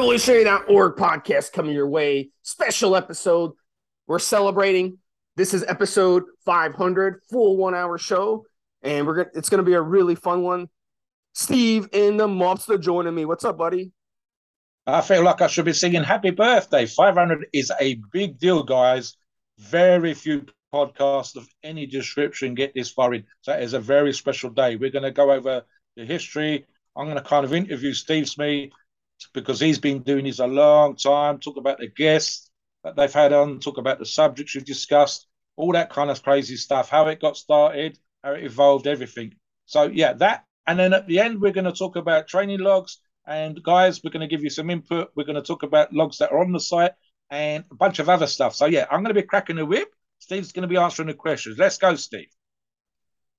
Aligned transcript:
Evolutionary.org 0.00 0.96
podcast 0.96 1.52
coming 1.52 1.74
your 1.74 1.86
way. 1.86 2.30
Special 2.40 2.96
episode. 2.96 3.52
We're 4.06 4.18
celebrating. 4.18 4.96
This 5.36 5.52
is 5.52 5.62
episode 5.68 6.22
500, 6.46 7.20
full 7.30 7.58
one 7.58 7.74
hour 7.74 7.98
show. 7.98 8.46
And 8.80 9.06
we're 9.06 9.16
gonna 9.16 9.28
it's 9.34 9.50
gonna 9.50 9.62
be 9.62 9.74
a 9.74 9.82
really 9.82 10.14
fun 10.14 10.42
one. 10.42 10.70
Steve 11.34 11.86
in 11.92 12.16
the 12.16 12.26
mobster 12.26 12.80
joining 12.80 13.14
me. 13.14 13.26
What's 13.26 13.44
up, 13.44 13.58
buddy? 13.58 13.92
I 14.86 15.02
feel 15.02 15.22
like 15.22 15.42
I 15.42 15.48
should 15.48 15.66
be 15.66 15.74
singing 15.74 16.02
happy 16.02 16.30
birthday. 16.30 16.86
500 16.86 17.48
is 17.52 17.70
a 17.78 18.00
big 18.10 18.38
deal, 18.38 18.62
guys. 18.62 19.18
Very 19.58 20.14
few 20.14 20.46
podcasts 20.72 21.36
of 21.36 21.46
any 21.62 21.84
description 21.84 22.54
get 22.54 22.72
this 22.74 22.90
far 22.90 23.12
in. 23.12 23.26
So 23.42 23.52
it 23.52 23.62
is 23.62 23.74
a 23.74 23.80
very 23.80 24.14
special 24.14 24.48
day. 24.48 24.76
We're 24.76 24.92
going 24.92 25.02
to 25.02 25.10
go 25.10 25.30
over 25.30 25.62
the 25.94 26.06
history. 26.06 26.64
I'm 26.96 27.04
going 27.04 27.18
to 27.18 27.22
kind 27.22 27.44
of 27.44 27.52
interview 27.52 27.92
Steve 27.92 28.30
Smee 28.30 28.72
because 29.34 29.60
he's 29.60 29.78
been 29.78 30.02
doing 30.02 30.24
this 30.24 30.38
a 30.38 30.46
long 30.46 30.96
time, 30.96 31.38
talk 31.38 31.56
about 31.56 31.78
the 31.78 31.88
guests 31.88 32.50
that 32.84 32.96
they've 32.96 33.12
had 33.12 33.32
on, 33.32 33.60
talk 33.60 33.78
about 33.78 33.98
the 33.98 34.06
subjects 34.06 34.54
we've 34.54 34.64
discussed, 34.64 35.26
all 35.56 35.72
that 35.72 35.90
kind 35.90 36.10
of 36.10 36.22
crazy 36.22 36.56
stuff, 36.56 36.88
how 36.88 37.06
it 37.08 37.20
got 37.20 37.36
started, 37.36 37.98
how 38.24 38.32
it 38.32 38.44
evolved, 38.44 38.86
everything. 38.86 39.34
So, 39.66 39.84
yeah, 39.84 40.14
that. 40.14 40.44
And 40.66 40.78
then 40.78 40.92
at 40.92 41.06
the 41.06 41.20
end, 41.20 41.40
we're 41.40 41.52
going 41.52 41.64
to 41.64 41.72
talk 41.72 41.96
about 41.96 42.28
training 42.28 42.60
logs. 42.60 42.98
And 43.26 43.62
guys, 43.62 44.02
we're 44.02 44.10
going 44.10 44.28
to 44.28 44.34
give 44.34 44.42
you 44.42 44.50
some 44.50 44.70
input. 44.70 45.10
We're 45.14 45.24
going 45.24 45.36
to 45.36 45.42
talk 45.42 45.62
about 45.62 45.92
logs 45.92 46.18
that 46.18 46.32
are 46.32 46.40
on 46.40 46.52
the 46.52 46.60
site 46.60 46.92
and 47.28 47.64
a 47.70 47.74
bunch 47.74 47.98
of 47.98 48.08
other 48.08 48.26
stuff. 48.26 48.54
So, 48.54 48.66
yeah, 48.66 48.86
I'm 48.90 49.02
going 49.02 49.14
to 49.14 49.20
be 49.20 49.26
cracking 49.26 49.56
the 49.56 49.66
whip. 49.66 49.88
Steve's 50.18 50.52
going 50.52 50.62
to 50.62 50.68
be 50.68 50.76
answering 50.76 51.08
the 51.08 51.14
questions. 51.14 51.58
Let's 51.58 51.78
go, 51.78 51.94
Steve. 51.94 52.28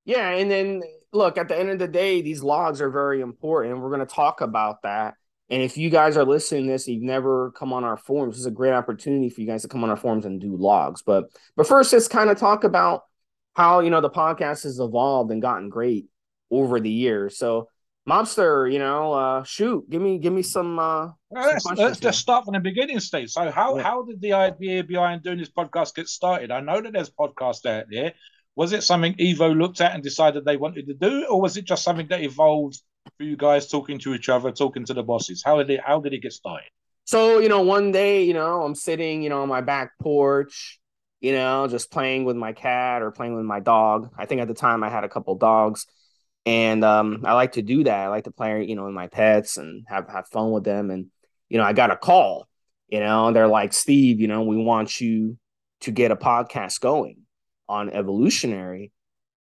Yeah. 0.06 0.30
And 0.30 0.50
then 0.50 0.82
look, 1.12 1.38
at 1.38 1.48
the 1.48 1.58
end 1.58 1.70
of 1.70 1.80
the 1.80 1.88
day, 1.88 2.22
these 2.22 2.44
logs 2.44 2.82
are 2.82 2.90
very 2.90 3.22
important. 3.22 3.80
We're 3.80 3.90
going 3.90 4.06
to 4.08 4.14
talk 4.14 4.42
about 4.42 4.84
that. 4.84 5.16
And 5.52 5.62
if 5.62 5.78
you 5.78 5.90
guys 5.90 6.16
are 6.16 6.24
listening 6.24 6.68
to 6.68 6.72
this, 6.72 6.88
you've 6.88 7.04
never 7.04 7.52
come 7.52 7.74
on 7.74 7.84
our 7.84 7.98
forums, 7.98 8.36
this 8.36 8.40
is 8.40 8.46
a 8.46 8.52
great 8.52 8.72
opportunity 8.72 9.30
for 9.30 9.42
you 9.42 9.48
guys 9.48 9.64
to 9.64 9.68
come 9.68 9.84
on 9.84 9.90
our 9.90 9.98
forums 9.98 10.26
and 10.26 10.40
do 10.40 10.56
logs. 10.56 11.02
But 11.02 11.26
but 11.58 11.68
first, 11.68 11.92
let's 11.92 12.08
kind 12.08 12.30
of 12.30 12.38
talk 12.38 12.64
about 12.64 13.04
how 13.54 13.82
you 13.82 13.90
know 13.90 14.00
the 14.00 14.10
podcast 14.10 14.64
has 14.64 14.80
evolved 14.80 15.30
and 15.30 15.42
gotten 15.42 15.68
great 15.68 16.08
over 16.50 16.80
the 16.80 16.90
years. 16.90 17.38
So 17.38 17.68
Mobster, 18.08 18.72
you 18.72 18.80
know, 18.80 19.12
uh, 19.12 19.44
shoot, 19.44 19.90
give 19.90 20.02
me 20.02 20.20
give 20.20 20.32
me 20.32 20.42
some. 20.42 20.80
Uh, 20.80 21.10
well, 21.30 21.48
let's, 21.48 21.66
let's 21.66 22.00
just 22.00 22.20
start 22.20 22.46
from 22.46 22.54
the 22.54 22.62
beginning, 22.62 23.02
Steve. 23.02 23.30
So 23.30 23.52
how 23.52 23.76
yeah. 23.76 23.84
how 23.84 24.04
did 24.04 24.22
the 24.22 24.32
idea 24.32 24.86
behind 24.86 25.22
doing 25.22 25.38
this 25.38 25.52
podcast 25.52 25.96
get 25.96 26.08
started? 26.08 26.50
I 26.50 26.62
know 26.62 26.82
that 26.82 26.94
there's 26.94 27.10
podcasts 27.10 27.66
out 27.66 27.88
there. 27.92 28.14
Was 28.56 28.72
it 28.72 28.84
something 28.84 29.16
Evo 29.16 29.54
looked 29.56 29.82
at 29.82 29.94
and 29.94 30.02
decided 30.02 30.46
they 30.46 30.56
wanted 30.56 30.88
to 30.88 30.94
do, 30.94 31.26
or 31.30 31.42
was 31.42 31.58
it 31.58 31.66
just 31.66 31.84
something 31.84 32.08
that 32.08 32.22
evolved 32.22 32.82
for 33.18 33.24
you 33.24 33.38
guys 33.38 33.68
talking 33.68 34.00
to 34.00 34.14
each 34.14 34.30
other, 34.30 34.52
talking 34.52 34.86
to 34.86 34.94
the 34.94 35.04
bosses? 35.04 35.44
How 35.44 35.58
did 35.58 35.70
it 35.70 35.82
how 35.84 36.00
did 36.00 36.14
it 36.14 36.20
get 36.20 36.34
started? 36.34 36.70
So, 37.06 37.40
you 37.40 37.50
know, 37.50 37.62
one 37.62 37.92
day, 37.92 38.24
you 38.24 38.34
know, 38.34 38.62
I'm 38.64 38.76
sitting, 38.76 39.22
you 39.22 39.30
know, 39.30 39.42
on 39.42 39.50
my 39.50 39.62
back 39.62 39.92
porch, 40.00 40.80
you 41.20 41.34
know, 41.34 41.68
just 41.68 41.92
playing 41.92 42.26
with 42.26 42.36
my 42.36 42.54
cat 42.54 43.02
or 43.02 43.12
playing 43.12 43.36
with 43.36 43.46
my 43.46 43.60
dog. 43.60 44.12
I 44.18 44.26
think 44.26 44.42
at 44.42 44.48
the 44.48 44.54
time 44.54 44.84
I 44.84 44.90
had 44.90 45.04
a 45.04 45.10
couple 45.10 45.36
dogs. 45.36 45.86
And 46.46 46.84
um, 46.84 47.24
I 47.26 47.34
like 47.34 47.54
to 47.54 47.62
do 47.62 47.84
that. 47.84 48.00
I 48.00 48.08
like 48.08 48.24
to 48.24 48.32
play, 48.32 48.66
you 48.66 48.76
know, 48.76 48.86
with 48.86 48.94
my 48.94 49.08
pets 49.08 49.58
and 49.58 49.86
have 49.88 50.10
have 50.10 50.28
fun 50.28 50.52
with 50.52 50.64
them. 50.64 50.90
And, 50.90 51.08
you 51.50 51.58
know, 51.58 51.64
I 51.64 51.74
got 51.74 51.92
a 51.92 51.98
call, 51.98 52.48
you 52.88 53.00
know, 53.00 53.28
and 53.28 53.36
they're 53.36 53.48
like, 53.48 53.74
Steve, 53.74 54.20
you 54.20 54.28
know, 54.28 54.42
we 54.44 54.58
want 54.58 55.00
you 55.00 55.38
to 55.82 55.92
get 55.92 56.12
a 56.12 56.16
podcast 56.16 56.80
going 56.80 57.18
on 57.70 57.90
evolutionary 57.90 58.92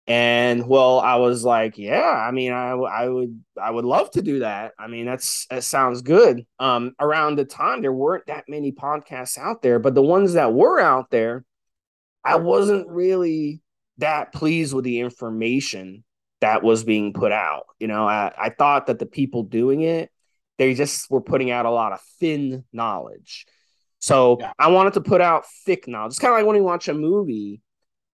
and 0.09 0.67
well, 0.67 0.99
I 0.99 1.17
was 1.17 1.45
like, 1.45 1.77
yeah, 1.77 2.01
I 2.01 2.31
mean, 2.31 2.51
I, 2.51 2.71
I 2.71 3.07
would, 3.07 3.43
I 3.61 3.69
would 3.69 3.85
love 3.85 4.09
to 4.11 4.23
do 4.23 4.39
that. 4.39 4.73
I 4.79 4.87
mean, 4.87 5.05
that's, 5.05 5.45
that 5.51 5.63
sounds 5.63 6.01
good. 6.01 6.47
Um, 6.57 6.95
around 6.99 7.35
the 7.35 7.45
time 7.45 7.83
there 7.83 7.93
weren't 7.93 8.25
that 8.25 8.45
many 8.47 8.71
podcasts 8.71 9.37
out 9.37 9.61
there, 9.61 9.77
but 9.77 9.93
the 9.93 10.01
ones 10.01 10.33
that 10.33 10.51
were 10.51 10.79
out 10.79 11.11
there, 11.11 11.45
I 12.25 12.37
wasn't 12.37 12.89
really 12.89 13.61
that 13.99 14.33
pleased 14.33 14.73
with 14.73 14.83
the 14.83 14.99
information 14.99 16.03
that 16.41 16.63
was 16.63 16.83
being 16.83 17.13
put 17.13 17.31
out. 17.31 17.67
You 17.79 17.87
know, 17.87 18.07
I, 18.07 18.33
I 18.35 18.49
thought 18.49 18.87
that 18.87 18.97
the 18.97 19.05
people 19.05 19.43
doing 19.43 19.81
it, 19.81 20.09
they 20.57 20.73
just 20.73 21.11
were 21.11 21.21
putting 21.21 21.51
out 21.51 21.67
a 21.67 21.71
lot 21.71 21.93
of 21.93 22.01
thin 22.19 22.63
knowledge. 22.73 23.45
So 23.99 24.37
yeah. 24.39 24.53
I 24.57 24.69
wanted 24.69 24.93
to 24.93 25.01
put 25.01 25.21
out 25.21 25.45
thick 25.65 25.87
knowledge. 25.87 26.13
It's 26.13 26.19
kind 26.19 26.33
of 26.33 26.39
like 26.39 26.47
when 26.47 26.55
you 26.55 26.63
watch 26.63 26.87
a 26.87 26.95
movie 26.95 27.61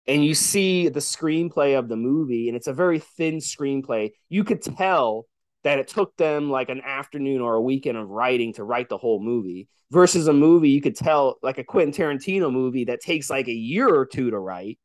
and 0.08 0.24
you 0.24 0.36
see 0.36 0.90
the 0.90 1.00
screenplay 1.00 1.78
of 1.78 1.88
the 1.88 1.96
movie 1.96 2.48
and 2.48 2.56
it's 2.56 2.68
a 2.68 2.74
very 2.74 3.00
thin 3.00 3.38
screenplay 3.38 4.12
you 4.30 4.44
could 4.44 4.62
tell 4.62 5.26
that 5.64 5.80
it 5.80 5.88
took 5.88 6.16
them 6.18 6.50
like 6.50 6.70
an 6.70 6.82
afternoon 6.82 7.42
or 7.42 7.56
a 7.56 7.62
weekend 7.62 7.98
of 7.98 8.10
writing 8.10 8.54
to 8.54 8.64
write 8.64 8.90
the 8.90 8.98
whole 8.98 9.22
movie 9.22 9.68
versus 9.92 10.28
a 10.28 10.34
movie 10.34 10.70
you 10.70 10.82
could 10.82 10.96
tell 10.96 11.38
like 11.42 11.58
a 11.58 11.64
Quentin 11.64 11.94
Tarantino 11.94 12.52
movie 12.52 12.86
that 12.86 13.02
takes 13.02 13.30
like 13.30 13.48
a 13.48 13.54
year 13.54 13.88
or 13.88 14.06
two 14.06 14.32
to 14.32 14.40
write 14.40 14.78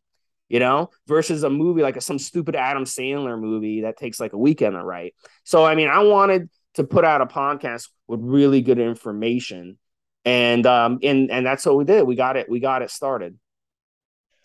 you 0.48 0.58
know 0.58 0.90
versus 1.06 1.42
a 1.42 1.50
movie 1.50 1.82
like 1.82 1.96
a, 1.96 2.00
some 2.00 2.18
stupid 2.18 2.56
Adam 2.56 2.84
Sandler 2.84 3.38
movie 3.38 3.82
that 3.82 3.96
takes 3.96 4.20
like 4.20 4.32
a 4.32 4.38
weekend 4.38 4.74
to 4.74 4.82
write. 4.82 5.14
So 5.44 5.64
i 5.64 5.74
mean 5.74 5.88
i 5.88 6.00
wanted 6.00 6.50
to 6.74 6.84
put 6.84 7.04
out 7.04 7.20
a 7.20 7.26
podcast 7.26 7.88
with 8.06 8.20
really 8.22 8.62
good 8.62 8.78
information 8.78 9.78
and 10.24 10.66
um 10.66 10.98
and 11.02 11.30
and 11.30 11.44
that's 11.46 11.64
what 11.66 11.76
we 11.76 11.84
did. 11.84 12.06
We 12.06 12.14
got 12.14 12.36
it 12.36 12.48
we 12.48 12.60
got 12.60 12.82
it 12.82 12.90
started 12.90 13.38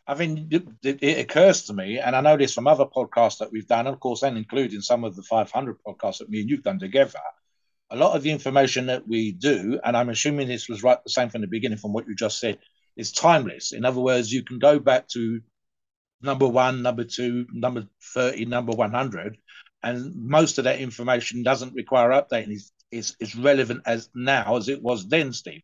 I 0.08 0.14
mean, 0.14 0.48
it, 0.52 1.00
it, 1.02 1.20
occurs 1.20 1.64
to 1.64 1.74
me, 1.74 1.98
and 1.98 2.16
I 2.16 2.22
know 2.22 2.38
this 2.38 2.54
from 2.54 2.68
other 2.68 2.86
podcasts 2.86 3.40
that 3.40 3.52
we've 3.52 3.68
done, 3.68 3.88
of 3.88 4.00
course, 4.00 4.22
and 4.22 4.38
including 4.38 4.82
some 4.82 5.04
of 5.04 5.16
the 5.16 5.24
500 5.24 5.78
podcasts 5.86 6.20
that 6.20 6.30
me 6.30 6.42
and 6.42 6.50
you've 6.50 6.62
done 6.62 6.78
together. 6.78 7.20
A 7.90 7.96
lot 7.96 8.16
of 8.16 8.22
the 8.22 8.30
information 8.30 8.86
that 8.88 9.08
we 9.08 9.32
do, 9.32 9.80
and 9.84 9.98
I'm 9.98 10.10
assuming 10.10 10.48
this 10.48 10.70
was 10.70 10.84
right 10.84 11.04
the 11.04 11.10
same 11.10 11.30
from 11.30 11.42
the 11.42 11.48
beginning 11.48 11.80
from 11.80 11.92
what 11.94 12.08
you 12.08 12.16
just 12.16 12.40
said, 12.40 12.60
is 12.96 13.12
timeless. 13.12 13.74
In 13.74 13.84
other 13.84 14.00
words, 14.00 14.32
you 14.32 14.44
can 14.44 14.60
go 14.60 14.78
back 14.78 15.08
to 15.10 15.42
number 16.22 16.48
one, 16.48 16.84
number 16.84 17.04
two, 17.04 17.48
number 17.52 17.88
30, 18.14 18.46
number 18.46 18.74
100, 18.74 19.38
and 19.82 20.16
most 20.16 20.60
of 20.60 20.66
that 20.66 20.80
information 20.80 21.42
doesn't 21.42 21.74
require 21.74 22.10
updating. 22.10 22.52
It's, 22.52 22.72
it's, 22.92 23.16
it's 23.20 23.36
relevant 23.36 23.82
as 23.88 24.10
now 24.14 24.56
as 24.56 24.70
it 24.70 24.84
was 24.84 25.08
then, 25.08 25.34
Steve. 25.34 25.62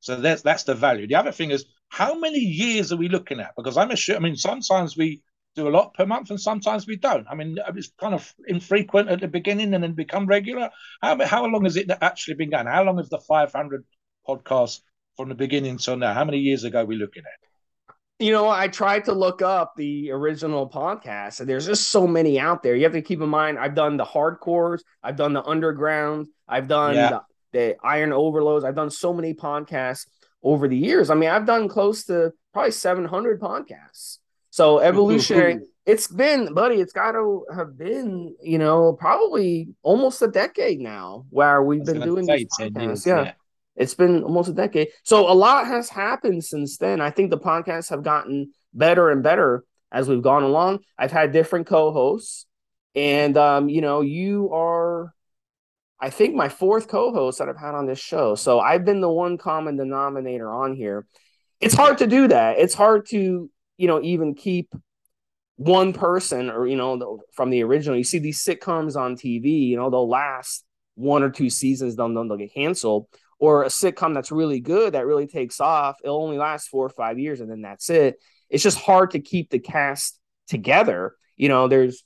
So 0.00 0.16
that's 0.16 0.42
that's 0.42 0.64
the 0.64 0.74
value. 0.74 1.06
The 1.06 1.14
other 1.14 1.30
thing 1.30 1.52
is 1.52 1.64
how 1.92 2.14
many 2.14 2.38
years 2.38 2.90
are 2.90 2.96
we 2.96 3.10
looking 3.10 3.38
at? 3.38 3.52
Because 3.54 3.76
I'm 3.76 3.94
sure. 3.96 4.16
I 4.16 4.18
mean, 4.18 4.34
sometimes 4.34 4.96
we 4.96 5.20
do 5.54 5.68
a 5.68 5.74
lot 5.76 5.92
per 5.92 6.06
month, 6.06 6.30
and 6.30 6.40
sometimes 6.40 6.86
we 6.86 6.96
don't. 6.96 7.26
I 7.30 7.34
mean, 7.34 7.58
it's 7.76 7.92
kind 8.00 8.14
of 8.14 8.34
infrequent 8.48 9.10
at 9.10 9.20
the 9.20 9.28
beginning, 9.28 9.74
and 9.74 9.84
then 9.84 9.92
become 9.92 10.26
regular. 10.26 10.70
How 11.02 11.22
how 11.26 11.44
long 11.44 11.64
has 11.64 11.76
it 11.76 11.90
actually 12.00 12.36
been 12.36 12.48
going? 12.48 12.66
How 12.66 12.82
long 12.82 12.98
is 12.98 13.10
the 13.10 13.18
500 13.18 13.84
podcast 14.26 14.80
from 15.18 15.28
the 15.28 15.34
beginning 15.34 15.76
till 15.76 15.98
now? 15.98 16.14
How 16.14 16.24
many 16.24 16.38
years 16.38 16.64
ago 16.64 16.80
are 16.80 16.86
we 16.86 16.96
looking 16.96 17.24
at? 17.26 17.84
You 18.24 18.32
know, 18.32 18.48
I 18.48 18.68
tried 18.68 19.04
to 19.06 19.12
look 19.12 19.42
up 19.42 19.74
the 19.76 20.12
original 20.12 20.70
podcast, 20.70 21.40
and 21.40 21.48
there's 21.48 21.66
just 21.66 21.90
so 21.90 22.06
many 22.06 22.40
out 22.40 22.62
there. 22.62 22.74
You 22.74 22.84
have 22.84 22.92
to 22.92 23.02
keep 23.02 23.20
in 23.20 23.28
mind, 23.28 23.58
I've 23.58 23.74
done 23.74 23.98
the 23.98 24.06
hardcores, 24.06 24.80
I've 25.02 25.16
done 25.16 25.34
the 25.34 25.44
underground, 25.44 26.28
I've 26.48 26.68
done 26.68 26.94
yeah. 26.94 27.18
the, 27.52 27.58
the 27.58 27.76
iron 27.84 28.14
overloads, 28.14 28.64
I've 28.64 28.76
done 28.76 28.90
so 28.90 29.12
many 29.12 29.34
podcasts 29.34 30.06
over 30.42 30.68
the 30.68 30.76
years. 30.76 31.10
I 31.10 31.14
mean, 31.14 31.30
I've 31.30 31.46
done 31.46 31.68
close 31.68 32.04
to 32.04 32.32
probably 32.52 32.72
700 32.72 33.40
podcasts. 33.40 34.18
So 34.50 34.80
evolutionary, 34.80 35.60
it's 35.86 36.08
been, 36.08 36.52
buddy, 36.52 36.76
it's 36.76 36.92
got 36.92 37.12
to 37.12 37.46
have 37.54 37.78
been, 37.78 38.36
you 38.42 38.58
know, 38.58 38.92
probably 38.92 39.68
almost 39.82 40.20
a 40.20 40.28
decade 40.28 40.80
now 40.80 41.24
where 41.30 41.62
we've 41.62 41.84
been 41.84 42.00
doing 42.00 42.26
these 42.26 42.48
podcasts. 42.58 43.06
Yeah. 43.06 43.22
yeah. 43.22 43.32
It's 43.74 43.94
been 43.94 44.22
almost 44.22 44.50
a 44.50 44.52
decade. 44.52 44.88
So 45.02 45.30
a 45.30 45.32
lot 45.32 45.66
has 45.66 45.88
happened 45.88 46.44
since 46.44 46.76
then. 46.76 47.00
I 47.00 47.10
think 47.10 47.30
the 47.30 47.38
podcasts 47.38 47.88
have 47.88 48.02
gotten 48.02 48.52
better 48.74 49.10
and 49.10 49.22
better 49.22 49.64
as 49.90 50.08
we've 50.08 50.22
gone 50.22 50.42
along. 50.42 50.80
I've 50.98 51.12
had 51.12 51.32
different 51.32 51.66
co-hosts 51.66 52.46
and 52.94 53.36
um, 53.36 53.68
you 53.68 53.80
know, 53.80 54.00
you 54.02 54.50
are 54.52 55.14
I 56.02 56.10
think 56.10 56.34
my 56.34 56.48
fourth 56.48 56.88
co-host 56.88 57.38
that 57.38 57.48
I've 57.48 57.56
had 57.56 57.76
on 57.76 57.86
this 57.86 58.00
show. 58.00 58.34
So 58.34 58.58
I've 58.58 58.84
been 58.84 59.00
the 59.00 59.08
one 59.08 59.38
common 59.38 59.76
denominator 59.76 60.52
on 60.52 60.74
here. 60.74 61.06
It's 61.60 61.74
hard 61.74 61.98
to 61.98 62.08
do 62.08 62.26
that. 62.26 62.58
It's 62.58 62.74
hard 62.74 63.06
to, 63.10 63.48
you 63.76 63.86
know, 63.86 64.02
even 64.02 64.34
keep 64.34 64.74
one 65.56 65.92
person 65.92 66.50
or 66.50 66.66
you 66.66 66.74
know 66.74 67.20
from 67.32 67.50
the 67.50 67.62
original. 67.62 67.96
You 67.96 68.02
see 68.02 68.18
these 68.18 68.44
sitcoms 68.44 68.96
on 68.96 69.14
TV, 69.14 69.68
you 69.68 69.76
know, 69.76 69.90
they'll 69.90 70.08
last 70.08 70.64
one 70.96 71.22
or 71.22 71.30
two 71.30 71.48
seasons, 71.48 71.94
then 71.94 72.14
they'll, 72.14 72.26
they'll 72.26 72.36
get 72.36 72.52
canceled. 72.52 73.06
Or 73.38 73.62
a 73.62 73.68
sitcom 73.68 74.12
that's 74.12 74.32
really 74.32 74.60
good 74.60 74.94
that 74.94 75.06
really 75.06 75.28
takes 75.28 75.60
off, 75.60 75.98
it'll 76.02 76.22
only 76.22 76.38
last 76.38 76.68
four 76.68 76.84
or 76.84 76.90
five 76.90 77.20
years 77.20 77.40
and 77.40 77.50
then 77.50 77.62
that's 77.62 77.90
it. 77.90 78.16
It's 78.50 78.62
just 78.62 78.78
hard 78.78 79.12
to 79.12 79.20
keep 79.20 79.50
the 79.50 79.60
cast 79.60 80.18
together. 80.48 81.14
You 81.36 81.48
know, 81.48 81.68
there's 81.68 82.02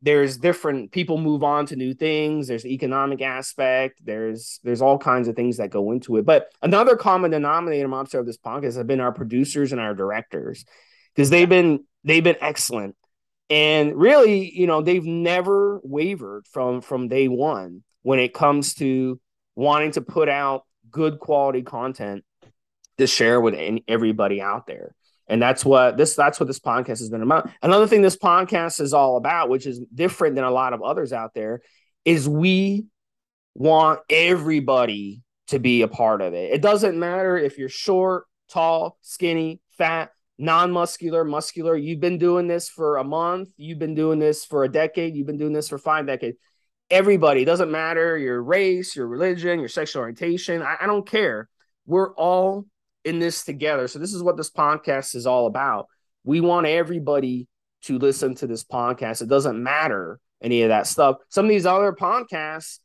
there's 0.00 0.36
different 0.36 0.92
people 0.92 1.18
move 1.18 1.42
on 1.42 1.66
to 1.66 1.76
new 1.76 1.92
things 1.92 2.46
there's 2.46 2.64
economic 2.64 3.20
aspect 3.20 3.98
there's 4.04 4.60
there's 4.62 4.82
all 4.82 4.98
kinds 4.98 5.28
of 5.28 5.34
things 5.34 5.56
that 5.56 5.70
go 5.70 5.90
into 5.90 6.16
it 6.16 6.24
but 6.24 6.52
another 6.62 6.96
common 6.96 7.30
denominator 7.30 7.88
Mobster 7.88 8.20
of 8.20 8.26
this 8.26 8.38
podcast 8.38 8.76
have 8.76 8.86
been 8.86 9.00
our 9.00 9.12
producers 9.12 9.72
and 9.72 9.80
our 9.80 9.94
directors 9.94 10.64
because 11.14 11.30
they've 11.30 11.48
been 11.48 11.84
they've 12.04 12.24
been 12.24 12.36
excellent 12.40 12.94
and 13.50 13.96
really 13.96 14.50
you 14.54 14.66
know 14.66 14.82
they've 14.82 15.04
never 15.04 15.80
wavered 15.82 16.46
from 16.46 16.80
from 16.80 17.08
day 17.08 17.28
one 17.28 17.82
when 18.02 18.18
it 18.18 18.32
comes 18.32 18.74
to 18.74 19.20
wanting 19.54 19.90
to 19.90 20.00
put 20.00 20.28
out 20.28 20.64
good 20.90 21.18
quality 21.18 21.62
content 21.62 22.24
to 22.98 23.06
share 23.06 23.40
with 23.40 23.54
everybody 23.86 24.40
out 24.40 24.66
there. 24.66 24.94
And 25.28 25.40
that's 25.42 25.64
what 25.64 25.96
this 25.96 26.14
that's 26.14 26.40
what 26.40 26.46
this 26.46 26.58
podcast 26.58 26.98
has 26.98 27.10
been 27.10 27.22
about. 27.22 27.50
Another 27.62 27.86
thing 27.86 28.02
this 28.02 28.16
podcast 28.16 28.80
is 28.80 28.94
all 28.94 29.16
about, 29.16 29.48
which 29.48 29.66
is 29.66 29.80
different 29.94 30.34
than 30.34 30.44
a 30.44 30.50
lot 30.50 30.72
of 30.72 30.82
others 30.82 31.12
out 31.12 31.34
there, 31.34 31.60
is 32.04 32.28
we 32.28 32.86
want 33.54 34.00
everybody 34.08 35.22
to 35.48 35.58
be 35.58 35.82
a 35.82 35.88
part 35.88 36.22
of 36.22 36.32
it. 36.34 36.52
It 36.52 36.62
doesn't 36.62 36.98
matter 36.98 37.36
if 37.36 37.58
you're 37.58 37.68
short, 37.68 38.24
tall, 38.50 38.98
skinny, 39.02 39.60
fat, 39.76 40.10
non-muscular, 40.38 41.24
muscular. 41.24 41.76
You've 41.76 42.00
been 42.00 42.18
doing 42.18 42.46
this 42.46 42.68
for 42.68 42.96
a 42.96 43.04
month, 43.04 43.50
you've 43.56 43.78
been 43.78 43.94
doing 43.94 44.18
this 44.18 44.44
for 44.44 44.64
a 44.64 44.68
decade, 44.68 45.16
you've 45.16 45.26
been 45.26 45.38
doing 45.38 45.52
this 45.52 45.68
for 45.68 45.78
five 45.78 46.06
decades. 46.06 46.36
Everybody, 46.90 47.44
doesn't 47.44 47.70
matter 47.70 48.16
your 48.16 48.42
race, 48.42 48.96
your 48.96 49.08
religion, 49.08 49.58
your 49.58 49.68
sexual 49.68 50.00
orientation. 50.00 50.62
I, 50.62 50.76
I 50.80 50.86
don't 50.86 51.06
care. 51.06 51.48
We're 51.84 52.14
all 52.14 52.64
in 53.04 53.18
this 53.18 53.44
together. 53.44 53.88
So 53.88 53.98
this 53.98 54.14
is 54.14 54.22
what 54.22 54.36
this 54.36 54.50
podcast 54.50 55.14
is 55.14 55.26
all 55.26 55.46
about. 55.46 55.86
We 56.24 56.40
want 56.40 56.66
everybody 56.66 57.48
to 57.82 57.98
listen 57.98 58.34
to 58.36 58.46
this 58.46 58.64
podcast. 58.64 59.22
It 59.22 59.28
doesn't 59.28 59.62
matter 59.62 60.20
any 60.42 60.62
of 60.62 60.68
that 60.68 60.86
stuff. 60.86 61.16
Some 61.28 61.46
of 61.46 61.50
these 61.50 61.66
other 61.66 61.92
podcasts, 61.92 62.78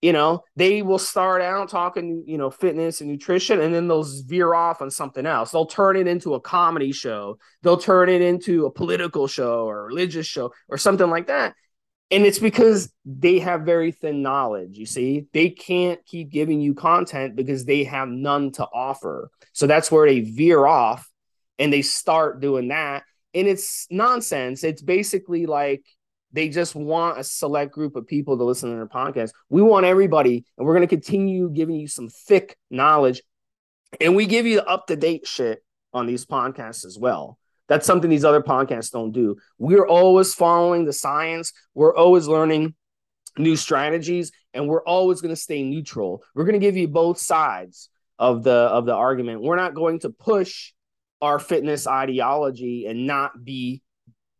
you 0.00 0.12
know, 0.12 0.44
they 0.54 0.82
will 0.82 0.98
start 0.98 1.42
out 1.42 1.68
talking, 1.68 2.24
you 2.26 2.38
know, 2.38 2.50
fitness 2.50 3.00
and 3.00 3.10
nutrition, 3.10 3.60
and 3.60 3.74
then 3.74 3.88
they'll 3.88 4.06
veer 4.26 4.54
off 4.54 4.80
on 4.80 4.90
something 4.90 5.26
else. 5.26 5.50
They'll 5.50 5.66
turn 5.66 5.96
it 5.96 6.06
into 6.06 6.34
a 6.34 6.40
comedy 6.40 6.92
show. 6.92 7.38
They'll 7.62 7.78
turn 7.78 8.08
it 8.08 8.22
into 8.22 8.66
a 8.66 8.70
political 8.70 9.26
show 9.26 9.64
or 9.64 9.80
a 9.80 9.84
religious 9.86 10.26
show 10.26 10.52
or 10.68 10.78
something 10.78 11.10
like 11.10 11.26
that. 11.26 11.54
And 12.10 12.24
it's 12.24 12.38
because 12.38 12.90
they 13.04 13.38
have 13.40 13.62
very 13.62 13.92
thin 13.92 14.22
knowledge. 14.22 14.78
You 14.78 14.86
see, 14.86 15.26
they 15.34 15.50
can't 15.50 16.04
keep 16.06 16.30
giving 16.30 16.60
you 16.60 16.74
content 16.74 17.36
because 17.36 17.64
they 17.66 17.84
have 17.84 18.08
none 18.08 18.52
to 18.52 18.64
offer. 18.64 19.30
So 19.52 19.66
that's 19.66 19.92
where 19.92 20.08
they 20.08 20.20
veer 20.20 20.64
off 20.64 21.08
and 21.58 21.72
they 21.72 21.82
start 21.82 22.40
doing 22.40 22.68
that. 22.68 23.02
And 23.34 23.46
it's 23.46 23.86
nonsense. 23.90 24.64
It's 24.64 24.80
basically 24.80 25.44
like 25.44 25.84
they 26.32 26.48
just 26.48 26.74
want 26.74 27.18
a 27.18 27.24
select 27.24 27.72
group 27.72 27.96
of 27.96 28.06
people 28.06 28.38
to 28.38 28.44
listen 28.44 28.70
to 28.70 28.76
their 28.76 28.86
podcast. 28.86 29.30
We 29.50 29.62
want 29.62 29.86
everybody, 29.86 30.44
and 30.56 30.66
we're 30.66 30.74
going 30.74 30.88
to 30.88 30.94
continue 30.94 31.50
giving 31.50 31.76
you 31.76 31.88
some 31.88 32.08
thick 32.08 32.56
knowledge. 32.70 33.22
And 34.00 34.16
we 34.16 34.26
give 34.26 34.46
you 34.46 34.60
up 34.60 34.86
to 34.86 34.96
date 34.96 35.26
shit 35.26 35.62
on 35.92 36.06
these 36.06 36.26
podcasts 36.26 36.84
as 36.84 36.98
well. 36.98 37.37
That's 37.68 37.86
something 37.86 38.10
these 38.10 38.24
other 38.24 38.42
podcasts 38.42 38.90
don't 38.90 39.12
do. 39.12 39.36
We're 39.58 39.86
always 39.86 40.34
following 40.34 40.84
the 40.84 40.92
science, 40.92 41.52
we're 41.74 41.94
always 41.94 42.26
learning 42.26 42.74
new 43.36 43.56
strategies, 43.56 44.32
and 44.54 44.68
we're 44.68 44.82
always 44.82 45.20
going 45.20 45.34
to 45.34 45.40
stay 45.40 45.62
neutral. 45.62 46.22
We're 46.34 46.44
going 46.44 46.60
to 46.60 46.66
give 46.66 46.76
you 46.76 46.88
both 46.88 47.18
sides 47.18 47.90
of 48.18 48.42
the 48.42 48.50
of 48.50 48.86
the 48.86 48.94
argument. 48.94 49.42
We're 49.42 49.56
not 49.56 49.74
going 49.74 50.00
to 50.00 50.10
push 50.10 50.72
our 51.20 51.38
fitness 51.38 51.86
ideology 51.86 52.86
and 52.86 53.06
not 53.06 53.44
be 53.44 53.82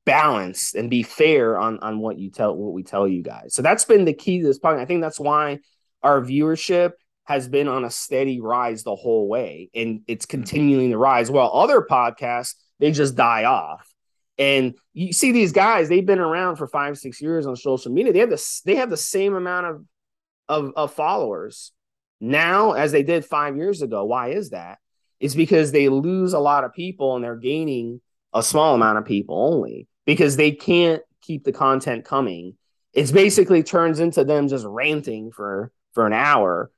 balanced 0.05 0.75
and 0.75 0.89
be 0.89 1.03
fair 1.03 1.59
on 1.59 1.79
on 1.81 1.99
what 2.01 2.19
you 2.19 2.31
tell 2.31 2.57
what 2.57 2.73
we 2.73 2.83
tell 2.83 3.07
you 3.07 3.23
guys. 3.23 3.55
So 3.55 3.63
that's 3.63 3.85
been 3.85 4.05
the 4.05 4.15
key 4.15 4.41
to 4.41 4.47
this 4.47 4.59
podcast. 4.59 4.81
I 4.81 4.85
think 4.87 5.03
that's 5.03 5.21
why 5.21 5.59
our 6.03 6.21
viewership 6.23 6.93
has 7.25 7.47
been 7.47 7.69
on 7.69 7.85
a 7.85 7.91
steady 7.91 8.41
rise 8.41 8.85
the 8.85 8.97
whole 8.97 9.29
way 9.29 9.69
and 9.75 10.01
it's 10.09 10.25
continuing 10.25 10.91
to 10.91 10.97
rise 10.97 11.31
while 11.31 11.51
other 11.53 11.83
podcasts 11.89 12.55
they 12.79 12.93
just 12.93 13.17
die 13.17 13.45
off. 13.45 13.93
And 14.39 14.75
you 14.93 15.13
see 15.13 15.33
these 15.33 15.53
guys, 15.53 15.89
they've 15.89 16.07
been 16.07 16.21
around 16.21 16.57
for 16.57 16.69
five, 16.69 16.97
six 16.97 17.21
years 17.21 17.47
on 17.47 17.57
social 17.57 17.91
media. 17.91 18.13
They 18.13 18.21
have 18.21 18.31
the 18.31 18.61
they 18.65 18.77
have 18.77 18.91
the 18.91 18.97
same 18.97 19.35
amount 19.35 19.67
of, 19.67 19.85
of, 20.49 20.73
of 20.77 20.95
followers 20.95 21.73
now 22.21 22.73
as 22.73 22.93
they 22.93 23.03
did 23.03 23.25
five 23.25 23.57
years 23.57 23.83
ago. 23.83 24.05
Why 24.05 24.29
is 24.29 24.51
that? 24.51 24.79
It's 25.19 25.35
because 25.35 25.73
they 25.73 25.89
lose 25.89 26.33
a 26.33 26.39
lot 26.39 26.65
of 26.65 26.73
people 26.73 27.17
and 27.17 27.25
they're 27.25 27.37
gaining 27.37 28.01
a 28.33 28.43
small 28.43 28.75
amount 28.75 28.99
of 28.99 29.05
people 29.05 29.37
only 29.53 29.89
because 30.07 30.37
they 30.37 30.53
can't 30.53 31.03
keep 31.21 31.45
the 31.45 31.53
content 31.53 32.05
coming. 32.05 32.55
It's 32.93 33.11
basically 33.11 33.65
turns 33.65 33.99
into 33.99 34.25
them 34.25 34.49
just 34.49 34.65
ranting 34.65 35.33
for 35.33 35.73
for 35.95 36.07
an 36.07 36.13
hour. 36.13 36.71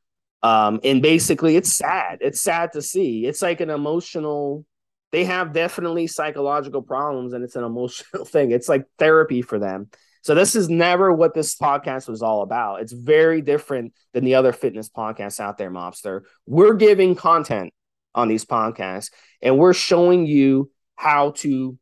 Um, 0.43 0.81
and 0.83 1.03
basically 1.03 1.57
it's 1.57 1.75
sad. 1.75 2.19
It's 2.23 2.41
sad 2.41 2.73
to 2.73 2.81
see. 2.81 3.27
It's 3.27 3.43
like 3.43 3.61
an 3.61 3.69
emotional 3.69 4.65
they 5.13 5.25
have 5.25 5.53
definitely 5.53 6.07
psychological 6.07 6.83
problems 6.83 7.33
and 7.33 7.45
it's 7.45 7.57
an 7.57 7.65
emotional 7.65 8.25
thing. 8.27 8.51
It's 8.51 8.69
like 8.69 8.87
therapy 8.99 9.43
for 9.43 9.59
them. 9.59 9.91
So 10.23 10.35
this 10.35 10.55
is 10.55 10.69
never 10.69 11.13
what 11.13 11.35
this 11.35 11.57
podcast 11.57 12.09
was 12.09 12.23
all 12.23 12.43
about. 12.43 12.83
It's 12.83 12.93
very 12.93 13.41
different 13.41 13.95
than 14.13 14.25
the 14.25 14.35
other 14.35 14.53
fitness 14.53 14.89
podcasts 14.89 15.41
out 15.41 15.57
there, 15.57 15.71
Mobster. 15.71 16.23
We're 16.47 16.75
giving 16.75 17.15
content 17.15 17.73
on 18.15 18.29
these 18.29 18.45
podcasts 18.45 19.11
and 19.41 19.59
we're 19.59 19.73
showing 19.73 20.27
you 20.27 20.71
how 20.97 21.31
to 21.31 21.79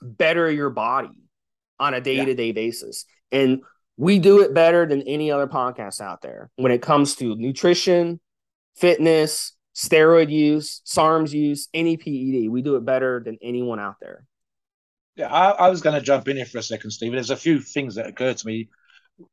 better 0.00 0.50
your 0.50 0.70
body 0.70 1.10
on 1.78 1.92
a 1.92 2.00
day-to-day 2.00 2.46
yeah. 2.46 2.52
basis. 2.52 3.04
And 3.30 3.62
we 3.98 4.18
do 4.18 4.40
it 4.40 4.54
better 4.54 4.86
than 4.86 5.02
any 5.02 5.30
other 5.30 5.46
podcast 5.46 6.00
out 6.00 6.22
there 6.22 6.50
when 6.56 6.72
it 6.72 6.80
comes 6.80 7.16
to 7.16 7.36
nutrition, 7.36 8.20
fitness, 8.76 9.52
steroid 9.78 10.28
use, 10.28 10.82
SARMs 10.84 11.32
use, 11.32 11.68
any 11.72 11.96
PED. 11.96 12.50
We 12.50 12.62
do 12.62 12.74
it 12.74 12.84
better 12.84 13.22
than 13.24 13.38
anyone 13.40 13.78
out 13.78 13.96
there. 14.00 14.24
Yeah, 15.14 15.32
I, 15.32 15.50
I 15.50 15.70
was 15.70 15.82
going 15.82 15.94
to 15.94 16.04
jump 16.04 16.26
in 16.26 16.36
here 16.36 16.46
for 16.46 16.58
a 16.58 16.62
second, 16.62 16.90
Stephen. 16.90 17.14
There's 17.14 17.30
a 17.30 17.36
few 17.36 17.60
things 17.60 17.94
that 17.94 18.08
occur 18.08 18.34
to 18.34 18.46
me. 18.46 18.70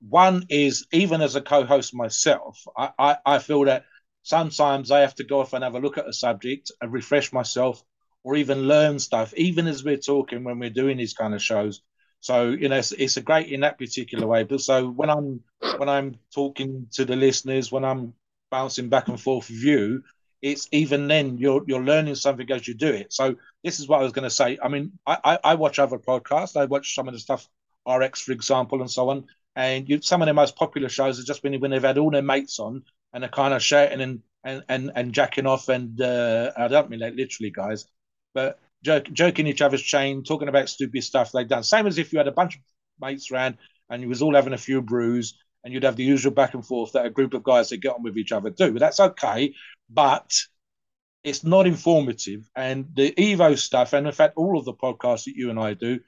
One 0.08 0.46
is, 0.50 0.86
even 0.92 1.22
as 1.22 1.36
a 1.36 1.42
co-host 1.42 1.96
myself, 1.96 2.64
I, 2.78 2.92
I, 2.98 3.18
I 3.26 3.40
feel 3.40 3.66
that 3.66 3.86
sometimes 4.22 4.92
I 4.92 5.00
have 5.00 5.16
to 5.16 5.24
go 5.24 5.40
off 5.40 5.54
and 5.54 5.64
have 5.64 5.76
a 5.76 5.80
look 5.80 5.98
at 5.98 6.08
a 6.08 6.14
subject 6.14 6.72
and 6.80 6.94
refresh 6.94 7.34
myself 7.34 7.84
or 8.24 8.36
even 8.36 8.68
learn 8.68 9.00
stuff, 9.00 9.34
even 9.36 9.68
as 9.68 9.84
we're 9.84 9.98
talking 9.98 10.44
when 10.44 10.60
we're 10.60 10.70
doing 10.70 10.98
these 10.98 11.14
kind 11.14 11.34
of 11.34 11.42
shows. 11.42 11.82
So 12.20 12.50
you 12.50 12.70
know, 12.70 12.78
it's, 12.78 12.92
it's 12.92 13.18
a 13.18 13.22
great 13.22 13.50
in 13.50 13.62
that 13.62 13.78
particular 13.78 14.26
way. 14.26 14.44
But 14.44 14.62
so 14.62 14.90
when 14.90 15.12
I'm 15.12 15.42
when 15.78 15.90
I'm 15.90 16.16
talking 16.34 16.88
to 16.94 17.06
the 17.06 17.16
listeners, 17.16 17.72
when 17.72 17.86
I'm 17.86 18.14
bouncing 18.50 18.90
back 18.90 19.08
and 19.08 19.22
forth 19.22 19.50
with 19.50 19.60
you, 19.60 20.04
it's 20.42 20.68
even 20.72 21.08
then 21.08 21.38
you're 21.38 21.64
you're 21.68 21.84
learning 21.84 22.16
something 22.16 22.50
as 22.52 22.68
you 22.68 22.74
do 22.74 22.88
it. 22.88 23.14
So 23.14 23.36
this 23.64 23.80
is 23.80 23.88
what 23.88 24.00
I 24.00 24.04
was 24.04 24.12
going 24.14 24.24
to 24.24 24.30
say. 24.30 24.58
I 24.62 24.68
mean, 24.68 24.94
I, 25.06 25.18
I, 25.24 25.40
I 25.44 25.56
watch 25.56 25.80
other 25.80 25.98
podcasts. 25.98 26.60
I 26.60 26.66
watch 26.66 26.96
some 26.96 27.08
of 27.08 27.14
the 27.14 27.20
stuff 27.20 27.48
RX, 27.88 28.22
for 28.22 28.32
example, 28.32 28.82
and 28.82 28.90
so 28.90 29.10
on. 29.10 29.26
And 29.56 29.88
you, 29.88 30.02
some 30.02 30.22
of 30.22 30.26
the 30.28 30.34
most 30.34 30.56
popular 30.56 30.90
shows 30.90 31.18
have 31.18 31.26
just 31.26 31.42
been 31.42 31.60
when 31.60 31.72
they've 31.72 31.82
had 31.82 31.98
all 31.98 32.12
their 32.12 32.22
mates 32.22 32.60
on 32.60 32.84
and 33.14 33.24
they're 33.24 33.30
kind 33.30 33.54
of 33.54 33.64
shouting 33.64 34.02
and 34.02 34.22
and 34.44 34.64
and, 34.70 34.92
and 34.96 35.14
jacking 35.14 35.48
off. 35.48 35.70
And 35.70 36.00
uh, 36.02 36.52
I 36.58 36.68
don't 36.68 36.90
mean 36.90 37.00
like 37.00 37.16
literally, 37.16 37.52
guys, 37.52 37.86
but 38.34 38.60
joke, 38.84 39.12
joking 39.12 39.48
each 39.48 39.62
other's 39.62 39.82
chain, 39.82 40.24
talking 40.24 40.48
about 40.50 40.70
stupid 40.70 41.04
stuff 41.04 41.32
they've 41.32 41.48
done. 41.48 41.64
Same 41.64 41.88
as 41.88 41.98
if 41.98 42.14
you 42.14 42.20
had 42.20 42.28
a 42.28 42.34
bunch 42.34 42.56
of 42.56 42.62
mates 43.02 43.32
around 43.32 43.58
and 43.90 44.02
you 44.02 44.10
was 44.10 44.22
all 44.22 44.36
having 44.36 44.54
a 44.54 44.58
few 44.58 44.82
brews 44.82 45.38
and 45.66 45.74
you'd 45.74 45.84
have 45.84 45.96
the 45.96 46.04
usual 46.04 46.32
back 46.32 46.54
and 46.54 46.66
forth 46.66 46.94
that 46.94 47.08
a 47.08 47.10
group 47.10 47.34
of 47.34 47.44
guys 47.44 47.70
that 47.70 47.78
get 47.82 47.96
on 47.96 48.04
with 48.04 48.18
each 48.18 48.32
other 48.32 48.52
do. 48.52 48.72
But 48.72 48.80
that's 48.80 49.00
okay. 49.00 49.56
But 49.90 50.32
it's 51.24 51.44
not 51.44 51.66
informative. 51.66 52.48
And 52.56 52.86
the 52.94 53.12
Evo 53.12 53.58
stuff, 53.58 53.94
and 53.94 54.06
in 54.06 54.14
fact, 54.14 54.38
all 54.38 54.60
of 54.60 54.66
the 54.66 54.74
podcasts 54.74 55.26
that 55.26 55.36
you 55.36 55.50
and 55.50 55.60
I 55.60 55.74
do, 55.74 56.00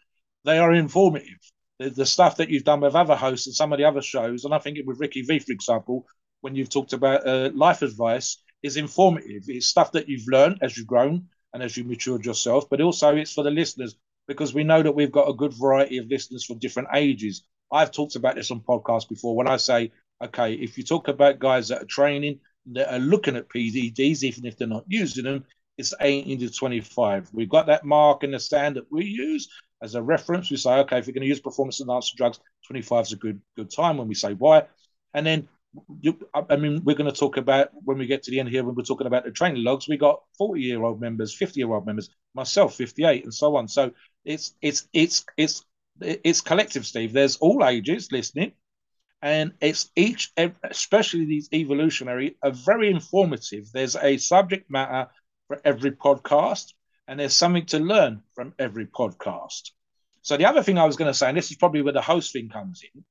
they 0.46 0.60
are 0.60 0.72
informative. 0.72 1.40
The, 1.80 1.90
the 1.90 2.06
stuff 2.06 2.38
that 2.38 2.50
you've 2.50 2.66
done 2.66 2.82
with 2.82 2.96
other 2.96 3.16
hosts 3.16 3.48
and 3.48 3.56
some 3.56 3.74
of 3.74 3.80
the 3.80 3.86
other 3.86 4.04
shows, 4.04 4.46
and 4.46 4.54
I 4.54 4.60
think 4.60 4.78
with 4.86 5.00
Ricky 5.00 5.24
V, 5.24 5.40
for 5.40 5.52
example, 5.52 6.06
when 6.42 6.54
you've 6.54 6.70
talked 6.70 6.94
about 6.94 7.28
uh, 7.28 7.50
life 7.56 7.82
advice, 7.82 8.38
is 8.62 8.78
informative. 8.78 9.44
It's 9.48 9.68
stuff 9.68 9.92
that 9.94 10.08
you've 10.08 10.28
learned 10.28 10.60
as 10.62 10.78
you've 10.78 10.88
grown 10.88 11.30
and 11.54 11.64
as 11.64 11.76
you 11.76 11.84
matured 11.84 12.26
yourself, 12.26 12.70
but 12.70 12.82
also 12.82 13.16
it's 13.16 13.34
for 13.34 13.44
the 13.44 13.52
listeners 13.52 13.96
because 14.28 14.54
we 14.54 14.64
know 14.64 14.84
that 14.84 14.92
we've 14.92 15.12
got 15.12 15.30
a 15.30 15.34
good 15.34 15.54
variety 15.54 15.98
of 15.98 16.08
listeners 16.08 16.46
from 16.46 16.60
different 16.60 16.90
ages. 16.94 17.44
I've 17.72 17.92
talked 17.92 18.16
about 18.16 18.36
this 18.36 18.52
on 18.52 18.62
podcasts 18.62 19.10
before 19.10 19.36
when 19.36 19.48
I 19.48 19.58
say, 19.58 19.92
okay, 20.24 20.54
if 20.54 20.78
you 20.78 20.84
talk 20.84 21.08
about 21.08 21.40
guys 21.40 21.68
that 21.70 21.84
are 21.84 21.88
training, 21.88 22.40
that 22.74 22.94
are 22.94 23.00
looking 23.00 23.36
at 23.36 23.50
PEDs, 23.50 24.24
even 24.24 24.46
if 24.46 24.58
they're 24.58 24.68
not 24.68 24.86
using 24.88 25.26
them, 25.26 25.46
it's 25.78 25.94
18 26.02 26.40
to 26.40 26.50
25. 26.50 27.30
We've 27.34 27.50
got 27.50 27.68
that 27.68 27.86
mark 27.86 28.24
in 28.24 28.32
the 28.32 28.40
stand 28.40 28.76
that 28.76 28.92
we 28.92 29.06
use 29.06 29.48
as 29.82 29.96
a 29.96 30.02
reference. 30.02 30.50
We 30.50 30.58
say, 30.58 30.80
okay, 30.80 30.98
if 30.98 31.08
you're 31.08 31.14
going 31.14 31.22
to 31.22 31.28
use 31.28 31.40
performance 31.40 31.80
enhancing 31.80 32.16
drugs, 32.18 32.40
25 32.66 33.06
is 33.06 33.14
a 33.14 33.18
good 33.18 33.42
good 33.56 33.72
time 33.72 33.98
when 33.98 34.08
we 34.08 34.16
say 34.16 34.34
why. 34.34 34.64
And 35.14 35.26
then, 35.26 35.48
I 36.34 36.56
mean, 36.56 36.84
we're 36.84 36.96
going 36.96 37.12
to 37.12 37.18
talk 37.18 37.38
about 37.38 37.70
when 37.74 37.98
we 37.98 38.08
get 38.08 38.24
to 38.24 38.32
the 38.32 38.40
end 38.40 38.50
here, 38.50 38.64
when 38.64 38.76
we're 38.76 38.84
talking 38.84 39.08
about 39.08 39.24
the 39.24 39.32
training 39.32 39.64
logs, 39.64 39.88
we 39.88 39.98
got 39.98 40.22
40 40.38 40.62
year 40.62 40.84
old 40.84 41.00
members, 41.00 41.34
50 41.34 41.60
year 41.60 41.72
old 41.72 41.86
members, 41.86 42.10
myself, 42.34 42.76
58, 42.76 43.24
and 43.24 43.34
so 43.34 43.56
on. 43.56 43.68
So 43.68 43.92
it's 44.26 44.56
it's 44.62 44.88
it's 44.94 45.26
it's 45.38 45.64
it's 46.02 46.42
collective, 46.42 46.86
Steve. 46.86 47.14
There's 47.14 47.38
all 47.38 47.66
ages 47.66 48.12
listening 48.12 48.54
and 49.22 49.54
it's 49.62 49.90
each, 49.96 50.32
especially 50.64 51.26
these 51.26 51.50
evolutionary, 51.54 52.38
are 52.44 52.52
very 52.52 52.90
informative. 52.90 53.72
There's 53.72 53.96
a 53.96 54.18
subject 54.18 54.70
matter 54.70 55.10
for 55.48 55.60
every 55.66 55.92
podcast, 55.92 56.74
and 57.08 57.20
there's 57.20 57.36
something 57.36 57.66
to 57.68 57.80
learn 57.80 58.22
from 58.36 58.54
every 58.60 58.86
podcast. 58.86 59.72
So 60.22 60.38
the 60.38 60.46
other 60.46 60.62
thing 60.62 60.78
I 60.78 60.86
was 60.86 60.98
going 60.98 61.10
to 61.10 61.18
say, 61.18 61.30
and 61.30 61.38
this 61.38 61.50
is 61.50 61.58
probably 61.58 61.82
where 61.82 61.94
the 61.94 62.02
host 62.02 62.32
thing 62.34 62.50
comes 62.50 62.84
in, 62.94 63.04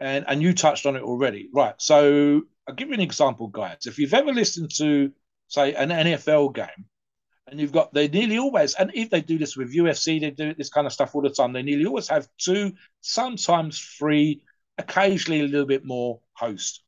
and 0.00 0.24
and 0.26 0.42
you 0.42 0.54
touched 0.54 0.86
on 0.86 0.96
it 0.96 1.02
already, 1.02 1.50
right? 1.52 1.74
So 1.78 2.42
I'll 2.66 2.74
give 2.74 2.88
you 2.88 2.94
an 2.94 3.00
example, 3.00 3.48
guys. 3.48 3.86
If 3.86 3.98
you've 3.98 4.14
ever 4.14 4.32
listened 4.32 4.70
to, 4.76 5.12
say, 5.48 5.74
an 5.74 5.90
NFL 5.90 6.54
game, 6.54 6.86
and 7.46 7.60
you've 7.60 7.72
got 7.72 7.92
they 7.92 8.08
nearly 8.08 8.38
always, 8.38 8.74
and 8.74 8.90
if 8.94 9.10
they 9.10 9.20
do 9.20 9.38
this 9.38 9.56
with 9.56 9.74
UFC, 9.74 10.20
they 10.20 10.30
do 10.30 10.54
this 10.54 10.70
kind 10.70 10.86
of 10.86 10.92
stuff 10.92 11.14
all 11.14 11.22
the 11.22 11.30
time. 11.30 11.52
They 11.52 11.62
nearly 11.62 11.86
always 11.86 12.08
have 12.08 12.28
two, 12.38 12.72
sometimes 13.00 13.80
three, 13.98 14.42
occasionally 14.78 15.40
a 15.40 15.48
little 15.48 15.66
bit 15.66 15.84
more 15.84 16.20
host. 16.34 16.82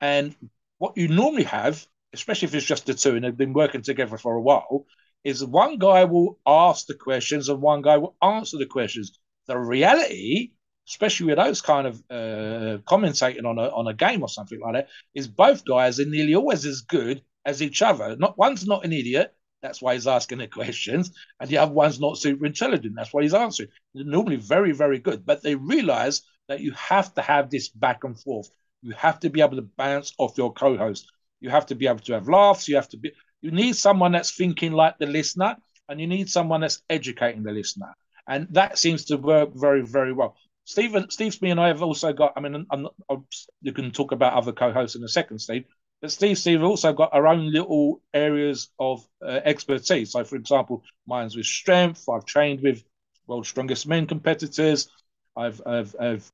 And 0.00 0.34
what 0.78 0.96
you 0.96 1.08
normally 1.08 1.44
have, 1.44 1.86
especially 2.12 2.46
if 2.46 2.54
it's 2.54 2.66
just 2.66 2.86
the 2.86 2.94
two 2.94 3.16
and 3.16 3.24
they've 3.24 3.36
been 3.36 3.52
working 3.52 3.82
together 3.82 4.16
for 4.16 4.34
a 4.34 4.42
while, 4.42 4.86
is 5.24 5.44
one 5.44 5.78
guy 5.78 6.04
will 6.04 6.38
ask 6.46 6.86
the 6.86 6.94
questions 6.94 7.48
and 7.48 7.60
one 7.60 7.82
guy 7.82 7.96
will 7.96 8.16
answer 8.22 8.56
the 8.56 8.66
questions. 8.66 9.18
The 9.46 9.58
reality 9.58 10.52
especially 10.88 11.26
with 11.26 11.36
those 11.36 11.60
kind 11.60 11.86
of 11.86 12.02
uh, 12.10 12.78
commentating 12.88 13.44
on 13.44 13.58
a 13.58 13.68
on 13.68 13.86
a 13.88 13.94
game 13.94 14.22
or 14.22 14.28
something 14.28 14.58
like 14.60 14.72
that, 14.74 14.88
is 15.14 15.28
both 15.28 15.64
guys 15.64 16.00
are 16.00 16.06
nearly 16.06 16.34
always 16.34 16.64
as 16.64 16.80
good 16.80 17.22
as 17.44 17.62
each 17.62 17.82
other. 17.82 18.16
Not 18.16 18.38
one's 18.38 18.66
not 18.66 18.84
an 18.84 18.92
idiot. 18.92 19.34
That's 19.62 19.82
why 19.82 19.94
he's 19.94 20.06
asking 20.06 20.38
the 20.38 20.46
questions, 20.60 21.12
and 21.40 21.48
the 21.50 21.58
other 21.58 21.72
one's 21.72 22.00
not 22.00 22.18
super 22.18 22.46
intelligent. 22.46 22.94
That's 22.96 23.12
why 23.12 23.22
he's 23.22 23.34
answering. 23.34 23.70
They're 23.94 24.04
normally 24.04 24.36
very, 24.36 24.72
very 24.72 24.98
good, 24.98 25.24
but 25.26 25.42
they 25.42 25.54
realize 25.54 26.22
that 26.48 26.60
you 26.60 26.72
have 26.72 27.12
to 27.14 27.22
have 27.22 27.50
this 27.50 27.68
back 27.68 28.04
and 28.04 28.18
forth. 28.18 28.48
You 28.82 28.92
have 28.92 29.20
to 29.20 29.30
be 29.30 29.40
able 29.40 29.56
to 29.56 29.68
bounce 29.76 30.12
off 30.18 30.38
your 30.38 30.52
co-host. 30.52 31.10
You 31.40 31.50
have 31.50 31.66
to 31.66 31.74
be 31.74 31.86
able 31.86 31.98
to 32.00 32.12
have 32.14 32.28
laughs. 32.28 32.68
You 32.68 32.76
have 32.76 32.88
to 32.90 32.96
be. 32.96 33.12
You 33.42 33.50
need 33.50 33.76
someone 33.76 34.12
that's 34.12 34.34
thinking 34.34 34.72
like 34.72 34.98
the 34.98 35.06
listener, 35.06 35.56
and 35.88 36.00
you 36.00 36.06
need 36.06 36.28
someone 36.30 36.60
that's 36.60 36.82
educating 36.90 37.42
the 37.42 37.52
listener, 37.52 37.94
and 38.28 38.46
that 38.50 38.78
seems 38.78 39.04
to 39.06 39.16
work 39.16 39.50
very, 39.54 39.82
very 39.82 40.12
well. 40.12 40.36
Stephen, 40.64 41.08
Steve, 41.10 41.40
me 41.40 41.50
and 41.50 41.60
I 41.60 41.68
have 41.68 41.82
also 41.82 42.12
got. 42.12 42.32
I 42.36 42.40
mean, 42.40 42.66
I'm, 42.70 42.88
I'm, 43.08 43.26
you 43.62 43.72
can 43.72 43.90
talk 43.90 44.12
about 44.12 44.34
other 44.34 44.52
co-hosts 44.52 44.96
in 44.96 45.02
a 45.04 45.08
second, 45.08 45.38
Steve. 45.38 45.64
But 46.00 46.12
Steve, 46.12 46.38
Steve 46.38 46.62
also 46.62 46.92
got 46.92 47.12
our 47.12 47.26
own 47.26 47.50
little 47.50 48.00
areas 48.14 48.68
of 48.78 49.04
uh, 49.20 49.40
expertise. 49.44 50.12
So, 50.12 50.22
for 50.24 50.36
example, 50.36 50.84
mine's 51.06 51.36
with 51.36 51.46
strength. 51.46 52.08
I've 52.08 52.24
trained 52.24 52.60
with 52.62 52.84
world's 53.26 53.48
strongest 53.48 53.86
men 53.86 54.06
competitors. 54.06 54.88
I've, 55.36 55.60
I've, 55.66 55.96
I've 56.00 56.32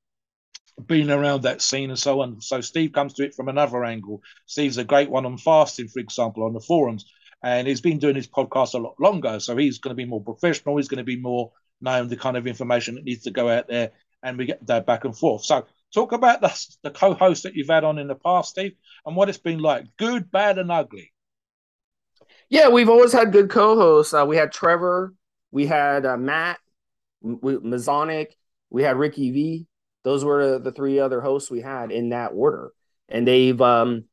been 0.87 1.11
around 1.11 1.43
that 1.43 1.63
scene 1.63 1.91
and 1.91 1.99
so 1.99 2.21
on. 2.21 2.41
So 2.41 2.61
Steve 2.61 2.93
comes 2.93 3.15
to 3.15 3.25
it 3.25 3.35
from 3.35 3.49
another 3.49 3.85
angle. 3.85 4.23
Steve's 4.47 4.79
a 4.79 4.85
great 4.85 5.11
one 5.11 5.25
on 5.27 5.39
fasting, 5.39 5.89
for 5.89 6.01
example, 6.01 6.45
on 6.45 6.53
the 6.53 6.61
forums, 6.61 7.07
and 7.43 7.67
he's 7.67 7.81
been 7.81 7.99
doing 7.99 8.17
his 8.17 8.27
podcast 8.27 8.75
a 8.75 8.79
lot 8.79 9.01
longer. 9.01 9.41
So 9.41 9.57
he's 9.57 9.79
going 9.79 9.97
to 9.97 10.03
be 10.03 10.09
more 10.09 10.23
professional. 10.23 10.77
He's 10.77 10.89
going 10.89 10.99
to 10.99 11.05
be 11.05 11.21
more 11.21 11.53
knowing 11.81 12.09
the 12.09 12.17
kind 12.17 12.37
of 12.37 12.47
information 12.47 12.95
that 12.97 13.05
needs 13.05 13.25
to 13.25 13.31
go 13.31 13.49
out 13.49 13.69
there 13.69 13.93
and 14.23 14.39
we 14.39 14.47
get 14.47 14.67
that 14.67 14.87
back 14.87 15.05
and 15.05 15.17
forth. 15.17 15.45
So 15.45 15.67
talk 15.95 16.13
about 16.13 16.41
the, 16.41 16.67
the 16.83 16.91
co-host 16.91 17.45
that 17.45 17.55
you've 17.55 17.69
had 17.69 17.85
on 17.85 17.99
in 17.99 18.09
the 18.09 18.15
past, 18.15 18.51
Steve, 18.51 18.73
and 19.07 19.17
what 19.17 19.29
it's 19.29 19.39
been 19.39 19.61
like, 19.61 19.85
good, 19.97 20.31
bad, 20.31 20.59
and 20.59 20.71
ugly. 20.71 21.13
Yeah, 22.49 22.69
we've 22.69 22.91
always 22.91 23.13
had 23.13 23.33
good 23.33 23.49
co-hosts. 23.49 24.13
Uh, 24.13 24.25
we 24.27 24.37
had 24.37 24.53
Trevor, 24.53 25.15
we 25.51 25.67
had 25.67 26.05
uh, 26.05 26.17
Matt, 26.17 26.59
Mazonic, 27.25 28.33
we 28.71 28.83
had 28.83 28.97
Ricky 28.97 29.31
V. 29.31 29.67
Those 30.03 30.25
were 30.25 30.53
the, 30.53 30.59
the, 30.59 30.73
three 30.73 30.99
other 30.99 31.21
hosts 31.21 31.51
we 31.51 31.63
had 31.63 31.91
in 31.91 32.11
that 32.11 32.33
order, 32.35 32.73
and 33.09 33.27
they've, 33.27 33.59
um, 33.63 34.05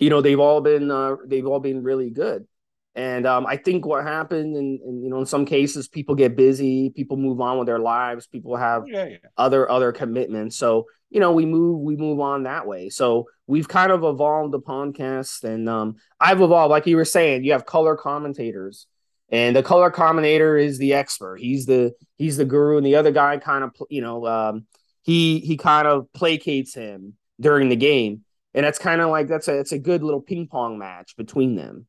you 0.00 0.10
know, 0.10 0.20
they've 0.20 0.40
all 0.40 0.60
been 0.60 0.90
uh, 0.90 1.16
they've 1.24 1.46
all 1.46 1.60
been 1.60 1.84
really 1.84 2.10
good. 2.10 2.46
And 2.94 3.24
um, 3.24 3.46
I 3.46 3.56
think 3.56 3.86
what 3.86 4.02
happened, 4.02 4.56
and 4.56 4.80
you 5.02 5.08
know, 5.08 5.20
in 5.20 5.26
some 5.26 5.44
cases, 5.44 5.86
people 5.86 6.16
get 6.16 6.36
busy, 6.36 6.90
people 6.90 7.16
move 7.16 7.40
on 7.40 7.58
with 7.58 7.66
their 7.66 7.78
lives, 7.78 8.26
people 8.26 8.56
have 8.56 8.84
yeah, 8.86 9.06
yeah. 9.06 9.16
other 9.36 9.70
other 9.70 9.92
commitments. 9.92 10.56
So 10.56 10.86
you 11.08 11.20
know, 11.20 11.32
we 11.32 11.46
move 11.46 11.80
we 11.80 11.96
move 11.96 12.18
on 12.18 12.44
that 12.44 12.66
way. 12.66 12.88
So 12.88 13.26
we've 13.46 13.68
kind 13.68 13.92
of 13.92 14.02
evolved 14.02 14.52
the 14.52 14.60
podcast, 14.60 15.44
and 15.44 15.68
um, 15.68 15.96
I've 16.18 16.40
evolved, 16.40 16.70
like 16.70 16.86
you 16.86 16.96
were 16.96 17.04
saying. 17.04 17.44
You 17.44 17.52
have 17.52 17.64
color 17.64 17.96
commentators, 17.96 18.86
and 19.28 19.54
the 19.54 19.62
color 19.62 19.90
commentator 19.90 20.56
is 20.56 20.78
the 20.78 20.94
expert. 20.94 21.38
He's 21.38 21.66
the 21.66 21.92
he's 22.16 22.38
the 22.38 22.44
guru, 22.44 22.76
and 22.76 22.86
the 22.86 22.96
other 22.96 23.12
guy 23.12 23.38
kind 23.38 23.62
of 23.62 23.70
you 23.88 24.02
know 24.02 24.26
um, 24.26 24.66
he 25.02 25.38
he 25.38 25.56
kind 25.56 25.86
of 25.86 26.08
placates 26.12 26.74
him 26.74 27.14
during 27.40 27.68
the 27.68 27.76
game, 27.76 28.24
and 28.52 28.66
that's 28.66 28.80
kind 28.80 29.00
of 29.00 29.10
like 29.10 29.28
that's 29.28 29.46
a 29.46 29.60
it's 29.60 29.72
a 29.72 29.78
good 29.78 30.02
little 30.02 30.20
ping 30.20 30.48
pong 30.48 30.76
match 30.76 31.16
between 31.16 31.54
them 31.54 31.86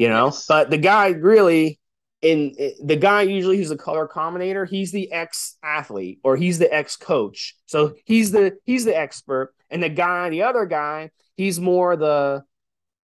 you 0.00 0.08
know. 0.08 0.26
Yes. 0.26 0.46
But 0.48 0.70
the 0.70 0.78
guy 0.78 1.08
really, 1.08 1.78
in 2.22 2.56
the 2.82 2.96
guy 2.96 3.22
usually 3.22 3.58
who's 3.58 3.68
the 3.68 3.76
color 3.76 4.08
commentator, 4.08 4.64
he's 4.64 4.92
the 4.92 5.12
ex 5.12 5.58
athlete 5.62 6.20
or 6.24 6.36
he's 6.36 6.58
the 6.58 6.72
ex 6.74 6.96
coach, 6.96 7.54
so 7.66 7.94
he's 8.06 8.32
the 8.32 8.56
he's 8.64 8.86
the 8.86 8.96
expert, 8.96 9.54
and 9.68 9.82
the 9.82 9.90
guy, 9.90 10.30
the 10.30 10.42
other 10.42 10.64
guy, 10.64 11.10
he's 11.36 11.60
more 11.60 11.96
the 11.96 12.42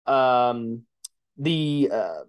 um 0.05 0.81
the 1.37 1.89
uh 1.93 2.19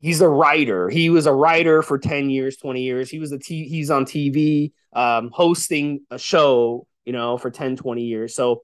he's 0.00 0.20
a 0.20 0.28
writer. 0.28 0.90
He 0.90 1.08
was 1.08 1.24
a 1.24 1.32
writer 1.32 1.80
for 1.80 1.98
10 1.98 2.28
years, 2.28 2.58
20 2.58 2.82
years. 2.82 3.08
He 3.08 3.18
was 3.18 3.32
a 3.32 3.38
t- 3.38 3.66
he's 3.66 3.90
on 3.90 4.04
TV 4.04 4.72
um 4.92 5.30
hosting 5.32 6.00
a 6.10 6.18
show, 6.18 6.86
you 7.06 7.14
know, 7.14 7.38
for 7.38 7.50
10, 7.50 7.76
20 7.76 8.02
years. 8.02 8.34
So 8.34 8.62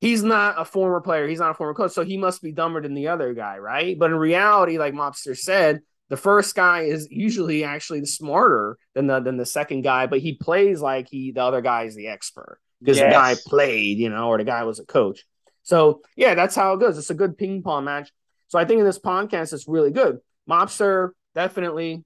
he's 0.00 0.22
not 0.22 0.60
a 0.60 0.64
former 0.64 1.00
player, 1.00 1.28
he's 1.28 1.38
not 1.38 1.50
a 1.50 1.54
former 1.54 1.74
coach, 1.74 1.92
so 1.92 2.04
he 2.04 2.16
must 2.16 2.42
be 2.42 2.52
dumber 2.52 2.80
than 2.80 2.94
the 2.94 3.08
other 3.08 3.34
guy, 3.34 3.58
right? 3.58 3.98
But 3.98 4.10
in 4.10 4.16
reality, 4.16 4.78
like 4.78 4.94
Mobster 4.94 5.36
said, 5.36 5.80
the 6.08 6.16
first 6.16 6.54
guy 6.56 6.82
is 6.82 7.06
usually 7.10 7.62
actually 7.62 8.00
the 8.00 8.06
smarter 8.06 8.76
than 8.94 9.06
the 9.06 9.20
than 9.20 9.36
the 9.36 9.46
second 9.46 9.82
guy, 9.82 10.06
but 10.06 10.18
he 10.18 10.34
plays 10.34 10.80
like 10.80 11.08
he 11.08 11.30
the 11.30 11.42
other 11.42 11.60
guy 11.60 11.84
is 11.84 11.94
the 11.94 12.08
expert 12.08 12.58
because 12.80 12.96
yes. 12.96 13.06
the 13.06 13.16
guy 13.16 13.34
played, 13.46 13.98
you 13.98 14.08
know, 14.08 14.28
or 14.28 14.38
the 14.38 14.44
guy 14.44 14.64
was 14.64 14.80
a 14.80 14.84
coach. 14.84 15.24
So 15.62 16.02
yeah, 16.16 16.34
that's 16.34 16.56
how 16.56 16.72
it 16.72 16.80
goes. 16.80 16.98
It's 16.98 17.10
a 17.10 17.14
good 17.14 17.38
ping 17.38 17.62
pong 17.62 17.84
match. 17.84 18.10
So 18.48 18.58
I 18.58 18.64
think 18.64 18.80
in 18.80 18.84
this 18.84 18.98
podcast, 18.98 19.52
it's 19.52 19.68
really 19.68 19.92
good. 19.92 20.18
Mobster 20.48 21.10
definitely 21.34 22.04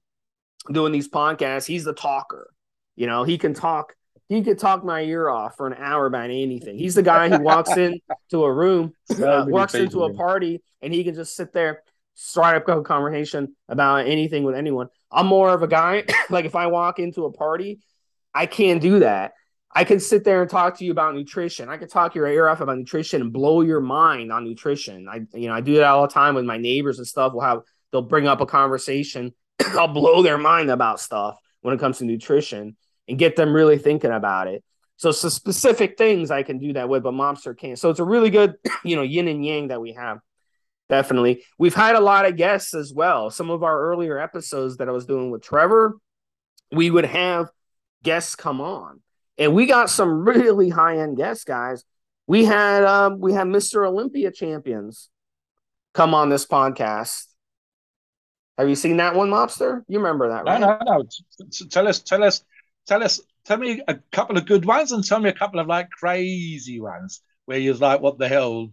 doing 0.71 0.91
these 0.91 1.09
podcasts. 1.09 1.65
He's 1.65 1.83
the 1.83 1.93
talker. 1.93 2.51
You 2.95 3.07
know, 3.07 3.23
he 3.23 3.39
can 3.39 3.55
talk 3.55 3.95
he 4.27 4.41
could 4.41 4.57
talk 4.57 4.83
my 4.83 5.01
ear 5.01 5.29
off 5.29 5.55
for 5.55 5.67
an 5.67 5.75
hour 5.77 6.05
about 6.05 6.25
anything. 6.25 6.77
He's 6.77 6.95
the 6.95 7.03
guy 7.03 7.29
who 7.29 7.43
walks 7.43 7.77
into 7.77 8.01
a 8.43 8.51
room, 8.51 8.93
uh, 9.11 9.45
walks 9.47 9.75
into 9.75 10.03
a 10.03 10.13
party, 10.13 10.61
and 10.81 10.93
he 10.93 11.03
can 11.03 11.13
just 11.13 11.35
sit 11.35 11.53
there, 11.53 11.83
start 12.15 12.55
up 12.55 12.67
a 12.67 12.81
conversation 12.81 13.55
about 13.69 14.07
anything 14.07 14.43
with 14.43 14.55
anyone. 14.55 14.87
I'm 15.11 15.27
more 15.27 15.49
of 15.49 15.61
a 15.61 15.67
guy, 15.67 16.05
like 16.29 16.45
if 16.45 16.55
I 16.55 16.67
walk 16.67 16.99
into 16.99 17.25
a 17.25 17.31
party, 17.31 17.79
I 18.33 18.47
can't 18.47 18.81
do 18.81 18.99
that. 18.99 19.33
I 19.77 19.83
can 19.83 19.99
sit 19.99 20.23
there 20.23 20.41
and 20.41 20.49
talk 20.49 20.77
to 20.77 20.85
you 20.85 20.91
about 20.91 21.15
nutrition. 21.15 21.67
I 21.67 21.77
can 21.77 21.89
talk 21.89 22.15
your 22.15 22.27
ear 22.27 22.47
off 22.47 22.61
about 22.61 22.77
nutrition 22.77 23.21
and 23.21 23.33
blow 23.33 23.61
your 23.61 23.81
mind 23.81 24.31
on 24.31 24.45
nutrition. 24.45 25.07
I, 25.09 25.21
you 25.33 25.49
know, 25.49 25.53
I 25.53 25.59
do 25.59 25.75
that 25.75 25.83
all 25.83 26.07
the 26.07 26.13
time 26.13 26.33
with 26.33 26.45
my 26.45 26.57
neighbors 26.57 26.97
and 26.97 27.05
stuff. 27.05 27.33
We'll 27.33 27.43
have 27.43 27.59
they'll 27.91 28.01
bring 28.01 28.25
up 28.25 28.39
a 28.39 28.45
conversation. 28.45 29.33
I'll 29.73 29.89
blow 29.89 30.23
their 30.23 30.37
mind 30.37 30.71
about 30.71 31.01
stuff 31.01 31.37
when 31.61 31.73
it 31.73 31.79
comes 31.79 31.97
to 31.97 32.05
nutrition 32.05 32.77
and 33.07 33.17
get 33.17 33.35
them 33.35 33.53
really 33.53 33.77
thinking 33.77 34.11
about 34.11 34.47
it. 34.47 34.63
So, 34.97 35.11
so 35.11 35.29
specific 35.29 35.97
things 35.97 36.31
I 36.31 36.43
can 36.43 36.57
do 36.57 36.73
that 36.73 36.87
with, 36.87 37.03
but 37.03 37.13
Mobster 37.13 37.57
can't. 37.57 37.77
So 37.77 37.89
it's 37.89 37.99
a 37.99 38.05
really 38.05 38.29
good, 38.29 38.55
you 38.83 38.95
know, 38.95 39.01
yin 39.01 39.27
and 39.27 39.45
yang 39.45 39.67
that 39.69 39.81
we 39.81 39.93
have. 39.93 40.19
Definitely. 40.87 41.43
We've 41.57 41.73
had 41.73 41.95
a 41.95 41.99
lot 41.99 42.25
of 42.25 42.37
guests 42.37 42.73
as 42.73 42.93
well. 42.93 43.29
Some 43.31 43.49
of 43.49 43.63
our 43.63 43.79
earlier 43.89 44.19
episodes 44.19 44.77
that 44.77 44.87
I 44.87 44.91
was 44.91 45.05
doing 45.05 45.31
with 45.31 45.41
Trevor, 45.41 45.97
we 46.71 46.89
would 46.89 47.05
have 47.05 47.49
guests 48.03 48.35
come 48.35 48.61
on. 48.61 49.01
And 49.37 49.53
we 49.53 49.65
got 49.65 49.89
some 49.89 50.23
really 50.27 50.69
high-end 50.69 51.17
guests, 51.17 51.43
guys. 51.43 51.83
We 52.27 52.45
had 52.45 52.83
um, 52.83 53.19
we 53.19 53.33
had 53.33 53.45
Mr. 53.45 53.87
Olympia 53.87 54.31
champions 54.31 55.09
come 55.93 56.15
on 56.15 56.29
this 56.29 56.45
podcast. 56.45 57.25
Have 58.57 58.69
you 58.69 58.75
seen 58.75 58.97
that 58.97 59.15
one, 59.15 59.29
Mobster? 59.29 59.83
You 59.87 59.99
remember 59.99 60.29
that, 60.29 60.45
right? 60.45 60.59
No, 60.59 60.79
no, 60.83 60.97
no. 60.97 61.03
Tell 61.69 61.87
us, 61.87 61.99
tell 61.99 62.23
us 62.23 62.43
tell 62.85 63.03
us, 63.03 63.19
tell 63.45 63.57
me 63.57 63.81
a 63.87 63.95
couple 64.11 64.37
of 64.37 64.45
good 64.45 64.65
ones 64.65 64.91
and 64.91 65.03
tell 65.03 65.19
me 65.19 65.29
a 65.29 65.33
couple 65.33 65.59
of 65.59 65.67
like 65.67 65.89
crazy 65.89 66.79
ones 66.79 67.21
where 67.45 67.57
you're 67.57 67.75
like, 67.75 68.01
what 68.01 68.17
the 68.17 68.27
hell? 68.27 68.69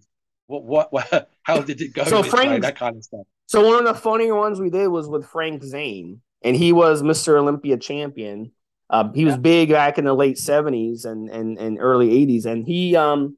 What, 0.47 0.65
what, 0.65 0.93
what 0.93 1.31
how 1.43 1.61
did 1.61 1.81
it 1.81 1.95
go? 1.95 2.05
So 2.05 2.23
Frank, 2.23 2.51
way? 2.51 2.61
that 2.61 2.77
kind 2.77 2.97
of 2.97 3.05
stuff. 3.05 3.27
So 3.47 3.67
one 3.67 3.79
of 3.79 3.85
the 3.85 4.01
funnier 4.01 4.35
ones 4.35 4.61
we 4.61 4.71
did 4.71 4.89
was 4.89 5.09
with 5.09 5.27
Frank 5.27 5.63
Zane, 5.63 6.21
and 6.43 6.57
he 6.57 6.73
was 6.73 7.03
Mr. 7.03 7.39
Olympia 7.39 7.77
champion. 7.77 8.53
Uh, 8.89 9.11
he 9.13 9.25
was 9.25 9.37
big 9.39 9.71
back 9.71 9.99
in 9.99 10.05
the 10.05 10.15
late 10.15 10.39
seventies 10.39 11.05
and, 11.05 11.31
and 11.31 11.59
and 11.59 11.79
early 11.81 12.11
eighties, 12.11 12.47
and 12.47 12.67
he, 12.67 12.95
um, 12.97 13.37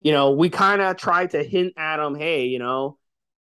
you 0.00 0.12
know, 0.12 0.32
we 0.32 0.50
kind 0.50 0.82
of 0.82 0.96
tried 0.96 1.30
to 1.30 1.42
hint 1.42 1.74
at 1.76 2.00
him, 2.00 2.16
hey, 2.16 2.46
you 2.46 2.58
know, 2.58 2.98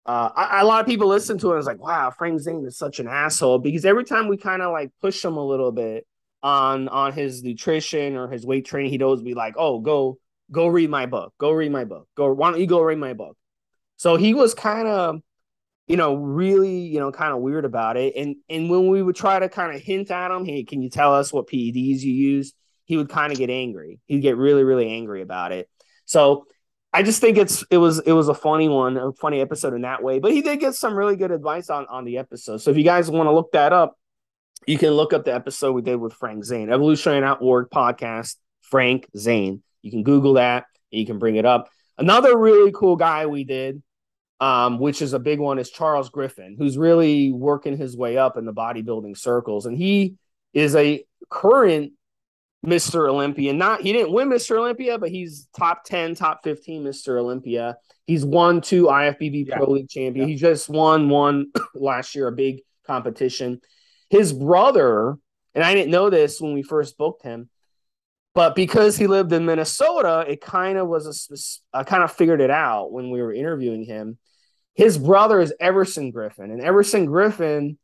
uh, 0.07 0.31
I, 0.35 0.61
a 0.61 0.65
lot 0.65 0.81
of 0.81 0.87
people 0.87 1.09
listen 1.09 1.39
to 1.39 1.49
it 1.49 1.51
and 1.53 1.59
it's 1.59 1.67
like, 1.67 1.81
wow, 1.81 2.11
Frank 2.11 2.41
Zane 2.41 2.65
is 2.67 2.77
such 2.77 3.01
an 3.01 3.07
asshole 3.07 3.59
because 3.59 3.85
every 3.85 4.05
time 4.05 4.29
we 4.29 4.37
kind 4.37 4.63
of 4.63 4.73
like 4.73 4.91
push 5.01 5.25
him 5.25 5.37
a 5.37 5.47
little 5.47 5.73
bit, 5.73 6.07
on 6.43 6.89
on 6.89 7.13
his 7.13 7.43
nutrition 7.43 8.17
or 8.17 8.29
his 8.29 8.47
weight 8.47 8.67
training, 8.67 8.91
he'd 8.91 9.03
always 9.03 9.23
be 9.23 9.35
like, 9.35 9.55
"Oh, 9.57 9.81
go 9.81 10.19
go 10.51 10.67
read 10.67 10.91
my 10.91 11.07
book. 11.07 11.35
Go 11.39 11.53
read 11.53 11.73
my 11.73 11.85
book. 11.85 12.09
Go 12.17 12.33
why 12.33 12.51
don't 12.51 12.61
you 12.61 12.67
go 12.67 12.81
read 12.83 12.99
my 12.99 13.15
book?" 13.15 13.37
So 13.97 14.17
he 14.17 14.35
was 14.35 14.55
kind 14.55 14.89
of 14.89 15.21
you 15.87 15.97
know 15.97 16.15
really 16.15 16.79
you 16.79 17.01
know 17.01 17.11
kind 17.11 17.33
of 17.33 17.41
weird 17.41 17.65
about 17.65 17.97
it 17.97 18.15
and 18.17 18.37
and 18.49 18.71
when 18.71 18.87
we 18.87 19.03
would 19.03 19.17
try 19.17 19.39
to 19.41 19.49
kind 19.49 19.75
of 19.75 19.83
hint 19.83 20.09
at 20.13 20.31
him 20.31 20.45
hey 20.45 20.63
can 20.63 20.83
you 20.83 20.89
tell 20.89 21.13
us 21.13 21.33
what 21.33 21.49
ped's 21.49 22.05
you 22.05 22.15
use 22.15 22.53
he 22.85 22.97
would 22.97 23.09
kind 23.09 23.33
of 23.33 23.39
get 23.39 23.51
angry 23.51 23.99
he'd 24.07 24.21
get 24.21 24.37
really 24.37 24.63
really 24.63 24.89
angry 24.89 25.21
about 25.21 25.51
it 25.51 25.69
so 26.07 26.47
I 26.93 27.03
just 27.03 27.21
think 27.21 27.39
it's 27.39 27.65
it 27.71 27.77
was 27.77 28.01
it 28.01 28.13
was 28.13 28.29
a 28.29 28.35
funny 28.35 28.69
one, 28.69 28.97
a 28.97 29.13
funny 29.13 29.41
episode 29.41 29.75
in 29.75 29.83
that 29.83 30.03
way. 30.03 30.19
But 30.19 30.33
he 30.33 30.43
did 30.43 30.59
get 30.59 30.75
some 30.75 30.95
really 30.95 31.15
good 31.15 31.31
advice 31.31 31.71
on 31.71 31.87
on 31.87 32.05
the 32.05 32.19
episode. 32.19 32.59
So 32.59 32.73
if 32.73 32.77
you 32.77 32.83
guys 32.83 33.09
want 33.09 33.29
to 33.29 33.33
look 33.33 33.53
that 33.53 33.73
up, 33.73 33.97
you 34.67 34.79
can 34.79 34.91
look 34.91 35.13
up 35.13 35.25
the 35.25 35.35
episode 35.35 35.73
we 35.73 35.83
did 35.83 35.97
with 35.97 36.15
Frank 36.15 36.45
Zane, 36.45 36.71
Evolutionary.org 36.71 37.71
podcast, 37.71 38.37
Frank 38.63 39.09
Zane. 39.17 39.63
You 39.83 39.91
can 39.91 40.03
Google 40.03 40.35
that 40.35 40.67
you 40.91 41.07
can 41.07 41.19
bring 41.19 41.37
it 41.37 41.47
up. 41.47 41.69
Another 41.99 42.37
really 42.37 42.73
cool 42.73 42.97
guy 42.97 43.27
we 43.27 43.45
did, 43.45 43.83
um, 44.41 44.79
which 44.79 45.03
is 45.03 45.13
a 45.13 45.19
big 45.19 45.39
one, 45.39 45.59
is 45.59 45.71
Charles 45.71 46.11
Griffen, 46.11 46.57
who's 46.57 46.79
really 46.79 47.31
working 47.31 47.77
his 47.77 47.97
way 47.97 48.17
up 48.17 48.37
in 48.37 48.45
the 48.45 48.53
bodybuilding 48.53 49.17
circles. 49.17 49.67
And 49.67 49.77
he 49.77 50.17
is 50.53 50.75
a 50.75 51.05
current 51.31 51.93
Mr. 52.65 53.09
Olympia. 53.09 53.53
Not 53.53 53.83
he 53.83 53.93
didn't 53.93 54.13
win 54.13 54.29
Mr. 54.29 54.57
Olympia, 54.59 54.99
but 54.99 55.11
he's 55.11 55.49
top 55.57 55.85
10, 55.85 56.15
top 56.15 56.41
15 56.43 56.85
Mr. 56.85 57.19
Olympia. 57.19 57.77
He's 58.07 58.25
won 58.25 58.61
two 58.61 58.85
IFBB 58.85 59.47
yeah. 59.47 59.57
Pro 59.57 59.71
League 59.71 59.89
champion. 59.89 60.29
Yeah. 60.29 60.33
He 60.33 60.39
just 60.39 60.69
won 60.69 61.09
one 61.09 61.53
last 61.75 62.15
year, 62.15 62.29
a 62.29 62.33
big 62.33 62.61
competition. 62.87 63.61
His 64.11 64.33
brother, 64.33 65.17
and 65.55 65.65
I 65.65 65.75
didn't 65.75 65.91
know 65.91 66.11
this 66.11 66.41
when 66.41 66.53
we 66.53 66.63
first 66.63 66.99
booked 66.99 67.23
him, 67.23 67.49
but 68.35 68.55
because 68.55 68.97
he 68.97 69.07
lived 69.07 69.33
in 69.33 69.47
Minnesota, 69.47 70.25
it 70.29 70.41
kind 70.41 70.79
of 70.79 70.89
was 70.89 71.07
a 71.73 71.77
I 71.77 71.85
kind 71.85 72.03
of 72.03 72.13
figured 72.13 72.41
it 72.41 72.51
out 72.51 72.93
when 72.93 73.11
we 73.11 73.23
were 73.23 73.33
interviewing 73.33 73.85
him. 73.85 74.19
His 74.75 74.99
brother 74.99 75.41
is 75.41 75.53
Everson 75.59 76.13
Griffen, 76.13 76.53
and 76.53 76.61
Everson 76.61 77.07
Griffen 77.07 77.77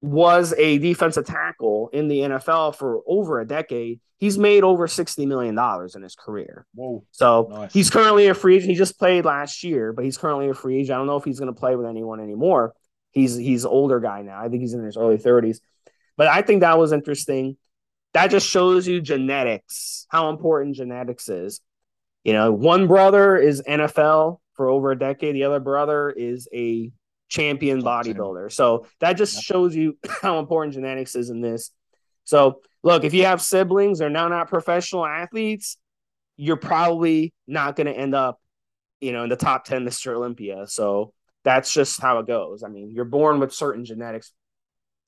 was 0.00 0.54
a 0.56 0.78
defensive 0.78 1.26
tackle 1.26 1.90
in 1.92 2.08
the 2.08 2.20
NFL 2.20 2.76
for 2.76 3.02
over 3.06 3.40
a 3.40 3.46
decade. 3.46 4.00
He's 4.18 4.38
made 4.38 4.64
over 4.64 4.86
$60 4.86 5.26
million 5.26 5.58
in 5.94 6.02
his 6.02 6.14
career. 6.14 6.66
Whoa. 6.74 7.04
So 7.12 7.48
nice. 7.50 7.72
he's 7.72 7.90
currently 7.90 8.26
a 8.28 8.34
free 8.34 8.56
agent. 8.56 8.70
He 8.70 8.76
just 8.76 8.98
played 8.98 9.24
last 9.24 9.62
year, 9.62 9.92
but 9.92 10.04
he's 10.04 10.18
currently 10.18 10.48
a 10.48 10.54
free 10.54 10.78
agent. 10.80 10.94
I 10.94 10.98
don't 10.98 11.06
know 11.06 11.16
if 11.16 11.24
he's 11.24 11.38
going 11.38 11.52
to 11.52 11.58
play 11.58 11.76
with 11.76 11.86
anyone 11.86 12.20
anymore. 12.20 12.74
He's 13.18 13.36
he's 13.36 13.64
older 13.64 13.98
guy 13.98 14.22
now. 14.22 14.40
I 14.40 14.48
think 14.48 14.60
he's 14.60 14.74
in 14.74 14.84
his 14.84 14.96
early 14.96 15.18
30s. 15.18 15.58
But 16.16 16.28
I 16.28 16.42
think 16.42 16.60
that 16.60 16.78
was 16.78 16.92
interesting. 16.92 17.56
That 18.14 18.30
just 18.30 18.48
shows 18.48 18.86
you 18.86 19.00
genetics, 19.00 20.06
how 20.08 20.30
important 20.30 20.76
genetics 20.76 21.28
is. 21.28 21.60
You 22.24 22.32
know, 22.32 22.52
one 22.52 22.86
brother 22.86 23.36
is 23.36 23.62
NFL 23.62 24.38
for 24.54 24.68
over 24.68 24.92
a 24.92 24.98
decade, 24.98 25.34
the 25.34 25.44
other 25.44 25.60
brother 25.60 26.10
is 26.10 26.48
a 26.52 26.92
champion 27.28 27.82
bodybuilder. 27.82 28.52
So 28.52 28.86
that 29.00 29.14
just 29.14 29.42
shows 29.42 29.74
you 29.74 29.98
how 30.22 30.38
important 30.38 30.74
genetics 30.74 31.14
is 31.14 31.30
in 31.30 31.40
this. 31.40 31.70
So 32.24 32.60
look, 32.82 33.04
if 33.04 33.14
you 33.14 33.24
have 33.24 33.42
siblings, 33.42 33.98
they're 33.98 34.10
now 34.10 34.28
not 34.28 34.48
professional 34.48 35.06
athletes, 35.06 35.76
you're 36.36 36.56
probably 36.56 37.32
not 37.46 37.74
going 37.74 37.88
to 37.88 37.92
end 37.92 38.14
up, 38.14 38.40
you 39.00 39.12
know, 39.12 39.24
in 39.24 39.28
the 39.28 39.36
top 39.36 39.64
10 39.64 39.84
Mr. 39.84 40.14
Olympia. 40.14 40.66
So 40.68 41.12
that's 41.44 41.72
just 41.72 42.00
how 42.00 42.18
it 42.18 42.26
goes. 42.26 42.62
I 42.62 42.68
mean, 42.68 42.90
you're 42.90 43.04
born 43.04 43.40
with 43.40 43.52
certain 43.52 43.84
genetics. 43.84 44.32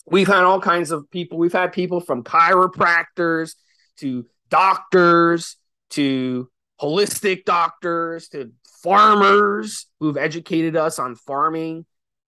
We've 0.07 0.27
had 0.27 0.45
all 0.45 0.61
kinds 0.61 0.91
of 0.91 1.11
people. 1.11 1.39
We've 1.39 1.53
had 1.53 1.73
people 1.73 2.01
from 2.01 2.25
chiropractors 2.25 3.55
to 3.99 4.27
doctors 4.49 5.57
to 5.91 6.49
holistic 6.81 7.45
doctors 7.45 8.29
to 8.29 8.53
farmers 8.83 9.87
who've 10.01 10.17
educated 10.17 10.77
us 10.77 10.99
on 10.99 11.15
farming 11.15 11.85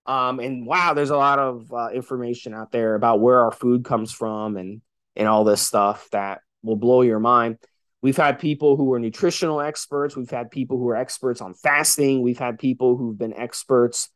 um, 0.07 0.41
and 0.41 0.67
wow, 0.67 0.95
there's 0.95 1.11
a 1.11 1.17
lot 1.17 1.39
of 1.39 1.73
uh, 1.73 1.91
information 1.91 2.55
out 2.55 2.73
there 2.73 2.95
about 2.95 3.21
where 3.21 3.41
our 3.41 3.53
food 3.53 3.85
comes 3.85 4.13
from 4.13 4.57
and 4.57 4.81
and 5.15 5.29
all 5.29 5.45
this 5.45 5.63
stuff 5.63 6.09
that 6.11 6.41
will 6.63 6.77
blow 6.77 7.03
your 7.03 7.21
mind. 7.21 7.59
We've 8.03 8.17
had 8.17 8.39
people 8.39 8.77
who 8.77 8.93
are 8.93 8.99
nutritional 8.99 9.61
experts. 9.61 10.17
We've 10.17 10.31
had 10.31 10.51
people 10.51 10.77
who 10.77 10.89
are 10.89 10.97
experts 10.97 11.41
on 11.41 11.55
fasting. 11.55 12.23
We've 12.23 12.39
had 12.39 12.59
people 12.59 12.97
who've 12.97 13.17
been 13.17 13.35
experts 13.35 14.09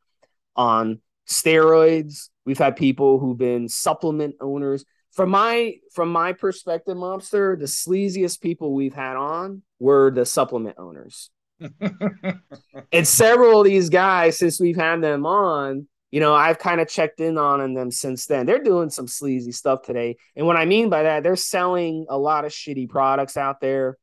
on 0.57 1.01
steroids. 1.29 2.29
We've 2.45 2.59
had 2.59 2.77
people 2.77 3.19
who've 3.19 3.39
been 3.39 3.69
supplement 3.69 4.35
owners. 4.41 4.85
From 5.13 5.31
my 5.31 5.77
from 5.95 6.11
my 6.11 6.33
perspective, 6.33 6.97
Mobster, 6.97 7.59
the 7.59 7.65
sleaziest 7.65 8.41
people 8.41 8.75
we've 8.75 8.95
had 8.95 9.17
on 9.17 9.63
were 9.79 10.11
the 10.11 10.27
supplement 10.27 10.77
owners 10.79 11.31
and 12.93 13.07
several 13.09 13.61
of 13.61 13.67
these 13.67 13.89
guys, 13.89 14.39
since 14.39 14.61
we've 14.61 14.77
had 14.77 15.01
them 15.01 15.25
on, 15.27 15.89
you 16.17 16.21
know, 16.21 16.35
I've 16.35 16.59
kind 16.59 16.81
of 16.81 16.89
checked 16.89 17.21
in 17.21 17.37
on 17.37 17.75
them 17.75 17.91
since 17.91 18.25
then. 18.25 18.47
They're 18.47 18.63
doing 18.63 18.89
some 18.89 19.07
sleazy 19.07 19.53
stuff 19.53 19.83
today. 19.83 20.17
And 20.35 20.47
what 20.47 20.57
I 20.57 20.65
mean 20.65 20.89
by 20.89 21.03
that, 21.03 21.23
they're 21.23 21.37
selling 21.37 22.07
a 22.09 22.17
lot 22.17 22.47
of 22.47 22.53
shitty 22.53 22.89
products 22.89 23.37
out 23.37 23.61
there. 23.61 23.99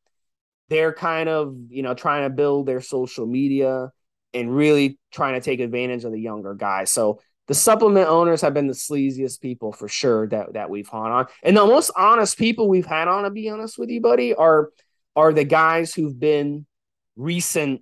They're 0.70 0.94
kind 0.94 1.28
of, 1.28 1.56
you 1.70 1.82
know, 1.82 1.96
trying 1.96 2.30
to 2.30 2.30
build 2.30 2.68
their 2.68 2.82
social 2.82 3.26
media 3.26 3.92
and 4.32 4.56
really 4.56 5.00
trying 5.12 5.34
to 5.34 5.42
take 5.42 5.60
advantage 5.60 6.04
of 6.04 6.12
the 6.12 6.22
younger 6.22 6.54
guys. 6.54 6.92
So 6.92 7.20
the 7.48 7.56
supplement 7.56 8.08
owners 8.08 8.42
have 8.42 8.54
been 8.54 8.68
the 8.68 8.74
sleaziest 8.74 9.42
people 9.42 9.74
for 9.74 9.88
sure 9.88 10.28
that 10.28 10.54
that 10.54 10.70
we've 10.70 10.88
had 10.88 11.00
on. 11.00 11.26
And 11.42 11.58
the 11.58 11.66
most 11.66 11.90
honest 11.98 12.38
people 12.38 12.70
we've 12.70 12.86
had 12.86 13.08
on, 13.08 13.24
to 13.24 13.32
be 13.32 13.50
honest 13.50 13.80
with 13.80 13.90
you, 13.90 14.02
buddy, 14.02 14.36
are 14.36 14.70
are 15.16 15.34
the 15.34 15.46
guys 15.46 15.96
who've 15.96 16.20
been 16.20 16.68
recent 17.16 17.82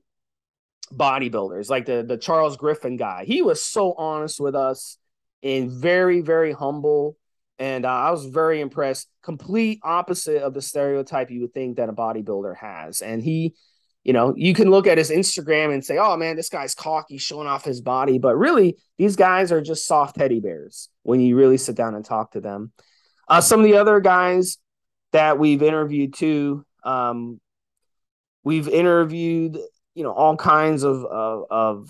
bodybuilders, 0.92 1.70
like 1.70 1.86
the 1.86 2.04
the 2.04 2.18
Charles 2.18 2.58
Griffen 2.58 2.98
guy. 2.98 3.26
He 3.26 3.42
was 3.42 3.64
so 3.64 3.94
honest 3.94 4.40
with 4.40 4.56
us 4.56 4.98
and 5.44 5.72
very 5.72 6.22
very 6.22 6.52
humble, 6.54 7.18
and 7.60 7.86
uh, 7.86 7.90
I 7.90 8.12
was 8.12 8.26
very 8.26 8.62
impressed. 8.62 9.08
Complete 9.24 9.80
opposite 9.84 10.42
of 10.42 10.54
the 10.54 10.62
stereotype 10.62 11.32
you 11.32 11.42
would 11.42 11.54
think 11.54 11.78
that 11.78 11.90
a 11.90 11.94
bodybuilder 11.94 12.56
has, 12.58 13.02
and 13.02 13.22
he. 13.22 13.56
You 14.04 14.14
know, 14.14 14.34
you 14.36 14.56
can 14.56 14.72
look 14.72 14.88
at 14.88 14.98
his 14.98 15.12
Instagram 15.12 15.72
and 15.72 15.86
say, 15.86 16.00
"Oh 16.00 16.18
man, 16.18 16.36
this 16.36 16.50
guy's 16.50 16.74
cocky, 16.74 17.20
showing 17.20 17.48
off 17.48 17.64
his 17.64 17.82
body," 17.82 18.18
but 18.18 18.36
really, 18.36 18.78
these 18.98 19.16
guys 19.16 19.52
are 19.52 19.62
just 19.62 19.86
soft 19.86 20.16
teddy 20.16 20.40
bears 20.40 20.90
when 21.04 21.20
you 21.20 21.36
really 21.36 21.58
sit 21.58 21.76
down 21.76 21.94
and 21.94 22.04
talk 22.04 22.32
to 22.32 22.42
them. 22.42 22.72
Uh, 23.28 23.42
some 23.42 23.60
of 23.60 23.64
the 23.64 23.78
other 23.78 24.00
guys 24.00 24.58
that 25.12 25.38
we've 25.38 25.62
interviewed 25.62 26.16
too, 26.16 26.66
um, 26.84 27.40
We've 28.44 28.68
interviewed, 28.68 29.60
you 29.94 30.04
know, 30.04 30.12
all 30.12 30.36
kinds 30.36 30.84
of 30.84 31.06
of 31.06 31.46
of, 31.50 31.88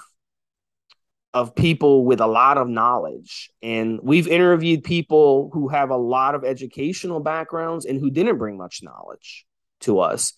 of 1.34 1.56
people 1.56 2.06
with 2.06 2.22
a 2.22 2.28
lot 2.28 2.58
of 2.58 2.68
knowledge, 2.68 3.50
and 3.62 4.00
we've 4.02 4.28
interviewed 4.28 4.84
people 4.84 5.50
who 5.54 5.68
have 5.70 5.90
a 5.90 5.98
lot 5.98 6.36
of 6.36 6.44
educational 6.44 7.20
backgrounds 7.20 7.86
and 7.86 8.00
who 8.00 8.10
didn't 8.10 8.38
bring 8.38 8.58
much 8.58 8.82
knowledge 8.84 9.46
to 9.82 10.00
us. 10.00 10.34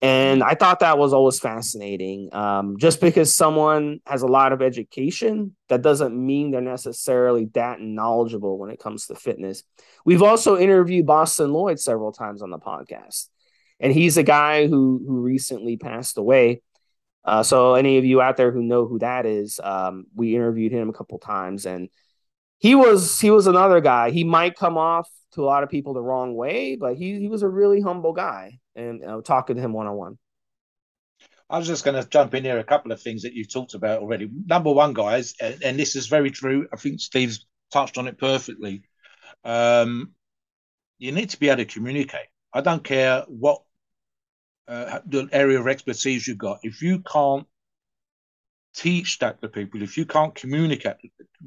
And 0.00 0.42
I 0.42 0.54
thought 0.54 0.80
that 0.80 0.98
was 0.98 1.12
always 1.12 1.38
fascinating. 1.38 2.28
Um, 2.34 2.76
just 2.76 3.00
because 3.00 3.32
someone 3.32 4.00
has 4.04 4.22
a 4.22 4.26
lot 4.26 4.52
of 4.52 4.60
education, 4.60 5.54
that 5.68 5.82
doesn't 5.82 6.12
mean 6.12 6.50
they're 6.50 6.60
necessarily 6.60 7.44
that 7.54 7.80
knowledgeable 7.80 8.58
when 8.58 8.70
it 8.70 8.80
comes 8.80 9.06
to 9.06 9.14
fitness. 9.14 9.62
We've 10.04 10.24
also 10.24 10.58
interviewed 10.58 11.06
Boston 11.06 11.50
Loyd 11.50 11.78
several 11.78 12.10
times 12.10 12.42
on 12.42 12.50
the 12.50 12.58
podcast 12.58 13.28
and 13.82 13.92
he's 13.92 14.16
a 14.16 14.22
guy 14.22 14.68
who 14.68 15.02
who 15.06 15.20
recently 15.20 15.76
passed 15.76 16.16
away. 16.16 16.62
Uh, 17.24 17.42
so 17.42 17.74
any 17.74 17.98
of 17.98 18.04
you 18.04 18.20
out 18.20 18.36
there 18.36 18.50
who 18.50 18.62
know 18.62 18.86
who 18.86 18.98
that 18.98 19.26
is, 19.26 19.60
um, 19.62 20.06
we 20.14 20.34
interviewed 20.34 20.72
him 20.72 20.88
a 20.88 20.92
couple 20.92 21.18
times, 21.18 21.66
and 21.66 21.88
he 22.58 22.74
was 22.74 23.20
he 23.20 23.30
was 23.30 23.46
another 23.46 23.80
guy. 23.80 24.10
He 24.10 24.24
might 24.24 24.56
come 24.56 24.76
off 24.76 25.08
to 25.32 25.42
a 25.42 25.46
lot 25.46 25.62
of 25.62 25.70
people 25.70 25.94
the 25.94 26.02
wrong 26.02 26.34
way, 26.34 26.76
but 26.76 26.96
he 26.96 27.18
he 27.20 27.28
was 27.28 27.42
a 27.42 27.48
really 27.48 27.80
humble 27.80 28.12
guy, 28.12 28.58
and 28.74 29.04
uh, 29.04 29.20
talking 29.22 29.56
to 29.56 29.62
him 29.62 29.72
one 29.72 29.86
on 29.86 29.96
one. 29.96 30.18
I 31.48 31.58
was 31.58 31.66
just 31.66 31.84
going 31.84 32.02
to 32.02 32.08
jump 32.08 32.34
in 32.34 32.44
here 32.44 32.58
a 32.58 32.64
couple 32.64 32.92
of 32.92 33.02
things 33.02 33.22
that 33.22 33.34
you've 33.34 33.52
talked 33.52 33.74
about 33.74 34.00
already. 34.00 34.30
Number 34.46 34.72
one, 34.72 34.94
guys, 34.94 35.34
and, 35.38 35.62
and 35.62 35.78
this 35.78 35.96
is 35.96 36.06
very 36.06 36.30
true. 36.30 36.66
I 36.72 36.76
think 36.76 36.98
Steve's 36.98 37.46
touched 37.70 37.98
on 37.98 38.08
it 38.08 38.18
perfectly. 38.18 38.84
Um, 39.44 40.12
you 40.98 41.12
need 41.12 41.30
to 41.30 41.38
be 41.38 41.50
able 41.50 41.58
to 41.58 41.66
communicate. 41.66 42.28
I 42.54 42.62
don't 42.62 42.82
care 42.82 43.24
what 43.28 43.62
uh, 44.68 45.00
the 45.06 45.28
area 45.32 45.60
of 45.60 45.68
expertise 45.68 46.26
you've 46.26 46.38
got, 46.38 46.60
if 46.62 46.82
you 46.82 47.00
can't 47.00 47.46
teach 48.74 49.18
that 49.18 49.40
to 49.42 49.48
people, 49.48 49.82
if 49.82 49.96
you 49.96 50.06
can't 50.06 50.34
communicate 50.34 50.96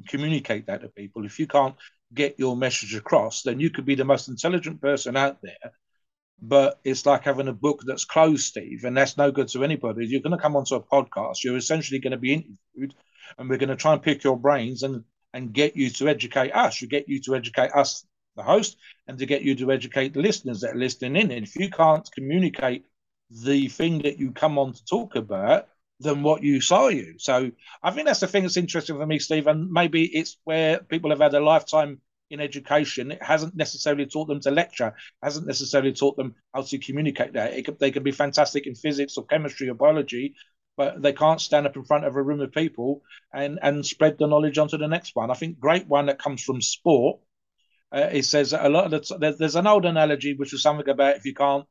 communicate 0.08 0.66
that 0.66 0.82
to 0.82 0.88
people, 0.88 1.24
if 1.24 1.38
you 1.38 1.46
can't 1.46 1.74
get 2.14 2.38
your 2.38 2.56
message 2.56 2.94
across, 2.94 3.42
then 3.42 3.58
you 3.58 3.70
could 3.70 3.84
be 3.84 3.94
the 3.94 4.04
most 4.04 4.28
intelligent 4.28 4.80
person 4.80 5.16
out 5.16 5.38
there. 5.42 5.72
But 6.40 6.78
it's 6.84 7.06
like 7.06 7.24
having 7.24 7.48
a 7.48 7.52
book 7.52 7.82
that's 7.86 8.04
closed, 8.04 8.44
Steve, 8.44 8.84
and 8.84 8.96
that's 8.96 9.16
no 9.16 9.32
good 9.32 9.48
to 9.48 9.64
anybody. 9.64 10.06
You're 10.06 10.20
going 10.20 10.36
to 10.36 10.42
come 10.42 10.54
onto 10.54 10.74
a 10.74 10.82
podcast, 10.82 11.42
you're 11.42 11.56
essentially 11.56 11.98
going 11.98 12.10
to 12.10 12.18
be 12.18 12.34
interviewed, 12.34 12.94
and 13.38 13.48
we're 13.48 13.56
going 13.56 13.70
to 13.70 13.76
try 13.76 13.94
and 13.94 14.02
pick 14.02 14.22
your 14.22 14.36
brains 14.38 14.82
and 14.82 15.04
and 15.32 15.52
get 15.52 15.76
you 15.76 15.90
to 15.90 16.08
educate 16.08 16.52
us. 16.52 16.80
You 16.80 16.88
get 16.88 17.08
you 17.08 17.20
to 17.22 17.34
educate 17.36 17.70
us, 17.72 18.06
the 18.36 18.42
host, 18.42 18.76
and 19.06 19.18
to 19.18 19.26
get 19.26 19.42
you 19.42 19.54
to 19.56 19.72
educate 19.72 20.14
the 20.14 20.20
listeners 20.20 20.60
that 20.60 20.74
are 20.74 20.78
listening 20.78 21.16
in. 21.16 21.30
And 21.30 21.46
if 21.46 21.56
you 21.56 21.68
can't 21.70 22.08
communicate 22.12 22.86
the 23.30 23.68
thing 23.68 24.02
that 24.02 24.18
you 24.18 24.32
come 24.32 24.58
on 24.58 24.72
to 24.72 24.84
talk 24.84 25.16
about 25.16 25.68
than 26.00 26.22
what 26.22 26.42
you 26.42 26.60
saw 26.60 26.88
you. 26.88 27.14
So 27.18 27.50
I 27.82 27.90
think 27.90 28.06
that's 28.06 28.20
the 28.20 28.26
thing 28.26 28.42
that's 28.42 28.56
interesting 28.56 28.96
for 28.96 29.06
me, 29.06 29.18
Steve. 29.18 29.46
And 29.46 29.70
maybe 29.70 30.04
it's 30.04 30.36
where 30.44 30.78
people 30.78 31.10
have 31.10 31.20
had 31.20 31.34
a 31.34 31.40
lifetime 31.40 32.00
in 32.30 32.40
education. 32.40 33.12
It 33.12 33.22
hasn't 33.22 33.56
necessarily 33.56 34.06
taught 34.06 34.28
them 34.28 34.40
to 34.40 34.50
lecture, 34.50 34.94
hasn't 35.22 35.46
necessarily 35.46 35.92
taught 35.92 36.16
them 36.16 36.34
how 36.54 36.62
to 36.62 36.78
communicate 36.78 37.32
that. 37.34 37.64
Could, 37.64 37.78
they 37.78 37.90
can 37.90 38.02
be 38.02 38.12
fantastic 38.12 38.66
in 38.66 38.74
physics 38.74 39.16
or 39.16 39.24
chemistry 39.24 39.68
or 39.68 39.74
biology, 39.74 40.34
but 40.76 41.00
they 41.00 41.12
can't 41.12 41.40
stand 41.40 41.66
up 41.66 41.76
in 41.76 41.84
front 41.84 42.04
of 42.04 42.16
a 42.16 42.22
room 42.22 42.40
of 42.40 42.52
people 42.52 43.02
and, 43.32 43.58
and 43.62 43.86
spread 43.86 44.18
the 44.18 44.26
knowledge 44.26 44.58
onto 44.58 44.76
the 44.76 44.88
next 44.88 45.16
one. 45.16 45.30
I 45.30 45.34
think 45.34 45.58
great 45.58 45.86
one 45.86 46.06
that 46.06 46.18
comes 46.18 46.42
from 46.42 46.60
sport. 46.60 47.20
Uh, 47.92 48.08
it 48.12 48.24
says 48.24 48.52
a 48.52 48.68
lot 48.68 48.92
of 48.92 49.08
the, 49.08 49.18
there's, 49.18 49.38
there's 49.38 49.56
an 49.56 49.66
old 49.66 49.86
analogy 49.86 50.34
which 50.34 50.52
is 50.52 50.62
something 50.62 50.88
about 50.88 51.16
if 51.16 51.24
you 51.24 51.32
can't 51.32 51.64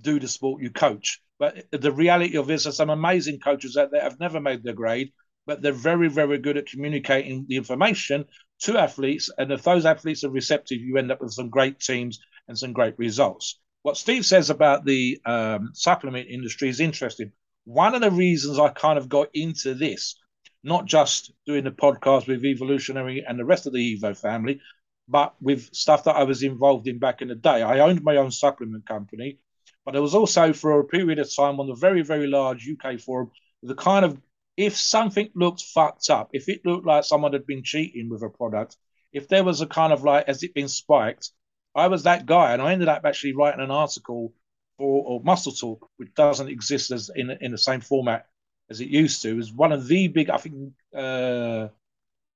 do 0.00 0.20
the 0.20 0.28
sport, 0.28 0.62
you 0.62 0.70
coach. 0.70 1.20
But 1.38 1.66
the 1.72 1.92
reality 1.92 2.36
of 2.36 2.46
this 2.46 2.66
are 2.66 2.72
some 2.72 2.90
amazing 2.90 3.40
coaches 3.40 3.76
out 3.76 3.90
there 3.90 4.02
have 4.02 4.20
never 4.20 4.40
made 4.40 4.62
their 4.62 4.74
grade, 4.74 5.12
but 5.46 5.62
they're 5.62 5.72
very, 5.72 6.08
very 6.08 6.38
good 6.38 6.56
at 6.56 6.66
communicating 6.66 7.46
the 7.48 7.56
information 7.56 8.26
to 8.60 8.78
athletes. 8.78 9.30
And 9.36 9.50
if 9.52 9.62
those 9.62 9.84
athletes 9.84 10.24
are 10.24 10.30
receptive, 10.30 10.80
you 10.80 10.96
end 10.96 11.10
up 11.10 11.20
with 11.20 11.32
some 11.32 11.50
great 11.50 11.80
teams 11.80 12.20
and 12.48 12.58
some 12.58 12.72
great 12.72 12.98
results. 12.98 13.58
What 13.82 13.96
Steve 13.96 14.24
says 14.24 14.48
about 14.48 14.84
the 14.84 15.20
um, 15.26 15.70
supplement 15.74 16.28
industry 16.28 16.68
is 16.68 16.80
interesting. 16.80 17.32
One 17.64 17.94
of 17.94 18.00
the 18.00 18.10
reasons 18.10 18.58
I 18.58 18.68
kind 18.68 18.98
of 18.98 19.08
got 19.08 19.28
into 19.34 19.74
this, 19.74 20.16
not 20.62 20.86
just 20.86 21.32
doing 21.46 21.64
the 21.64 21.70
podcast 21.70 22.26
with 22.26 22.44
Evolutionary 22.44 23.24
and 23.26 23.38
the 23.38 23.44
rest 23.44 23.66
of 23.66 23.72
the 23.72 23.98
Evo 23.98 24.16
family, 24.16 24.60
but 25.08 25.34
with 25.40 25.74
stuff 25.74 26.04
that 26.04 26.16
I 26.16 26.22
was 26.22 26.42
involved 26.42 26.88
in 26.88 26.98
back 26.98 27.20
in 27.20 27.28
the 27.28 27.34
day. 27.34 27.62
I 27.62 27.80
owned 27.80 28.02
my 28.02 28.16
own 28.16 28.30
supplement 28.30 28.86
company, 28.86 29.38
but 29.84 29.96
I 29.96 30.00
was 30.00 30.14
also 30.14 30.52
for 30.52 30.80
a 30.80 30.84
period 30.84 31.18
of 31.18 31.34
time 31.34 31.60
on 31.60 31.66
the 31.66 31.74
very, 31.74 32.02
very 32.02 32.26
large 32.26 32.68
UK 32.68 33.00
forum, 33.00 33.30
the 33.62 33.74
kind 33.74 34.04
of 34.04 34.20
if 34.56 34.76
something 34.76 35.30
looked 35.34 35.62
fucked 35.62 36.10
up, 36.10 36.30
if 36.32 36.48
it 36.48 36.64
looked 36.64 36.86
like 36.86 37.04
someone 37.04 37.32
had 37.32 37.46
been 37.46 37.62
cheating 37.62 38.08
with 38.08 38.22
a 38.22 38.28
product, 38.28 38.76
if 39.12 39.28
there 39.28 39.44
was 39.44 39.60
a 39.60 39.66
kind 39.66 39.92
of 39.92 40.04
like, 40.04 40.26
has 40.26 40.42
it 40.42 40.54
been 40.54 40.68
spiked? 40.68 41.30
I 41.74 41.88
was 41.88 42.04
that 42.04 42.26
guy, 42.26 42.52
and 42.52 42.62
I 42.62 42.72
ended 42.72 42.88
up 42.88 43.04
actually 43.04 43.34
writing 43.34 43.60
an 43.60 43.70
article 43.70 44.32
for 44.78 45.04
or 45.04 45.20
Muscle 45.22 45.52
Talk, 45.52 45.88
which 45.96 46.14
doesn't 46.14 46.48
exist 46.48 46.90
as 46.90 47.10
in 47.14 47.30
in 47.40 47.50
the 47.50 47.58
same 47.58 47.80
format 47.80 48.26
as 48.70 48.80
it 48.80 48.88
used 48.88 49.22
to. 49.22 49.38
Is 49.38 49.52
one 49.52 49.72
of 49.72 49.86
the 49.88 50.08
big, 50.08 50.30
I 50.30 50.36
think, 50.36 50.72
uh, 50.96 51.68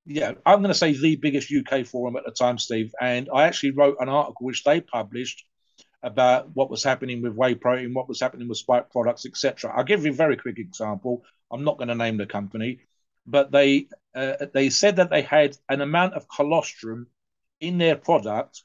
yeah, 0.05 0.33
I'm 0.45 0.59
going 0.59 0.69
to 0.69 0.73
say 0.73 0.93
the 0.93 1.15
biggest 1.15 1.51
UK 1.51 1.85
forum 1.85 2.15
at 2.15 2.25
the 2.25 2.31
time, 2.31 2.57
Steve. 2.57 2.93
And 2.99 3.29
I 3.33 3.43
actually 3.45 3.71
wrote 3.71 3.97
an 3.99 4.09
article 4.09 4.45
which 4.45 4.63
they 4.63 4.81
published 4.81 5.45
about 6.01 6.55
what 6.55 6.69
was 6.69 6.83
happening 6.83 7.21
with 7.21 7.33
whey 7.33 7.55
protein, 7.55 7.93
what 7.93 8.07
was 8.07 8.19
happening 8.19 8.47
with 8.47 8.57
spike 8.57 8.89
products, 8.91 9.25
etc. 9.25 9.73
I'll 9.75 9.83
give 9.83 10.05
you 10.05 10.11
a 10.11 10.15
very 10.15 10.37
quick 10.37 10.59
example. 10.59 11.23
I'm 11.51 11.63
not 11.63 11.77
going 11.77 11.89
to 11.89 11.95
name 11.95 12.17
the 12.17 12.25
company, 12.25 12.79
but 13.25 13.51
they 13.51 13.87
uh, 14.15 14.45
they 14.53 14.69
said 14.69 14.95
that 14.97 15.09
they 15.09 15.21
had 15.21 15.57
an 15.67 15.81
amount 15.81 16.13
of 16.13 16.27
colostrum 16.27 17.07
in 17.59 17.77
their 17.77 17.95
product 17.95 18.63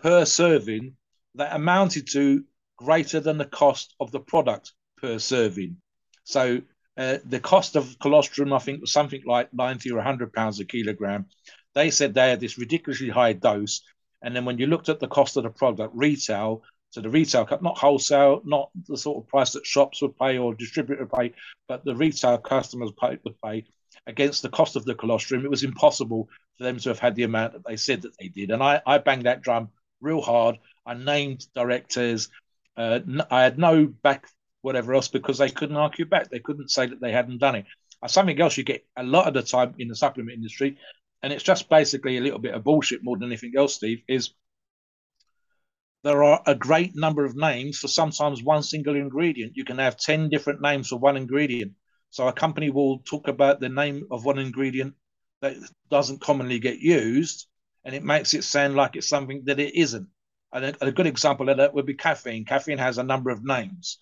per 0.00 0.24
serving 0.24 0.96
that 1.34 1.54
amounted 1.54 2.06
to 2.12 2.44
greater 2.76 3.20
than 3.20 3.38
the 3.38 3.46
cost 3.46 3.94
of 4.00 4.10
the 4.12 4.20
product 4.20 4.72
per 4.98 5.18
serving. 5.18 5.76
So 6.24 6.60
uh, 6.96 7.18
the 7.24 7.40
cost 7.40 7.76
of 7.76 7.98
colostrum, 7.98 8.52
I 8.52 8.58
think, 8.58 8.80
was 8.80 8.92
something 8.92 9.22
like 9.26 9.52
90 9.52 9.90
or 9.92 9.96
100 9.96 10.32
pounds 10.32 10.60
a 10.60 10.64
kilogram. 10.64 11.26
They 11.74 11.90
said 11.90 12.14
they 12.14 12.30
had 12.30 12.40
this 12.40 12.58
ridiculously 12.58 13.10
high 13.10 13.34
dose. 13.34 13.82
And 14.26 14.34
then 14.34 14.44
when 14.44 14.58
you 14.58 14.66
looked 14.66 14.88
at 14.88 14.98
the 14.98 15.06
cost 15.06 15.36
of 15.36 15.44
the 15.44 15.50
product 15.50 15.94
retail, 15.94 16.64
so 16.90 17.00
the 17.00 17.08
retail 17.08 17.46
cup, 17.46 17.62
not 17.62 17.78
wholesale, 17.78 18.42
not 18.44 18.70
the 18.88 18.98
sort 18.98 19.22
of 19.22 19.28
price 19.28 19.52
that 19.52 19.64
shops 19.64 20.02
would 20.02 20.18
pay 20.18 20.36
or 20.36 20.52
distributor 20.52 21.06
pay, 21.06 21.32
but 21.68 21.84
the 21.84 21.94
retail 21.94 22.36
customers 22.36 22.90
pay, 23.00 23.18
would 23.22 23.40
pay 23.40 23.64
against 24.08 24.42
the 24.42 24.48
cost 24.48 24.74
of 24.74 24.84
the 24.84 24.96
colostrum. 24.96 25.44
It 25.44 25.50
was 25.50 25.62
impossible 25.62 26.28
for 26.58 26.64
them 26.64 26.76
to 26.78 26.88
have 26.88 26.98
had 26.98 27.14
the 27.14 27.22
amount 27.22 27.52
that 27.52 27.64
they 27.64 27.76
said 27.76 28.02
that 28.02 28.18
they 28.18 28.26
did. 28.26 28.50
And 28.50 28.64
I, 28.64 28.82
I 28.84 28.98
banged 28.98 29.26
that 29.26 29.42
drum 29.42 29.68
real 30.00 30.20
hard. 30.20 30.58
I 30.84 30.94
named 30.94 31.46
directors. 31.54 32.28
Uh, 32.76 32.98
I 33.30 33.42
had 33.42 33.60
no 33.60 33.86
back 33.86 34.28
whatever 34.62 34.92
else 34.94 35.06
because 35.06 35.38
they 35.38 35.50
couldn't 35.50 35.76
argue 35.76 36.04
back. 36.04 36.30
They 36.30 36.40
couldn't 36.40 36.72
say 36.72 36.86
that 36.86 37.00
they 37.00 37.12
hadn't 37.12 37.38
done 37.38 37.54
it. 37.54 37.66
Uh, 38.02 38.08
something 38.08 38.40
else 38.40 38.56
you 38.56 38.64
get 38.64 38.84
a 38.96 39.04
lot 39.04 39.28
of 39.28 39.34
the 39.34 39.42
time 39.42 39.76
in 39.78 39.86
the 39.86 39.94
supplement 39.94 40.34
industry, 40.34 40.78
and 41.26 41.32
it's 41.32 41.42
just 41.42 41.68
basically 41.68 42.18
a 42.18 42.20
little 42.20 42.38
bit 42.38 42.54
of 42.54 42.62
bullshit 42.62 43.02
more 43.02 43.16
than 43.16 43.26
anything 43.26 43.52
else, 43.56 43.74
Steve, 43.74 44.00
is 44.06 44.30
there 46.04 46.22
are 46.22 46.40
a 46.46 46.54
great 46.54 46.94
number 46.94 47.24
of 47.24 47.34
names 47.34 47.80
for 47.80 47.88
sometimes 47.88 48.44
one 48.44 48.62
single 48.62 48.94
ingredient. 48.94 49.56
You 49.56 49.64
can 49.64 49.78
have 49.78 49.96
10 49.96 50.28
different 50.28 50.60
names 50.60 50.86
for 50.86 51.00
one 51.00 51.16
ingredient. 51.16 51.72
So 52.10 52.28
a 52.28 52.32
company 52.32 52.70
will 52.70 53.00
talk 53.00 53.26
about 53.26 53.58
the 53.58 53.68
name 53.68 54.06
of 54.12 54.24
one 54.24 54.38
ingredient 54.38 54.94
that 55.40 55.56
doesn't 55.90 56.20
commonly 56.20 56.60
get 56.60 56.78
used, 56.78 57.48
and 57.84 57.92
it 57.92 58.04
makes 58.04 58.32
it 58.32 58.44
sound 58.44 58.76
like 58.76 58.94
it's 58.94 59.08
something 59.08 59.42
that 59.46 59.58
it 59.58 59.74
isn't. 59.74 60.06
And 60.52 60.76
a, 60.80 60.92
good 60.92 61.08
example 61.08 61.48
of 61.48 61.56
that 61.56 61.74
would 61.74 61.86
be 61.86 61.94
caffeine. 61.94 62.44
Caffeine 62.44 62.78
has 62.78 62.98
a 62.98 63.02
number 63.02 63.30
of 63.30 63.44
names. 63.44 63.98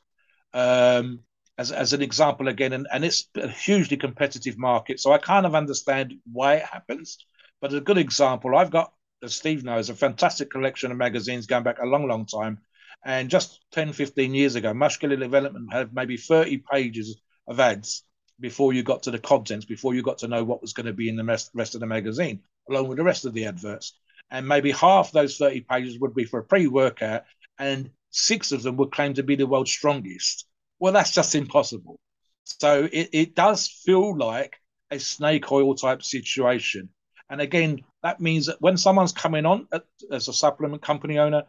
Um, 0.52 1.20
as, 1.58 1.72
as 1.72 1.92
an 1.92 2.02
example 2.02 2.48
again, 2.48 2.72
and, 2.72 2.86
and 2.92 3.04
it's 3.04 3.28
a 3.36 3.48
hugely 3.48 3.96
competitive 3.96 4.58
market. 4.58 5.00
So 5.00 5.12
I 5.12 5.18
kind 5.18 5.46
of 5.46 5.54
understand 5.54 6.14
why 6.30 6.54
it 6.56 6.64
happens. 6.64 7.18
But 7.60 7.72
a 7.72 7.80
good 7.80 7.98
example, 7.98 8.56
I've 8.56 8.70
got 8.70 8.92
as 9.24 9.34
Steve 9.34 9.64
knows, 9.64 9.88
a 9.88 9.94
fantastic 9.94 10.50
collection 10.50 10.92
of 10.92 10.98
magazines 10.98 11.46
going 11.46 11.64
back 11.64 11.78
a 11.80 11.86
long, 11.86 12.06
long 12.06 12.26
time. 12.26 12.60
And 13.04 13.28
just 13.28 13.60
10, 13.72 13.92
15 13.92 14.34
years 14.34 14.54
ago, 14.54 14.72
Muscular 14.72 15.16
Development 15.16 15.72
had 15.72 15.94
maybe 15.94 16.16
30 16.16 16.62
pages 16.70 17.20
of 17.48 17.58
ads 17.58 18.04
before 18.40 18.72
you 18.72 18.82
got 18.82 19.02
to 19.04 19.10
the 19.10 19.18
contents, 19.18 19.64
before 19.64 19.94
you 19.94 20.02
got 20.02 20.18
to 20.18 20.28
know 20.28 20.44
what 20.44 20.60
was 20.60 20.72
going 20.72 20.86
to 20.86 20.92
be 20.92 21.08
in 21.08 21.16
the 21.16 21.24
rest, 21.24 21.50
rest 21.54 21.74
of 21.74 21.80
the 21.80 21.86
magazine, 21.86 22.40
along 22.70 22.88
with 22.88 22.98
the 22.98 23.04
rest 23.04 23.24
of 23.24 23.34
the 23.34 23.46
adverts. 23.46 23.98
And 24.30 24.46
maybe 24.46 24.70
half 24.70 25.12
those 25.12 25.36
30 25.36 25.62
pages 25.62 25.98
would 25.98 26.14
be 26.14 26.24
for 26.24 26.40
a 26.40 26.44
pre 26.44 26.66
workout, 26.66 27.24
and 27.58 27.90
six 28.10 28.52
of 28.52 28.62
them 28.62 28.76
would 28.76 28.92
claim 28.92 29.14
to 29.14 29.22
be 29.22 29.36
the 29.36 29.46
world's 29.46 29.72
strongest. 29.72 30.46
Well, 30.84 30.92
that's 30.92 31.12
just 31.12 31.34
impossible. 31.34 31.98
So 32.44 32.86
it, 32.92 33.08
it 33.14 33.34
does 33.34 33.68
feel 33.68 34.14
like 34.14 34.60
a 34.90 34.98
snake 34.98 35.50
oil 35.50 35.74
type 35.74 36.02
situation. 36.02 36.90
And 37.30 37.40
again, 37.40 37.80
that 38.02 38.20
means 38.20 38.44
that 38.48 38.60
when 38.60 38.76
someone's 38.76 39.12
coming 39.12 39.46
on 39.46 39.66
as 40.12 40.28
a 40.28 40.34
supplement 40.34 40.82
company 40.82 41.18
owner, 41.18 41.44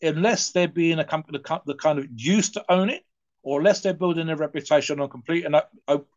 unless 0.00 0.52
they're 0.52 0.68
being 0.68 0.98
a 0.98 1.04
company 1.04 1.38
that 1.66 1.78
kind 1.78 1.98
of 1.98 2.06
used 2.16 2.54
to 2.54 2.64
own 2.72 2.88
it, 2.88 3.04
or 3.42 3.58
unless 3.58 3.82
they're 3.82 3.92
building 3.92 4.30
a 4.30 4.36
reputation 4.36 5.00
on 5.00 5.10
complete 5.10 5.44
and 5.44 5.60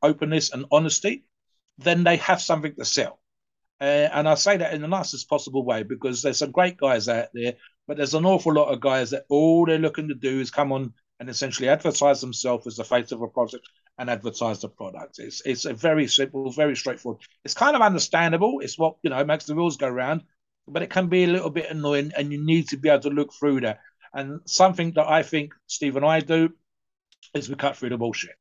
openness 0.02 0.54
and 0.54 0.64
honesty, 0.72 1.26
then 1.78 2.06
they 2.06 2.16
have 2.16 2.42
something 2.42 2.74
to 2.76 2.86
sell. 2.86 3.20
Uh, 3.82 4.08
and 4.14 4.30
I 4.30 4.36
say 4.36 4.56
that 4.56 4.74
in 4.74 4.82
the 4.82 4.88
nicest 4.88 5.28
possible 5.28 5.66
way 5.66 5.84
because 5.84 6.22
there's 6.22 6.38
some 6.38 6.52
great 6.52 6.78
guys 6.78 7.10
out 7.10 7.28
there, 7.34 7.56
but 7.86 7.98
there's 7.98 8.14
an 8.14 8.26
awful 8.26 8.54
lot 8.54 8.72
of 8.72 8.80
guys 8.80 9.10
that 9.10 9.26
all 9.28 9.66
they're 9.66 9.78
looking 9.78 10.08
to 10.08 10.16
do 10.16 10.40
is 10.40 10.52
come 10.52 10.72
on 10.72 10.94
and 11.20 11.30
essentially 11.30 11.68
advertise 11.68 12.22
themselves 12.22 12.66
as 12.66 12.78
the 12.78 12.84
face 12.84 13.12
of 13.12 13.22
a 13.22 13.28
project 13.28 13.68
and 13.98 14.10
advertise 14.10 14.62
the 14.62 14.70
product. 14.70 15.20
It's 15.20 15.42
it's 15.46 15.66
a 15.66 15.74
very 15.74 16.08
simple, 16.08 16.52
very 16.52 16.76
straightforward. 16.76 17.22
It's 17.44 17.54
kind 17.54 17.76
of 17.76 17.82
understandable. 17.82 18.60
It's 18.62 18.78
what 18.78 18.96
you 19.04 19.10
know 19.10 19.24
makes 19.26 19.46
the 19.46 19.56
wheels 19.56 19.78
go 19.78 19.90
round, 19.90 20.24
but 20.68 20.82
it 20.82 20.90
can 20.90 21.08
be 21.08 21.26
a 21.26 21.28
little 21.28 21.50
bit 21.50 21.70
annoying, 21.70 22.12
and 22.16 22.32
you 22.32 22.44
need 22.44 22.70
to 22.70 22.78
be 22.78 22.90
able 22.90 23.02
to 23.02 23.10
look 23.10 23.34
through 23.34 23.62
that. 23.62 23.80
And 24.14 24.40
something 24.46 24.94
that 24.94 25.08
I 25.08 25.24
think 25.24 25.54
Steve 25.68 25.98
and 25.98 26.06
I 26.06 26.22
do 26.22 26.50
is 27.34 27.50
we 27.50 27.56
cut 27.56 27.76
through 27.76 27.90
the 27.90 27.98
bullshit. 27.98 28.36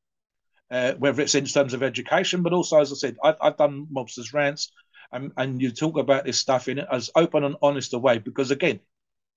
Uh, 0.71 0.93
whether 0.93 1.21
it's 1.23 1.35
in 1.35 1.45
terms 1.45 1.73
of 1.73 1.81
education, 1.81 2.43
but 2.43 2.53
also, 2.53 2.79
as 2.79 2.91
I 2.91 2.95
said, 2.95 3.17
I've, 3.23 3.37
I've 3.41 3.57
done 3.57 3.87
mobsters 3.91 4.33
rants, 4.33 4.71
and, 5.11 5.31
and 5.35 5.59
you 5.59 5.71
talk 5.71 5.97
about 5.97 6.25
this 6.25 6.37
stuff 6.37 6.67
in 6.67 6.79
as 6.79 7.09
open 7.15 7.43
and 7.43 7.55
honest 7.61 7.93
a 7.95 7.99
way 7.99 8.19
because 8.19 8.51
again, 8.51 8.79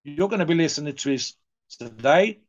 you're 0.04 0.28
going 0.28 0.40
to 0.40 0.46
be 0.46 0.54
listening 0.54 0.94
to 0.94 1.08
this 1.08 1.34
today 1.78 2.40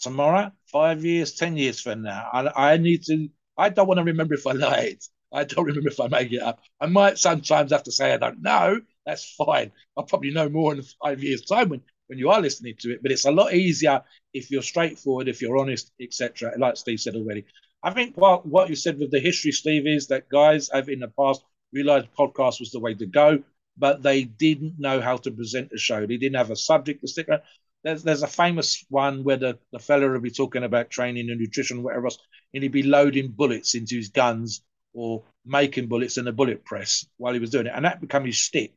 tomorrow, 0.00 0.52
five 0.72 1.04
years, 1.04 1.34
ten 1.34 1.56
years 1.56 1.80
from 1.80 2.02
now. 2.02 2.28
I, 2.32 2.72
I 2.72 2.76
need 2.76 3.02
to. 3.04 3.28
I 3.58 3.70
don't 3.70 3.86
want 3.88 3.98
to 3.98 4.04
remember 4.04 4.34
if 4.34 4.46
I 4.46 4.52
lied. 4.52 4.98
I 5.32 5.44
don't 5.44 5.64
remember 5.64 5.88
if 5.88 6.00
I 6.00 6.08
made 6.08 6.32
it 6.32 6.42
up. 6.42 6.60
I 6.80 6.86
might 6.86 7.18
sometimes 7.18 7.72
have 7.72 7.82
to 7.84 7.92
say 7.92 8.12
I 8.12 8.16
don't 8.18 8.42
know. 8.42 8.80
That's 9.04 9.34
fine. 9.34 9.72
I'll 9.96 10.04
probably 10.04 10.30
know 10.32 10.48
more 10.48 10.74
in 10.74 10.82
five 11.02 11.22
years' 11.22 11.42
time 11.42 11.68
when, 11.68 11.82
when 12.08 12.18
you 12.18 12.30
are 12.30 12.40
listening 12.40 12.74
to 12.80 12.92
it. 12.92 13.02
But 13.02 13.12
it's 13.12 13.24
a 13.24 13.30
lot 13.30 13.54
easier 13.54 14.02
if 14.32 14.50
you're 14.50 14.62
straightforward, 14.62 15.28
if 15.28 15.42
you're 15.42 15.58
honest, 15.58 15.92
etc. 16.00 16.52
Like 16.58 16.76
Steve 16.76 17.00
said 17.00 17.16
already. 17.16 17.44
I 17.82 17.92
think 17.92 18.16
what 18.16 18.46
what 18.46 18.68
you 18.68 18.76
said 18.76 18.98
with 18.98 19.10
the 19.10 19.20
history, 19.20 19.52
Steve, 19.52 19.86
is 19.86 20.08
that 20.08 20.28
guys 20.28 20.70
have 20.72 20.88
in 20.88 21.00
the 21.00 21.08
past 21.08 21.42
realized 21.72 22.08
podcast 22.18 22.60
was 22.60 22.70
the 22.70 22.80
way 22.80 22.94
to 22.94 23.06
go, 23.06 23.42
but 23.76 24.02
they 24.02 24.24
didn't 24.24 24.74
know 24.78 25.00
how 25.00 25.16
to 25.18 25.30
present 25.30 25.70
the 25.70 25.78
show. 25.78 26.06
They 26.06 26.16
didn't 26.16 26.36
have 26.36 26.50
a 26.50 26.56
subject 26.56 27.00
to 27.02 27.08
stick 27.08 27.28
around 27.28 27.42
there's 27.86 28.02
there's 28.02 28.24
a 28.24 28.26
famous 28.26 28.84
one 28.88 29.22
where 29.22 29.36
the, 29.36 29.58
the 29.70 29.78
fella 29.78 30.10
would 30.10 30.22
be 30.22 30.30
talking 30.32 30.64
about 30.64 30.90
training 30.90 31.30
and 31.30 31.38
nutrition, 31.38 31.84
whatever 31.84 32.06
else, 32.06 32.18
and 32.52 32.64
he'd 32.64 32.72
be 32.72 32.82
loading 32.82 33.30
bullets 33.30 33.76
into 33.76 33.94
his 33.94 34.08
guns 34.08 34.62
or 34.92 35.22
making 35.44 35.86
bullets 35.86 36.18
in 36.18 36.26
a 36.26 36.32
bullet 36.32 36.64
press 36.64 37.06
while 37.16 37.32
he 37.32 37.38
was 37.38 37.50
doing 37.50 37.66
it. 37.66 37.72
And 37.72 37.84
that 37.84 38.00
became 38.00 38.24
his 38.24 38.38
stick. 38.38 38.74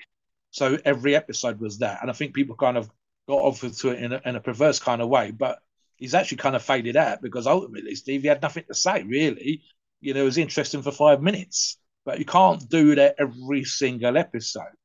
So 0.51 0.77
every 0.85 1.15
episode 1.15 1.59
was 1.59 1.79
that. 1.79 2.03
And 2.03 2.11
I 2.11 2.13
think 2.13 2.35
people 2.35 2.55
kind 2.55 2.77
of 2.77 2.87
got 3.27 3.39
off 3.41 3.61
to 3.61 3.89
it 3.89 3.99
in 3.99 4.13
a, 4.13 4.21
in 4.25 4.35
a 4.35 4.41
perverse 4.41 4.77
kind 4.77 5.01
of 5.01 5.09
way. 5.09 5.31
But 5.31 5.57
he's 5.97 6.13
actually 6.13 6.37
kind 6.37 6.55
of 6.55 6.61
faded 6.61 6.95
out 6.95 7.23
because 7.23 7.47
ultimately, 7.47 7.95
Steve, 7.95 8.21
he 8.21 8.27
had 8.27 8.43
nothing 8.43 8.65
to 8.67 8.75
say, 8.75 9.01
really. 9.01 9.63
You 10.01 10.13
know, 10.13 10.21
it 10.21 10.25
was 10.25 10.37
interesting 10.37 10.83
for 10.83 10.91
five 10.91 11.23
minutes. 11.23 11.79
But 12.05 12.19
you 12.19 12.25
can't 12.25 12.69
do 12.69 12.93
that 12.93 13.15
every 13.17 13.63
single 13.63 14.17
episode. 14.17 14.75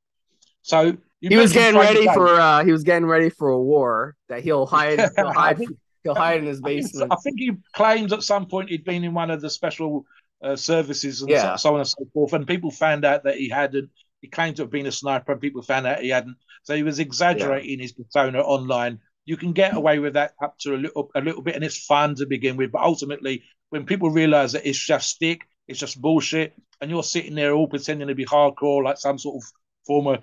So 0.64 0.96
he 1.20 1.36
was 1.36 1.52
getting 1.52 1.78
ready 1.78 2.06
for 2.06 2.26
uh, 2.40 2.64
he 2.64 2.72
was 2.72 2.84
getting 2.84 3.06
ready 3.06 3.28
for 3.28 3.50
a 3.50 3.60
war 3.60 4.16
that 4.28 4.42
he'll 4.42 4.64
hide 4.64 4.98
he'll 5.16 5.32
hide 5.32 5.60
he'll 6.02 6.14
hide 6.14 6.40
in 6.40 6.46
his 6.46 6.60
basement. 6.60 7.12
I 7.12 7.16
think, 7.16 7.38
I 7.38 7.46
think 7.46 7.56
he 7.56 7.62
claims 7.74 8.12
at 8.14 8.22
some 8.22 8.46
point 8.46 8.70
he'd 8.70 8.84
been 8.84 9.04
in 9.04 9.12
one 9.12 9.30
of 9.30 9.42
the 9.42 9.50
special 9.50 10.06
uh, 10.42 10.56
services 10.56 11.20
and 11.20 11.30
yeah. 11.30 11.56
so, 11.56 11.68
so 11.68 11.74
on 11.74 11.80
and 11.80 11.88
so 11.88 12.06
forth, 12.14 12.32
and 12.32 12.46
people 12.46 12.70
found 12.70 13.04
out 13.04 13.24
that 13.24 13.36
he 13.36 13.50
hadn't. 13.50 13.90
He 14.22 14.28
claimed 14.28 14.56
to 14.56 14.62
have 14.62 14.70
been 14.70 14.86
a 14.86 14.92
sniper, 14.92 15.32
and 15.32 15.40
people 15.40 15.60
found 15.60 15.86
out 15.86 16.00
he 16.00 16.08
hadn't. 16.08 16.36
So 16.62 16.74
he 16.74 16.82
was 16.82 16.98
exaggerating 16.98 17.78
yeah. 17.78 17.82
his 17.82 17.92
persona 17.92 18.40
online. 18.40 19.00
You 19.26 19.36
can 19.36 19.52
get 19.52 19.76
away 19.76 19.98
with 19.98 20.14
that 20.14 20.32
up 20.42 20.56
to 20.60 20.74
a 20.74 20.78
little, 20.78 21.10
a 21.14 21.20
little 21.20 21.42
bit, 21.42 21.56
and 21.56 21.64
it's 21.64 21.84
fun 21.84 22.14
to 22.14 22.26
begin 22.26 22.56
with. 22.56 22.72
But 22.72 22.82
ultimately, 22.82 23.42
when 23.68 23.84
people 23.84 24.08
realise 24.08 24.52
that 24.52 24.66
it's 24.66 24.78
just 24.78 25.10
stick, 25.10 25.42
it's 25.68 25.78
just 25.78 26.00
bullshit, 26.00 26.54
and 26.80 26.90
you're 26.90 27.02
sitting 27.02 27.34
there 27.34 27.52
all 27.52 27.68
pretending 27.68 28.08
to 28.08 28.14
be 28.14 28.24
hardcore, 28.24 28.82
like 28.82 28.96
some 28.96 29.18
sort 29.18 29.42
of 29.42 29.50
former 29.86 30.20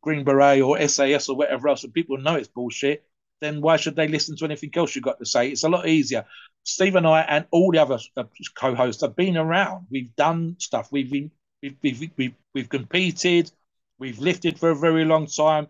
Green 0.00 0.24
Beret 0.24 0.62
or 0.62 0.86
SAS 0.88 1.28
or 1.28 1.36
whatever 1.36 1.68
else, 1.68 1.84
and 1.84 1.94
people 1.94 2.18
know 2.18 2.34
it's 2.34 2.48
bullshit, 2.48 3.04
then 3.40 3.60
why 3.60 3.76
should 3.76 3.96
they 3.96 4.08
listen 4.08 4.36
to 4.36 4.44
anything 4.44 4.70
else 4.74 4.94
you've 4.94 5.04
got 5.04 5.18
to 5.18 5.26
say? 5.26 5.48
It's 5.48 5.64
a 5.64 5.68
lot 5.68 5.88
easier. 5.88 6.24
Steve 6.64 6.94
and 6.94 7.06
I 7.06 7.22
and 7.22 7.46
all 7.50 7.72
the 7.72 7.78
other 7.78 7.98
uh, 8.16 8.24
co-hosts 8.56 9.02
have 9.02 9.16
been 9.16 9.36
around. 9.36 9.86
We've 9.90 10.14
done 10.16 10.56
stuff. 10.58 10.90
We've 10.92 11.10
been, 11.10 11.30
we've, 11.62 11.76
we've, 11.82 12.10
we've, 12.16 12.34
we've 12.54 12.68
competed. 12.68 13.50
We've 13.98 14.18
lifted 14.18 14.58
for 14.58 14.70
a 14.70 14.76
very 14.76 15.04
long 15.04 15.26
time. 15.26 15.68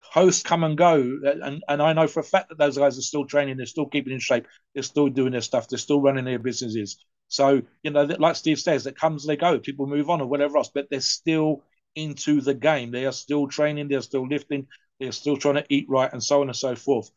Hosts 0.00 0.42
come 0.42 0.62
and 0.62 0.76
go, 0.76 0.96
and, 0.96 1.64
and 1.66 1.82
I 1.82 1.94
know 1.94 2.06
for 2.06 2.20
a 2.20 2.24
fact 2.24 2.50
that 2.50 2.58
those 2.58 2.76
guys 2.76 2.98
are 2.98 3.02
still 3.02 3.24
training. 3.24 3.56
They're 3.56 3.64
still 3.64 3.86
keeping 3.86 4.12
in 4.12 4.18
shape. 4.18 4.46
They're 4.74 4.82
still 4.82 5.08
doing 5.08 5.32
their 5.32 5.40
stuff. 5.40 5.68
They're 5.68 5.78
still 5.78 6.02
running 6.02 6.26
their 6.26 6.38
businesses. 6.38 6.98
So 7.28 7.62
you 7.82 7.90
know, 7.90 8.02
like 8.02 8.36
Steve 8.36 8.60
says, 8.60 8.84
that 8.84 8.98
comes 8.98 9.26
they 9.26 9.36
go. 9.36 9.58
People 9.58 9.86
move 9.86 10.10
on 10.10 10.20
or 10.20 10.26
whatever 10.26 10.58
else, 10.58 10.70
but 10.72 10.88
they're 10.90 11.00
still 11.00 11.62
into 11.94 12.40
the 12.40 12.54
game. 12.54 12.90
They 12.90 13.06
are 13.06 13.12
still 13.12 13.48
training. 13.48 13.88
They're 13.88 14.02
still 14.02 14.26
lifting. 14.26 14.66
They're 15.00 15.12
still 15.12 15.36
trying 15.36 15.56
to 15.56 15.66
eat 15.68 15.86
right, 15.88 16.12
and 16.12 16.22
so 16.22 16.40
on 16.40 16.48
and 16.48 16.56
so 16.56 16.76
forth 16.76 17.10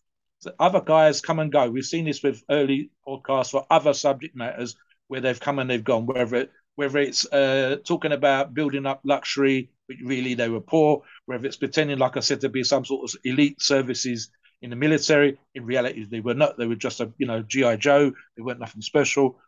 other 0.59 0.81
guys 0.81 1.21
come 1.21 1.39
and 1.39 1.51
go. 1.51 1.69
We've 1.69 1.85
seen 1.85 2.05
this 2.05 2.23
with 2.23 2.43
early 2.49 2.91
podcasts 3.07 3.51
for 3.51 3.65
other 3.69 3.93
subject 3.93 4.35
matters 4.35 4.75
where 5.07 5.21
they've 5.21 5.39
come 5.39 5.59
and 5.59 5.69
they've 5.69 5.83
gone. 5.83 6.05
Whether 6.05 6.35
it, 6.37 6.51
whether 6.75 6.99
it's 6.99 7.25
uh, 7.31 7.77
talking 7.85 8.11
about 8.11 8.53
building 8.53 8.85
up 8.85 9.01
luxury, 9.03 9.69
but 9.87 9.97
really 10.03 10.33
they 10.33 10.49
were 10.49 10.61
poor. 10.61 11.03
Whether 11.25 11.47
it's 11.47 11.57
pretending, 11.57 11.99
like 11.99 12.17
I 12.17 12.21
said, 12.21 12.41
to 12.41 12.49
be 12.49 12.63
some 12.63 12.85
sort 12.85 13.09
of 13.09 13.19
elite 13.23 13.61
services 13.61 14.29
in 14.61 14.69
the 14.69 14.75
military. 14.75 15.37
In 15.53 15.65
reality, 15.65 16.05
they 16.05 16.19
were 16.19 16.33
not. 16.33 16.57
They 16.57 16.67
were 16.67 16.75
just 16.75 16.99
a 16.99 17.11
you 17.17 17.27
know 17.27 17.41
GI 17.41 17.77
Joe. 17.77 18.11
They 18.35 18.43
weren't 18.43 18.59
nothing 18.59 18.81
special. 18.81 19.39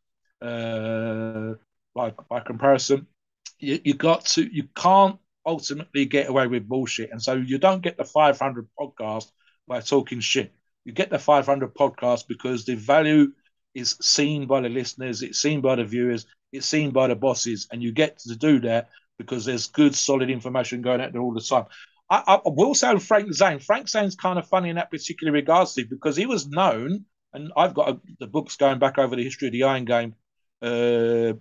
Uh, 0.42 1.54
by 1.96 2.14
by 2.30 2.40
comparison, 2.42 3.08
you, 3.60 3.80
you 3.84 3.94
got 3.94 4.26
to 4.26 4.44
you 4.44 4.68
can't 4.76 5.18
ultimately 5.46 6.06
get 6.06 6.30
away 6.30 6.48
with 6.48 6.68
bullshit, 6.68 7.12
and 7.12 7.22
so 7.22 7.34
you 7.34 7.58
don't 7.58 7.82
get 7.82 7.98
the 7.98 8.06
500 8.06 8.68
podcast 8.80 9.32
by 9.68 9.80
talking 9.82 10.20
shit 10.20 10.54
you 10.88 10.94
get 10.94 11.10
the 11.10 11.20
500 11.20 11.76
podcast 11.76 12.28
because 12.30 12.64
the 12.64 12.76
value 12.76 13.34
is 13.76 13.98
seen 14.02 14.48
by 14.48 14.62
the 14.62 14.70
listeners, 14.70 15.22
it's 15.22 15.42
seen 15.42 15.60
by 15.60 15.76
the 15.76 15.84
viewers, 15.84 16.26
it's 16.54 16.66
seen 16.66 16.92
by 16.92 17.08
the 17.08 17.16
bosses, 17.16 17.68
and 17.72 17.84
you 17.84 17.92
get 17.92 18.18
to 18.20 18.38
do 18.38 18.62
that 18.62 18.88
because 19.20 19.44
there's 19.44 19.68
good, 19.68 19.94
solid 19.94 20.30
information 20.30 20.82
going 20.82 21.02
out 21.02 21.12
there 21.12 21.22
all 21.22 21.34
the 21.34 21.42
time. 21.42 21.66
I, 22.10 22.24
I 22.26 22.40
will 22.46 22.74
say 22.74 22.98
Frank 23.00 23.34
Zane. 23.34 23.60
Frank 23.60 23.90
Zane's 23.90 24.16
kind 24.16 24.40
of 24.40 24.48
funny 24.48 24.70
in 24.70 24.78
that 24.78 24.90
particular 24.90 25.34
regard, 25.34 25.68
Steve, 25.68 25.90
because 25.90 26.16
he 26.16 26.26
was 26.26 26.48
known, 26.48 27.04
and 27.34 27.52
I've 27.58 27.74
got 27.74 27.90
a, 27.90 28.00
the 28.22 28.28
books 28.28 28.56
going 28.56 28.80
back 28.80 28.98
over 28.98 29.18
the 29.18 29.26
history 29.26 29.50
of 29.50 29.52
the 29.52 29.64
Iron 29.64 29.84
Game 29.84 30.16
uh, 30.62 31.34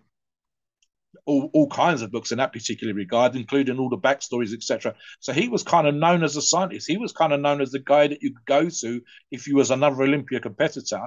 all, 1.25 1.51
all 1.53 1.69
kinds 1.69 2.03
of 2.03 2.11
books 2.11 2.33
in 2.33 2.39
that 2.39 2.53
particular 2.53 2.95
regard, 2.95 3.37
including 3.37 3.79
all 3.79 3.89
the 3.89 3.99
backstories, 3.99 4.53
etc. 4.53 4.95
So 5.21 5.33
he 5.33 5.49
was 5.49 5.63
kind 5.63 5.87
of 5.87 5.95
known 5.95 6.23
as 6.23 6.37
a 6.37 6.43
scientist. 6.43 6.87
He 6.87 6.97
was 6.97 7.13
kind 7.13 7.33
of 7.33 7.41
known 7.41 7.61
as 7.61 7.71
the 7.71 7.79
guy 7.79 8.09
that 8.09 8.23
you 8.23 8.33
could 8.35 8.45
go 8.47 8.69
to 8.69 9.01
if 9.31 9.47
you 9.47 9.57
was 9.57 9.71
another 9.71 10.03
Olympia 10.03 10.41
competitor. 10.41 11.03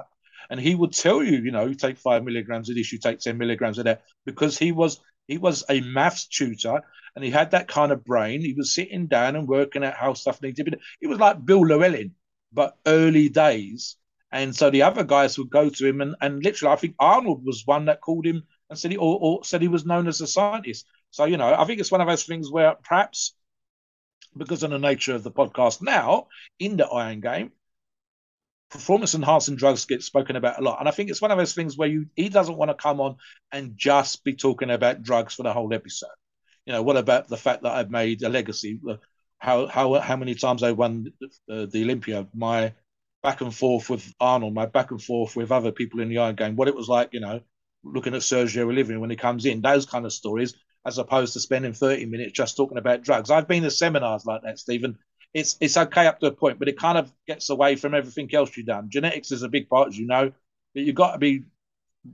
And 0.48 0.58
he 0.60 0.74
would 0.74 0.92
tell 0.92 1.22
you, 1.22 1.38
you 1.38 1.52
know, 1.52 1.66
you 1.66 1.74
take 1.74 1.98
five 1.98 2.24
milligrams 2.24 2.68
of 2.68 2.76
this, 2.76 2.92
you 2.92 2.98
take 2.98 3.20
10 3.20 3.38
milligrams 3.38 3.78
of 3.78 3.84
that, 3.84 4.02
because 4.24 4.58
he 4.58 4.72
was 4.72 5.00
he 5.28 5.38
was 5.38 5.64
a 5.68 5.80
maths 5.80 6.26
tutor 6.26 6.82
and 7.14 7.24
he 7.24 7.30
had 7.30 7.52
that 7.52 7.68
kind 7.68 7.92
of 7.92 8.04
brain. 8.04 8.40
He 8.40 8.54
was 8.54 8.74
sitting 8.74 9.06
down 9.06 9.36
and 9.36 9.46
working 9.46 9.84
out 9.84 9.94
how 9.94 10.14
stuff 10.14 10.42
needed 10.42 10.64
to 10.64 10.70
be. 10.72 10.76
It 11.00 11.06
was 11.06 11.20
like 11.20 11.44
Bill 11.44 11.60
Llewellyn, 11.60 12.14
but 12.52 12.76
early 12.86 13.28
days. 13.28 13.96
And 14.32 14.54
so 14.54 14.70
the 14.70 14.82
other 14.82 15.04
guys 15.04 15.38
would 15.38 15.50
go 15.50 15.70
to 15.70 15.86
him, 15.86 16.00
and, 16.00 16.14
and 16.20 16.42
literally, 16.42 16.72
I 16.72 16.76
think 16.76 16.94
Arnold 16.98 17.44
was 17.44 17.66
one 17.66 17.86
that 17.86 18.00
called 18.00 18.26
him 18.26 18.44
and 18.70 18.78
said 18.78 18.92
he 18.92 18.96
or, 18.96 19.18
or 19.20 19.44
said 19.44 19.60
he 19.60 19.68
was 19.68 19.84
known 19.84 20.06
as 20.06 20.20
a 20.20 20.26
scientist. 20.26 20.86
So 21.10 21.24
you 21.24 21.36
know, 21.36 21.52
I 21.52 21.64
think 21.64 21.80
it's 21.80 21.92
one 21.92 22.00
of 22.00 22.06
those 22.06 22.24
things 22.24 22.50
where 22.50 22.76
perhaps 22.82 23.34
because 24.36 24.62
of 24.62 24.70
the 24.70 24.78
nature 24.78 25.14
of 25.14 25.24
the 25.24 25.30
podcast 25.30 25.82
now 25.82 26.28
in 26.58 26.76
the 26.76 26.86
Iron 26.86 27.20
Game, 27.20 27.52
performance 28.70 29.14
enhancing 29.14 29.56
drugs 29.56 29.84
get 29.84 30.02
spoken 30.02 30.36
about 30.36 30.58
a 30.58 30.62
lot. 30.62 30.78
And 30.78 30.88
I 30.88 30.92
think 30.92 31.10
it's 31.10 31.20
one 31.20 31.32
of 31.32 31.38
those 31.38 31.54
things 31.54 31.76
where 31.76 31.88
you 31.88 32.06
he 32.14 32.28
doesn't 32.28 32.56
want 32.56 32.70
to 32.70 32.74
come 32.74 33.00
on 33.00 33.16
and 33.52 33.76
just 33.76 34.24
be 34.24 34.34
talking 34.34 34.70
about 34.70 35.02
drugs 35.02 35.34
for 35.34 35.42
the 35.42 35.52
whole 35.52 35.74
episode. 35.74 36.08
You 36.64 36.72
know, 36.72 36.82
what 36.82 36.96
about 36.96 37.28
the 37.28 37.36
fact 37.36 37.64
that 37.64 37.72
I've 37.72 37.90
made 37.90 38.22
a 38.22 38.28
legacy? 38.28 38.80
How 39.38 39.66
how 39.66 39.94
how 39.94 40.16
many 40.16 40.34
times 40.34 40.62
I 40.62 40.72
won 40.72 41.12
the, 41.48 41.66
the 41.66 41.82
Olympia? 41.82 42.28
My 42.32 42.74
back 43.22 43.40
and 43.40 43.54
forth 43.54 43.90
with 43.90 44.14
Arnold, 44.20 44.54
my 44.54 44.66
back 44.66 44.92
and 44.92 45.02
forth 45.02 45.36
with 45.36 45.50
other 45.52 45.72
people 45.72 46.00
in 46.00 46.08
the 46.08 46.18
Iron 46.18 46.36
Game, 46.36 46.56
what 46.56 46.68
it 46.68 46.76
was 46.76 46.88
like, 46.88 47.10
you 47.12 47.20
know, 47.20 47.40
looking 47.82 48.14
at 48.14 48.20
Sergio 48.20 48.68
Oliva 48.68 48.98
when 48.98 49.10
he 49.10 49.16
comes 49.16 49.46
in, 49.46 49.60
those 49.60 49.86
kind 49.86 50.04
of 50.04 50.12
stories, 50.12 50.54
as 50.86 50.98
opposed 50.98 51.32
to 51.34 51.40
spending 51.40 51.72
30 51.72 52.06
minutes 52.06 52.32
just 52.32 52.56
talking 52.56 52.78
about 52.78 53.02
drugs. 53.02 53.30
I've 53.30 53.48
been 53.48 53.62
to 53.62 53.70
seminars 53.70 54.24
like 54.26 54.42
that, 54.42 54.58
Stephen. 54.58 54.98
It's 55.32 55.56
it's 55.60 55.76
okay 55.76 56.06
up 56.06 56.18
to 56.20 56.26
a 56.26 56.32
point, 56.32 56.58
but 56.58 56.68
it 56.68 56.78
kind 56.78 56.98
of 56.98 57.12
gets 57.26 57.50
away 57.50 57.76
from 57.76 57.94
everything 57.94 58.34
else 58.34 58.56
you've 58.56 58.66
done. 58.66 58.90
Genetics 58.90 59.30
is 59.30 59.42
a 59.42 59.48
big 59.48 59.68
part, 59.68 59.88
as 59.88 59.98
you 59.98 60.06
know, 60.06 60.32
but 60.74 60.82
you've 60.82 60.96
got 60.96 61.12
to 61.12 61.18
be 61.18 61.44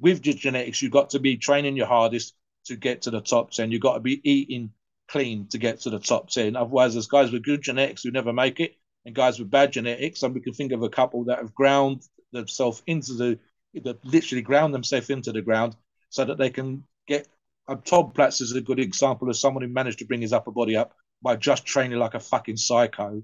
with 0.01 0.27
your 0.27 0.35
genetics, 0.35 0.83
you've 0.83 0.93
got 0.93 1.11
to 1.11 1.21
be 1.21 1.37
training 1.37 1.77
your 1.77 1.87
hardest 1.87 2.35
to 2.67 2.77
get 2.77 3.03
to 3.03 3.11
the 3.11 3.21
top 3.21 3.53
10. 3.53 3.71
You've 3.71 3.81
got 3.81 3.95
to 3.95 4.01
be 4.01 4.21
eating 4.29 4.71
clean 5.09 5.47
to 5.49 5.59
get 5.59 5.81
to 5.83 5.91
the 5.91 6.01
top 6.01 6.29
10. 6.31 6.57
Otherwise, 6.57 6.95
there's 6.95 7.07
guys 7.07 7.31
with 7.31 7.45
good 7.45 7.63
genetics 7.63 8.03
who 8.03 8.11
never 8.11 8.33
make 8.33 8.61
it, 8.61 8.75
and 9.05 9.15
guys 9.15 9.39
with 9.39 9.51
bad 9.51 9.73
genetics. 9.73 10.23
And 10.23 10.35
we 10.35 10.41
can 10.41 10.53
think 10.53 10.73
of 10.73 10.83
a 10.83 10.89
couple 10.89 11.25
that 11.25 11.39
have 11.39 11.55
ground 11.55 12.03
themselves 12.33 12.83
into 12.87 13.15
the 13.15 13.39
that 13.85 14.05
literally 14.05 14.43
ground 14.43 14.75
themselves 14.75 15.11
into 15.11 15.33
the 15.33 15.43
ground 15.43 15.77
so 16.09 16.25
that 16.25 16.39
they 16.39 16.51
can 16.51 16.85
get. 17.07 17.29
Uh, 17.69 17.77
Tom 17.85 18.13
Platz 18.13 18.41
is 18.41 18.55
a 18.55 18.61
good 18.61 18.79
example 18.79 19.29
of 19.29 19.37
someone 19.37 19.63
who 19.63 19.69
managed 19.69 19.99
to 19.99 20.05
bring 20.05 20.21
his 20.21 20.33
upper 20.33 20.53
body 20.53 20.77
up 20.77 20.95
by 21.23 21.35
just 21.35 21.67
training 21.67 21.99
like 21.99 22.15
a 22.15 22.21
fucking 22.21 22.57
psycho, 22.57 23.23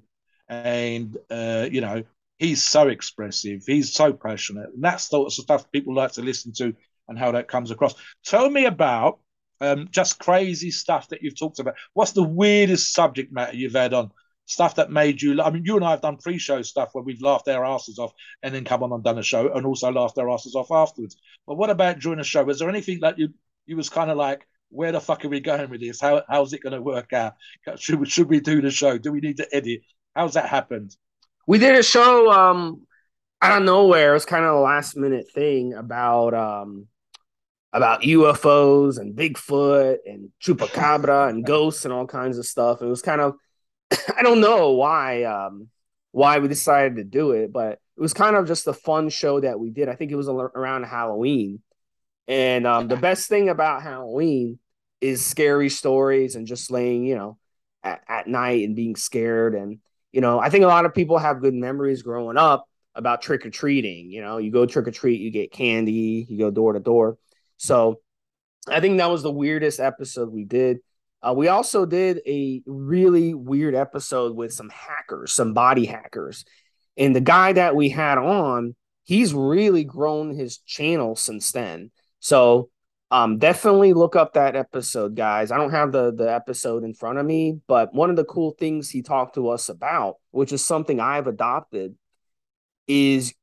and 0.49 1.17
uh, 1.31 1.69
you 1.71 1.81
know 1.81 2.03
he's 2.39 2.63
so 2.63 2.89
expressive, 2.89 3.63
he's 3.67 3.93
so 3.93 4.13
passionate, 4.13 4.71
and 4.75 4.83
that's 4.83 5.09
the 5.09 5.17
sort 5.17 5.27
of 5.27 5.33
stuff 5.33 5.71
people 5.71 5.95
like 5.95 6.13
to 6.13 6.23
listen 6.23 6.53
to 6.53 6.75
and 7.09 7.19
how 7.19 7.33
that 7.33 7.49
comes 7.49 7.71
across. 7.71 7.95
Tell 8.25 8.51
me 8.51 8.65
about 8.65 9.21
um, 9.61 9.89
just 9.91 10.19
crazy 10.19 10.71
stuff 10.71 11.09
that 11.09 11.23
you've 11.23 11.39
talked 11.39 11.61
about. 11.61 11.75
What's 11.95 12.13
the 12.13 12.23
weirdest 12.23 12.93
subject 12.93 13.33
matter 13.33 13.57
you've 13.57 13.75
had 13.75 13.95
on? 13.95 14.11
Stuff 14.47 14.77
that 14.77 14.91
made 14.91 15.23
you. 15.23 15.41
I 15.41 15.51
mean, 15.51 15.65
you 15.65 15.77
and 15.77 15.85
I 15.85 15.91
have 15.91 16.03
done 16.03 16.17
pre-show 16.17 16.63
stuff 16.63 16.91
where 16.93 17.05
we've 17.05 17.23
laughed 17.23 17.49
our 17.49 17.65
asses 17.65 17.99
off 17.99 18.13
and 18.43 18.55
then 18.55 18.65
come 18.65 18.83
on 18.83 18.93
and 18.93 19.05
done 19.05 19.19
a 19.19 19.23
show 19.23 19.53
and 19.53 19.65
also 19.65 19.91
laughed 19.91 20.19
our 20.19 20.31
asses 20.31 20.55
off 20.55 20.71
afterwards. 20.71 21.17
But 21.47 21.57
what 21.57 21.71
about 21.71 22.01
during 22.01 22.21
a 22.21 22.25
show? 22.25 22.45
Was 22.45 22.59
there 22.59 22.69
anything 22.69 23.01
that 23.01 23.19
you 23.19 23.29
you 23.67 23.77
was 23.77 23.89
kind 23.89 24.11
of 24.11 24.17
like, 24.17 24.47
where 24.71 24.93
the 24.93 25.01
fuck 25.01 25.25
are 25.25 25.29
we 25.29 25.41
going 25.41 25.71
with 25.71 25.81
this? 25.81 26.01
How 26.01 26.23
how's 26.29 26.53
it 26.53 26.63
going 26.63 26.73
to 26.73 26.83
work 26.83 27.13
out? 27.13 27.35
Should 27.79 28.01
we, 28.01 28.07
should 28.07 28.29
we 28.29 28.41
do 28.41 28.61
the 28.61 28.71
show? 28.71 28.99
Do 28.99 29.13
we 29.13 29.21
need 29.21 29.37
to 29.37 29.55
edit? 29.55 29.83
How's 30.15 30.35
that 30.35 30.49
happened? 30.49 30.97
We 31.47 31.59
did 31.59 31.77
a 31.77 31.83
show 31.83 32.31
um 32.31 32.83
out 33.41 33.59
of 33.59 33.65
nowhere. 33.65 34.11
It 34.11 34.15
was 34.15 34.25
kind 34.25 34.45
of 34.45 34.55
a 34.55 34.61
last 34.61 34.97
minute 34.97 35.27
thing 35.35 35.75
about 35.75 36.35
um 36.35 36.87
about 37.73 38.03
UFOs 38.03 38.99
and 38.99 39.17
Bigfoot 39.17 39.99
and 40.07 40.31
chupacabra 40.43 41.31
and 41.31 41.45
ghosts 41.45 41.85
and 41.85 41.95
all 41.95 42.07
kinds 42.07 42.39
of 42.39 42.47
stuff. 42.47 42.83
It 42.83 42.87
was 42.87 43.03
kind 43.03 43.21
of 43.21 43.35
I 44.17 44.23
don't 44.23 44.41
know 44.41 44.73
why 44.73 45.25
um, 45.25 45.69
why 46.13 46.39
we 46.39 46.49
decided 46.49 46.97
to 46.97 47.05
do 47.05 47.33
it, 47.33 47.53
but 47.53 47.73
it 47.73 48.01
was 48.01 48.15
kind 48.15 48.37
of 48.37 48.47
just 48.47 48.67
a 48.67 48.73
fun 48.73 49.09
show 49.09 49.41
that 49.41 49.59
we 49.59 49.71
did. 49.71 49.89
I 49.89 49.95
think 49.95 50.13
it 50.13 50.17
was 50.17 50.29
around 50.29 50.85
Halloween, 50.85 51.61
and 52.29 52.67
um, 52.67 52.89
the 52.89 52.97
best 52.97 53.29
thing 53.29 53.49
about 53.49 53.83
Halloween 53.83 54.59
is 55.01 55.25
scary 55.25 55.69
stories 55.69 56.37
and 56.37 56.47
just 56.47 56.71
laying, 56.71 57.05
you 57.05 57.17
know, 57.17 57.39
at, 57.83 58.03
at 58.09 58.27
night 58.29 58.65
and 58.65 58.77
being 58.77 58.97
scared. 58.97 59.55
And 59.55 59.79
you 60.13 60.21
know, 60.21 60.39
I 60.39 60.49
think 60.49 60.65
a 60.65 60.69
lot 60.69 60.85
of 60.85 60.95
people 60.95 61.19
have 61.19 61.41
good 61.41 61.55
memories 61.55 62.03
growing 62.03 62.37
up 62.37 62.69
about 62.95 63.23
trick 63.23 63.45
or 63.47 63.51
treating. 63.51 64.11
You 64.11 64.23
know, 64.23 64.39
you 64.39 64.51
go 64.51 64.67
trick 64.67 64.87
or 64.87 64.91
treat, 64.91 65.21
you 65.21 65.31
get 65.31 65.53
candy, 65.53 66.27
you 66.29 66.39
go 66.39 66.51
door 66.51 66.75
to 66.75 66.81
door. 66.81 67.19
So 67.57 68.01
I 68.69 68.81
think 68.81 68.99
that 68.99 69.11
was 69.11 69.23
the 69.23 69.31
weirdest 69.31 69.81
episode 69.81 70.31
we 70.31 70.45
did. 70.45 70.79
Uh, 71.23 71.33
we 71.37 71.49
also 71.49 71.87
did 71.87 72.21
a 72.27 72.63
really 72.67 73.35
weird 73.35 73.75
episode 73.75 74.35
with 74.37 74.53
some 74.53 74.71
hackers, 74.71 75.33
some 75.33 75.55
body 75.55 75.87
hackers. 75.87 76.45
And 76.97 77.15
the 77.15 77.21
guy 77.21 77.53
that 77.53 77.77
we 77.77 77.89
had 77.89 78.19
on, 78.19 78.75
he's 79.05 79.33
really 79.33 79.85
grown 79.85 80.35
his 80.35 80.59
channel 80.59 81.15
since 81.17 81.53
then. 81.53 81.91
So 82.21 82.71
um, 83.13 83.39
definitely 83.39 83.93
look 83.93 84.17
up 84.17 84.35
that 84.35 84.57
episode, 84.57 85.15
guys. 85.15 85.53
I 85.53 85.59
don't 85.59 85.71
have 85.71 85.93
the 85.93 86.13
the 86.13 86.33
episode 86.33 86.83
in 86.83 86.95
front 86.95 87.19
of 87.19 87.27
me, 87.27 87.61
but 87.69 87.95
one 87.95 88.11
of 88.11 88.17
the 88.17 88.25
cool 88.25 88.57
things 88.59 88.89
he 88.89 89.03
talked 89.03 89.35
to 89.35 89.51
us 89.51 89.69
about, 89.69 90.17
which 90.31 90.53
is 90.53 90.65
something 90.65 90.99
I've 90.99 91.27
adopted, 91.27 91.95
is 92.89 93.35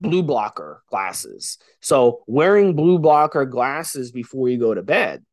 blue 0.00 0.22
blocker 0.22 0.82
glasses. 0.90 1.58
So 1.80 2.24
wearing 2.26 2.76
blue 2.76 2.98
blocker 2.98 3.46
glasses 3.46 4.12
before 4.12 4.48
you 4.48 4.58
go 4.58 4.74
to 4.74 4.82
bed. 4.82 5.24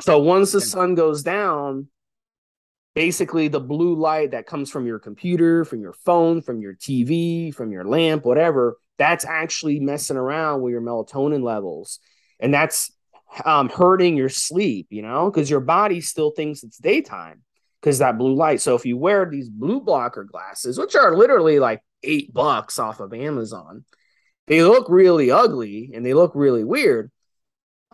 So 0.00 0.18
once 0.18 0.52
the 0.52 0.60
sun 0.60 0.94
goes 0.94 1.22
down, 1.22 1.88
basically 2.94 3.48
the 3.48 3.60
blue 3.60 3.94
light 3.94 4.32
that 4.32 4.46
comes 4.46 4.70
from 4.70 4.86
your 4.86 4.98
computer, 4.98 5.64
from 5.64 5.80
your 5.80 5.92
phone, 5.92 6.42
from 6.42 6.60
your 6.60 6.74
TV, 6.74 7.54
from 7.54 7.72
your 7.72 7.84
lamp, 7.84 8.24
whatever, 8.24 8.78
that's 8.98 9.24
actually 9.24 9.80
messing 9.80 10.16
around 10.16 10.62
with 10.62 10.72
your 10.72 10.82
melatonin 10.82 11.42
levels. 11.42 11.98
And 12.40 12.52
that's 12.52 12.90
um, 13.44 13.68
hurting 13.68 14.16
your 14.16 14.28
sleep, 14.28 14.88
you 14.90 15.02
know, 15.02 15.30
because 15.30 15.50
your 15.50 15.60
body 15.60 16.00
still 16.00 16.30
thinks 16.30 16.62
it's 16.62 16.78
daytime 16.78 17.42
because 17.80 17.98
that 17.98 18.18
blue 18.18 18.34
light. 18.34 18.60
So 18.60 18.74
if 18.74 18.86
you 18.86 18.96
wear 18.96 19.28
these 19.30 19.48
blue 19.48 19.80
blocker 19.80 20.24
glasses, 20.24 20.78
which 20.78 20.94
are 20.94 21.16
literally 21.16 21.58
like 21.58 21.82
eight 22.02 22.32
bucks 22.32 22.78
off 22.78 23.00
of 23.00 23.12
Amazon. 23.12 23.84
They 24.46 24.62
look 24.62 24.88
really 24.88 25.30
ugly 25.30 25.90
and 25.94 26.06
they 26.06 26.14
look 26.14 26.32
really 26.34 26.64
weird. 26.64 27.10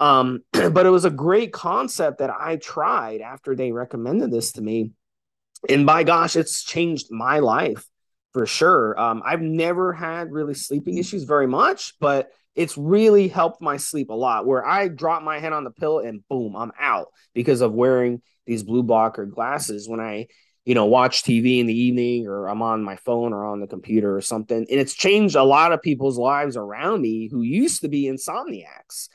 Um, 0.02 0.42
but 0.52 0.84
it 0.84 0.90
was 0.90 1.04
a 1.04 1.10
great 1.10 1.52
concept 1.52 2.18
that 2.18 2.30
I 2.30 2.56
tried 2.56 3.20
after 3.20 3.54
they 3.54 3.70
recommended 3.70 4.32
this 4.32 4.52
to 4.52 4.60
me. 4.60 4.90
And 5.68 5.86
by 5.86 6.02
gosh, 6.02 6.34
it's 6.34 6.64
changed 6.64 7.06
my 7.10 7.38
life 7.38 7.84
for 8.32 8.44
sure. 8.46 8.98
Um, 8.98 9.22
I've 9.24 9.40
never 9.40 9.92
had 9.92 10.32
really 10.32 10.54
sleeping 10.54 10.98
issues 10.98 11.22
very 11.22 11.46
much, 11.46 11.94
but 12.00 12.30
it's 12.56 12.76
really 12.76 13.28
helped 13.28 13.62
my 13.62 13.76
sleep 13.76 14.10
a 14.10 14.14
lot. 14.14 14.44
Where 14.44 14.66
I 14.66 14.88
drop 14.88 15.22
my 15.22 15.38
head 15.38 15.52
on 15.52 15.62
the 15.62 15.70
pillow 15.70 16.00
and 16.00 16.26
boom, 16.28 16.56
I'm 16.56 16.72
out 16.80 17.08
because 17.32 17.60
of 17.60 17.72
wearing 17.72 18.22
these 18.44 18.64
blue 18.64 18.82
blocker 18.82 19.24
glasses 19.24 19.88
when 19.88 20.00
I 20.00 20.26
you 20.64 20.74
know, 20.76 20.86
watch 20.86 21.24
TV 21.24 21.58
in 21.58 21.66
the 21.66 21.76
evening 21.76 22.28
or 22.28 22.48
I'm 22.48 22.62
on 22.62 22.84
my 22.84 22.94
phone 22.96 23.32
or 23.32 23.44
on 23.44 23.60
the 23.60 23.66
computer 23.66 24.16
or 24.16 24.20
something. 24.20 24.58
And 24.58 24.68
it's 24.68 24.94
changed 24.94 25.34
a 25.34 25.42
lot 25.42 25.72
of 25.72 25.82
people's 25.82 26.18
lives 26.18 26.56
around 26.56 27.02
me 27.02 27.28
who 27.28 27.42
used 27.42 27.80
to 27.80 27.88
be 27.88 28.04
insomniacs, 28.04 29.08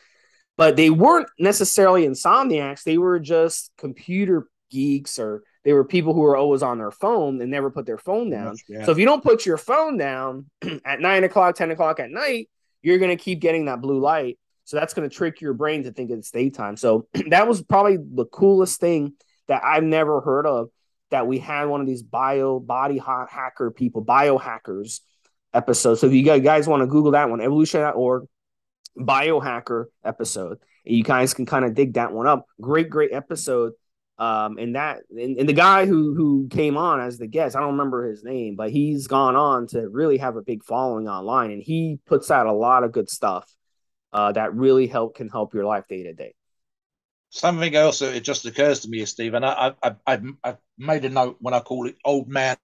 but 0.58 0.76
they 0.76 0.89
weren't 0.89 1.30
necessarily 1.39 2.06
insomniacs. 2.06 2.84
They 2.84 2.98
were 2.98 3.20
just 3.20 3.72
computer 3.78 4.50
geeks 4.70 5.20
or 5.20 5.43
they 5.63 5.74
were 5.74 5.86
people 5.86 6.13
who 6.13 6.22
were 6.22 6.36
always 6.36 6.63
on 6.63 6.80
their 6.80 6.91
phone 6.91 7.41
and 7.41 7.52
never 7.52 7.70
put 7.70 7.86
their 7.86 7.98
phone 7.98 8.30
down. 8.30 8.56
Yeah. 8.67 8.86
So 8.86 8.91
if 8.91 8.98
you 8.98 9.06
don't 9.06 9.24
put 9.24 9.46
your 9.46 9.58
phone 9.58 9.98
down 9.98 10.48
at 10.86 11.00
nine 11.00 11.24
o'clock, 11.24 11.56
10 11.56 11.72
o'clock 11.72 12.00
at 12.00 12.10
night, 12.10 12.50
you're 12.82 12.98
going 12.98 13.15
to 13.15 13.24
keep 13.24 13.39
getting 13.39 13.65
that 13.65 13.82
blue 13.82 14.00
light. 14.00 14.39
So 14.65 14.78
that's 14.78 14.93
going 14.93 15.10
to 15.10 15.15
trick 15.15 15.39
your 15.39 15.54
brain 15.54 15.84
to 15.84 15.91
think 15.91 16.10
it's 16.10 16.32
daytime. 16.32 16.76
So 16.76 17.08
that 17.30 17.48
was 17.48 17.62
probably 17.62 17.98
the 17.98 18.26
coolest 18.26 18.80
thing 18.80 19.13
that 19.48 19.63
I've 19.63 19.84
never 19.84 20.22
heard 20.22 20.46
of 20.46 20.70
that 21.12 21.28
we 21.28 21.38
had 21.39 21.65
one 21.65 21.80
of 21.80 21.88
these 21.88 22.04
bio 22.04 22.60
body 22.60 22.98
hacker 22.98 23.72
people, 23.72 24.04
biohackers 24.04 25.00
episodes. 25.54 26.02
So 26.02 26.08
if 26.08 26.13
you 26.13 26.24
guys 26.24 26.67
want 26.67 26.82
to 26.82 26.88
Google 26.88 27.12
that 27.12 27.30
one, 27.30 27.39
evolution.org 27.39 28.26
biohacker 28.97 29.86
episode, 30.03 30.60
you 30.83 31.03
guys 31.03 31.33
can 31.33 31.45
kind 31.45 31.65
of 31.65 31.73
dig 31.73 31.93
that 31.93 32.12
one 32.12 32.27
up. 32.27 32.45
Great, 32.62 32.89
great 32.89 33.12
episode. 33.13 33.73
Um, 34.19 34.57
and 34.57 34.75
that 34.75 35.01
and, 35.12 35.38
and 35.38 35.47
the 35.47 35.53
guy 35.53 35.86
who 35.86 36.15
who 36.15 36.47
came 36.49 36.75
on 36.75 36.99
as 36.99 37.19
the 37.19 37.27
guest, 37.27 37.55
I 37.55 37.60
don't 37.60 37.73
remember 37.73 38.10
his 38.10 38.23
name, 38.23 38.55
but 38.55 38.71
he's 38.71 39.05
gone 39.05 39.36
on 39.36 39.67
to 39.67 39.88
really 39.88 40.17
have 40.17 40.36
a 40.38 40.41
big 40.41 40.63
following 40.63 41.07
online, 41.07 41.51
and 41.51 41.62
he 41.62 41.99
puts 42.07 42.31
out 42.31 42.47
a 42.47 42.53
lot 42.53 42.83
of 42.83 42.91
good 42.91 43.10
stuff 43.10 43.47
uh, 44.12 44.31
that 44.31 44.55
really 44.55 44.88
help 44.88 45.15
can 45.15 45.29
help 45.29 45.53
your 45.53 45.65
life 45.65 45.88
day 45.88 46.03
to 46.03 46.13
day. 46.13 46.33
Something 47.29 47.75
else 47.75 47.99
that 47.99 48.15
it 48.15 48.23
just 48.23 48.45
occurs 48.45 48.79
to 48.79 48.89
me, 48.89 49.05
Stephen. 49.05 49.43
I, 49.43 49.73
I, 49.83 49.95
I, 50.07 50.21
I've 50.43 50.57
made 50.77 51.05
a 51.05 51.10
note 51.10 51.38
when 51.39 51.53
I 51.53 51.60
call 51.60 51.86
it 51.86 51.97
old 52.03 52.27
man 52.27 52.57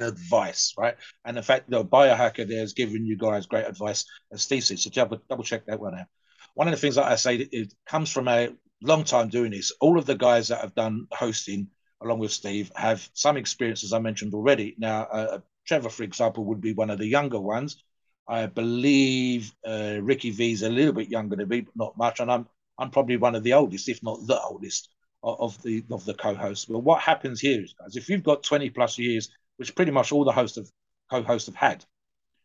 advice, 0.00 0.74
right? 0.78 0.96
And 1.24 1.36
in 1.36 1.42
fact, 1.42 1.70
the 1.70 1.84
biohacker 1.84 2.48
there 2.48 2.62
is 2.62 2.72
giving 2.72 3.04
you 3.04 3.16
guys 3.16 3.46
great 3.46 3.66
advice, 3.66 4.04
as 4.32 4.42
said. 4.42 4.62
So 4.62 4.90
double, 4.90 5.20
double 5.28 5.44
check 5.44 5.66
that 5.66 5.80
one 5.80 5.98
out. 5.98 6.06
One 6.54 6.68
of 6.68 6.72
the 6.72 6.80
things 6.80 6.94
that 6.94 7.04
I 7.04 7.16
say 7.16 7.36
it 7.36 7.74
comes 7.86 8.10
from 8.10 8.28
a 8.28 8.50
long 8.82 9.04
time 9.04 9.28
doing 9.28 9.52
this. 9.52 9.72
All 9.80 9.98
of 9.98 10.06
the 10.06 10.14
guys 10.14 10.48
that 10.48 10.60
have 10.60 10.74
done 10.74 11.06
hosting 11.12 11.68
along 12.02 12.18
with 12.18 12.32
Steve 12.32 12.70
have 12.76 13.08
some 13.14 13.36
experience, 13.36 13.84
as 13.84 13.92
I 13.92 13.98
mentioned 13.98 14.34
already. 14.34 14.74
Now, 14.78 15.02
uh, 15.04 15.38
Trevor, 15.66 15.88
for 15.88 16.02
example, 16.02 16.44
would 16.44 16.60
be 16.60 16.72
one 16.72 16.90
of 16.90 16.98
the 16.98 17.06
younger 17.06 17.40
ones. 17.40 17.82
I 18.28 18.46
believe 18.46 19.54
uh, 19.66 19.98
Ricky 20.02 20.30
V 20.30 20.52
is 20.52 20.62
a 20.62 20.68
little 20.68 20.92
bit 20.92 21.08
younger 21.08 21.36
than 21.36 21.48
me, 21.48 21.62
but 21.62 21.76
not 21.76 21.96
much. 21.96 22.20
And 22.20 22.30
I'm 22.30 22.46
I'm 22.78 22.90
probably 22.90 23.16
one 23.16 23.34
of 23.34 23.42
the 23.42 23.54
oldest, 23.54 23.88
if 23.88 24.02
not 24.02 24.26
the 24.26 24.40
oldest, 24.40 24.90
of 25.22 25.60
the 25.62 25.84
of 25.90 26.04
the 26.04 26.14
co-hosts. 26.14 26.66
But 26.66 26.80
what 26.80 27.00
happens 27.00 27.40
here 27.40 27.62
is, 27.62 27.74
guys, 27.78 27.96
if 27.96 28.08
you've 28.08 28.22
got 28.22 28.42
20 28.42 28.70
plus 28.70 28.98
years, 28.98 29.30
which 29.56 29.74
pretty 29.74 29.92
much 29.92 30.12
all 30.12 30.24
the 30.24 30.32
hosts 30.32 30.56
of 30.56 30.70
co-hosts 31.10 31.46
have 31.46 31.56
had, 31.56 31.84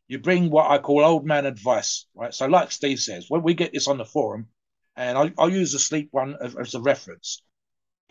you 0.08 0.20
bring 0.20 0.50
what 0.50 0.70
I 0.70 0.78
call 0.78 1.06
old 1.06 1.26
man 1.26 1.46
advice, 1.46 2.06
right? 2.16 2.34
So, 2.34 2.46
like 2.48 2.72
Steve 2.72 3.00
says, 3.00 3.28
when 3.30 3.44
we 3.44 3.54
get 3.54 3.72
this 3.72 3.88
on 3.88 3.98
the 3.98 4.06
forum, 4.06 4.48
and 4.98 5.18
I, 5.18 5.32
will 5.38 5.50
use 5.50 5.72
the 5.72 5.80
sleep 5.80 6.10
one 6.12 6.36
as, 6.42 6.56
as, 6.56 6.76
a 6.76 6.82
reference, 6.82 7.44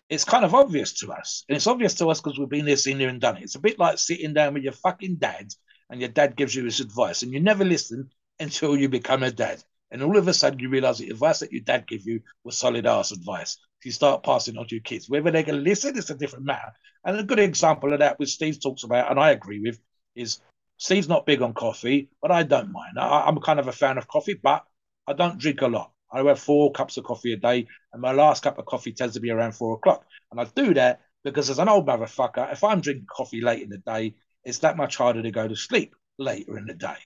it's 0.09 0.25
kind 0.25 0.45
of 0.45 0.55
obvious 0.55 0.95
to 1.01 1.13
us, 1.13 1.45
and 1.49 1.57
it's 1.57 1.67
obvious 1.67 1.95
to 1.97 2.09
us 2.09 2.21
because 2.21 2.39
we've 2.39 2.49
been 2.49 2.65
there, 2.65 2.77
seen 2.77 2.97
there, 2.97 3.11
and 3.11 3.21
done 3.21 3.37
it. 3.37 3.43
It's 3.43 3.55
a 3.55 3.61
bit 3.61 3.79
like 3.79 3.99
sitting 3.99 4.33
down 4.33 4.55
with 4.55 4.63
your 4.63 4.73
fucking 4.73 5.17
dad, 5.17 5.53
and 5.91 6.01
your 6.01 6.09
dad 6.09 6.37
gives 6.37 6.55
you 6.55 6.65
his 6.65 6.81
advice, 6.81 7.23
and 7.23 7.33
you 7.33 7.41
never 7.41 7.65
listen 7.65 8.11
until 8.39 8.77
you 8.77 8.89
become 8.89 9.23
a 9.23 9.31
dad. 9.31 9.63
And 9.91 10.03
all 10.03 10.17
of 10.17 10.27
a 10.27 10.33
sudden, 10.33 10.61
you 10.61 10.71
realize 10.71 10.99
the 10.99 11.11
advice 11.11 11.41
that 11.41 11.53
your 11.53 11.63
dad 11.63 11.87
gave 11.87 12.07
you 12.07 12.23
was 12.45 12.57
solid 12.57 12.87
ass 12.87 13.11
advice. 13.11 13.59
You 13.85 13.93
start 13.93 14.23
passing 14.23 14.59
on 14.59 14.67
to 14.67 14.75
your 14.75 14.83
kids. 14.83 15.09
Whether 15.09 15.31
they 15.31 15.43
can 15.43 15.65
listen 15.65 15.97
is 15.97 16.11
a 16.11 16.15
different 16.15 16.45
matter. 16.45 16.73
And 17.05 17.19
a 17.19 17.23
good 17.23 17.39
example 17.39 17.93
of 17.93 18.01
that, 18.01 18.19
which 18.19 18.33
Steve 18.33 18.61
talks 18.61 18.85
about, 18.85 19.11
and 19.11 19.19
I 19.19 19.31
agree 19.31 19.61
with, 19.61 19.81
is 20.15 20.41
Steve's 20.77 21.09
not 21.09 21.27
big 21.27 21.43
on 21.43 21.55
coffee, 21.55 22.11
but 22.21 22.31
I 22.31 22.43
don't 22.43 22.73
mind. 22.73 22.99
I, 22.99 23.29
am 23.29 23.41
kind 23.41 23.59
of 23.59 23.69
a 23.69 23.73
fan 23.73 23.99
of 23.99 24.09
coffee, 24.09 24.35
but 24.35 24.65
I 25.07 25.13
don't 25.15 25.39
drink 25.39 25.63
a 25.63 25.67
lot. 25.67 25.93
I 26.13 26.23
have 26.23 26.39
four 26.39 26.73
cups 26.73 26.97
of 26.97 27.05
coffee 27.05 27.33
a 27.33 27.37
day, 27.37 27.67
and 27.93 28.03
my 28.03 28.13
last 28.13 28.43
cup 28.43 28.59
of 28.59 28.67
coffee 28.67 28.93
tends 28.93 29.15
to 29.15 29.21
be 29.21 29.31
around 29.31 29.53
four 29.53 29.75
o'clock. 29.75 30.05
And 30.31 30.41
I 30.41 30.45
do 30.45 30.75
that 30.75 31.01
because, 31.23 31.51
as 31.51 31.59
an 31.59 31.69
old 31.69 31.87
motherfucker, 31.87 32.53
if 32.53 32.65
I'm 32.65 32.81
drinking 32.81 33.07
coffee 33.11 33.41
late 33.41 33.63
in 33.63 33.71
the 33.71 33.79
day, 33.79 34.15
it's 34.45 34.59
that 34.59 34.77
much 34.77 34.97
harder 34.97 35.23
to 35.23 35.31
go 35.31 35.47
to 35.47 35.57
sleep 35.57 35.95
later 36.19 36.59
in 36.59 36.67
the 36.67 36.75
day 36.75 36.97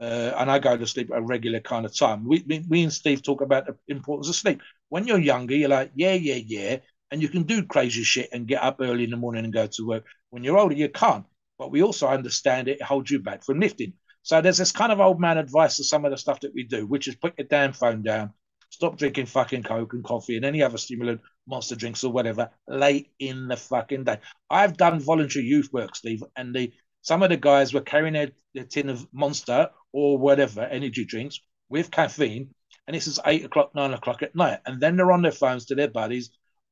uh, 0.00 0.32
and 0.38 0.50
I 0.50 0.58
go 0.58 0.76
to 0.76 0.86
sleep 0.86 1.10
at 1.12 1.18
a 1.18 1.22
regular 1.22 1.60
kind 1.60 1.86
of 1.86 1.96
time. 1.96 2.26
We, 2.26 2.44
we, 2.46 2.64
we 2.68 2.82
and 2.82 2.92
Steve 2.92 3.22
talk 3.22 3.40
about 3.40 3.66
the 3.66 3.76
importance 3.88 4.28
of 4.28 4.34
sleep. 4.34 4.60
When 4.94 5.08
you're 5.08 5.18
younger, 5.18 5.56
you're 5.56 5.68
like, 5.68 5.90
yeah, 5.96 6.12
yeah, 6.12 6.38
yeah, 6.46 6.76
and 7.10 7.20
you 7.20 7.28
can 7.28 7.42
do 7.42 7.64
crazy 7.64 8.04
shit 8.04 8.28
and 8.32 8.46
get 8.46 8.62
up 8.62 8.76
early 8.78 9.02
in 9.02 9.10
the 9.10 9.16
morning 9.16 9.42
and 9.42 9.52
go 9.52 9.66
to 9.66 9.88
work. 9.88 10.04
When 10.30 10.44
you're 10.44 10.56
older, 10.56 10.76
you 10.76 10.88
can't. 10.88 11.26
But 11.58 11.72
we 11.72 11.82
also 11.82 12.06
understand 12.06 12.68
it 12.68 12.80
holds 12.80 13.10
you 13.10 13.18
back 13.18 13.44
from 13.44 13.58
lifting. 13.58 13.94
So 14.22 14.40
there's 14.40 14.58
this 14.58 14.70
kind 14.70 14.92
of 14.92 15.00
old 15.00 15.20
man 15.20 15.36
advice 15.36 15.78
to 15.78 15.84
some 15.84 16.04
of 16.04 16.12
the 16.12 16.16
stuff 16.16 16.38
that 16.42 16.54
we 16.54 16.62
do, 16.62 16.86
which 16.86 17.08
is 17.08 17.16
put 17.16 17.36
your 17.36 17.48
damn 17.48 17.72
phone 17.72 18.04
down, 18.04 18.34
stop 18.70 18.96
drinking 18.96 19.26
fucking 19.26 19.64
Coke 19.64 19.94
and 19.94 20.04
coffee 20.04 20.36
and 20.36 20.44
any 20.44 20.62
other 20.62 20.78
stimulant, 20.78 21.22
monster 21.48 21.74
drinks 21.74 22.04
or 22.04 22.12
whatever, 22.12 22.50
late 22.68 23.10
in 23.18 23.48
the 23.48 23.56
fucking 23.56 24.04
day. 24.04 24.18
I've 24.48 24.76
done 24.76 25.00
voluntary 25.00 25.44
youth 25.44 25.70
work, 25.72 25.96
Steve, 25.96 26.22
and 26.36 26.54
the 26.54 26.72
some 27.02 27.24
of 27.24 27.30
the 27.30 27.36
guys 27.36 27.74
were 27.74 27.80
carrying 27.80 28.14
a, 28.14 28.30
a 28.56 28.62
tin 28.62 28.90
of 28.90 29.08
Monster 29.12 29.70
or 29.92 30.18
whatever 30.18 30.60
energy 30.60 31.04
drinks 31.04 31.40
with 31.68 31.90
caffeine, 31.90 32.54
and 32.86 32.94
this 32.94 33.06
is 33.06 33.20
eight 33.26 33.44
o'clock, 33.44 33.74
nine 33.74 33.92
o'clock 33.92 34.22
at 34.22 34.34
night, 34.34 34.60
and 34.66 34.80
then 34.80 34.96
they're 34.96 35.12
on 35.12 35.22
their 35.22 35.32
phones 35.32 35.66
to 35.66 35.74
their 35.74 35.88
buddies 35.88 36.30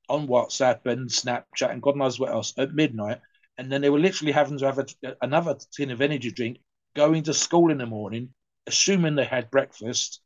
on 0.09 0.27
WhatsApp 0.29 0.85
and 0.87 1.09
Snapchat 1.09 1.71
and 1.71 1.83
God 1.83 1.97
knows 1.97 2.19
what 2.19 2.31
else 2.31 2.53
at 2.59 2.75
midnight, 2.75 3.21
and 3.59 3.71
then 3.71 3.81
they 3.81 3.91
were 3.91 3.99
literally 3.99 4.33
having 4.33 4.59
to 4.59 4.67
have 4.67 4.79
a, 4.79 4.87
another 5.23 5.57
tin 5.75 5.91
of 5.91 6.01
energy 6.01 6.31
drink, 6.31 6.59
going 6.95 7.23
to 7.25 7.35
school 7.35 7.71
in 7.71 7.79
the 7.79 7.87
morning, 7.87 8.31
assuming 8.67 9.15
they 9.15 9.25
had 9.25 9.51
breakfast, 9.51 10.21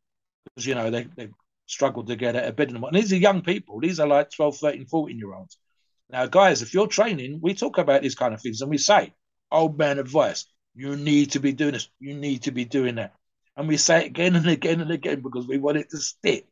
because 0.44 0.66
you 0.66 0.74
know 0.74 0.90
they 0.90 1.06
they 1.16 1.28
struggled 1.66 2.06
to 2.06 2.16
get 2.16 2.36
out 2.36 2.44
of 2.44 2.56
bed 2.56 2.68
in 2.68 2.74
the 2.74 2.80
morning. 2.80 2.96
And 2.96 3.04
these 3.04 3.12
are 3.12 3.16
young 3.16 3.42
people; 3.42 3.80
these 3.80 4.00
are 4.00 4.06
like 4.06 4.30
12, 4.30 4.56
13, 4.56 4.86
14 4.86 5.18
year 5.18 5.34
olds. 5.34 5.58
Now, 6.08 6.26
guys, 6.26 6.62
if 6.62 6.72
you're 6.72 6.86
training, 6.86 7.40
we 7.42 7.54
talk 7.54 7.78
about 7.78 8.02
these 8.02 8.14
kind 8.14 8.32
of 8.32 8.40
things, 8.40 8.60
and 8.60 8.70
we 8.70 8.78
say 8.78 9.12
old 9.50 9.78
man 9.78 9.98
advice. 9.98 10.46
You 10.74 10.96
need 10.96 11.32
to 11.32 11.40
be 11.40 11.52
doing 11.52 11.72
this. 11.72 11.88
You 11.98 12.14
need 12.14 12.42
to 12.42 12.52
be 12.52 12.64
doing 12.64 12.96
that. 12.96 13.14
And 13.56 13.68
we 13.68 13.76
say 13.76 14.04
it 14.04 14.06
again 14.06 14.36
and 14.36 14.46
again 14.46 14.80
and 14.80 14.90
again 14.90 15.20
because 15.20 15.46
we 15.46 15.58
want 15.58 15.78
it 15.78 15.90
to 15.90 15.98
stick. 15.98 16.46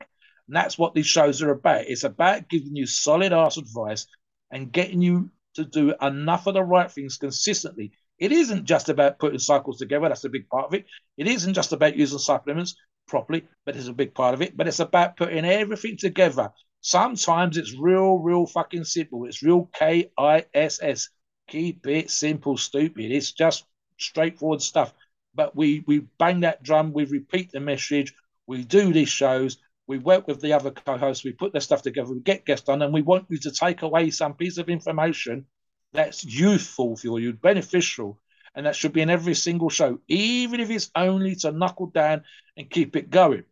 And 0.47 0.57
that's 0.57 0.79
what 0.79 0.95
these 0.95 1.07
shows 1.07 1.43
are 1.43 1.51
about. 1.51 1.87
It's 1.87 2.05
about 2.05 2.49
giving 2.49 2.77
you 2.77 2.87
solid 2.87 3.33
ass 3.33 3.57
advice 3.57 4.07
and 4.51 4.73
getting 4.73 5.03
you 5.03 5.31
to 5.55 5.65
do 5.65 5.95
enough 6.01 6.47
of 6.47 6.55
the 6.55 6.63
right 6.63 6.91
things 6.91 7.17
consistently. 7.17 7.93
It 8.19 8.33
isn't 8.33 8.65
just 8.65 8.89
about 8.89 9.19
putting 9.19 9.39
cycles 9.39 9.79
together, 9.79 10.09
that's 10.09 10.25
a 10.25 10.29
big 10.29 10.49
part 10.49 10.67
of 10.67 10.75
it. 10.75 10.87
It 11.17 11.27
isn't 11.27 11.55
just 11.55 11.73
about 11.73 11.97
using 11.97 12.19
supplements 12.19 12.77
properly, 13.09 13.45
but 13.67 13.77
it's 13.77 13.89
a 13.89 13.93
big 13.93 14.15
part 14.15 14.35
of 14.35 14.43
it. 14.43 14.57
But 14.57 14.69
it's 14.69 14.81
about 14.81 15.17
putting 15.17 15.45
everything 15.45 15.97
together. 15.97 16.51
Sometimes 16.81 17.57
it's 17.57 17.77
real, 17.77 18.19
real 18.19 18.47
fucking 18.47 18.85
simple. 18.85 19.25
It's 19.25 19.43
real 19.43 19.71
K 19.75 20.11
I 20.19 20.45
S 20.55 20.81
S. 20.83 21.09
Keep 21.49 21.87
it 21.87 22.11
simple, 22.11 22.57
stupid. 22.57 23.11
It's 23.11 23.33
just 23.33 23.65
straightforward 23.99 24.63
stuff. 24.63 24.93
But 25.35 25.57
we 25.57 25.85
we 25.87 26.01
bang 26.19 26.41
that 26.41 26.63
drum, 26.63 26.93
we 26.93 27.05
repeat 27.05 27.53
the 27.53 27.61
message, 27.61 28.15
we 28.47 28.65
do 28.65 28.93
these 28.93 29.09
shows, 29.09 29.59
we 29.87 29.99
work 29.99 30.27
with 30.27 30.41
the 30.41 30.53
other 30.53 30.71
co-hosts, 30.71 31.25
we 31.25 31.33
put 31.33 31.53
their 31.53 31.61
stuff 31.61 31.83
together, 31.83 32.13
we 32.13 32.21
get 32.21 32.45
guests 32.45 32.69
on, 32.69 32.83
and 32.83 32.93
we 32.93 33.03
want 33.03 33.27
you 33.29 33.39
to 33.39 33.51
take 33.51 33.83
away 33.83 34.11
some 34.11 34.35
piece 34.35 34.59
of 34.59 34.69
information 34.69 35.47
that's 35.93 36.25
useful 36.25 36.97
for 36.97 37.21
you, 37.21 37.33
beneficial, 37.33 38.19
and 38.55 38.67
that 38.67 38.77
should 38.77 38.93
be 38.93 39.01
in 39.01 39.11
every 39.11 39.35
single 39.35 39.69
show, 39.69 39.99
even 40.09 40.61
if 40.61 40.71
it's 40.71 40.91
only 40.95 41.37
to 41.37 41.53
knuckle 41.53 41.87
down 41.87 42.23
and 42.57 42.71
keep 42.71 42.97
it 42.97 43.11
going. 43.11 43.45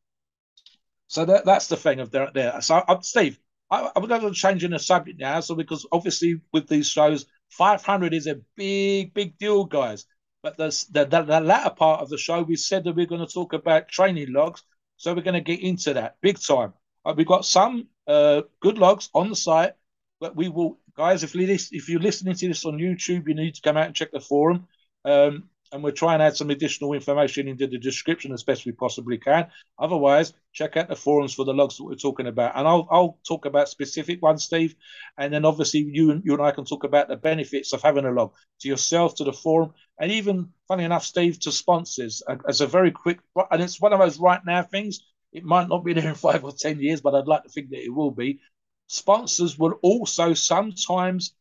So 1.09 1.25
that, 1.25 1.45
that's 1.45 1.67
the 1.67 1.77
thing 1.77 2.01
of 2.01 2.11
there. 2.11 2.31
there. 2.33 2.61
So, 2.63 2.77
uh, 2.77 3.01
Steve, 3.03 3.39
I, 3.71 3.91
I'm 3.95 4.07
going 4.07 4.21
to 4.23 4.33
change 4.33 4.65
in 4.65 4.71
the 4.71 4.79
subject 4.79 5.21
now. 5.21 5.41
So, 5.41 5.55
because 5.55 5.87
obviously 5.93 6.41
with 6.53 6.69
these 6.69 6.89
shows, 6.89 7.27
500 7.51 8.15
is 8.15 8.27
a 8.27 8.41
big, 8.57 9.13
big 9.13 9.37
deal, 9.37 9.65
guys. 9.65 10.07
But 10.43 10.57
the, 10.57 10.87
the, 10.91 11.23
the 11.23 11.41
latter 11.41 11.71
part 11.71 12.01
of 12.01 12.09
the 12.09 12.19
show, 12.19 12.43
we 12.43 12.57
said 12.57 12.85
that 12.85 12.97
we're 12.97 13.07
going 13.07 13.25
to 13.27 13.33
talk 13.33 13.53
about 13.53 13.89
training 13.89 14.33
logs. 14.33 14.63
So 14.97 15.15
we're 15.15 15.23
going 15.23 15.35
to 15.35 15.41
get 15.41 15.61
into 15.61 15.95
that 15.95 16.17
big 16.21 16.41
time. 16.41 16.73
Uh, 17.05 17.15
we've 17.17 17.27
got 17.27 17.45
some 17.45 17.89
uh, 18.07 18.43
good 18.61 18.79
logs 18.79 19.09
on 19.15 19.29
the 19.29 19.37
site, 19.37 19.75
but 20.21 20.37
we 20.37 20.49
will, 20.49 20.79
guys, 20.97 21.23
if, 21.23 21.35
if 21.35 21.89
you're 21.89 22.01
listening 22.01 22.35
to 22.35 22.49
this 22.49 22.65
on 22.65 22.79
YouTube, 22.79 23.29
you 23.29 23.35
need 23.35 23.55
to 23.55 23.63
come 23.63 23.77
out 23.77 23.87
and 23.87 23.95
check 23.95 24.13
the 24.13 24.21
forum. 24.21 24.67
Um, 25.05 25.49
and 25.73 25.83
we'll 25.83 25.93
try 25.93 26.13
and 26.13 26.23
add 26.23 26.37
some 26.37 26.51
additional 26.51 26.93
information 26.93 27.49
into 27.49 27.67
the 27.67 27.79
description 27.79 28.33
as 28.33 28.43
best 28.43 28.67
we 28.67 28.73
possibly 28.73 29.17
can. 29.17 29.47
Otherwise, 29.79 30.35
check 30.53 30.77
out 30.77 30.89
the 30.89 30.97
forums 30.97 31.35
for 31.35 31.45
the 31.45 31.55
logs 31.55 31.79
that 31.79 31.85
we're 31.85 31.95
talking 31.95 32.27
about, 32.27 32.57
and 32.57 32.69
I'll 32.69 32.87
I'll 32.91 33.19
talk 33.27 33.47
about 33.47 33.69
specific 33.69 34.21
ones, 34.23 34.45
Steve, 34.45 34.75
and 35.17 35.33
then 35.33 35.45
obviously 35.45 35.81
you 35.81 36.11
and 36.11 36.23
you 36.25 36.35
and 36.35 36.43
I 36.43 36.53
can 36.53 36.65
talk 36.65 36.85
about 36.85 37.09
the 37.09 37.17
benefits 37.17 37.73
of 37.73 37.83
having 37.83 38.05
a 38.05 38.11
log 38.11 38.35
to 38.61 38.69
yourself, 38.69 39.17
to 39.17 39.25
the 39.25 39.33
forum, 39.33 39.73
and 39.99 40.13
even 40.13 40.51
funny 40.69 40.85
enough, 40.85 41.05
Steve, 41.05 41.41
to 41.41 41.53
sponsors 41.53 42.23
as 42.47 42.61
a 42.61 42.67
very 42.67 42.91
quick. 42.91 43.21
And 43.51 43.63
it's 43.63 43.81
one 43.81 43.93
of 43.93 43.99
those 43.99 44.21
right 44.21 44.41
now 44.45 44.63
things. 44.63 45.01
It 45.33 45.45
might 45.45 45.69
not 45.69 45.85
be 45.85 45.95
there 45.95 46.09
in 46.09 46.15
five 46.29 46.45
or 46.45 46.53
ten 46.53 46.81
years, 46.81 47.01
but 47.01 47.15
I'd 47.15 47.27
like 47.27 47.45
to 47.45 47.49
think 47.49 47.71
that 47.71 47.85
it 47.85 47.95
will 47.95 48.11
be. 48.11 48.41
Sponsors 48.89 49.59
will 49.59 49.79
also 49.83 50.35
sometimes 50.35 51.35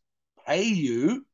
pay 0.48 0.64
you 0.64 1.26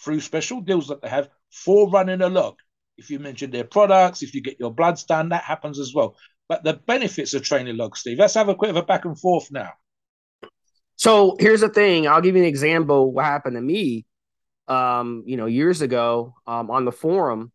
through 0.00 0.20
special 0.20 0.60
deals 0.60 0.88
that 0.88 1.02
they 1.02 1.08
have 1.08 1.28
for 1.54 1.88
running 1.88 2.20
a 2.20 2.28
log. 2.28 2.56
If 2.96 3.10
you 3.10 3.18
mention 3.18 3.50
their 3.50 3.64
products, 3.64 4.22
if 4.22 4.34
you 4.34 4.42
get 4.42 4.58
your 4.60 4.72
bloods 4.72 5.04
done, 5.04 5.30
that 5.30 5.44
happens 5.44 5.78
as 5.78 5.92
well. 5.94 6.16
But 6.48 6.64
the 6.64 6.74
benefits 6.74 7.32
of 7.34 7.42
training 7.42 7.76
log, 7.76 7.96
Steve. 7.96 8.18
Let's 8.18 8.34
have 8.34 8.48
a 8.48 8.54
quick 8.54 8.70
of 8.70 8.76
a 8.76 8.82
back 8.82 9.04
and 9.04 9.18
forth 9.18 9.50
now. 9.50 9.70
So 10.96 11.36
here's 11.40 11.60
the 11.60 11.68
thing. 11.68 12.06
I'll 12.06 12.20
give 12.20 12.36
you 12.36 12.42
an 12.42 12.48
example. 12.48 13.12
What 13.12 13.24
happened 13.24 13.56
to 13.56 13.62
me, 13.62 14.04
um, 14.68 15.24
you 15.26 15.36
know, 15.36 15.46
years 15.46 15.80
ago 15.80 16.34
um, 16.46 16.70
on 16.70 16.84
the 16.84 16.92
forum. 16.92 17.50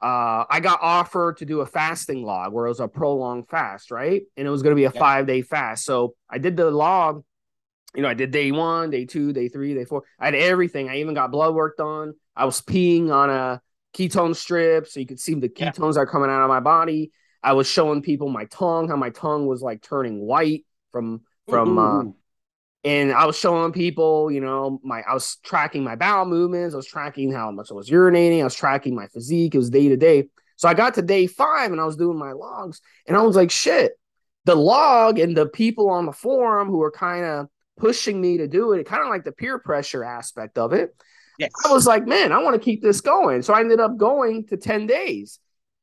Uh, 0.00 0.44
I 0.50 0.60
got 0.60 0.80
offered 0.82 1.38
to 1.38 1.46
do 1.46 1.62
a 1.62 1.66
fasting 1.66 2.22
log 2.22 2.52
where 2.52 2.66
it 2.66 2.68
was 2.68 2.80
a 2.80 2.86
prolonged 2.86 3.48
fast, 3.48 3.90
right? 3.90 4.22
And 4.36 4.46
it 4.46 4.50
was 4.50 4.62
going 4.62 4.72
to 4.72 4.80
be 4.80 4.84
a 4.84 4.92
yeah. 4.92 5.00
five 5.00 5.26
day 5.26 5.40
fast. 5.40 5.86
So 5.86 6.14
I 6.28 6.36
did 6.36 6.56
the 6.56 6.70
log 6.70 7.24
you 7.96 8.02
know, 8.02 8.08
I 8.08 8.14
did 8.14 8.30
day 8.30 8.52
one, 8.52 8.90
day 8.90 9.06
two, 9.06 9.32
day 9.32 9.48
three, 9.48 9.74
day 9.74 9.86
four. 9.86 10.04
I 10.20 10.26
had 10.26 10.34
everything. 10.34 10.88
I 10.88 10.98
even 10.98 11.14
got 11.14 11.30
blood 11.30 11.54
work 11.54 11.78
done. 11.78 12.12
I 12.36 12.44
was 12.44 12.60
peeing 12.60 13.10
on 13.10 13.30
a 13.30 13.60
ketone 13.96 14.36
strip 14.36 14.86
so 14.86 15.00
you 15.00 15.06
could 15.06 15.20
see 15.20 15.34
the 15.34 15.48
ketones 15.48 15.94
yeah. 15.94 16.02
are 16.02 16.06
coming 16.06 16.30
out 16.30 16.42
of 16.42 16.48
my 16.48 16.60
body. 16.60 17.12
I 17.42 17.52
was 17.52 17.68
showing 17.68 18.02
people 18.02 18.28
my 18.28 18.44
tongue, 18.46 18.88
how 18.88 18.96
my 18.96 19.10
tongue 19.10 19.46
was 19.46 19.62
like 19.62 19.82
turning 19.82 20.20
white 20.20 20.64
from 20.92 21.22
from 21.48 21.78
uh 21.78 22.04
and 22.84 23.12
I 23.12 23.26
was 23.26 23.36
showing 23.36 23.72
people, 23.72 24.30
you 24.30 24.40
know, 24.40 24.80
my 24.84 25.02
I 25.02 25.12
was 25.12 25.36
tracking 25.42 25.82
my 25.82 25.96
bowel 25.96 26.24
movements, 26.24 26.74
I 26.74 26.76
was 26.76 26.86
tracking 26.86 27.32
how 27.32 27.50
much 27.50 27.70
I 27.70 27.74
was 27.74 27.90
urinating, 27.90 28.40
I 28.40 28.44
was 28.44 28.54
tracking 28.54 28.94
my 28.94 29.08
physique, 29.08 29.54
it 29.54 29.58
was 29.58 29.70
day 29.70 29.88
to 29.88 29.96
day. 29.96 30.28
So 30.56 30.68
I 30.68 30.74
got 30.74 30.94
to 30.94 31.02
day 31.02 31.26
five 31.26 31.72
and 31.72 31.80
I 31.80 31.84
was 31.84 31.96
doing 31.96 32.18
my 32.18 32.32
logs, 32.32 32.80
and 33.06 33.16
I 33.16 33.22
was 33.22 33.36
like, 33.36 33.50
shit, 33.50 33.92
the 34.44 34.54
log 34.54 35.18
and 35.18 35.36
the 35.36 35.46
people 35.46 35.90
on 35.90 36.06
the 36.06 36.12
forum 36.12 36.68
who 36.68 36.78
were 36.78 36.92
kind 36.92 37.24
of 37.24 37.48
pushing 37.76 38.20
me 38.20 38.38
to 38.38 38.46
do 38.46 38.72
it, 38.72 38.86
kind 38.86 39.02
of 39.02 39.08
like 39.08 39.24
the 39.24 39.32
peer 39.32 39.58
pressure 39.58 40.04
aspect 40.04 40.56
of 40.56 40.72
it. 40.72 40.94
Yes. 41.38 41.50
I 41.64 41.72
was 41.72 41.86
like, 41.86 42.06
man, 42.06 42.32
I 42.32 42.42
want 42.42 42.54
to 42.54 42.64
keep 42.64 42.82
this 42.82 43.00
going. 43.00 43.42
So 43.42 43.54
I 43.54 43.60
ended 43.60 43.80
up 43.80 43.96
going 43.96 44.46
to 44.46 44.56
10 44.56 44.86
days. 44.86 45.38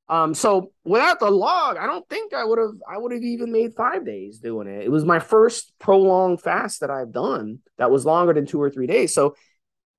Um, 0.09 0.33
so 0.33 0.71
without 0.83 1.19
the 1.19 1.31
log, 1.31 1.77
I 1.77 1.85
don't 1.85 2.07
think 2.09 2.33
I 2.33 2.43
would 2.43 2.59
have 2.59 2.75
I 2.89 2.97
would 2.97 3.13
have 3.13 3.23
even 3.23 3.51
made 3.51 3.73
five 3.73 4.05
days 4.05 4.39
doing 4.39 4.67
it. 4.67 4.83
It 4.83 4.91
was 4.91 5.05
my 5.05 5.19
first 5.19 5.73
prolonged 5.79 6.41
fast 6.41 6.81
that 6.81 6.91
I've 6.91 7.11
done 7.11 7.59
that 7.77 7.89
was 7.89 8.05
longer 8.05 8.33
than 8.33 8.45
two 8.45 8.61
or 8.61 8.69
three 8.69 8.85
days. 8.85 9.13
So 9.13 9.35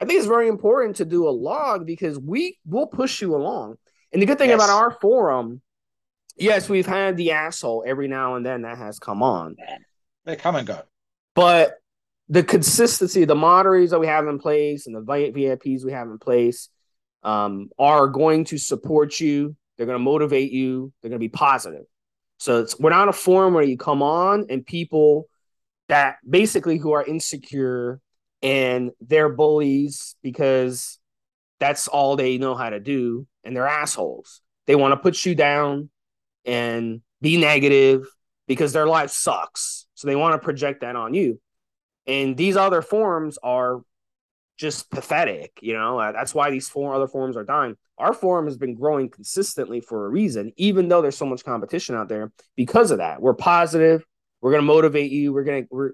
I 0.01 0.05
think 0.05 0.19
it's 0.19 0.29
very 0.29 0.49
important 0.49 0.97
to 0.97 1.05
do 1.05 1.27
a 1.27 1.31
log 1.31 1.87
because 1.87 2.19
we 2.19 2.59
will 2.67 2.87
push 2.87 3.23
you 3.23 3.35
along. 3.35 3.77
And 4.13 4.21
the 4.21 4.27
good 4.27 4.39
thing 4.39 4.51
yes. 4.51 4.63
about 4.63 4.71
our 4.71 4.91
forum, 5.01 5.63
yes, 6.37 6.69
we've 6.69 6.87
had 6.87 7.17
the 7.17 7.33
asshole 7.33 7.85
every 7.87 8.07
now 8.07 8.35
and 8.35 8.45
then 8.45 8.63
that 8.63 8.77
has 8.77 8.99
come 8.99 9.23
on. 9.23 9.57
They 10.25 10.37
come 10.37 10.57
and 10.57 10.67
go. 10.67 10.83
But 11.35 11.79
the 12.29 12.43
consistency, 12.43 13.25
the 13.25 13.35
moderators 13.35 13.91
that 13.91 14.01
we 14.01 14.07
have 14.07 14.27
in 14.27 14.39
place 14.39 14.87
and 14.87 14.97
the 14.97 15.01
VIPs 15.01 15.85
we 15.85 15.93
have 15.93 16.09
in 16.09 16.19
place 16.19 16.69
um, 17.23 17.69
are 17.79 18.07
going 18.07 18.45
to 18.47 18.59
support 18.59 19.21
you. 19.21 19.57
They're 19.77 19.87
going 19.87 19.99
to 19.99 20.05
motivate 20.05 20.53
you. 20.53 20.93
They're 21.01 21.11
going 21.11 21.21
to 21.21 21.25
be 21.25 21.29
positive. 21.29 21.85
So 22.39 22.67
we're 22.79 22.91
not 22.91 23.09
a 23.09 23.13
forum 23.13 23.55
where 23.55 23.65
you 23.65 23.77
come 23.77 24.03
on 24.03 24.47
and 24.51 24.65
people 24.65 25.29
that 25.89 26.17
basically 26.29 26.79
who 26.79 26.93
are 26.93 27.05
insecure 27.05 28.01
and 28.43 28.91
they're 29.01 29.29
bullies 29.29 30.17
because 30.23 30.99
that's 31.61 31.89
all 31.89 32.17
they 32.17 32.39
know 32.39 32.55
how 32.55 32.71
to 32.71 32.81
do 32.81 33.27
and 33.45 33.55
they're 33.55 33.67
assholes. 33.67 34.41
They 34.67 34.77
want 34.77 34.93
to 34.93 34.97
put 34.97 35.25
you 35.25 35.35
down 35.35 35.91
and 36.45 37.03
be 37.21 37.37
negative 37.37 38.07
because 38.47 38.73
their 38.73 38.87
life 38.87 39.11
sucks. 39.11 39.87
So 39.95 40.07
they 40.07 40.17
want 40.17 40.35
to 40.35 40.45
project 40.45 40.81
that 40.81 40.97
on 40.97 41.15
you. 41.15 41.41
And 42.07 42.37
these 42.37 42.57
other 42.57 42.83
forms 42.83 43.39
are 43.43 43.81
just 44.57 44.91
pathetic. 44.91 45.53
You 45.61 45.75
know, 45.75 45.99
uh, 45.99 46.13
that's 46.13 46.35
why 46.35 46.51
these 46.51 46.69
four 46.69 46.95
other 46.95 47.09
forms 47.09 47.37
are 47.37 47.45
dying. 47.45 47.77
Our 47.99 48.13
forum 48.13 48.47
has 48.47 48.57
been 48.57 48.75
growing 48.75 49.09
consistently 49.09 49.81
for 49.81 50.07
a 50.07 50.09
reason, 50.09 50.53
even 50.57 50.89
though 50.89 51.01
there's 51.01 51.17
so 51.17 51.27
much 51.27 51.45
competition 51.45 51.95
out 51.95 52.09
there. 52.09 52.33
Because 52.57 52.91
of 52.91 52.99
that, 52.99 53.23
we're 53.23 53.35
positive. 53.35 54.05
We're 54.41 54.51
gonna 54.51 54.63
motivate 54.63 55.11
you. 55.11 55.33
We're 55.33 55.45
gonna 55.45 55.63
we're 55.71 55.93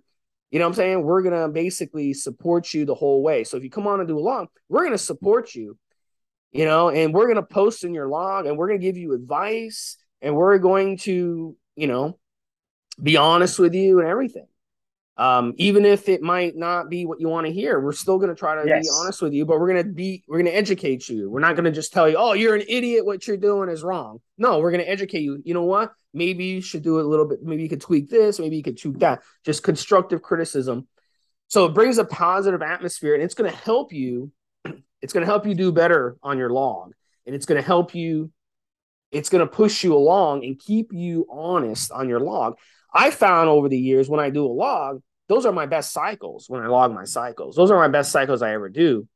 you 0.50 0.58
know 0.58 0.64
what 0.64 0.70
I'm 0.70 0.76
saying? 0.76 1.02
We're 1.02 1.22
gonna 1.22 1.48
basically 1.48 2.12
support 2.14 2.74
you 2.74 2.84
the 2.84 2.94
whole 2.94 3.22
way. 3.22 3.44
So 3.44 3.56
if 3.56 3.62
you 3.62 3.70
come 3.70 3.86
on 3.86 4.00
and 4.00 4.08
do 4.08 4.18
a 4.18 4.20
log, 4.20 4.48
we're 4.68 4.84
gonna 4.84 4.98
support 4.98 5.54
you, 5.54 5.78
you 6.50 6.64
know, 6.64 6.90
and 6.90 7.14
we're 7.14 7.28
gonna 7.28 7.42
post 7.42 7.84
in 7.84 7.94
your 7.94 8.08
log 8.08 8.46
and 8.46 8.56
we're 8.56 8.66
gonna 8.66 8.78
give 8.78 8.96
you 8.96 9.12
advice 9.12 9.96
and 10.20 10.34
we're 10.34 10.58
going 10.58 10.96
to, 10.98 11.56
you 11.76 11.86
know, 11.86 12.18
be 13.00 13.16
honest 13.16 13.58
with 13.58 13.74
you 13.74 14.00
and 14.00 14.08
everything 14.08 14.46
um, 15.16 15.52
even 15.56 15.84
if 15.84 16.08
it 16.08 16.22
might 16.22 16.56
not 16.56 16.88
be 16.88 17.04
what 17.04 17.20
you 17.20 17.28
want 17.28 17.46
to 17.46 17.52
hear, 17.52 17.78
we're 17.78 17.92
still 17.92 18.16
going 18.18 18.30
to 18.30 18.34
try 18.34 18.54
to 18.54 18.66
yes. 18.66 18.86
be 18.86 18.90
honest 18.94 19.20
with 19.20 19.34
you, 19.34 19.44
but 19.44 19.60
we're 19.60 19.70
going 19.70 19.84
to 19.84 19.92
be, 19.92 20.24
we're 20.26 20.38
going 20.38 20.50
to 20.50 20.56
educate 20.56 21.08
you. 21.08 21.28
We're 21.28 21.40
not 21.40 21.56
going 21.56 21.66
to 21.66 21.72
just 21.72 21.92
tell 21.92 22.08
you, 22.08 22.16
oh, 22.16 22.32
you're 22.32 22.54
an 22.54 22.64
idiot. 22.66 23.04
What 23.04 23.26
you're 23.26 23.36
doing 23.36 23.68
is 23.68 23.82
wrong. 23.82 24.20
No, 24.38 24.60
we're 24.60 24.70
going 24.70 24.82
to 24.82 24.88
educate 24.88 25.20
you. 25.20 25.42
You 25.44 25.52
know 25.52 25.64
what? 25.64 25.92
Maybe 26.14 26.46
you 26.46 26.60
should 26.60 26.82
do 26.82 26.98
it 26.98 27.04
a 27.04 27.08
little 27.08 27.28
bit. 27.28 27.42
Maybe 27.42 27.62
you 27.62 27.68
could 27.68 27.80
tweak 27.80 28.08
this. 28.08 28.38
Maybe 28.38 28.56
you 28.56 28.62
could 28.62 28.80
tweak 28.80 29.00
that. 29.00 29.20
Just 29.44 29.62
constructive 29.62 30.22
criticism. 30.22 30.88
So 31.48 31.66
it 31.66 31.74
brings 31.74 31.98
a 31.98 32.04
positive 32.04 32.62
atmosphere 32.62 33.14
and 33.14 33.22
it's 33.22 33.34
going 33.34 33.50
to 33.50 33.56
help 33.56 33.92
you. 33.92 34.32
It's 35.02 35.14
going 35.14 35.22
to 35.22 35.26
help 35.26 35.46
you 35.46 35.54
do 35.54 35.72
better 35.72 36.18
on 36.22 36.36
your 36.36 36.50
log 36.50 36.92
and 37.24 37.34
it's 37.34 37.46
going 37.46 37.58
to 37.58 37.66
help 37.66 37.94
you. 37.94 38.30
It's 39.10 39.30
going 39.30 39.40
to 39.40 39.50
push 39.50 39.82
you 39.82 39.94
along 39.94 40.44
and 40.44 40.58
keep 40.58 40.92
you 40.92 41.26
honest 41.30 41.90
on 41.90 42.06
your 42.06 42.20
log. 42.20 42.58
I 42.92 43.10
found 43.10 43.48
over 43.48 43.68
the 43.68 43.78
years 43.78 44.08
when 44.08 44.20
I 44.20 44.30
do 44.30 44.44
a 44.44 44.48
log, 44.48 45.02
those 45.28 45.46
are 45.46 45.52
my 45.52 45.66
best 45.66 45.92
cycles 45.92 46.46
when 46.48 46.62
I 46.62 46.66
log 46.66 46.92
my 46.92 47.04
cycles. 47.04 47.54
Those 47.54 47.70
are 47.70 47.78
my 47.78 47.88
best 47.88 48.10
cycles 48.10 48.42
I 48.42 48.52
ever 48.52 48.68
do 48.68 49.06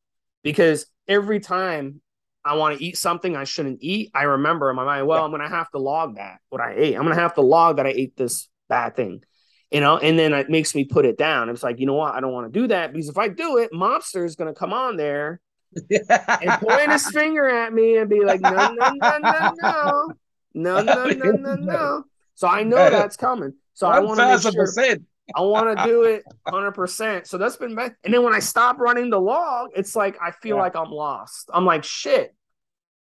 because 0.42 0.86
every 1.08 1.40
time 1.40 2.00
I 2.44 2.54
want 2.54 2.78
to 2.78 2.84
eat 2.84 2.96
something 2.96 3.36
I 3.36 3.44
shouldn't 3.44 3.78
eat, 3.82 4.10
I 4.14 4.24
remember 4.24 4.70
in 4.70 4.76
my 4.76 4.84
mind, 4.84 5.06
well. 5.06 5.24
I'm 5.24 5.30
going 5.30 5.42
to 5.42 5.48
have 5.48 5.70
to 5.70 5.78
log 5.78 6.16
that, 6.16 6.40
what 6.50 6.60
I 6.60 6.74
ate. 6.76 6.94
I'm 6.94 7.02
going 7.02 7.16
to 7.16 7.20
have 7.20 7.34
to 7.34 7.40
log 7.40 7.76
that 7.76 7.86
I 7.86 7.90
ate 7.90 8.16
this 8.16 8.48
bad 8.68 8.94
thing, 8.94 9.22
you 9.70 9.80
know, 9.80 9.98
and 9.98 10.18
then 10.18 10.32
it 10.32 10.50
makes 10.50 10.74
me 10.74 10.84
put 10.84 11.04
it 11.04 11.18
down. 11.18 11.48
It's 11.48 11.62
like, 11.62 11.80
you 11.80 11.86
know 11.86 11.94
what? 11.94 12.14
I 12.14 12.20
don't 12.20 12.32
want 12.32 12.52
to 12.52 12.60
do 12.60 12.68
that 12.68 12.92
because 12.92 13.08
if 13.08 13.18
I 13.18 13.28
do 13.28 13.58
it, 13.58 13.72
Mobster 13.72 14.24
is 14.24 14.36
going 14.36 14.52
to 14.52 14.58
come 14.58 14.72
on 14.72 14.96
there 14.96 15.40
and 15.90 16.52
point 16.60 16.92
his 16.92 17.10
finger 17.10 17.48
at 17.48 17.72
me 17.72 17.96
and 17.96 18.08
be 18.08 18.24
like, 18.24 18.40
no, 18.40 18.50
no, 18.50 18.72
no, 18.72 19.18
no, 19.18 19.52
no, 19.60 20.14
no, 20.54 20.82
no, 20.82 21.06
no, 21.06 21.30
no, 21.32 21.54
no. 21.54 22.04
So 22.36 22.48
I 22.48 22.64
know 22.64 22.90
that's 22.90 23.16
coming. 23.16 23.54
So 23.74 23.86
I 23.86 24.00
want 24.00 24.18
to 24.18 24.52
make 24.52 24.54
sure. 24.76 24.96
I 25.34 25.40
want 25.40 25.76
to 25.76 25.84
do 25.88 26.02
it 26.04 26.24
100%. 26.48 27.26
So 27.26 27.38
that's 27.38 27.56
been 27.56 27.74
bad. 27.74 27.94
And 28.04 28.12
then 28.12 28.22
when 28.22 28.34
I 28.34 28.38
stop 28.38 28.78
running 28.78 29.10
the 29.10 29.20
log, 29.20 29.70
it's 29.74 29.94
like 29.96 30.16
I 30.20 30.30
feel 30.30 30.56
yeah. 30.56 30.62
like 30.62 30.76
I'm 30.76 30.90
lost. 30.90 31.50
I'm 31.52 31.64
like, 31.64 31.84
shit. 31.84 32.34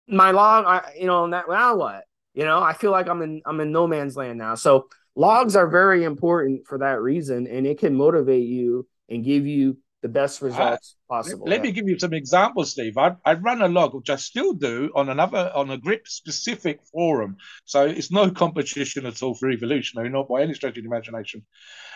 My 0.09 0.33
log, 0.33 0.65
I 0.67 0.95
you 0.99 1.07
know, 1.07 1.29
that 1.31 1.49
now 1.49 1.77
what? 1.77 2.05
You 2.35 2.45
know, 2.45 2.61
I 2.61 2.73
feel 2.73 2.91
like 2.91 3.09
I'm 3.09 3.23
in 3.23 3.43
I'm 3.47 3.61
in 3.61 3.73
no 3.73 3.87
man's 3.87 4.17
land 4.17 4.39
now. 4.39 4.57
So 4.57 4.89
logs 5.15 5.57
are 5.57 5.69
very 5.69 6.05
important 6.05 6.67
for 6.67 6.79
that 6.79 7.01
reason 7.01 7.47
and 7.47 7.67
it 7.67 7.79
can 7.79 7.95
motivate 7.95 8.47
you 8.47 8.89
and 9.09 9.25
give 9.25 9.47
you 9.47 9.77
the 10.03 10.09
best 10.09 10.43
results 10.43 10.97
uh, 11.09 11.15
possible. 11.15 11.47
Let, 11.47 11.59
yeah. 11.59 11.63
me 11.63 11.73
give 11.73 11.89
you 11.89 11.99
some 11.99 12.13
examples, 12.13 12.73
Steve. 12.73 12.99
I 12.99 13.17
I 13.25 13.35
run 13.35 13.63
a 13.63 13.69
log, 13.69 13.95
which 13.95 14.11
I 14.11 14.17
still 14.17 14.53
do 14.53 14.91
on 14.95 15.09
another 15.09 15.51
on 15.55 15.71
a 15.71 15.79
grip 15.79 16.09
specific 16.09 16.81
forum. 16.93 17.37
So 17.65 17.87
it's 17.87 18.11
no 18.11 18.31
competition 18.31 19.07
at 19.07 19.23
all 19.23 19.35
for 19.35 19.51
evolutionary, 19.51 20.11
not 20.11 20.29
by 20.29 20.43
any 20.43 20.55
stretch 20.55 20.77
of 20.77 20.83
the 20.83 20.89
imagination. 20.89 21.47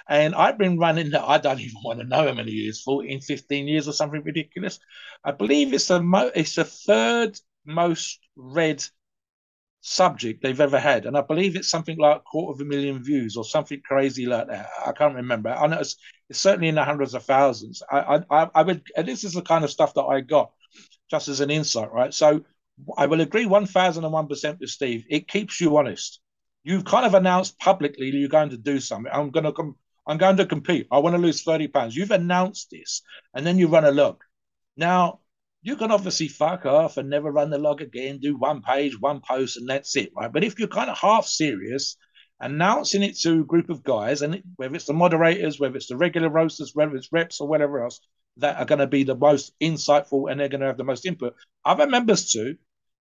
And 0.09 0.35
I've 0.35 0.57
been 0.57 0.79
running 0.79 1.11
that 1.11 1.25
I 1.25 1.39
don't 1.39 1.61
even 1.67 1.83
want 1.85 1.99
to 1.99 2.07
know 2.07 2.29
how 2.29 2.35
many 2.35 2.53
years, 2.53 2.81
14, 2.83 3.21
15 3.21 3.69
years 3.69 3.89
or 3.89 3.93
something 3.93 4.23
ridiculous. 4.23 4.79
I 5.25 5.33
believe 5.33 5.75
it's 5.75 5.89
the 5.89 6.01
mo- 6.01 6.31
it's 6.35 6.55
the 6.55 6.65
third 6.65 7.39
most 7.65 8.21
read 8.37 8.85
subject 9.87 10.43
they've 10.43 10.61
ever 10.61 10.81
had. 10.81 11.07
And 11.07 11.17
I 11.17 11.21
believe 11.21 11.55
it's 11.55 11.71
something 11.71 11.97
like 11.97 12.17
a 12.17 12.21
quarter 12.21 12.53
of 12.53 12.61
a 12.61 12.69
million 12.69 13.03
views 13.05 13.37
or 13.37 13.45
something 13.45 13.81
crazy 13.85 14.27
like 14.27 14.49
that. 14.49 14.69
I 14.85 14.91
can't 14.91 15.15
remember. 15.15 15.51
I 15.51 15.69
know 15.69 15.79
it's, 15.79 15.97
it's 16.29 16.41
certainly 16.41 16.69
in 16.69 16.75
the 16.75 16.85
hundreds 16.85 17.15
of 17.15 17.23
thousands. 17.23 17.85
I, 17.89 18.21
I, 18.29 18.51
I 18.53 18.63
would, 18.63 18.83
this 19.05 19.23
is 19.23 19.35
the 19.35 19.43
kind 19.43 19.63
of 19.63 19.71
stuff 19.71 19.95
that 19.95 20.03
I 20.03 20.23
got 20.23 20.51
just 21.09 21.29
as 21.29 21.39
an 21.39 21.51
insight, 21.51 21.93
right? 21.93 22.13
So 22.13 22.45
I 22.99 23.07
will 23.07 23.21
agree 23.21 23.47
1001% 23.47 24.59
with 24.59 24.71
Steve. 24.71 25.05
It 25.09 25.29
keeps 25.29 25.61
you 25.61 25.77
honest. 25.77 26.21
You've 26.65 26.85
kind 26.85 27.07
of 27.07 27.15
announced 27.15 27.57
publicly 27.61 28.11
you're 28.11 28.29
going 28.29 28.51
to 28.51 28.57
do 28.57 28.81
something. 28.81 29.13
I'm 29.15 29.31
going 29.31 29.45
to 29.45 29.53
come. 29.53 29.77
I'm 30.05 30.19
going 30.19 30.37
to 30.39 30.47
compete. 30.47 30.89
I 30.91 30.99
want 30.99 31.15
to 31.15 31.23
lose 31.23 31.43
30 31.43 31.69
pounds. 31.69 31.97
You've 31.97 32.11
announced 32.11 32.71
this, 32.71 33.03
and 33.35 33.47
then 33.47 33.59
you 33.59 33.69
run 33.69 33.85
a 33.85 33.93
look. 33.93 34.25
Now, 34.77 35.21
you 35.67 35.75
can 35.75 35.91
obviously 35.91 36.29
fuck 36.29 36.65
off 36.65 36.97
and 36.97 37.11
never 37.11 37.33
run 37.33 37.51
the 37.51 37.59
log 37.59 37.83
again, 37.83 38.19
do 38.19 38.37
one 38.37 38.63
page, 38.63 39.01
one 39.01 39.21
post, 39.21 39.57
and 39.57 39.69
that's 39.69 39.97
it, 39.97 40.13
right? 40.17 40.33
But 40.33 40.45
if 40.45 40.61
you're 40.61 40.69
kind 40.69 40.89
of 40.89 40.97
half 40.97 41.27
serious, 41.27 41.97
announcing 42.39 43.03
it 43.03 43.19
to 43.23 43.41
a 43.41 43.45
group 43.45 43.69
of 43.69 43.83
guys, 43.83 44.23
and 44.23 44.45
whether 44.55 44.77
it's 44.77 44.85
the 44.85 44.93
moderators, 44.93 45.59
whether 45.59 45.75
it's 45.75 45.89
the 45.89 45.97
regular 45.97 46.29
roasters, 46.29 46.71
whether 46.73 46.95
it's 46.95 47.13
reps 47.13 47.41
or 47.41 47.49
whatever 47.49 47.83
else, 47.83 47.99
that 48.37 48.59
are 48.59 48.65
going 48.65 48.79
to 48.79 48.87
be 48.87 49.03
the 49.03 49.17
most 49.17 49.55
insightful 49.61 50.31
and 50.31 50.39
they're 50.39 50.49
going 50.49 50.61
to 50.61 50.69
have 50.69 50.77
the 50.77 50.85
most 50.85 51.05
input. 51.05 51.35
Other 51.65 51.89
members 51.89 52.31
too, 52.31 52.59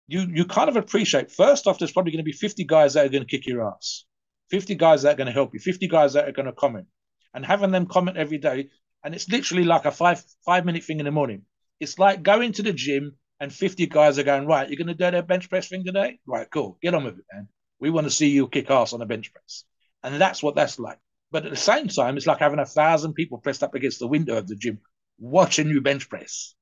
you 0.09 0.27
you 0.33 0.47
kind 0.47 0.71
of 0.71 0.77
appreciate. 0.77 1.31
First 1.31 1.67
off, 1.67 1.79
there's 1.79 1.93
probably 1.93 2.13
going 2.13 2.25
to 2.25 2.31
be 2.31 2.33
50 2.33 2.65
guys 2.65 2.95
that 2.95 3.05
are 3.05 3.11
going 3.11 3.27
to 3.27 3.31
kick 3.31 3.47
your 3.47 3.69
ass, 3.69 4.07
50 4.49 4.75
guys 4.77 5.03
that 5.03 5.13
are 5.13 5.17
going 5.17 5.27
to 5.27 5.33
help 5.33 5.53
you, 5.53 5.61
50 5.61 5.87
guys 5.89 6.15
that 6.15 6.27
are 6.27 6.33
going 6.33 6.47
to 6.47 6.53
comment, 6.53 6.87
and 7.35 7.45
having 7.45 7.73
them 7.73 7.85
comment 7.85 8.17
every 8.17 8.39
day. 8.39 8.71
And 9.05 9.15
it's 9.15 9.29
literally 9.29 9.65
like 9.65 9.85
a 9.85 9.91
five 9.91 10.25
five 10.47 10.65
minute 10.65 10.85
thing 10.85 10.99
in 10.99 11.05
the 11.05 11.11
morning. 11.11 11.43
It's 11.81 11.99
like 11.99 12.23
going 12.23 12.53
to 12.53 12.63
the 12.63 12.73
gym 12.73 13.17
and 13.41 13.53
50 13.53 13.87
guys 13.87 14.19
are 14.19 14.23
going, 14.23 14.47
right, 14.47 14.69
you're 14.69 14.77
going 14.77 14.89
to 14.89 14.95
do 14.95 15.11
that 15.11 15.27
bench 15.27 15.51
press 15.51 15.69
thing 15.69 15.85
today? 15.85 16.19
Right, 16.27 16.49
cool. 16.51 16.79
Get 16.81 16.95
on 16.95 17.05
with 17.05 17.19
it, 17.19 17.25
man. 17.33 17.49
We 17.81 17.91
want 17.91 18.07
to 18.07 18.11
see 18.11 18.29
you 18.29 18.49
kick 18.49 18.71
ass 18.71 18.93
on 18.93 19.03
a 19.03 19.07
bench 19.07 19.33
press. 19.33 19.65
And 20.03 20.21
that's 20.21 20.43
what 20.43 20.55
that's 20.55 20.79
like. 20.79 20.99
But 21.31 21.45
at 21.45 21.51
the 21.51 21.57
same 21.57 21.89
time, 21.89 22.17
it's 22.17 22.27
like 22.27 22.39
having 22.39 22.61
a 22.61 22.67
thousand 22.67 23.15
people 23.15 23.39
pressed 23.39 23.63
up 23.63 23.75
against 23.75 23.99
the 23.99 24.07
window 24.07 24.37
of 24.37 24.47
the 24.47 24.57
gym 24.57 24.79
watching 25.19 25.69
you 25.69 25.81
bench 25.81 26.09
press. 26.09 26.55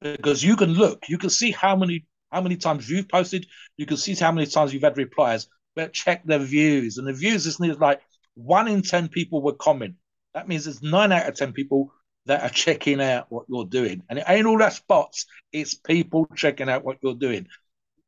Because 0.00 0.42
you 0.42 0.56
can 0.56 0.70
look, 0.70 1.08
you 1.08 1.18
can 1.18 1.30
see 1.30 1.50
how 1.50 1.76
many 1.76 2.06
how 2.30 2.40
many 2.40 2.56
times 2.56 2.88
you've 2.88 3.08
posted, 3.08 3.46
you 3.76 3.86
can 3.86 3.96
see 3.96 4.14
how 4.14 4.32
many 4.32 4.46
times 4.46 4.72
you've 4.72 4.82
had 4.82 4.96
replies, 4.96 5.48
but 5.74 5.92
check 5.92 6.22
the 6.24 6.38
views. 6.38 6.96
And 6.98 7.06
the 7.06 7.12
views 7.12 7.46
is 7.46 7.58
like 7.60 8.00
one 8.34 8.68
in 8.68 8.82
10 8.82 9.08
people 9.08 9.42
would 9.42 9.58
comment. 9.58 9.96
That 10.34 10.48
means 10.48 10.66
it's 10.66 10.82
nine 10.82 11.12
out 11.12 11.28
of 11.28 11.34
10 11.34 11.52
people 11.52 11.92
that 12.26 12.42
are 12.42 12.50
checking 12.50 13.00
out 13.00 13.26
what 13.30 13.46
you're 13.48 13.64
doing. 13.64 14.02
And 14.08 14.18
it 14.18 14.24
ain't 14.28 14.46
all 14.46 14.58
that 14.58 14.72
spots, 14.72 15.26
it's 15.52 15.74
people 15.74 16.26
checking 16.36 16.68
out 16.68 16.84
what 16.84 16.98
you're 17.02 17.14
doing. 17.14 17.48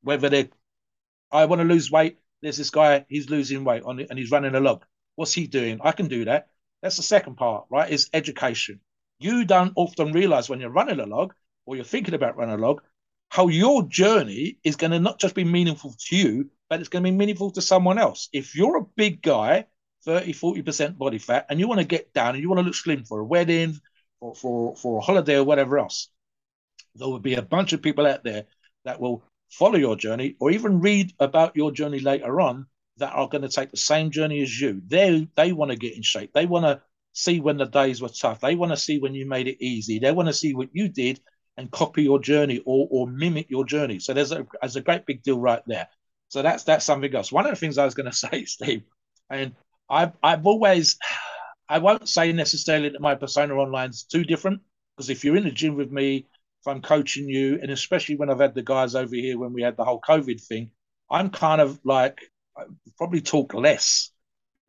Whether 0.03 0.29
they 0.29 0.51
I 1.31 1.47
want 1.47 1.61
to 1.61 1.69
lose 1.69 1.91
weight, 1.91 2.19
there's 2.43 2.59
this 2.59 2.71
guy, 2.71 3.07
he's 3.09 3.31
losing 3.31 3.65
weight 3.65 3.83
on 3.85 4.01
and 4.01 4.19
he's 4.19 4.31
running 4.31 4.55
a 4.55 4.61
log. 4.61 4.85
What's 5.17 5.33
he 5.33 5.47
doing? 5.47 5.81
I 5.83 5.93
can 5.93 6.09
do 6.09 6.27
that. 6.27 6.49
That's 6.83 6.97
the 6.97 7.03
second 7.03 7.37
part, 7.37 7.67
right? 7.71 7.91
Is 7.91 8.11
education. 8.13 8.81
You 9.19 9.45
don't 9.45 9.73
often 9.77 10.13
realize 10.13 10.49
when 10.49 10.61
you're 10.61 10.71
running 10.71 11.01
a 11.01 11.07
log 11.07 11.33
or 11.65 11.77
you're 11.77 11.85
thinking 11.85 12.15
about 12.15 12.37
running 12.37 12.57
a 12.57 12.59
log, 12.59 12.83
how 13.29 13.49
your 13.49 13.85
journey 13.85 14.59
is 14.65 14.77
going 14.77 14.91
to 14.91 14.99
not 14.99 15.19
just 15.19 15.35
be 15.35 15.45
meaningful 15.45 15.95
to 15.99 16.17
you, 16.17 16.51
but 16.69 16.81
it's 16.81 16.89
going 16.89 17.05
to 17.05 17.11
be 17.11 17.17
meaningful 17.17 17.51
to 17.53 17.63
someone 17.63 17.99
else. 17.99 18.29
If 18.33 18.55
you're 18.55 18.77
a 18.77 18.85
big 18.97 19.23
guy, 19.23 19.67
30, 20.05 20.33
40% 20.35 20.99
body 20.99 21.19
fat, 21.19 21.47
and 21.49 21.61
you 21.61 21.69
want 21.69 21.81
to 21.81 21.87
get 21.87 22.13
down 22.13 22.35
and 22.35 22.43
you 22.43 22.49
want 22.49 22.59
to 22.59 22.65
look 22.65 22.75
slim 22.75 23.05
for 23.05 23.21
a 23.21 23.25
wedding, 23.25 23.81
for, 24.23 24.35
for, 24.35 24.77
for 24.77 24.99
a 24.99 25.01
holiday 25.01 25.37
or 25.37 25.45
whatever 25.45 25.79
else, 25.79 26.09
there 26.95 27.09
will 27.09 27.18
be 27.18 27.35
a 27.35 27.43
bunch 27.43 27.73
of 27.73 27.83
people 27.83 28.07
out 28.07 28.23
there 28.23 28.45
that 28.85 29.01
will 29.01 29.25
follow 29.51 29.77
your 29.77 29.97
journey 29.97 30.37
or 30.41 30.51
even 30.51 30.81
read 30.81 31.12
about 31.18 31.57
your 31.57 31.73
journey 31.73 31.99
later 31.99 32.41
on 32.41 32.66
that 32.99 33.12
are 33.12 33.29
going 33.29 33.43
to 33.43 33.49
take 33.49 33.70
the 33.70 33.77
same 33.77 34.11
journey 34.11 34.41
as 34.43 34.61
you. 34.61 34.81
They 34.87 35.29
they 35.35 35.53
want 35.53 35.70
to 35.73 35.77
get 35.77 35.97
in 35.97 36.03
shape. 36.03 36.33
They 36.33 36.47
want 36.47 36.66
to 36.66 36.81
see 37.14 37.41
when 37.41 37.57
the 37.57 37.66
days 37.66 38.01
were 38.01 38.09
tough. 38.09 38.41
They 38.41 38.55
want 38.55 38.70
to 38.73 38.77
see 38.77 38.99
when 38.99 39.14
you 39.14 39.27
made 39.27 39.49
it 39.49 39.64
easy. 39.64 39.99
They 39.99 40.12
want 40.12 40.29
to 40.29 40.35
see 40.35 40.55
what 40.55 40.68
you 40.73 40.89
did 40.89 41.20
and 41.57 41.70
copy 41.70 42.05
your 42.05 42.20
journey 42.20 42.62
or 42.64 42.87
or 42.91 43.07
mimic 43.09 43.51
your 43.51 43.64
journey. 43.64 43.99
So 43.99 44.14
there's 44.14 44.33
a 44.33 44.47
there's 44.61 44.77
a 44.77 44.83
great 44.83 45.05
big 45.05 45.23
deal 45.23 45.41
right 45.41 45.62
there. 45.66 45.89
So 46.29 46.43
that's 46.43 46.64
that's 46.64 46.85
something 46.85 47.14
else. 47.14 47.33
One 47.33 47.47
of 47.47 47.53
the 47.53 47.57
things 47.57 47.77
I 47.77 47.85
was 47.85 47.95
going 47.95 48.11
to 48.11 48.16
say, 48.16 48.45
Steve, 48.45 48.83
and 49.31 49.55
I've 49.89 50.12
I've 50.23 50.47
always 50.47 50.99
I 51.73 51.79
won't 51.79 52.07
say 52.07 52.31
necessarily 52.33 52.91
that 52.91 53.01
my 53.01 53.14
persona 53.14 53.55
online 53.55 53.89
is 53.89 54.03
too 54.03 54.25
different 54.25 54.61
because 54.95 55.09
if 55.09 55.25
you're 55.25 55.39
in 55.39 55.45
the 55.45 55.51
gym 55.51 55.75
with 55.75 55.91
me, 55.91 56.27
if 56.61 56.66
I'm 56.66 56.83
coaching 56.83 57.31
you, 57.31 57.59
and 57.62 57.70
especially 57.70 58.16
when 58.16 58.29
I've 58.29 58.41
had 58.41 58.55
the 58.55 58.62
guys 58.62 58.95
over 58.95 59.14
here 59.14 59.39
when 59.39 59.55
we 59.55 59.62
had 59.62 59.79
the 59.79 59.85
whole 59.85 59.99
COVID 59.99 60.39
thing, 60.39 60.70
I'm 61.11 61.31
kind 61.31 61.62
of 61.62 61.81
like 61.83 62.20
I 62.59 62.64
probably 62.99 63.23
talk 63.23 63.55
less 63.55 64.11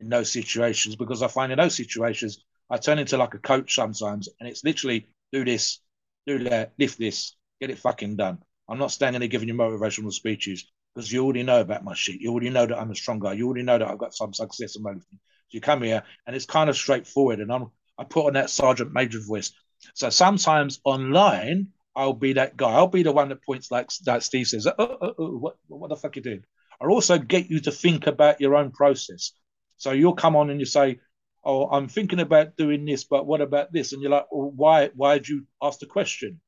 in 0.00 0.08
those 0.08 0.32
situations 0.32 0.96
because 0.96 1.22
I 1.22 1.28
find 1.28 1.52
in 1.52 1.58
those 1.58 1.76
situations 1.76 2.42
I 2.70 2.78
turn 2.78 2.98
into 2.98 3.18
like 3.18 3.34
a 3.34 3.38
coach 3.38 3.74
sometimes, 3.74 4.30
and 4.40 4.48
it's 4.48 4.64
literally 4.64 5.06
do 5.30 5.44
this, 5.44 5.80
do 6.26 6.38
that, 6.44 6.72
lift 6.78 6.98
this, 6.98 7.36
get 7.60 7.68
it 7.68 7.78
fucking 7.80 8.16
done. 8.16 8.38
I'm 8.66 8.78
not 8.78 8.92
standing 8.92 9.20
there 9.20 9.28
giving 9.28 9.48
you 9.48 9.54
motivational 9.54 10.10
speeches 10.10 10.72
because 10.94 11.12
you 11.12 11.22
already 11.22 11.42
know 11.42 11.60
about 11.60 11.84
my 11.84 11.94
shit. 11.94 12.18
You 12.18 12.30
already 12.30 12.48
know 12.48 12.64
that 12.64 12.80
I'm 12.80 12.90
a 12.90 12.94
strong 12.94 13.18
guy. 13.18 13.34
You 13.34 13.46
already 13.46 13.62
know 13.62 13.76
that 13.76 13.88
I've 13.88 13.98
got 13.98 14.14
some 14.14 14.32
success 14.32 14.76
and 14.76 14.86
everything 14.86 15.18
you 15.54 15.60
come 15.60 15.82
here 15.82 16.02
and 16.26 16.36
it's 16.36 16.46
kind 16.46 16.68
of 16.68 16.76
straightforward. 16.76 17.40
And 17.40 17.52
I'm 17.52 17.70
I 17.96 18.04
put 18.04 18.26
on 18.26 18.32
that 18.34 18.50
sergeant 18.50 18.92
major 18.92 19.20
voice. 19.20 19.52
So 19.94 20.10
sometimes 20.10 20.80
online 20.84 21.68
I'll 21.96 22.12
be 22.12 22.32
that 22.34 22.56
guy. 22.56 22.72
I'll 22.72 22.88
be 22.88 23.02
the 23.04 23.12
one 23.12 23.28
that 23.28 23.44
points 23.44 23.70
like 23.70 23.90
that 24.04 24.22
Steve 24.22 24.48
says, 24.48 24.66
oh, 24.66 24.74
oh, 24.78 25.14
oh, 25.18 25.36
what, 25.38 25.56
what 25.68 25.88
the 25.88 25.96
fuck 25.96 26.16
you 26.16 26.22
doing? 26.22 26.44
I'll 26.80 26.90
also 26.90 27.18
get 27.18 27.50
you 27.50 27.60
to 27.60 27.70
think 27.70 28.06
about 28.06 28.40
your 28.40 28.56
own 28.56 28.72
process. 28.72 29.32
So 29.76 29.92
you'll 29.92 30.14
come 30.14 30.34
on 30.34 30.50
and 30.50 30.58
you 30.58 30.66
say, 30.66 30.98
oh, 31.44 31.66
I'm 31.66 31.88
thinking 31.88 32.20
about 32.20 32.56
doing 32.56 32.84
this, 32.84 33.04
but 33.04 33.26
what 33.26 33.40
about 33.40 33.72
this? 33.72 33.92
And 33.92 34.02
you're 34.02 34.10
like, 34.10 34.26
well, 34.32 34.50
why 34.50 34.90
why 34.94 35.18
did 35.18 35.28
you 35.28 35.46
ask 35.62 35.78
the 35.78 35.86
question? 35.86 36.40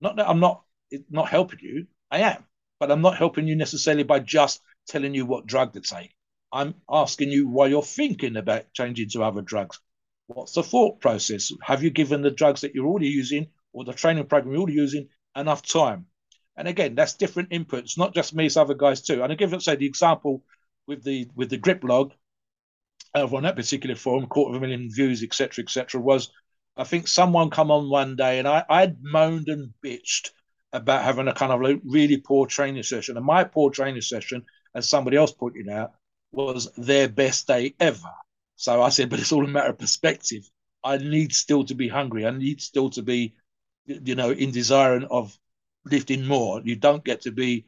Not 0.00 0.16
that 0.16 0.28
I'm 0.28 0.40
not 0.40 0.62
not 1.10 1.28
helping 1.28 1.60
you. 1.62 1.86
I 2.10 2.20
am, 2.20 2.44
but 2.78 2.92
I'm 2.92 3.02
not 3.02 3.16
helping 3.16 3.48
you 3.48 3.56
necessarily 3.56 4.04
by 4.04 4.20
just 4.20 4.60
telling 4.86 5.14
you 5.14 5.26
what 5.26 5.46
drug 5.46 5.72
to 5.72 5.80
take. 5.80 6.14
I'm 6.54 6.74
asking 6.88 7.32
you 7.32 7.48
why 7.48 7.66
you're 7.66 7.82
thinking 7.82 8.36
about 8.36 8.72
changing 8.72 9.08
to 9.10 9.24
other 9.24 9.42
drugs. 9.42 9.80
What's 10.28 10.52
the 10.52 10.62
thought 10.62 11.00
process? 11.00 11.52
Have 11.60 11.82
you 11.82 11.90
given 11.90 12.22
the 12.22 12.30
drugs 12.30 12.60
that 12.60 12.76
you're 12.76 12.86
already 12.86 13.08
using 13.08 13.48
or 13.72 13.84
the 13.84 13.92
training 13.92 14.26
program 14.26 14.52
you're 14.52 14.60
already 14.60 14.76
using 14.76 15.08
enough 15.34 15.62
time? 15.62 16.06
And 16.56 16.68
again, 16.68 16.94
that's 16.94 17.14
different 17.14 17.50
inputs, 17.50 17.98
not 17.98 18.14
just 18.14 18.36
me, 18.36 18.46
it's 18.46 18.56
other 18.56 18.74
guys 18.74 19.02
too. 19.02 19.24
And 19.24 19.32
I 19.32 19.34
give, 19.34 19.60
say, 19.60 19.74
the 19.74 19.84
example 19.86 20.44
with 20.86 21.02
the 21.02 21.28
with 21.34 21.50
the 21.50 21.56
grip 21.56 21.82
log 21.82 22.12
over 23.16 23.36
on 23.36 23.42
that 23.42 23.56
particular 23.56 23.96
forum, 23.96 24.26
quarter 24.26 24.54
of 24.54 24.62
a 24.62 24.66
million 24.66 24.90
views, 24.92 25.24
etc., 25.24 25.64
etc., 25.64 26.00
was 26.00 26.30
I 26.76 26.84
think 26.84 27.08
someone 27.08 27.50
come 27.50 27.72
on 27.72 27.90
one 27.90 28.14
day 28.14 28.38
and 28.38 28.46
I 28.46 28.64
I'd 28.68 29.02
moaned 29.02 29.48
and 29.48 29.74
bitched 29.84 30.30
about 30.72 31.02
having 31.02 31.26
a 31.26 31.34
kind 31.34 31.50
of 31.52 31.60
like 31.60 31.80
really 31.84 32.18
poor 32.18 32.46
training 32.46 32.84
session. 32.84 33.16
And 33.16 33.26
my 33.26 33.42
poor 33.42 33.72
training 33.72 34.02
session, 34.02 34.44
as 34.72 34.88
somebody 34.88 35.16
else 35.16 35.32
pointed 35.32 35.68
out, 35.68 35.94
was 36.34 36.70
their 36.76 37.08
best 37.08 37.46
day 37.46 37.74
ever. 37.80 38.12
So 38.56 38.82
I 38.82 38.88
said, 38.90 39.10
but 39.10 39.20
it's 39.20 39.32
all 39.32 39.44
a 39.44 39.48
matter 39.48 39.70
of 39.70 39.78
perspective. 39.78 40.48
I 40.82 40.98
need 40.98 41.32
still 41.32 41.64
to 41.64 41.74
be 41.74 41.88
hungry. 41.88 42.26
I 42.26 42.30
need 42.30 42.60
still 42.60 42.90
to 42.90 43.02
be, 43.02 43.34
you 43.86 44.14
know, 44.14 44.30
in 44.30 44.50
desiring 44.50 45.06
of 45.10 45.36
lifting 45.84 46.24
more. 46.26 46.60
You 46.64 46.76
don't 46.76 47.04
get 47.04 47.22
to 47.22 47.32
be 47.32 47.66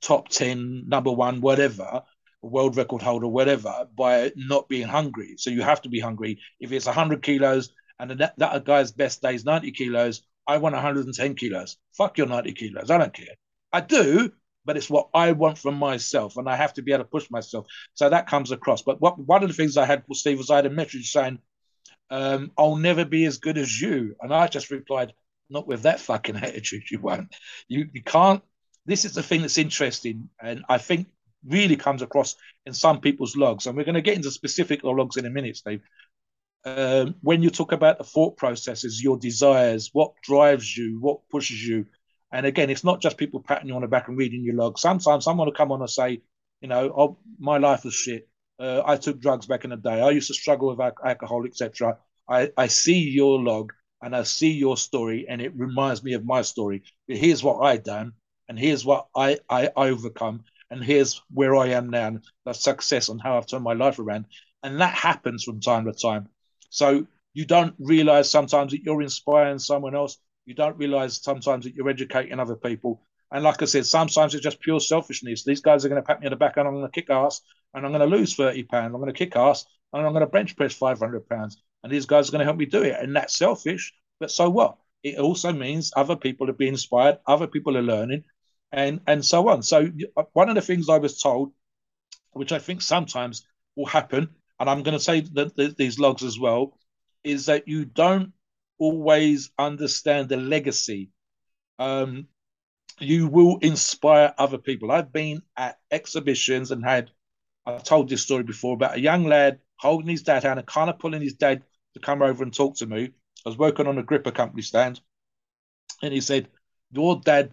top 0.00 0.28
10, 0.28 0.88
number 0.88 1.10
one, 1.10 1.40
whatever, 1.40 2.02
world 2.42 2.76
record 2.76 3.02
holder, 3.02 3.28
whatever, 3.28 3.86
by 3.96 4.32
not 4.36 4.68
being 4.68 4.86
hungry. 4.86 5.34
So 5.36 5.50
you 5.50 5.62
have 5.62 5.82
to 5.82 5.88
be 5.88 6.00
hungry. 6.00 6.40
If 6.58 6.72
it's 6.72 6.86
100 6.86 7.22
kilos 7.22 7.72
and 7.98 8.12
that, 8.12 8.38
that 8.38 8.64
guy's 8.64 8.92
best 8.92 9.20
day 9.22 9.34
is 9.34 9.44
90 9.44 9.72
kilos, 9.72 10.22
I 10.46 10.56
want 10.56 10.74
110 10.74 11.34
kilos. 11.34 11.76
Fuck 11.96 12.18
your 12.18 12.26
90 12.26 12.52
kilos. 12.54 12.90
I 12.90 12.98
don't 12.98 13.12
care. 13.12 13.34
I 13.72 13.80
do, 13.80 14.32
but 14.64 14.76
it's 14.76 14.90
what 14.90 15.08
I 15.14 15.32
want 15.32 15.58
from 15.58 15.76
myself, 15.76 16.36
and 16.36 16.48
I 16.48 16.56
have 16.56 16.74
to 16.74 16.82
be 16.82 16.92
able 16.92 17.04
to 17.04 17.10
push 17.10 17.30
myself. 17.30 17.66
So 17.94 18.08
that 18.10 18.28
comes 18.28 18.52
across. 18.52 18.82
But 18.82 19.00
what, 19.00 19.18
one 19.18 19.42
of 19.42 19.48
the 19.48 19.54
things 19.54 19.76
I 19.76 19.86
had 19.86 20.04
with 20.08 20.18
Steve 20.18 20.38
was 20.38 20.50
I 20.50 20.56
had 20.56 20.66
a 20.66 20.70
message 20.70 21.10
saying, 21.12 21.38
um, 22.10 22.52
"I'll 22.58 22.76
never 22.76 23.04
be 23.04 23.24
as 23.26 23.38
good 23.38 23.58
as 23.58 23.80
you," 23.80 24.16
and 24.20 24.32
I 24.34 24.48
just 24.48 24.70
replied, 24.70 25.12
"Not 25.50 25.66
with 25.66 25.82
that 25.82 26.00
fucking 26.00 26.36
attitude, 26.36 26.90
you 26.90 27.00
won't. 27.00 27.34
You 27.68 27.88
you 27.92 28.02
can't." 28.02 28.42
This 28.86 29.04
is 29.04 29.14
the 29.14 29.22
thing 29.22 29.42
that's 29.42 29.58
interesting, 29.58 30.30
and 30.42 30.64
I 30.68 30.78
think 30.78 31.08
really 31.46 31.76
comes 31.76 32.02
across 32.02 32.36
in 32.66 32.74
some 32.74 33.00
people's 33.00 33.36
logs, 33.36 33.66
and 33.66 33.76
we're 33.76 33.84
going 33.84 33.94
to 33.94 34.02
get 34.02 34.16
into 34.16 34.30
specific 34.30 34.84
logs 34.84 35.16
in 35.16 35.26
a 35.26 35.30
minute, 35.30 35.56
Steve. 35.56 35.82
um, 36.64 37.14
when 37.22 37.42
you 37.42 37.50
talk 37.50 37.72
about 37.72 37.98
the 37.98 38.04
thought 38.04 38.36
processes, 38.36 39.02
your 39.02 39.18
desires, 39.18 39.90
what 39.92 40.12
drives 40.22 40.76
you, 40.76 40.98
what 41.00 41.28
pushes 41.30 41.66
you. 41.66 41.86
And 42.32 42.46
again, 42.46 42.70
it's 42.70 42.84
not 42.84 43.00
just 43.00 43.16
people 43.16 43.40
patting 43.40 43.68
you 43.68 43.74
on 43.74 43.82
the 43.82 43.88
back 43.88 44.08
and 44.08 44.16
reading 44.16 44.44
your 44.44 44.54
log. 44.54 44.78
Sometimes 44.78 45.24
someone 45.24 45.46
will 45.46 45.54
come 45.54 45.72
on 45.72 45.80
and 45.80 45.90
say, 45.90 46.22
you 46.60 46.68
know, 46.68 46.92
oh, 46.96 47.18
my 47.38 47.58
life 47.58 47.84
was 47.84 47.94
shit. 47.94 48.28
Uh, 48.58 48.82
I 48.84 48.96
took 48.96 49.20
drugs 49.20 49.46
back 49.46 49.64
in 49.64 49.70
the 49.70 49.76
day. 49.76 50.00
I 50.00 50.10
used 50.10 50.28
to 50.28 50.34
struggle 50.34 50.68
with 50.68 50.92
alcohol, 51.04 51.46
etc. 51.46 51.98
I, 52.28 52.50
I 52.56 52.66
see 52.66 52.98
your 52.98 53.40
log 53.40 53.72
and 54.02 54.14
I 54.14 54.22
see 54.22 54.52
your 54.52 54.76
story, 54.76 55.26
and 55.28 55.42
it 55.42 55.52
reminds 55.56 56.02
me 56.02 56.14
of 56.14 56.24
my 56.24 56.42
story. 56.42 56.82
But 57.06 57.18
here's 57.18 57.42
what 57.42 57.60
I 57.60 57.76
done, 57.76 58.12
and 58.48 58.58
here's 58.58 58.84
what 58.84 59.08
I 59.14 59.38
I 59.48 59.70
overcome, 59.76 60.44
and 60.70 60.82
here's 60.82 61.20
where 61.30 61.54
I 61.56 61.68
am 61.68 61.90
now, 61.90 62.06
and 62.06 62.24
the 62.46 62.52
success 62.52 63.08
and 63.08 63.20
how 63.20 63.36
I've 63.36 63.46
turned 63.46 63.64
my 63.64 63.74
life 63.74 63.98
around. 63.98 64.26
And 64.62 64.80
that 64.80 64.94
happens 64.94 65.44
from 65.44 65.60
time 65.60 65.84
to 65.86 65.92
time. 65.92 66.28
So 66.70 67.06
you 67.34 67.44
don't 67.44 67.74
realize 67.78 68.30
sometimes 68.30 68.72
that 68.72 68.82
you're 68.82 69.02
inspiring 69.02 69.58
someone 69.58 69.94
else. 69.94 70.18
You 70.46 70.54
don't 70.54 70.76
realize 70.76 71.22
sometimes 71.22 71.64
that 71.64 71.74
you're 71.74 71.88
educating 71.88 72.38
other 72.40 72.56
people. 72.56 73.02
And 73.32 73.44
like 73.44 73.62
I 73.62 73.66
said, 73.66 73.86
sometimes 73.86 74.34
it's 74.34 74.42
just 74.42 74.60
pure 74.60 74.80
selfishness. 74.80 75.44
These 75.44 75.60
guys 75.60 75.84
are 75.84 75.88
going 75.88 76.02
to 76.02 76.06
pat 76.06 76.20
me 76.20 76.26
on 76.26 76.30
the 76.30 76.36
back 76.36 76.56
and 76.56 76.66
I'm 76.66 76.74
going 76.74 76.90
to 76.90 77.00
kick 77.00 77.10
ass 77.10 77.40
and 77.74 77.84
I'm 77.84 77.92
going 77.92 78.08
to 78.08 78.16
lose 78.16 78.34
30 78.34 78.64
pounds. 78.64 78.94
I'm 78.94 79.00
going 79.00 79.12
to 79.12 79.18
kick 79.18 79.36
ass 79.36 79.64
and 79.92 80.04
I'm 80.04 80.12
going 80.12 80.24
to 80.24 80.30
bench 80.30 80.56
press 80.56 80.74
500 80.74 81.28
pounds. 81.28 81.62
And 81.82 81.92
these 81.92 82.06
guys 82.06 82.28
are 82.28 82.32
going 82.32 82.40
to 82.40 82.44
help 82.44 82.56
me 82.56 82.66
do 82.66 82.82
it. 82.82 82.96
And 82.98 83.14
that's 83.14 83.36
selfish. 83.36 83.94
But 84.18 84.30
so 84.30 84.50
what? 84.50 84.76
It 85.02 85.18
also 85.18 85.52
means 85.52 85.92
other 85.96 86.16
people 86.16 86.50
are 86.50 86.54
being 86.54 86.74
inspired, 86.74 87.18
other 87.26 87.46
people 87.46 87.76
are 87.76 87.82
learning, 87.82 88.24
and 88.70 89.00
and 89.06 89.24
so 89.24 89.48
on. 89.48 89.62
So 89.62 89.90
uh, 90.16 90.24
one 90.32 90.48
of 90.48 90.54
the 90.54 90.60
things 90.60 90.88
I 90.88 90.98
was 90.98 91.20
told, 91.20 91.52
which 92.32 92.52
I 92.52 92.58
think 92.58 92.82
sometimes 92.82 93.46
will 93.76 93.86
happen, 93.86 94.28
and 94.58 94.68
I'm 94.68 94.82
going 94.82 94.96
to 94.96 95.02
say 95.02 95.20
that 95.20 95.76
these 95.78 95.98
logs 95.98 96.22
as 96.22 96.38
well, 96.38 96.78
is 97.24 97.46
that 97.46 97.66
you 97.66 97.86
don't 97.86 98.32
always 98.80 99.50
understand 99.58 100.28
the 100.28 100.38
legacy. 100.38 101.10
Um, 101.78 102.26
you 102.98 103.28
will 103.28 103.58
inspire 103.58 104.34
other 104.36 104.58
people. 104.58 104.90
I've 104.90 105.12
been 105.12 105.42
at 105.56 105.78
exhibitions 105.90 106.72
and 106.72 106.84
had, 106.84 107.10
I've 107.64 107.84
told 107.84 108.08
this 108.08 108.22
story 108.22 108.42
before 108.42 108.74
about 108.74 108.96
a 108.96 109.00
young 109.00 109.24
lad 109.24 109.60
holding 109.76 110.10
his 110.10 110.22
dad 110.22 110.42
hand 110.42 110.58
and 110.58 110.66
kind 110.66 110.90
of 110.90 110.98
pulling 110.98 111.22
his 111.22 111.34
dad 111.34 111.62
to 111.94 112.00
come 112.00 112.22
over 112.22 112.42
and 112.42 112.52
talk 112.52 112.76
to 112.76 112.86
me. 112.86 113.12
I 113.44 113.48
was 113.48 113.58
working 113.58 113.86
on 113.86 113.98
a 113.98 114.02
gripper 114.02 114.32
company 114.32 114.62
stand, 114.62 115.00
and 116.02 116.12
he 116.12 116.20
said, 116.20 116.48
"Your 116.90 117.20
dad, 117.20 117.52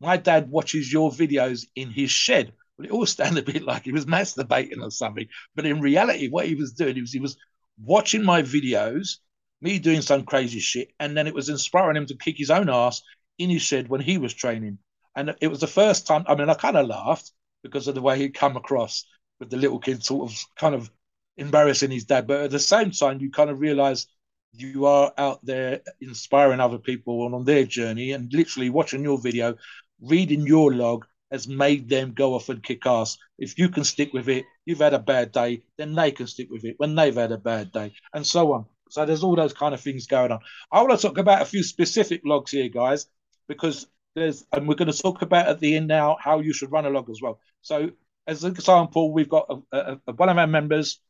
my 0.00 0.18
dad 0.18 0.50
watches 0.50 0.92
your 0.92 1.10
videos 1.10 1.66
in 1.74 1.90
his 1.90 2.10
shed." 2.10 2.52
Well, 2.76 2.86
it 2.86 2.90
all 2.90 3.06
sounded 3.20 3.48
a 3.48 3.52
bit 3.52 3.62
like 3.62 3.84
he 3.84 3.92
was 3.92 4.04
masturbating 4.04 4.82
or 4.82 4.90
something, 4.90 5.28
but 5.54 5.64
in 5.66 5.80
reality, 5.80 6.28
what 6.28 6.46
he 6.46 6.54
was 6.54 6.72
doing 6.72 7.00
was 7.00 7.12
he 7.12 7.20
was 7.20 7.38
watching 7.82 8.22
my 8.22 8.42
videos, 8.42 9.16
me 9.64 9.78
doing 9.78 10.02
some 10.02 10.24
crazy 10.24 10.60
shit, 10.60 10.92
and 11.00 11.16
then 11.16 11.26
it 11.26 11.34
was 11.34 11.48
inspiring 11.48 11.96
him 11.96 12.06
to 12.06 12.16
kick 12.16 12.36
his 12.36 12.50
own 12.50 12.68
ass 12.68 13.02
in 13.38 13.48
his 13.48 13.62
shed 13.62 13.88
when 13.88 14.02
he 14.02 14.18
was 14.18 14.34
training. 14.34 14.78
And 15.16 15.34
it 15.40 15.48
was 15.48 15.60
the 15.60 15.66
first 15.66 16.06
time. 16.06 16.24
I 16.28 16.34
mean, 16.34 16.50
I 16.50 16.54
kind 16.54 16.76
of 16.76 16.86
laughed 16.86 17.32
because 17.62 17.88
of 17.88 17.94
the 17.94 18.02
way 18.02 18.18
he'd 18.18 18.34
come 18.34 18.56
across 18.56 19.06
with 19.40 19.48
the 19.48 19.56
little 19.56 19.78
kid, 19.78 20.04
sort 20.04 20.30
of, 20.30 20.38
kind 20.56 20.74
of 20.74 20.90
embarrassing 21.38 21.90
his 21.90 22.04
dad. 22.04 22.26
But 22.26 22.42
at 22.42 22.50
the 22.50 22.58
same 22.58 22.90
time, 22.90 23.20
you 23.20 23.30
kind 23.30 23.48
of 23.48 23.58
realize 23.58 24.06
you 24.52 24.84
are 24.84 25.12
out 25.16 25.44
there 25.44 25.80
inspiring 26.00 26.60
other 26.60 26.78
people 26.78 27.34
on 27.34 27.44
their 27.44 27.64
journey 27.64 28.12
and 28.12 28.32
literally 28.32 28.68
watching 28.68 29.02
your 29.02 29.18
video, 29.18 29.56
reading 30.00 30.46
your 30.46 30.74
log 30.74 31.06
has 31.30 31.48
made 31.48 31.88
them 31.88 32.12
go 32.12 32.34
off 32.34 32.50
and 32.50 32.62
kick 32.62 32.86
ass. 32.86 33.16
If 33.38 33.58
you 33.58 33.70
can 33.70 33.82
stick 33.82 34.12
with 34.12 34.28
it, 34.28 34.44
you've 34.66 34.78
had 34.78 34.94
a 34.94 34.98
bad 34.98 35.32
day, 35.32 35.62
then 35.78 35.94
they 35.94 36.12
can 36.12 36.26
stick 36.26 36.48
with 36.50 36.64
it 36.64 36.74
when 36.76 36.94
they've 36.94 37.14
had 37.14 37.32
a 37.32 37.38
bad 37.38 37.72
day, 37.72 37.94
and 38.12 38.26
so 38.26 38.52
on. 38.52 38.66
So 38.90 39.06
there's 39.06 39.22
all 39.22 39.36
those 39.36 39.52
kind 39.52 39.74
of 39.74 39.80
things 39.80 40.06
going 40.06 40.32
on. 40.32 40.40
I 40.70 40.82
want 40.82 40.98
to 40.98 41.08
talk 41.08 41.18
about 41.18 41.42
a 41.42 41.46
few 41.46 41.62
specific 41.62 42.22
logs 42.24 42.50
here, 42.50 42.68
guys, 42.68 43.06
because 43.48 43.86
there's, 44.14 44.44
and 44.52 44.68
we're 44.68 44.74
going 44.74 44.92
to 44.92 45.02
talk 45.02 45.22
about 45.22 45.48
at 45.48 45.60
the 45.60 45.76
end 45.76 45.88
now 45.88 46.16
how 46.20 46.40
you 46.40 46.52
should 46.52 46.72
run 46.72 46.86
a 46.86 46.90
log 46.90 47.10
as 47.10 47.20
well. 47.20 47.40
So, 47.62 47.90
as 48.26 48.44
an 48.44 48.52
example, 48.52 49.12
we've 49.12 49.28
got 49.28 49.46
a, 49.50 49.76
a, 49.76 50.00
a, 50.06 50.12
one 50.12 50.28
of 50.28 50.38
our 50.38 50.46
members, 50.46 51.00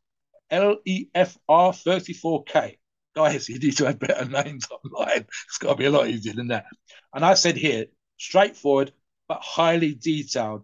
LEFR34K 0.51 2.77
guys, 3.15 3.49
you 3.49 3.57
need 3.57 3.77
to 3.77 3.85
have 3.85 3.99
better 3.99 4.25
names 4.25 4.67
online. 4.69 5.25
It's 5.47 5.57
got 5.57 5.71
to 5.71 5.75
be 5.75 5.85
a 5.85 5.91
lot 5.91 6.07
easier 6.07 6.33
than 6.33 6.49
that. 6.49 6.65
And 7.13 7.25
I 7.25 7.33
said 7.33 7.55
here, 7.55 7.85
straightforward, 8.17 8.91
but 9.27 9.41
highly 9.41 9.95
detailed. 9.95 10.63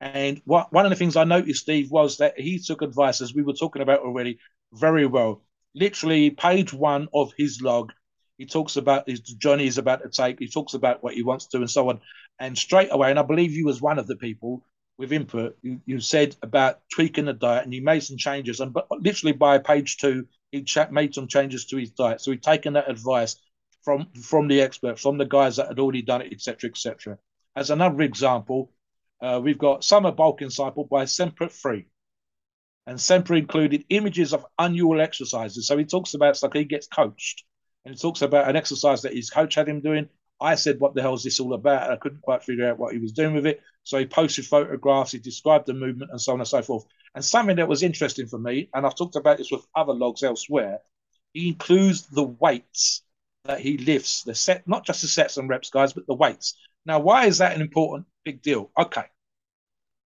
And 0.00 0.40
what, 0.46 0.72
one 0.72 0.86
of 0.86 0.90
the 0.90 0.96
things 0.96 1.16
I 1.16 1.24
noticed, 1.24 1.62
Steve, 1.62 1.90
was 1.90 2.18
that 2.18 2.40
he 2.40 2.58
took 2.58 2.80
advice, 2.80 3.20
as 3.20 3.34
we 3.34 3.42
were 3.42 3.52
talking 3.52 3.82
about 3.82 4.00
already, 4.00 4.38
very 4.72 5.06
well. 5.06 5.42
Literally, 5.74 6.30
page 6.30 6.72
one 6.72 7.08
of 7.14 7.32
his 7.36 7.60
log, 7.62 7.92
he 8.38 8.46
talks 8.46 8.76
about 8.76 9.08
his 9.08 9.20
journey 9.20 9.66
is 9.66 9.78
about 9.78 10.02
to 10.02 10.08
take, 10.08 10.38
he 10.38 10.48
talks 10.48 10.74
about 10.74 11.02
what 11.02 11.14
he 11.14 11.22
wants 11.22 11.46
to, 11.48 11.58
and 11.58 11.70
so 11.70 11.88
on. 11.90 12.00
And 12.38 12.56
straight 12.56 12.88
away, 12.90 13.10
and 13.10 13.18
I 13.18 13.22
believe 13.22 13.52
you 13.52 13.66
was 13.66 13.82
one 13.82 13.98
of 13.98 14.06
the 14.06 14.16
people 14.16 14.64
with 15.00 15.12
input, 15.12 15.56
you, 15.62 15.80
you 15.86 15.98
said 15.98 16.36
about 16.42 16.80
tweaking 16.92 17.24
the 17.24 17.32
diet 17.32 17.64
and 17.64 17.72
you 17.72 17.82
made 17.82 18.02
some 18.02 18.18
changes. 18.18 18.60
And 18.60 18.72
but 18.72 18.86
literally 18.90 19.32
by 19.32 19.58
page 19.58 19.96
two, 19.96 20.26
he 20.52 20.66
made 20.90 21.14
some 21.14 21.26
changes 21.26 21.64
to 21.66 21.78
his 21.78 21.90
diet. 21.90 22.20
So 22.20 22.30
he'd 22.30 22.42
taken 22.42 22.74
that 22.74 22.90
advice 22.90 23.36
from 23.82 24.08
from 24.22 24.46
the 24.46 24.60
experts, 24.60 25.00
from 25.00 25.16
the 25.16 25.24
guys 25.24 25.56
that 25.56 25.68
had 25.68 25.78
already 25.78 26.02
done 26.02 26.20
it, 26.20 26.32
etc., 26.32 26.70
etc. 26.70 27.18
As 27.56 27.70
another 27.70 28.02
example, 28.02 28.72
uh, 29.22 29.40
we've 29.42 29.58
got 29.58 29.84
Summer 29.84 30.12
Bulking 30.12 30.50
Cycle 30.50 30.84
by 30.84 31.06
Sempre 31.06 31.48
Free. 31.48 31.86
And 32.90 33.00
Sempre 33.00 33.38
included 33.38 33.84
images 33.90 34.32
of 34.32 34.44
unusual 34.58 35.00
exercises. 35.00 35.68
So 35.68 35.78
he 35.78 35.84
talks 35.84 36.14
about 36.14 36.42
like 36.42 36.54
he 36.54 36.64
gets 36.64 36.88
coached. 36.88 37.44
And 37.84 37.94
he 37.94 38.00
talks 38.00 38.20
about 38.20 38.48
an 38.48 38.56
exercise 38.56 39.02
that 39.02 39.14
his 39.14 39.30
coach 39.30 39.54
had 39.54 39.68
him 39.68 39.80
doing. 39.80 40.08
I 40.40 40.56
said, 40.56 40.80
What 40.80 40.96
the 40.96 41.00
hell 41.00 41.14
is 41.14 41.22
this 41.22 41.38
all 41.38 41.54
about? 41.54 41.88
I 41.88 41.94
couldn't 41.94 42.22
quite 42.22 42.42
figure 42.42 42.68
out 42.68 42.80
what 42.80 42.92
he 42.92 42.98
was 42.98 43.12
doing 43.12 43.32
with 43.32 43.46
it. 43.46 43.60
So 43.84 43.96
he 43.96 44.06
posted 44.06 44.44
photographs, 44.44 45.12
he 45.12 45.18
described 45.18 45.66
the 45.66 45.72
movement, 45.72 46.10
and 46.10 46.20
so 46.20 46.32
on 46.32 46.40
and 46.40 46.48
so 46.48 46.62
forth. 46.62 46.84
And 47.14 47.24
something 47.24 47.54
that 47.56 47.68
was 47.68 47.84
interesting 47.84 48.26
for 48.26 48.40
me, 48.40 48.68
and 48.74 48.84
I've 48.84 48.96
talked 48.96 49.14
about 49.14 49.38
this 49.38 49.52
with 49.52 49.64
other 49.76 49.94
logs 49.94 50.24
elsewhere, 50.24 50.80
he 51.32 51.46
includes 51.46 52.08
the 52.08 52.24
weights 52.24 53.04
that 53.44 53.60
he 53.60 53.78
lifts, 53.78 54.24
the 54.24 54.34
set, 54.34 54.66
not 54.66 54.84
just 54.84 55.02
the 55.02 55.06
sets 55.06 55.36
and 55.36 55.48
reps, 55.48 55.70
guys, 55.70 55.92
but 55.92 56.08
the 56.08 56.14
weights. 56.14 56.56
Now, 56.84 56.98
why 56.98 57.26
is 57.26 57.38
that 57.38 57.54
an 57.54 57.60
important 57.60 58.08
big 58.24 58.42
deal? 58.42 58.72
Okay. 58.76 59.04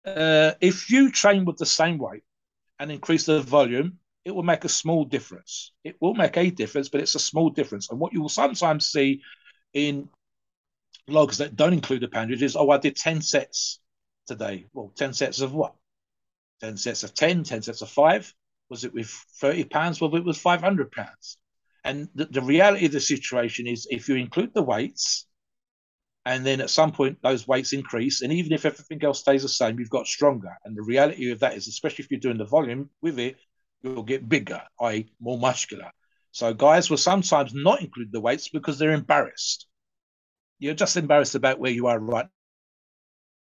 Uh, 0.05 0.53
if 0.61 0.93
you 0.93 1.11
train 1.11 1.45
with 1.45 1.57
the 1.57 1.67
same 1.67 1.99
weight 1.99 2.23
and 2.79 2.91
increase 2.91 3.27
the 3.27 3.41
volume, 3.41 3.99
it 4.25 4.35
will 4.35 4.43
make 4.43 4.65
a 4.65 4.69
small 4.69 5.05
difference. 5.05 5.73
It 5.85 5.97
will 6.01 6.15
make 6.15 6.37
a 6.37 6.51
difference, 6.51 6.89
but 6.89 7.01
it's 7.01 7.15
a 7.15 7.21
small 7.21 7.51
difference. 7.51 7.91
And 7.91 7.99
what 7.99 8.13
you 8.13 8.21
will 8.21 8.29
sometimes 8.29 8.87
see 8.87 9.23
in 9.73 10.09
logs 11.07 11.39
that 11.39 11.57
don't 11.57 11.73
include 11.73 12.03
the 12.03 12.09
poundage 12.09 12.43
is, 12.43 12.57
oh, 12.57 12.71
I 12.71 12.79
did 12.79 12.97
10 12.97 13.23
sets 13.23 13.81
today. 14.27 14.67
Well, 14.73 14.93
10 14.97 15.15
sets 15.15 15.41
of 15.41 15.55
what? 15.55 15.75
10 16.61 16.77
sets 16.77 17.05
of 17.05 17.15
10, 17.15 17.45
10 17.45 17.63
sets 17.63 17.83
of 17.83 17.89
five? 17.89 18.33
Was 18.69 18.85
it 18.85 18.93
with 18.93 19.09
30 19.41 19.65
pounds? 19.65 20.01
Well, 20.01 20.15
it 20.15 20.25
was 20.25 20.39
500 20.39 20.93
pounds. 20.93 21.39
And 21.85 22.09
the, 22.15 22.27
the 22.27 22.43
reality 22.43 22.87
of 22.87 22.93
the 22.93 23.01
situation 23.01 23.67
is 23.67 23.87
if 23.91 24.09
you 24.09 24.17
include 24.17 24.53
the 24.53 24.63
weights, 24.63 25.27
and 26.29 26.45
then 26.45 26.61
at 26.61 26.69
some 26.69 26.93
point 26.93 27.17
those 27.23 27.49
weights 27.49 27.73
increase, 27.73 28.21
and 28.21 28.31
even 28.35 28.53
if 28.53 28.67
everything 28.67 29.03
else 29.03 29.21
stays 29.21 29.41
the 29.41 29.49
same, 29.49 29.79
you've 29.79 29.89
got 29.89 30.07
stronger. 30.07 30.55
And 30.63 30.77
the 30.77 30.83
reality 30.83 31.31
of 31.31 31.41
that 31.41 31.57
is, 31.57 31.69
especially 31.69 32.05
if 32.05 32.11
you're 32.11 32.21
doing 32.21 32.37
the 32.37 32.45
volume 32.45 32.91
with 33.01 33.19
it, 33.19 33.37
you'll 33.81 34.03
get 34.03 34.29
bigger, 34.29 34.61
i.e., 34.83 35.11
more 35.21 35.39
muscular. 35.39 35.91
So 36.33 36.53
guys 36.53 36.91
will 36.91 36.99
sometimes 36.99 37.55
not 37.55 37.81
include 37.81 38.13
the 38.13 38.21
weights 38.21 38.51
because 38.51 38.79
they're 38.79 38.93
embarrassed. 38.93 39.67
You're 40.59 40.75
just 40.75 40.99
embarrassed 40.99 41.35
about 41.35 41.61
where 41.61 41.73
you 41.73 41.87
are 41.87 41.99
right 41.99 42.29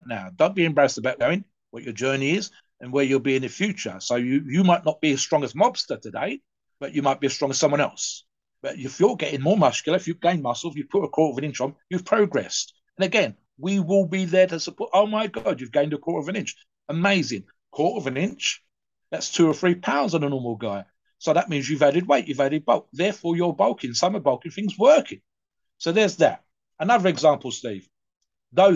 now. 0.06 0.30
Don't 0.34 0.56
be 0.56 0.64
embarrassed 0.64 0.98
about 0.98 1.20
going, 1.20 1.44
what 1.72 1.84
your 1.84 1.92
journey 1.92 2.38
is, 2.38 2.52
and 2.80 2.94
where 2.94 3.04
you'll 3.04 3.20
be 3.20 3.36
in 3.36 3.42
the 3.42 3.50
future. 3.50 3.98
So 4.00 4.16
you 4.16 4.46
you 4.48 4.64
might 4.64 4.86
not 4.86 5.02
be 5.02 5.12
as 5.12 5.20
strong 5.20 5.44
as 5.44 5.52
mobster 5.52 6.00
today, 6.00 6.40
but 6.80 6.96
you 6.96 7.02
might 7.02 7.20
be 7.20 7.28
as 7.28 7.34
strong 7.34 7.52
as 7.52 7.58
someone 7.58 7.82
else. 7.82 8.24
But 8.62 8.78
if 8.78 9.00
you're 9.00 9.16
getting 9.16 9.42
more 9.42 9.58
muscular, 9.58 9.98
if 9.98 10.08
you've 10.08 10.22
gained 10.22 10.44
muscle, 10.44 10.70
if 10.70 10.78
you 10.78 10.86
put 10.86 11.04
a 11.04 11.10
quarter 11.10 11.34
of 11.34 11.38
an 11.40 11.44
inch 11.46 11.62
on, 11.62 11.76
you've 11.90 12.06
progressed. 12.06 12.74
And 12.98 13.06
again, 13.06 13.36
we 13.58 13.80
will 13.80 14.08
be 14.08 14.26
there 14.26 14.48
to 14.48 14.60
support. 14.60 14.92
Oh 14.94 15.08
my 15.08 15.28
God, 15.28 15.60
you've 15.60 15.72
gained 15.72 15.94
a 15.94 15.98
quarter 15.98 16.22
of 16.22 16.30
an 16.30 16.36
inch. 16.36 16.56
Amazing. 16.90 17.46
Quarter 17.72 17.98
of 17.98 18.08
an 18.08 18.18
inch, 18.18 18.64
that's 19.10 19.32
two 19.32 19.48
or 19.48 19.54
three 19.54 19.76
pounds 19.76 20.14
on 20.14 20.24
a 20.24 20.30
normal 20.30 20.56
guy. 20.56 20.86
So 21.18 21.34
that 21.34 21.50
means 21.50 21.70
you've 21.70 21.84
added 21.84 22.08
weight, 22.08 22.28
you've 22.28 22.40
added 22.40 22.66
bulk. 22.66 22.88
Therefore, 22.94 23.36
you're 23.36 23.54
bulking. 23.54 23.94
Some 23.94 24.16
are 24.16 24.20
bulking, 24.20 24.52
things 24.52 24.78
working. 24.78 25.22
So 25.78 25.92
there's 25.92 26.18
that. 26.18 26.44
Another 26.80 27.10
example, 27.10 27.52
Steve. 27.52 27.88
Are 28.58 28.72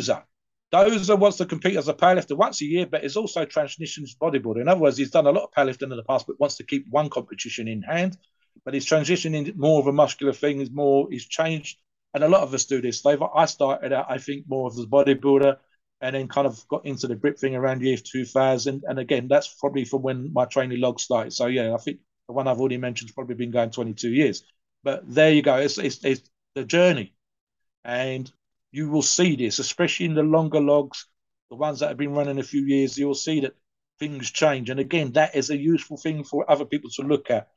Dozer 0.73 1.17
wants 1.17 1.37
to 1.37 1.45
compete 1.45 1.77
as 1.77 1.87
a 1.87 1.93
powerlifter 1.93 2.35
once 2.35 2.61
a 2.61 2.65
year, 2.65 2.85
but 2.85 3.03
is 3.03 3.17
also 3.17 3.45
transitions 3.45 4.15
bodybuilder. 4.15 4.61
In 4.61 4.67
other 4.67 4.81
words, 4.81 4.97
he's 4.97 5.11
done 5.11 5.27
a 5.27 5.31
lot 5.31 5.43
of 5.43 5.51
powerlifting 5.51 5.91
in 5.91 5.97
the 5.97 6.03
past, 6.03 6.27
but 6.27 6.39
wants 6.39 6.57
to 6.57 6.63
keep 6.63 6.87
one 6.89 7.09
competition 7.09 7.67
in 7.67 7.81
hand. 7.81 8.17
But 8.63 8.73
he's 8.73 8.85
transitioning 8.85 9.55
more 9.55 9.79
of 9.79 9.87
a 9.87 9.91
muscular 9.93 10.33
thing. 10.33 10.59
He's 10.59 10.71
more. 10.71 11.07
He's 11.09 11.25
changed, 11.25 11.77
and 12.13 12.23
a 12.23 12.29
lot 12.29 12.41
of 12.41 12.53
us 12.53 12.65
do 12.65 12.81
this. 12.81 13.01
They've, 13.01 13.21
I 13.21 13.45
started 13.45 13.93
out, 13.93 14.07
I 14.09 14.17
think, 14.17 14.45
more 14.47 14.67
of 14.67 14.77
a 14.77 14.83
bodybuilder, 14.85 15.57
and 16.01 16.15
then 16.15 16.27
kind 16.27 16.47
of 16.47 16.67
got 16.67 16.85
into 16.85 17.07
the 17.07 17.15
grip 17.15 17.37
thing 17.39 17.55
around 17.55 17.81
year 17.81 17.97
2000. 17.97 18.83
And 18.87 18.99
again, 18.99 19.27
that's 19.27 19.47
probably 19.59 19.85
from 19.85 20.01
when 20.01 20.33
my 20.33 20.45
training 20.45 20.79
log 20.79 20.99
started. 20.99 21.31
So 21.33 21.47
yeah, 21.47 21.73
I 21.73 21.77
think 21.77 21.99
The 22.27 22.33
one 22.33 22.47
I've 22.47 22.59
already 22.59 22.77
mentioned 22.77 23.09
has 23.09 23.13
probably 23.15 23.35
been 23.35 23.51
going 23.51 23.71
22 23.71 24.09
years. 24.09 24.43
But 24.83 25.03
there 25.13 25.31
you 25.31 25.41
go. 25.41 25.57
It's, 25.57 25.77
it's, 25.77 26.03
it's 26.03 26.29
the 26.55 26.63
journey. 26.63 27.13
And 27.83 28.31
you 28.71 28.89
will 28.89 29.01
see 29.01 29.35
this, 29.35 29.59
especially 29.59 30.07
in 30.07 30.15
the 30.15 30.23
longer 30.23 30.59
logs, 30.59 31.07
the 31.49 31.55
ones 31.55 31.79
that 31.79 31.89
have 31.89 31.97
been 31.97 32.13
running 32.13 32.39
a 32.39 32.43
few 32.43 32.61
years, 32.63 32.97
you'll 32.97 33.15
see 33.15 33.41
that 33.41 33.55
things 33.99 34.31
change. 34.31 34.69
And 34.69 34.79
again, 34.79 35.13
that 35.13 35.35
is 35.35 35.49
a 35.49 35.57
useful 35.57 35.97
thing 35.97 36.23
for 36.23 36.49
other 36.49 36.65
people 36.65 36.89
to 36.91 37.03
look 37.03 37.31
at. 37.31 37.49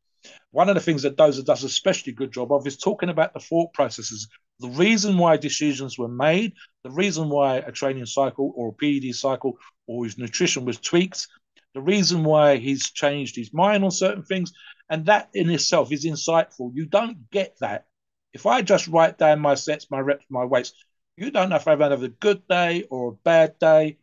One 0.51 0.69
of 0.69 0.75
the 0.75 0.81
things 0.81 1.03
that 1.03 1.17
Dozer 1.17 1.45
does 1.45 1.65
especially 1.65 2.13
good 2.13 2.33
job 2.33 2.53
of 2.53 2.67
is 2.67 2.77
talking 2.77 3.09
about 3.09 3.35
the 3.35 3.41
thought 3.41 3.73
processes, 3.75 4.29
the 4.61 4.69
reason 4.69 5.19
why 5.19 5.37
decisions 5.37 5.99
were 5.99 6.09
made, 6.09 6.55
the 6.83 6.91
reason 6.91 7.29
why 7.29 7.57
a 7.57 7.71
training 7.71 8.07
cycle 8.07 8.53
or 8.57 8.69
a 8.69 8.73
PED 8.73 9.15
cycle 9.15 9.59
or 9.87 10.05
his 10.05 10.19
nutrition 10.19 10.65
was 10.65 10.79
tweaked, 10.79 11.29
the 11.75 11.81
reason 11.81 12.25
why 12.25 12.57
he's 12.57 12.91
changed 12.91 13.37
his 13.37 13.53
mind 13.53 13.85
on 13.85 13.91
certain 13.91 14.25
things. 14.25 14.53
And 14.91 15.07
that 15.07 15.29
in 15.35 15.51
itself 15.51 15.93
is 15.93 16.07
insightful. 16.07 16.73
You 16.75 16.87
don't 16.87 17.31
get 17.31 17.57
that. 17.61 17.87
If 18.33 18.47
I 18.47 18.63
just 18.63 18.89
write 18.89 19.19
down 19.19 19.41
my 19.41 19.55
sets, 19.55 19.91
my 19.91 20.01
reps, 20.01 20.25
my 20.31 20.45
weights, 20.45 20.73
you 21.17 21.31
don't 21.31 21.51
know 21.51 21.57
if 21.57 21.69
I've 21.69 21.81
had 21.81 21.93
a 21.93 22.09
good 22.09 22.47
day 22.49 22.85
or 22.91 23.09
a 23.09 23.13
bad 23.13 23.59
day 23.59 23.99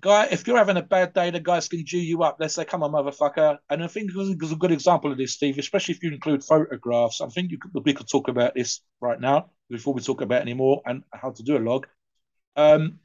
guy, 0.00 0.28
if 0.30 0.46
you're 0.46 0.58
having 0.58 0.76
a 0.76 0.82
bad 0.82 1.12
day, 1.12 1.30
the 1.30 1.40
guys 1.40 1.68
can 1.68 1.84
G 1.84 1.98
you 1.98 2.22
up. 2.22 2.36
Let's 2.40 2.54
say, 2.54 2.64
come 2.64 2.82
on, 2.82 2.92
motherfucker. 2.92 3.58
And 3.70 3.82
I 3.82 3.86
think 3.86 4.12
there's 4.12 4.52
a 4.52 4.56
good 4.56 4.72
example 4.72 5.12
of 5.12 5.18
this, 5.18 5.32
Steve, 5.32 5.58
especially 5.58 5.94
if 5.94 6.02
you 6.02 6.12
include 6.12 6.44
photographs. 6.44 7.20
I 7.20 7.28
think 7.28 7.52
could, 7.60 7.84
we 7.84 7.94
could 7.94 8.08
talk 8.08 8.28
about 8.28 8.54
this 8.54 8.80
right 9.00 9.20
now 9.20 9.50
before 9.70 9.94
we 9.94 10.00
talk 10.00 10.20
about 10.20 10.42
any 10.42 10.54
more 10.54 10.82
and 10.86 11.02
how 11.12 11.30
to 11.30 11.42
do 11.42 11.56
a 11.56 11.60
log. 11.60 11.86
Um, 12.56 13.00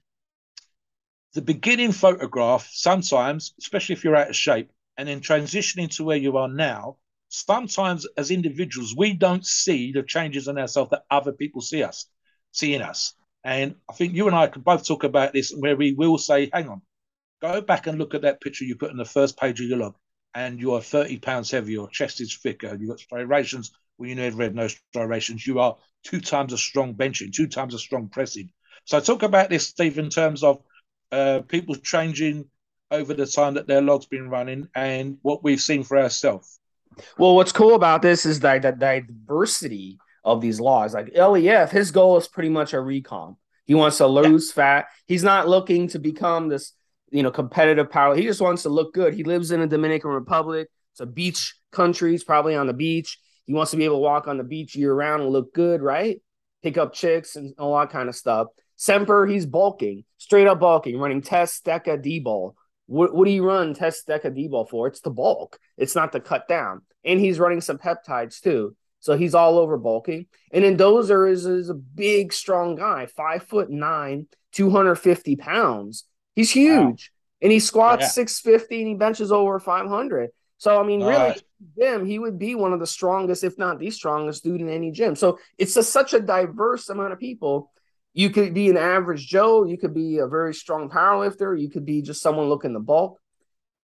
the 1.33 1.41
beginning 1.41 1.91
photograph, 1.91 2.69
sometimes, 2.71 3.53
especially 3.59 3.93
if 3.93 4.03
you're 4.03 4.15
out 4.15 4.29
of 4.29 4.35
shape, 4.35 4.71
and 4.97 5.07
then 5.07 5.21
transitioning 5.21 5.89
to 5.95 6.03
where 6.03 6.17
you 6.17 6.37
are 6.37 6.47
now, 6.47 6.97
sometimes 7.29 8.05
as 8.15 8.29
individuals, 8.29 8.95
we 8.95 9.13
don't 9.13 9.45
see 9.45 9.91
the 9.91 10.03
changes 10.03 10.47
in 10.47 10.59
ourselves 10.59 10.91
that 10.91 11.05
other 11.09 11.31
people 11.31 11.61
see 11.61 11.81
us, 11.81 12.05
seeing 12.51 12.81
us. 12.81 13.15
And 13.43 13.75
I 13.89 13.93
think 13.93 14.13
you 14.13 14.27
and 14.27 14.35
I 14.35 14.47
can 14.47 14.61
both 14.61 14.85
talk 14.85 15.03
about 15.03 15.33
this 15.33 15.51
where 15.51 15.75
we 15.75 15.93
will 15.93 16.17
say, 16.17 16.49
hang 16.53 16.69
on, 16.69 16.81
go 17.41 17.61
back 17.61 17.87
and 17.87 17.97
look 17.97 18.15
at 18.15 18.21
that 18.21 18.41
picture 18.41 18.63
you 18.63 18.75
put 18.75 18.91
in 18.91 18.97
the 18.97 19.05
first 19.05 19.37
page 19.37 19.59
of 19.59 19.67
your 19.67 19.77
log, 19.77 19.95
and 20.33 20.59
you 20.59 20.73
are 20.73 20.81
30 20.81 21.19
pounds 21.19 21.51
heavier, 21.51 21.73
your 21.73 21.89
chest 21.89 22.21
is 22.21 22.37
thicker, 22.37 22.77
you've 22.79 22.89
got 22.89 22.99
striations 22.99 23.71
where 23.97 24.09
you 24.09 24.15
never 24.15 24.43
had 24.43 24.55
no 24.55 24.67
striations, 24.67 25.45
you 25.45 25.59
are 25.59 25.77
two 26.03 26.21
times 26.21 26.53
as 26.53 26.61
strong 26.61 26.95
benching, 26.95 27.33
two 27.33 27.47
times 27.47 27.73
as 27.73 27.81
strong 27.81 28.07
pressing. 28.07 28.49
So 28.85 28.99
talk 28.99 29.23
about 29.23 29.49
this, 29.49 29.67
Steve, 29.67 29.97
in 29.97 30.09
terms 30.09 30.43
of 30.43 30.61
uh, 31.11 31.41
people 31.47 31.75
changing 31.75 32.45
over 32.91 33.13
the 33.13 33.25
time 33.25 33.55
that 33.55 33.67
their 33.67 33.81
log's 33.81 34.05
been 34.05 34.29
running 34.29 34.67
and 34.75 35.17
what 35.21 35.43
we've 35.43 35.61
seen 35.61 35.83
for 35.83 35.97
ourselves. 35.97 36.59
Well, 37.17 37.35
what's 37.35 37.51
cool 37.51 37.75
about 37.75 38.01
this 38.01 38.25
is 38.25 38.39
that 38.41 38.61
the 38.61 38.71
diversity 38.71 39.97
of 40.24 40.41
these 40.41 40.59
laws. 40.59 40.93
Like 40.93 41.15
LEF, 41.15 41.71
his 41.71 41.91
goal 41.91 42.17
is 42.17 42.28
pretty 42.28 42.49
much 42.49 42.74
a 42.74 42.80
recon. 42.80 43.36
He 43.65 43.76
wants 43.76 43.97
to 43.97 44.07
lose 44.07 44.49
yeah. 44.49 44.55
fat. 44.55 44.86
He's 45.07 45.24
not 45.24 45.47
looking 45.47 45.88
to 45.89 45.99
become 45.99 46.49
this, 46.49 46.74
you 47.11 47.24
know, 47.24 47.32
competitive 47.32 47.89
power. 47.89 48.15
He 48.15 48.24
just 48.24 48.41
wants 48.41 48.63
to 48.63 48.69
look 48.69 48.93
good. 48.93 49.13
He 49.13 49.24
lives 49.24 49.51
in 49.51 49.61
the 49.61 49.67
Dominican 49.67 50.11
Republic. 50.11 50.67
It's 50.91 50.99
a 50.99 51.05
beach 51.05 51.55
country. 51.71 52.11
He's 52.11 52.24
probably 52.24 52.55
on 52.55 52.67
the 52.67 52.74
beach. 52.74 53.19
He 53.45 53.53
wants 53.53 53.71
to 53.71 53.78
be 53.78 53.86
able 53.86 53.97
to 53.97 54.01
walk 54.01 54.28
on 54.28 54.38
the 54.38 54.43
beach 54.43 54.76
year 54.76 54.93
round 54.93 55.21
and 55.21 55.32
look 55.32 55.53
good, 55.53 55.82
right? 55.82 56.21
Pick 56.61 56.78
up 56.78 56.93
chicks 56.93 57.36
and 57.36 57.53
all 57.57 57.78
that 57.78 57.89
kind 57.89 58.09
of 58.09 58.15
stuff. 58.15 58.47
Semper, 58.76 59.26
he's 59.26 59.45
bulking, 59.45 60.03
straight 60.17 60.47
up 60.47 60.59
bulking, 60.59 60.97
running 60.97 61.21
test, 61.21 61.65
deca, 61.65 62.01
D-bol. 62.01 62.55
What, 62.86 63.13
what 63.13 63.26
do 63.26 63.32
you 63.32 63.45
run 63.45 63.74
test, 63.74 64.07
deca, 64.07 64.34
D-bol 64.34 64.65
for? 64.65 64.88
It's 64.88 65.01
the 65.01 65.09
bulk. 65.09 65.57
It's 65.78 65.95
not 65.95 66.11
to 66.13 66.19
cut 66.19 66.47
down. 66.47 66.82
And 67.03 67.19
he's 67.19 67.39
running 67.39 67.61
some 67.61 67.78
peptides 67.78 68.41
too. 68.41 68.76
So 69.03 69.17
he's 69.17 69.35
all 69.35 69.59
over 69.59 69.77
bulking. 69.77 70.27
And 70.53 70.63
then 70.63 70.77
Dozer 70.77 71.29
is, 71.29 71.45
is 71.45 71.69
a 71.69 71.73
big, 71.73 72.31
strong 72.31 72.75
guy, 72.75 73.05
five 73.05 73.43
foot 73.43 73.69
nine, 73.69 74.27
250 74.53 75.35
pounds. 75.35 76.05
He's 76.37 76.49
huge. 76.49 77.11
Wow. 77.11 77.41
And 77.41 77.51
he 77.51 77.59
squats 77.59 78.03
yeah. 78.03 78.07
650 78.07 78.79
and 78.79 78.87
he 78.87 78.93
benches 78.93 79.29
over 79.29 79.59
500. 79.59 80.29
So, 80.57 80.79
I 80.79 80.85
mean, 80.85 81.01
really, 81.01 81.11
right. 81.11 81.43
gym, 81.77 82.05
he 82.05 82.17
would 82.17 82.39
be 82.39 82.55
one 82.55 82.71
of 82.71 82.79
the 82.79 82.87
strongest, 82.87 83.43
if 83.43 83.57
not 83.57 83.77
the 83.77 83.91
strongest 83.91 84.45
dude 84.45 84.61
in 84.61 84.69
any 84.69 84.91
gym. 84.91 85.17
So 85.17 85.37
it's 85.57 85.75
a, 85.75 85.83
such 85.83 86.13
a 86.13 86.21
diverse 86.21 86.87
amount 86.87 87.11
of 87.11 87.19
people. 87.19 87.73
You 88.13 88.29
could 88.29 88.53
be 88.53 88.69
an 88.69 88.77
average 88.77 89.27
Joe. 89.27 89.65
You 89.65 89.77
could 89.77 89.93
be 89.93 90.19
a 90.19 90.27
very 90.27 90.53
strong 90.53 90.89
powerlifter. 90.89 91.59
You 91.59 91.69
could 91.69 91.85
be 91.85 92.01
just 92.03 92.21
someone 92.21 92.47
looking 92.47 92.71
to 92.71 92.79
bulk. 92.79 93.19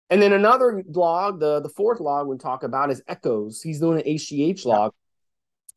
And 0.09 0.21
then 0.21 0.33
another 0.33 0.83
log, 0.89 1.39
the, 1.39 1.59
the 1.59 1.69
fourth 1.69 1.99
log 1.99 2.27
we 2.27 2.37
talk 2.37 2.63
about 2.63 2.91
is 2.91 3.01
Echoes. 3.07 3.61
He's 3.61 3.79
doing 3.79 3.99
an 3.99 4.05
HGH 4.05 4.65
log. 4.65 4.93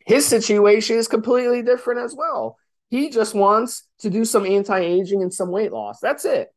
His 0.07 0.27
situation 0.27 0.97
is 0.97 1.09
completely 1.09 1.63
different 1.63 2.01
as 2.01 2.15
well. 2.15 2.57
He 2.89 3.11
just 3.11 3.35
wants 3.35 3.87
to 4.01 4.11
do 4.11 4.25
some 4.25 4.47
anti-aging 4.47 5.23
and 5.23 5.33
some 5.33 5.51
weight 5.51 5.73
loss. 5.73 6.01
That's 6.01 6.25
it. 6.25 6.53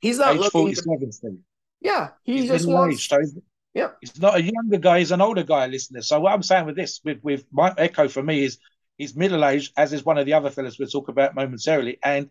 He's 0.00 0.18
not 0.18 0.36
looking. 0.36 0.74
To... 0.74 1.38
Yeah, 1.80 2.10
he 2.24 2.40
he's 2.40 2.48
just 2.48 2.68
wants. 2.68 2.96
Age, 2.96 3.08
so 3.08 3.40
yeah, 3.74 3.90
he's 4.00 4.20
not 4.20 4.36
a 4.36 4.42
younger 4.42 4.78
guy; 4.78 4.98
he's 4.98 5.12
an 5.12 5.20
older 5.20 5.44
guy, 5.44 5.66
listener. 5.66 6.02
So 6.02 6.20
what 6.20 6.32
I'm 6.32 6.42
saying 6.42 6.66
with 6.66 6.76
this, 6.76 7.00
with 7.04 7.18
with 7.22 7.44
my 7.52 7.72
echo 7.78 8.08
for 8.08 8.22
me 8.22 8.44
is 8.44 8.58
he's 8.98 9.16
middle 9.16 9.44
aged, 9.44 9.72
as 9.76 9.92
is 9.92 10.04
one 10.04 10.18
of 10.18 10.26
the 10.26 10.34
other 10.34 10.50
fellas 10.50 10.78
we'll 10.78 10.88
talk 10.88 11.08
about 11.08 11.34
momentarily, 11.34 11.98
and 12.04 12.28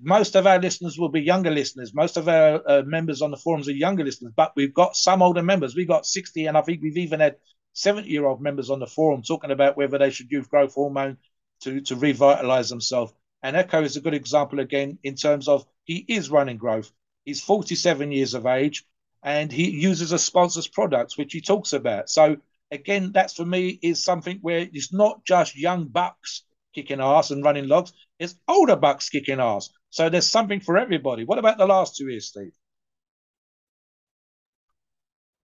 most 0.00 0.36
of 0.36 0.46
our 0.46 0.60
listeners 0.60 0.98
will 0.98 1.08
be 1.08 1.20
younger 1.20 1.50
listeners. 1.50 1.94
Most 1.94 2.16
of 2.16 2.28
our 2.28 2.62
uh, 2.68 2.82
members 2.82 3.22
on 3.22 3.30
the 3.30 3.36
forums 3.36 3.68
are 3.68 3.72
younger 3.72 4.04
listeners, 4.04 4.32
but 4.36 4.52
we've 4.54 4.74
got 4.74 4.96
some 4.96 5.22
older 5.22 5.42
members. 5.42 5.74
We've 5.74 5.88
got 5.88 6.06
60, 6.06 6.46
and 6.46 6.56
I 6.56 6.62
think 6.62 6.80
we've 6.82 6.96
even 6.96 7.20
had 7.20 7.36
70 7.72 8.08
year 8.08 8.24
old 8.26 8.40
members 8.40 8.70
on 8.70 8.78
the 8.78 8.86
forum 8.86 9.22
talking 9.22 9.50
about 9.50 9.76
whether 9.76 9.98
they 9.98 10.10
should 10.10 10.30
use 10.30 10.46
growth 10.46 10.74
hormone 10.74 11.16
to, 11.62 11.80
to 11.82 11.96
revitalize 11.96 12.68
themselves. 12.68 13.12
And 13.42 13.56
Echo 13.56 13.82
is 13.82 13.96
a 13.96 14.00
good 14.00 14.14
example 14.14 14.60
again 14.60 14.98
in 15.02 15.14
terms 15.14 15.48
of 15.48 15.66
he 15.84 16.04
is 16.08 16.30
running 16.30 16.56
growth. 16.56 16.90
He's 17.24 17.42
47 17.42 18.10
years 18.12 18.34
of 18.34 18.46
age 18.46 18.84
and 19.22 19.50
he 19.50 19.70
uses 19.70 20.12
a 20.12 20.18
sponsor's 20.18 20.68
products, 20.68 21.16
which 21.16 21.32
he 21.32 21.40
talks 21.40 21.72
about. 21.72 22.08
So, 22.10 22.38
again, 22.70 23.12
that's 23.12 23.34
for 23.34 23.44
me 23.44 23.78
is 23.82 24.02
something 24.02 24.38
where 24.40 24.68
it's 24.72 24.92
not 24.92 25.24
just 25.24 25.56
young 25.56 25.86
bucks 25.86 26.44
kicking 26.74 27.00
ass 27.00 27.30
and 27.30 27.44
running 27.44 27.68
logs. 27.68 27.92
It's 28.18 28.34
older 28.46 28.76
bucks 28.76 29.08
kicking 29.08 29.40
ass. 29.40 29.70
So 29.90 30.08
there's 30.08 30.28
something 30.28 30.60
for 30.60 30.76
everybody. 30.76 31.24
What 31.24 31.38
about 31.38 31.58
the 31.58 31.66
last 31.66 31.96
two 31.96 32.08
years, 32.08 32.26
Steve? 32.26 32.52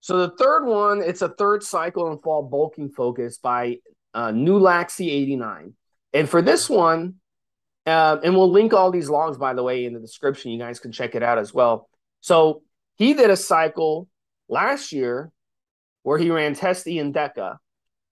So 0.00 0.18
the 0.18 0.36
third 0.36 0.66
one, 0.66 1.00
it's 1.02 1.22
a 1.22 1.30
third 1.30 1.62
cycle 1.62 2.10
and 2.10 2.20
fall 2.20 2.42
bulking 2.42 2.90
focus 2.90 3.38
by 3.38 3.78
uh, 4.12 4.32
New 4.32 4.60
Laxy 4.60 5.10
89. 5.10 5.74
And 6.12 6.28
for 6.28 6.42
this 6.42 6.68
one, 6.68 7.14
uh, 7.86 8.18
and 8.22 8.34
we'll 8.34 8.50
link 8.50 8.72
all 8.72 8.90
these 8.90 9.08
logs, 9.08 9.38
by 9.38 9.54
the 9.54 9.62
way, 9.62 9.84
in 9.84 9.94
the 9.94 10.00
description. 10.00 10.50
You 10.50 10.58
guys 10.58 10.78
can 10.78 10.92
check 10.92 11.14
it 11.14 11.22
out 11.22 11.38
as 11.38 11.54
well. 11.54 11.88
So 12.20 12.62
he 12.96 13.14
did 13.14 13.30
a 13.30 13.36
cycle 13.36 14.08
last 14.48 14.92
year 14.92 15.30
where 16.02 16.18
he 16.18 16.30
ran 16.30 16.54
Testy 16.54 16.98
and 16.98 17.14
Deca, 17.14 17.56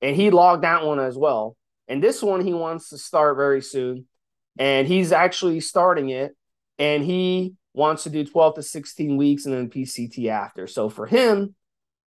and 0.01 0.17
he 0.17 0.31
logged 0.31 0.65
that 0.65 0.85
one 0.85 0.99
as 0.99 1.17
well. 1.17 1.57
And 1.89 2.03
this 2.03 2.23
one 2.23 2.45
he 2.45 2.55
wants 2.55 2.89
to 2.89 2.99
start 2.99 3.37
very 3.37 3.63
soon. 3.63 4.07
And 4.59 4.87
he's 4.87 5.13
actually 5.13 5.61
starting 5.61 6.11
it. 6.11 6.37
And 6.79 7.05
he 7.05 7.55
wants 7.75 8.05
to 8.05 8.11
do 8.11 8.25
12 8.25 8.57
to 8.57 8.63
16 8.63 9.17
weeks 9.17 9.47
and 9.47 9.55
then 9.55 9.71
PCT 9.71 10.29
after. 10.29 10.67
So 10.67 10.89
for 10.89 11.07
him, 11.07 11.55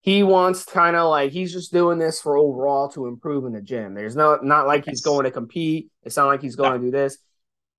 he 0.01 0.23
wants 0.23 0.65
kind 0.65 0.95
of 0.95 1.09
like 1.09 1.31
he's 1.31 1.53
just 1.53 1.71
doing 1.71 1.99
this 1.99 2.19
for 2.19 2.35
overall 2.35 2.89
to 2.89 3.05
improve 3.05 3.45
in 3.45 3.53
the 3.53 3.61
gym. 3.61 3.93
There's 3.93 4.15
no 4.15 4.39
not 4.41 4.65
like 4.65 4.85
he's 4.85 5.01
going 5.01 5.25
to 5.25 5.31
compete. 5.31 5.91
It's 6.03 6.17
not 6.17 6.25
like 6.25 6.41
he's 6.41 6.55
going 6.55 6.79
to 6.79 6.85
do 6.85 6.91
this. 6.91 7.17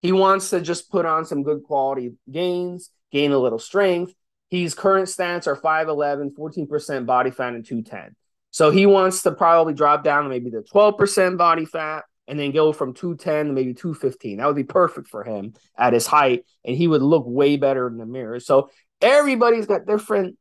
He 0.03 0.13
wants 0.13 0.51
to 0.51 0.61
just 0.61 0.91
put 0.91 1.05
on 1.05 1.25
some 1.25 1.43
good 1.43 1.65
quality 1.65 2.13
gains, 2.31 2.91
gain 3.11 3.33
a 3.33 3.39
little 3.39 3.59
strength. 3.59 4.15
His 4.51 4.75
current 4.75 5.09
stats 5.09 5.47
are 5.47 5.57
5'11, 5.57 6.35
14% 6.37 7.07
body 7.07 7.31
fat, 7.31 7.55
and 7.55 7.65
210. 7.65 8.15
So 8.51 8.71
he 8.71 8.85
wants 8.85 9.23
to 9.23 9.33
probably 9.33 9.75
drop 9.75 10.05
down 10.05 10.25
to 10.25 10.29
maybe 10.29 10.51
the 10.51 10.63
12% 10.73 11.39
body 11.39 11.65
fat 11.65 12.05
and 12.29 12.39
then 12.39 12.53
go 12.53 12.73
from 12.73 12.95
210 12.95 13.47
to 13.47 13.53
maybe 13.53 13.75
215. 13.75 14.39
That 14.39 14.47
would 14.47 14.57
be 14.57 14.65
perfect 14.65 15.09
for 15.09 15.25
him 15.25 15.55
at 15.77 15.93
his 15.93 16.07
height, 16.07 16.45
and 16.65 16.77
he 16.77 16.87
would 16.87 17.03
look 17.03 17.25
way 17.27 17.57
better 17.57 17.87
in 17.89 17.99
the 17.99 18.07
mirror. 18.07 18.41
So 18.41 18.71
everybody's 19.01 19.67
got 19.67 19.87
different, 19.87 20.37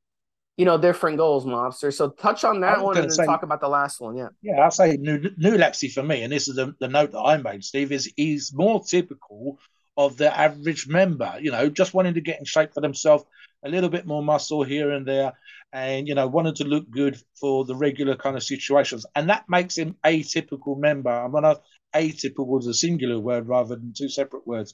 you 0.57 0.65
know, 0.65 0.77
different 0.77 1.17
goals, 1.17 1.45
mobster. 1.45 1.93
So 1.93 2.09
touch 2.09 2.43
on 2.43 2.61
that 2.61 2.83
one 2.83 2.97
and 2.97 3.11
say, 3.11 3.25
talk 3.25 3.43
about 3.43 3.61
the 3.61 3.67
last 3.67 3.99
one. 3.99 4.15
Yeah. 4.15 4.29
Yeah, 4.41 4.61
I'll 4.61 4.71
say 4.71 4.97
new, 4.97 5.31
new 5.37 5.57
Lexi 5.57 5.91
for 5.91 6.03
me, 6.03 6.23
and 6.23 6.31
this 6.31 6.47
is 6.47 6.55
the, 6.55 6.75
the 6.79 6.87
note 6.87 7.11
that 7.11 7.19
I 7.19 7.37
made, 7.37 7.63
Steve, 7.63 7.91
is 7.91 8.11
he's 8.15 8.53
more 8.53 8.83
typical 8.83 9.59
of 9.97 10.17
the 10.17 10.35
average 10.37 10.87
member, 10.87 11.37
you 11.41 11.51
know, 11.51 11.69
just 11.69 11.93
wanting 11.93 12.13
to 12.13 12.21
get 12.21 12.39
in 12.39 12.45
shape 12.45 12.73
for 12.73 12.81
themselves, 12.81 13.25
a 13.63 13.69
little 13.69 13.89
bit 13.89 14.05
more 14.05 14.23
muscle 14.23 14.63
here 14.63 14.91
and 14.91 15.05
there, 15.07 15.33
and 15.73 16.07
you 16.07 16.15
know, 16.15 16.27
wanted 16.27 16.55
to 16.57 16.63
look 16.65 16.89
good 16.89 17.21
for 17.39 17.65
the 17.65 17.75
regular 17.75 18.15
kind 18.15 18.35
of 18.35 18.43
situations. 18.43 19.05
And 19.15 19.29
that 19.29 19.45
makes 19.49 19.77
him 19.77 19.95
atypical 20.03 20.77
member. 20.77 21.09
I'm 21.11 21.31
gonna 21.31 21.57
atypical 21.95 22.59
is 22.59 22.67
a 22.67 22.73
singular 22.73 23.19
word 23.19 23.47
rather 23.47 23.75
than 23.75 23.93
two 23.93 24.09
separate 24.09 24.47
words. 24.47 24.73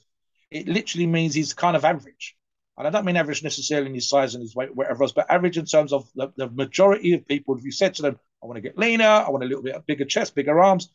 It 0.50 0.68
literally 0.68 1.06
means 1.06 1.34
he's 1.34 1.52
kind 1.54 1.76
of 1.76 1.84
average. 1.84 2.36
and 2.76 2.86
I 2.86 2.90
don't 2.90 3.04
mean 3.04 3.16
average 3.16 3.42
necessarily 3.42 3.88
in 3.88 3.94
his 3.94 4.08
size 4.08 4.34
and 4.34 4.42
his 4.42 4.54
weight, 4.54 4.74
whatever 4.74 5.02
else, 5.02 5.12
but 5.12 5.30
average 5.30 5.58
in 5.58 5.66
terms 5.66 5.92
of 5.92 6.08
the, 6.14 6.32
the 6.36 6.48
majority 6.50 7.12
of 7.14 7.26
people, 7.26 7.56
if 7.56 7.64
you 7.64 7.72
said 7.72 7.94
to 7.94 8.02
them, 8.02 8.18
I 8.42 8.46
want 8.46 8.56
to 8.56 8.62
get 8.62 8.78
leaner, 8.78 9.04
I 9.04 9.28
want 9.30 9.44
a 9.44 9.46
little 9.46 9.62
bit 9.62 9.84
bigger 9.86 10.04
chest, 10.04 10.34
bigger 10.34 10.58
arms, 10.60 10.88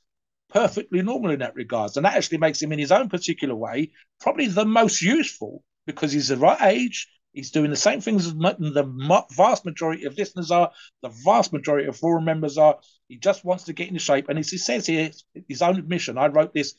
perfectly 0.49 1.01
normal 1.01 1.31
in 1.31 1.39
that 1.39 1.55
regards. 1.55 1.97
And 1.97 2.05
that 2.05 2.15
actually 2.15 2.37
makes 2.37 2.61
him, 2.61 2.71
in 2.71 2.79
his 2.79 2.91
own 2.91 3.09
particular 3.09 3.55
way, 3.55 3.91
probably 4.21 4.47
the 4.47 4.65
most 4.65 5.01
useful 5.01 5.63
because 5.85 6.11
he's 6.13 6.29
the 6.29 6.37
right 6.37 6.61
age. 6.61 7.09
He's 7.33 7.51
doing 7.51 7.71
the 7.71 7.75
same 7.75 7.99
things 7.99 8.27
as 8.27 8.33
the 8.33 9.25
vast 9.31 9.65
majority 9.65 10.05
of 10.05 10.17
listeners 10.17 10.51
are, 10.51 10.71
the 11.01 11.09
vast 11.09 11.51
majority 11.51 11.87
of 11.87 11.97
forum 11.97 12.25
members 12.25 12.59
are. 12.59 12.77
He 13.07 13.17
just 13.17 13.43
wants 13.43 13.65
to 13.65 13.73
get 13.73 13.87
into 13.87 13.99
shape. 13.99 14.29
And 14.29 14.37
as 14.37 14.49
he 14.49 14.59
says 14.59 14.85
here, 14.85 15.09
his 15.49 15.61
own 15.63 15.77
admission, 15.77 16.17
I 16.17 16.27
wrote 16.27 16.53
this 16.53 16.75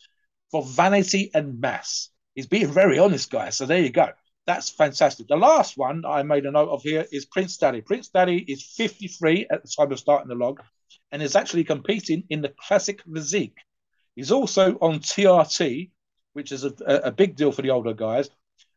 for 0.52 0.62
vanity 0.64 1.30
and 1.34 1.60
mass. 1.60 2.10
He's 2.34 2.46
being 2.46 2.68
very 2.68 2.98
honest, 2.98 3.30
guys. 3.30 3.56
So 3.56 3.66
there 3.66 3.80
you 3.80 3.90
go. 3.90 4.10
That's 4.46 4.70
fantastic. 4.70 5.26
The 5.26 5.36
last 5.36 5.76
one 5.76 6.04
I 6.06 6.22
made 6.22 6.46
a 6.46 6.50
note 6.50 6.68
of 6.68 6.82
here 6.82 7.06
is 7.10 7.24
Prince 7.24 7.56
Daddy. 7.56 7.80
Prince 7.80 8.10
Daddy 8.10 8.38
is 8.38 8.62
53 8.76 9.46
at 9.50 9.62
the 9.62 9.68
time 9.68 9.90
of 9.90 9.98
starting 9.98 10.28
the 10.28 10.34
log 10.34 10.62
and 11.10 11.22
is 11.22 11.34
actually 11.34 11.64
competing 11.64 12.24
in 12.28 12.42
the 12.42 12.52
classic 12.60 13.02
physique. 13.12 13.56
He's 14.14 14.30
also 14.30 14.74
on 14.80 15.00
TRT, 15.00 15.90
which 16.34 16.52
is 16.52 16.64
a, 16.64 16.72
a 16.86 17.10
big 17.10 17.36
deal 17.36 17.52
for 17.52 17.62
the 17.62 17.70
older 17.70 17.94
guys, 17.94 18.28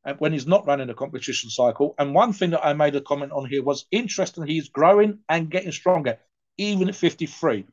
Uh, 0.07 0.13
when 0.19 0.31
he's 0.31 0.47
not 0.47 0.65
running 0.65 0.89
a 0.89 0.93
competition 0.93 1.49
cycle. 1.49 1.93
And 1.99 2.15
one 2.15 2.31
thing 2.31 2.51
that 2.51 2.65
I 2.65 2.71
made 2.71 2.95
a 2.95 3.01
comment 3.01 3.33
on 3.33 3.45
here 3.45 3.61
was 3.61 3.85
interesting. 3.91 4.47
He's 4.47 4.69
growing 4.69 5.19
and 5.27 5.51
getting 5.51 5.73
stronger, 5.73 6.17
even 6.57 6.87
at 6.87 6.95
53. 6.95 7.65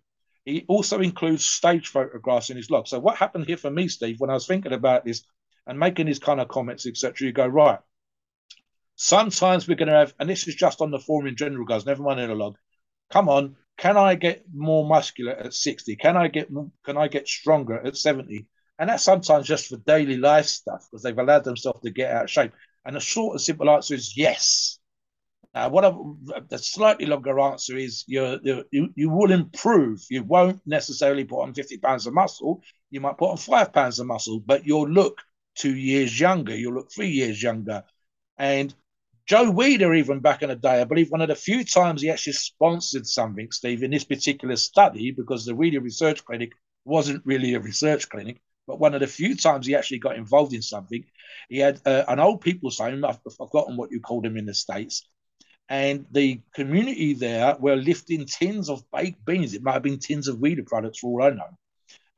He 0.44 0.64
also 0.66 0.98
includes 0.98 1.44
stage 1.44 1.86
photographs 1.86 2.50
in 2.50 2.56
his 2.56 2.70
log. 2.70 2.88
So 2.88 2.98
what 2.98 3.16
happened 3.16 3.46
here 3.46 3.56
for 3.56 3.70
me, 3.70 3.86
Steve, 3.86 4.18
when 4.18 4.30
I 4.30 4.34
was 4.34 4.48
thinking 4.48 4.72
about 4.72 5.04
this 5.04 5.22
and 5.68 5.78
making 5.78 6.06
these 6.06 6.18
kind 6.18 6.40
of 6.40 6.48
comments, 6.48 6.86
etc., 6.86 7.28
you 7.28 7.32
go 7.32 7.46
right. 7.46 7.78
Sometimes 8.96 9.68
we're 9.68 9.76
going 9.76 9.88
to 9.88 9.94
have, 9.94 10.12
and 10.18 10.28
this 10.28 10.48
is 10.48 10.56
just 10.56 10.80
on 10.80 10.90
the 10.90 10.98
forum 10.98 11.28
in 11.28 11.36
general, 11.36 11.64
guys. 11.64 11.86
Never 11.86 12.02
mind 12.02 12.18
in 12.18 12.30
a 12.30 12.34
log. 12.34 12.58
Come 13.10 13.28
on, 13.28 13.54
can 13.78 13.96
I 13.96 14.16
get 14.16 14.44
more 14.52 14.84
muscular 14.84 15.32
at 15.32 15.54
60? 15.54 15.94
Can 15.96 16.16
I 16.16 16.26
get 16.26 16.48
can 16.84 16.96
I 16.96 17.06
get 17.06 17.28
stronger 17.28 17.78
at 17.78 17.96
70? 17.96 18.48
And 18.78 18.90
that's 18.90 19.04
sometimes 19.04 19.46
just 19.46 19.68
for 19.68 19.76
daily 19.76 20.16
life 20.16 20.46
stuff 20.46 20.86
because 20.90 21.02
they've 21.02 21.18
allowed 21.18 21.44
themselves 21.44 21.80
to 21.82 21.90
get 21.90 22.10
out 22.10 22.24
of 22.24 22.30
shape. 22.30 22.52
And 22.84 22.96
the 22.96 23.00
short 23.00 23.34
and 23.34 23.40
simple 23.40 23.70
answer 23.70 23.94
is 23.94 24.16
yes. 24.16 24.78
Now, 25.54 25.68
what 25.68 25.84
I, 25.84 25.92
the 26.48 26.58
slightly 26.58 27.06
longer 27.06 27.38
answer 27.38 27.76
is 27.76 28.04
you 28.08 28.64
you 28.72 28.92
you 28.96 29.10
will 29.10 29.30
improve. 29.30 30.04
You 30.10 30.24
won't 30.24 30.60
necessarily 30.66 31.24
put 31.24 31.42
on 31.42 31.54
50 31.54 31.78
pounds 31.78 32.06
of 32.06 32.14
muscle. 32.14 32.62
You 32.90 33.00
might 33.00 33.18
put 33.18 33.30
on 33.30 33.36
five 33.36 33.72
pounds 33.72 34.00
of 34.00 34.06
muscle, 34.06 34.40
but 34.40 34.66
you'll 34.66 34.88
look 34.88 35.20
two 35.54 35.76
years 35.76 36.18
younger. 36.18 36.56
You'll 36.56 36.74
look 36.74 36.90
three 36.90 37.10
years 37.10 37.40
younger. 37.40 37.84
And 38.36 38.74
Joe 39.26 39.52
Weider, 39.52 39.96
even 39.96 40.20
back 40.20 40.42
in 40.42 40.48
the 40.48 40.56
day, 40.56 40.80
I 40.80 40.84
believe 40.84 41.10
one 41.10 41.22
of 41.22 41.28
the 41.28 41.36
few 41.36 41.64
times 41.64 42.02
he 42.02 42.10
actually 42.10 42.34
sponsored 42.34 43.06
something, 43.06 43.50
Steve, 43.52 43.82
in 43.84 43.92
this 43.92 44.04
particular 44.04 44.56
study, 44.56 45.12
because 45.12 45.46
the 45.46 45.52
Weider 45.52 45.82
Research 45.82 46.24
Clinic 46.24 46.52
wasn't 46.84 47.24
really 47.24 47.54
a 47.54 47.60
research 47.60 48.08
clinic, 48.10 48.42
but 48.66 48.78
one 48.78 48.94
of 48.94 49.00
the 49.00 49.06
few 49.06 49.36
times 49.36 49.66
he 49.66 49.74
actually 49.74 49.98
got 49.98 50.16
involved 50.16 50.54
in 50.54 50.62
something, 50.62 51.04
he 51.48 51.58
had 51.58 51.80
uh, 51.86 52.04
an 52.08 52.20
old 52.20 52.40
people's 52.40 52.78
home. 52.78 53.04
I've 53.04 53.18
forgotten 53.36 53.76
what 53.76 53.90
you 53.90 54.00
called 54.00 54.24
them 54.24 54.36
in 54.36 54.46
the 54.46 54.54
States. 54.54 55.06
And 55.68 56.06
the 56.10 56.40
community 56.54 57.14
there 57.14 57.56
were 57.58 57.76
lifting 57.76 58.26
tins 58.26 58.68
of 58.68 58.84
baked 58.90 59.24
beans. 59.24 59.54
It 59.54 59.62
might 59.62 59.72
have 59.72 59.82
been 59.82 59.98
tins 59.98 60.28
of 60.28 60.36
Weider 60.36 60.66
products 60.66 60.98
for 60.98 61.22
all 61.22 61.26
I 61.26 61.30
know. 61.34 61.58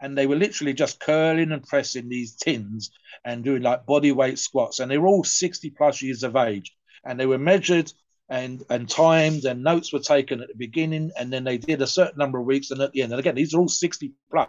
And 0.00 0.16
they 0.16 0.26
were 0.26 0.36
literally 0.36 0.74
just 0.74 1.00
curling 1.00 1.52
and 1.52 1.62
pressing 1.62 2.08
these 2.08 2.36
tins 2.36 2.90
and 3.24 3.44
doing 3.44 3.62
like 3.62 3.86
body 3.86 4.12
weight 4.12 4.38
squats. 4.38 4.80
And 4.80 4.90
they 4.90 4.98
were 4.98 5.08
all 5.08 5.24
60 5.24 5.70
plus 5.70 6.02
years 6.02 6.22
of 6.22 6.36
age 6.36 6.76
and 7.04 7.18
they 7.18 7.26
were 7.26 7.38
measured 7.38 7.92
and 8.28 8.64
and 8.68 8.88
timed 8.88 9.44
and 9.44 9.62
notes 9.62 9.92
were 9.92 10.00
taken 10.00 10.42
at 10.42 10.48
the 10.48 10.54
beginning 10.56 11.12
and 11.18 11.32
then 11.32 11.44
they 11.44 11.58
did 11.58 11.80
a 11.80 11.86
certain 11.86 12.18
number 12.18 12.38
of 12.38 12.44
weeks 12.44 12.72
and 12.72 12.80
at 12.82 12.92
the 12.92 13.02
end 13.02 13.12
and 13.12 13.20
again 13.20 13.36
these 13.36 13.54
are 13.54 13.60
all 13.60 13.68
60 13.68 14.12
plus 14.30 14.48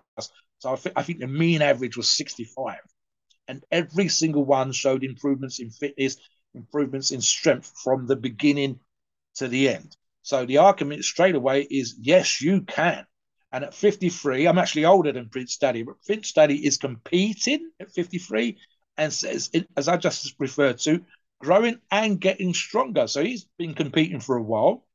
so 0.59 0.73
I, 0.73 0.75
th- 0.75 0.93
I 0.95 1.03
think 1.03 1.19
the 1.19 1.27
mean 1.27 1.61
average 1.61 1.97
was 1.97 2.09
65 2.09 2.79
and 3.47 3.63
every 3.71 4.09
single 4.09 4.45
one 4.45 4.71
showed 4.71 5.03
improvements 5.03 5.59
in 5.59 5.69
fitness 5.69 6.17
improvements 6.53 7.11
in 7.11 7.21
strength 7.21 7.71
from 7.83 8.07
the 8.07 8.15
beginning 8.15 8.79
to 9.35 9.47
the 9.47 9.69
end 9.69 9.95
so 10.21 10.45
the 10.45 10.57
argument 10.57 11.03
straight 11.03 11.35
away 11.35 11.61
is 11.61 11.95
yes 11.99 12.41
you 12.41 12.61
can 12.61 13.05
and 13.51 13.63
at 13.63 13.73
53 13.73 14.47
i'm 14.47 14.57
actually 14.57 14.85
older 14.85 15.11
than 15.11 15.29
prince 15.29 15.57
daddy 15.57 15.83
but 15.83 16.01
prince 16.05 16.31
daddy 16.31 16.65
is 16.65 16.77
competing 16.77 17.69
at 17.79 17.91
53 17.91 18.57
and 18.97 19.13
says 19.13 19.51
as 19.75 19.87
i 19.87 19.97
just 19.97 20.35
referred 20.39 20.79
to 20.79 21.03
growing 21.39 21.79
and 21.91 22.19
getting 22.19 22.53
stronger. 22.53 23.07
So 23.07 23.23
he's 23.23 23.47
been 23.57 23.73
competing 23.73 24.19
for 24.19 24.37
a 24.37 24.43
while. 24.43 24.85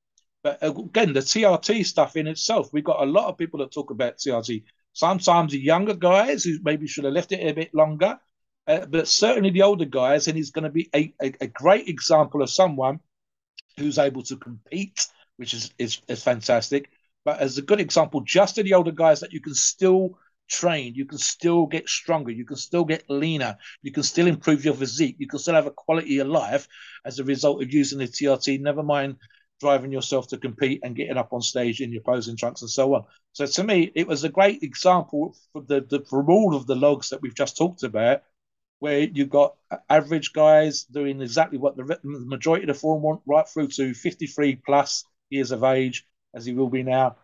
But 0.43 0.63
uh, 0.63 0.75
again, 0.75 1.13
the 1.13 1.21
TRT 1.21 1.87
stuff 1.87 2.17
in 2.17 2.27
itself, 2.27 2.73
we've 2.73 2.85
got 2.85 3.03
a 3.03 3.11
lot 3.11 3.29
of 3.29 3.39
people 3.39 3.61
that 3.61 3.73
talk 3.73 3.91
about 3.91 4.19
TRT. 4.19 4.65
Sometimes 4.93 5.53
the 5.53 5.59
younger 5.59 5.95
guys 5.95 6.45
who 6.45 6.59
maybe 6.63 6.87
should 6.87 7.05
have 7.05 7.13
left 7.13 7.33
it 7.33 7.41
a 7.41 7.53
bit 7.53 7.75
longer, 7.75 8.19
uh, 8.67 8.87
but 8.87 9.09
certainly 9.09 9.51
the 9.51 9.63
older 9.63 9.85
guys, 9.85 10.29
and 10.29 10.37
he's 10.37 10.51
going 10.51 10.65
to 10.65 10.71
be 10.71 10.89
a, 10.95 11.13
a, 11.23 11.33
a, 11.41 11.47
great 11.47 11.89
example 11.89 12.43
of 12.43 12.51
someone 12.51 13.01
who's 13.77 13.99
able 13.99 14.23
to 14.23 14.37
compete, 14.37 15.07
which 15.37 15.55
is, 15.55 15.73
is, 15.79 16.01
is 16.09 16.23
fantastic. 16.23 16.91
But 17.25 17.41
as 17.41 17.59
a 17.59 17.63
good 17.63 17.81
example, 17.81 18.21
just 18.21 18.57
to 18.57 18.63
the 18.63 18.75
older 18.75 18.93
guys 18.93 19.21
that 19.21 19.33
you 19.33 19.41
can 19.41 19.55
still 19.55 20.19
train, 20.49 20.95
you 20.95 21.07
can 21.07 21.19
still 21.19 21.67
get 21.67 21.89
stronger, 21.89 22.31
you 22.31 22.45
can 22.45 22.57
still 22.57 22.85
get 22.85 23.09
leaner, 23.09 23.57
you 23.83 23.93
can 23.93 24.03
still 24.03 24.27
improve 24.27 24.65
your 24.65 24.75
physique, 24.75 25.17
you 25.19 25.27
can 25.27 25.39
still 25.39 25.55
have 25.55 25.67
a 25.67 25.71
quality 25.71 26.19
of 26.19 26.29
life 26.29 26.69
as 27.05 27.19
a 27.19 27.25
result 27.25 27.63
of 27.63 27.73
using 27.73 27.99
the 27.99 28.07
TRT, 28.07 28.61
never 28.61 28.83
mind 28.83 29.17
driving 29.63 29.93
yourself 29.93 30.27
to 30.27 30.37
compete 30.37 30.81
and 30.83 30.97
getting 30.97 31.17
up 31.17 31.33
on 31.33 31.41
stage 31.41 31.81
in 31.81 31.93
your 31.93 32.03
posing 32.03 32.37
trunks 32.37 32.63
and 32.63 32.71
so 32.71 32.95
on. 32.95 33.05
So 33.33 33.47
to 33.47 33.63
me, 33.63 33.93
it 33.95 34.09
was 34.09 34.25
a 34.25 34.29
great 34.29 34.65
example 34.65 35.37
for 35.53 35.63
the, 35.63 35.81
the 35.81 36.05
from 36.05 36.29
all 36.29 36.57
of 36.57 36.67
the 36.67 36.75
logs 36.75 37.11
that 37.11 37.23
we've 37.23 37.35
just 37.35 37.57
talked 37.57 37.85
about, 37.85 38.25
where 38.81 38.99
you've 38.99 39.31
got 39.31 39.55
average 39.89 40.33
guys 40.33 40.83
doing 40.85 41.23
exactly 41.23 41.59
what 41.59 41.77
the, 41.77 41.97
majority 42.03 42.65
of 42.65 42.75
the 42.75 42.75
form 42.75 43.03
want, 43.03 43.23
right 43.25 43.49
through 43.49 43.69
to 43.69 43.95
53 43.95 44.57
plus 44.57 45.05
years 45.31 45.53
of 45.53 45.63
age, 45.63 46.05
as 46.35 46.45
he 46.45 46.53
will 46.53 46.69
be 46.69 46.83
now, 46.83 47.15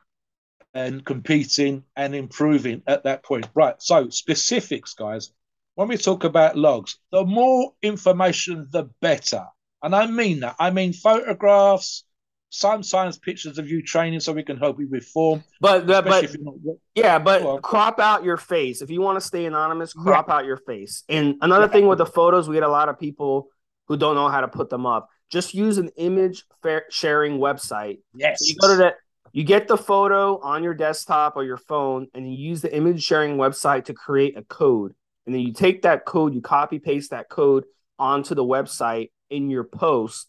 and 0.75 1.05
competing 1.05 1.83
and 1.97 2.15
improving 2.15 2.83
at 2.87 3.03
that 3.03 3.25
point. 3.25 3.49
Right. 3.53 3.75
So, 3.83 4.11
specifics, 4.11 4.95
guys. 4.95 5.33
When 5.75 5.89
we 5.89 5.97
talk 5.97 6.23
about 6.23 6.57
logs, 6.57 6.99
the 7.11 7.25
more 7.25 7.73
information, 7.83 8.69
the 8.71 8.85
better. 9.01 9.47
And 9.83 9.95
I 9.95 10.07
mean 10.07 10.41
that. 10.41 10.57
I 10.59 10.71
mean 10.71 10.93
photographs, 10.93 12.05
sometimes 12.51 13.19
pictures 13.19 13.59
of 13.59 13.69
you 13.69 13.83
training 13.83 14.21
so 14.21 14.33
we 14.33 14.43
can 14.43 14.57
help 14.57 14.79
you 14.81 14.89
with 14.89 15.05
form. 15.05 15.45
But, 15.61 15.89
uh, 15.91 16.03
but, 16.03 16.35
but 16.43 16.77
yeah, 16.95 17.19
but 17.19 17.63
crop 17.63 18.01
out 18.01 18.25
your 18.25 18.37
face. 18.37 18.83
If 18.83 18.91
you 18.91 19.01
want 19.01 19.21
to 19.21 19.27
stay 19.27 19.45
anonymous, 19.47 19.93
crop 19.93 20.31
out 20.31 20.45
your 20.45 20.57
face. 20.57 21.05
And 21.09 21.37
another 21.43 21.67
yeah. 21.67 21.73
thing 21.73 21.87
with 21.87 21.99
the 21.99 22.07
photos, 22.07 22.49
we 22.49 22.55
get 22.55 22.63
a 22.63 22.69
lot 22.69 22.89
of 22.89 22.99
people 22.99 23.49
who 23.87 23.97
don't 23.97 24.15
know 24.15 24.29
how 24.29 24.41
to 24.41 24.49
put 24.49 24.71
them 24.71 24.87
up. 24.87 25.09
Just 25.31 25.55
use 25.55 25.79
an 25.79 25.91
image 25.97 26.45
sharing 26.91 27.39
website. 27.39 27.99
Yes. 28.15 28.41
So 28.41 28.49
you 28.49 28.57
go 28.57 28.69
to 28.69 28.77
that 28.79 28.95
you 29.33 29.45
get 29.45 29.69
the 29.69 29.77
photo 29.77 30.39
on 30.41 30.63
your 30.63 30.75
desktop 30.75 31.37
or 31.37 31.45
your 31.45 31.57
phone, 31.59 32.09
and 32.15 32.27
you 32.27 32.37
use 32.37 32.63
the 32.63 32.75
image 32.75 33.03
sharing 33.03 33.37
website 33.37 33.87
to 33.87 33.95
create 33.95 34.37
a 34.37 34.43
code. 34.43 34.95
And 35.27 35.35
then 35.35 35.43
you 35.43 35.53
take 35.53 35.83
that 35.83 36.05
code, 36.07 36.35
you 36.35 36.41
copy 36.41 36.79
paste 36.79 37.11
that 37.11 37.29
code 37.29 37.65
onto 37.99 38.35
the 38.35 38.45
website 38.45 39.11
in 39.29 39.51
your 39.51 39.65
post. 39.65 40.29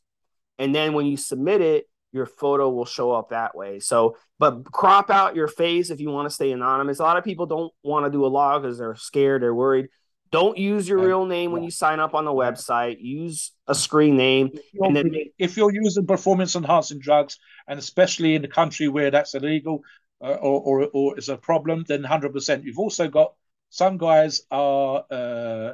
And 0.57 0.75
then 0.75 0.93
when 0.93 1.05
you 1.05 1.15
submit 1.15 1.61
it, 1.61 1.89
your 2.11 2.25
photo 2.25 2.69
will 2.69 2.85
show 2.85 3.11
up 3.11 3.29
that 3.29 3.55
way. 3.55 3.79
So, 3.79 4.17
but 4.39 4.63
crop 4.65 5.09
out 5.09 5.35
your 5.35 5.47
face 5.47 5.89
if 5.89 5.99
you 5.99 6.09
want 6.09 6.27
to 6.27 6.33
stay 6.33 6.51
anonymous. 6.51 6.99
A 6.99 7.03
lot 7.03 7.17
of 7.17 7.23
people 7.23 7.45
don't 7.45 7.71
want 7.83 8.05
to 8.05 8.11
do 8.11 8.25
a 8.25 8.27
log 8.27 8.63
because 8.63 8.77
they're 8.77 8.95
scared, 8.95 9.41
they're 9.41 9.53
worried. 9.53 9.89
Don't 10.31 10.57
use 10.57 10.87
your 10.87 10.99
real 10.99 11.25
name 11.25 11.51
when 11.51 11.63
you 11.63 11.71
sign 11.71 11.99
up 11.99 12.13
on 12.13 12.23
the 12.23 12.31
website. 12.31 12.97
Use 12.99 13.51
a 13.67 13.73
screen 13.73 14.15
name. 14.15 14.51
If 14.53 14.61
you're, 14.73 14.93
then... 14.93 15.11
if 15.39 15.57
you're 15.57 15.73
using 15.73 16.05
performance 16.05 16.55
enhancing 16.55 16.99
drugs, 16.99 17.39
and 17.67 17.79
especially 17.79 18.35
in 18.35 18.43
the 18.43 18.47
country 18.47 18.87
where 18.87 19.09
that's 19.09 19.33
illegal 19.33 19.81
uh, 20.21 20.33
or, 20.33 20.61
or, 20.83 20.89
or 20.93 21.17
is 21.17 21.29
a 21.29 21.37
problem, 21.37 21.83
then 21.87 22.03
100%. 22.03 22.63
You've 22.63 22.77
also 22.77 23.07
got 23.07 23.33
some 23.69 23.97
guys 23.97 24.41
are 24.51 25.03
uh, 25.09 25.71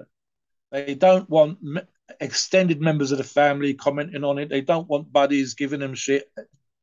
they 0.72 0.96
don't 0.96 1.30
want 1.30 1.60
extended 2.20 2.82
members 2.82 3.12
of 3.12 3.18
the 3.18 3.24
family 3.24 3.74
commenting 3.74 4.24
on 4.24 4.38
it. 4.38 4.49
They 4.49 4.62
don't 4.62 4.88
want 4.88 5.12
buddies 5.12 5.56
giving 5.56 5.80
them 5.80 5.95
shit, 5.95 6.30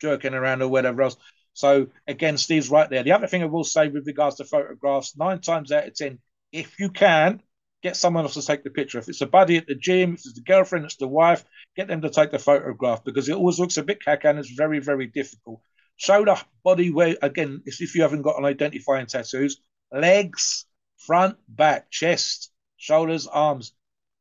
jerking 0.01 0.35
around 0.35 0.63
or 0.63 0.69
whatever 0.69 1.03
else. 1.03 1.17
So 1.55 1.89
again, 2.07 2.39
Steve's 2.39 2.71
right 2.71 2.89
there. 2.89 3.03
The 3.03 3.13
other 3.13 3.27
thing 3.27 3.43
I 3.43 3.47
will 3.47 3.65
say 3.65 3.89
with 3.89 4.07
regards 4.07 4.37
to 4.37 4.45
photographs, 4.45 5.17
nine 5.17 5.41
times 5.41 5.71
out 5.71 5.87
of 5.87 5.95
ten, 5.95 6.19
if 6.51 6.79
you 6.79 6.91
can, 6.91 7.43
get 7.83 7.97
someone 7.97 8.25
else 8.25 8.35
to 8.35 8.43
take 8.43 8.63
the 8.63 8.71
picture. 8.71 8.99
If 8.99 9.09
it's 9.09 9.21
a 9.21 9.27
buddy 9.27 9.57
at 9.57 9.67
the 9.67 9.75
gym, 9.75 10.15
if 10.15 10.21
it's 10.21 10.35
the 10.35 10.41
girlfriend, 10.41 10.85
it's 10.85 10.97
the 10.97 11.09
wife, 11.09 11.45
get 11.77 11.89
them 11.89 12.01
to 12.03 12.11
take 12.11 12.31
the 12.31 12.39
photograph 12.39 13.05
because 13.05 13.29
it 13.29 13.35
always 13.35 13.59
looks 13.59 13.77
a 13.77 13.83
bit 13.83 14.03
cack 14.03 14.25
and 14.25 14.39
it's 14.39 14.51
very, 14.51 14.79
very 14.79 15.07
difficult. 15.07 15.61
Show 15.97 16.25
the 16.25 16.41
body 16.65 16.91
where, 16.91 17.17
again, 17.23 17.63
if 17.67 17.95
you 17.95 18.03
haven't 18.03 18.23
got 18.23 18.39
an 18.39 18.45
identifying 18.45 19.07
tattoos, 19.07 19.61
legs, 19.93 20.65
front, 20.97 21.37
back, 21.49 21.91
chest, 21.91 22.51
shoulders, 22.77 23.27
arms. 23.27 23.73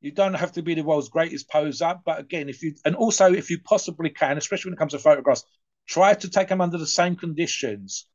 You 0.01 0.11
don't 0.11 0.33
have 0.33 0.53
to 0.53 0.63
be 0.63 0.73
the 0.73 0.83
world's 0.83 1.09
greatest 1.09 1.49
poser, 1.49 1.95
but 2.03 2.19
again, 2.19 2.49
if 2.49 2.63
you 2.63 2.73
and 2.85 2.95
also 2.95 3.33
if 3.33 3.49
you 3.49 3.59
possibly 3.59 4.09
can, 4.09 4.37
especially 4.37 4.69
when 4.69 4.73
it 4.75 4.79
comes 4.79 4.93
to 4.93 4.99
photographs, 4.99 5.45
try 5.87 6.15
to 6.15 6.29
take 6.29 6.47
them 6.47 6.61
under 6.61 6.77
the 6.77 6.87
same 6.87 7.15
conditions 7.15 8.07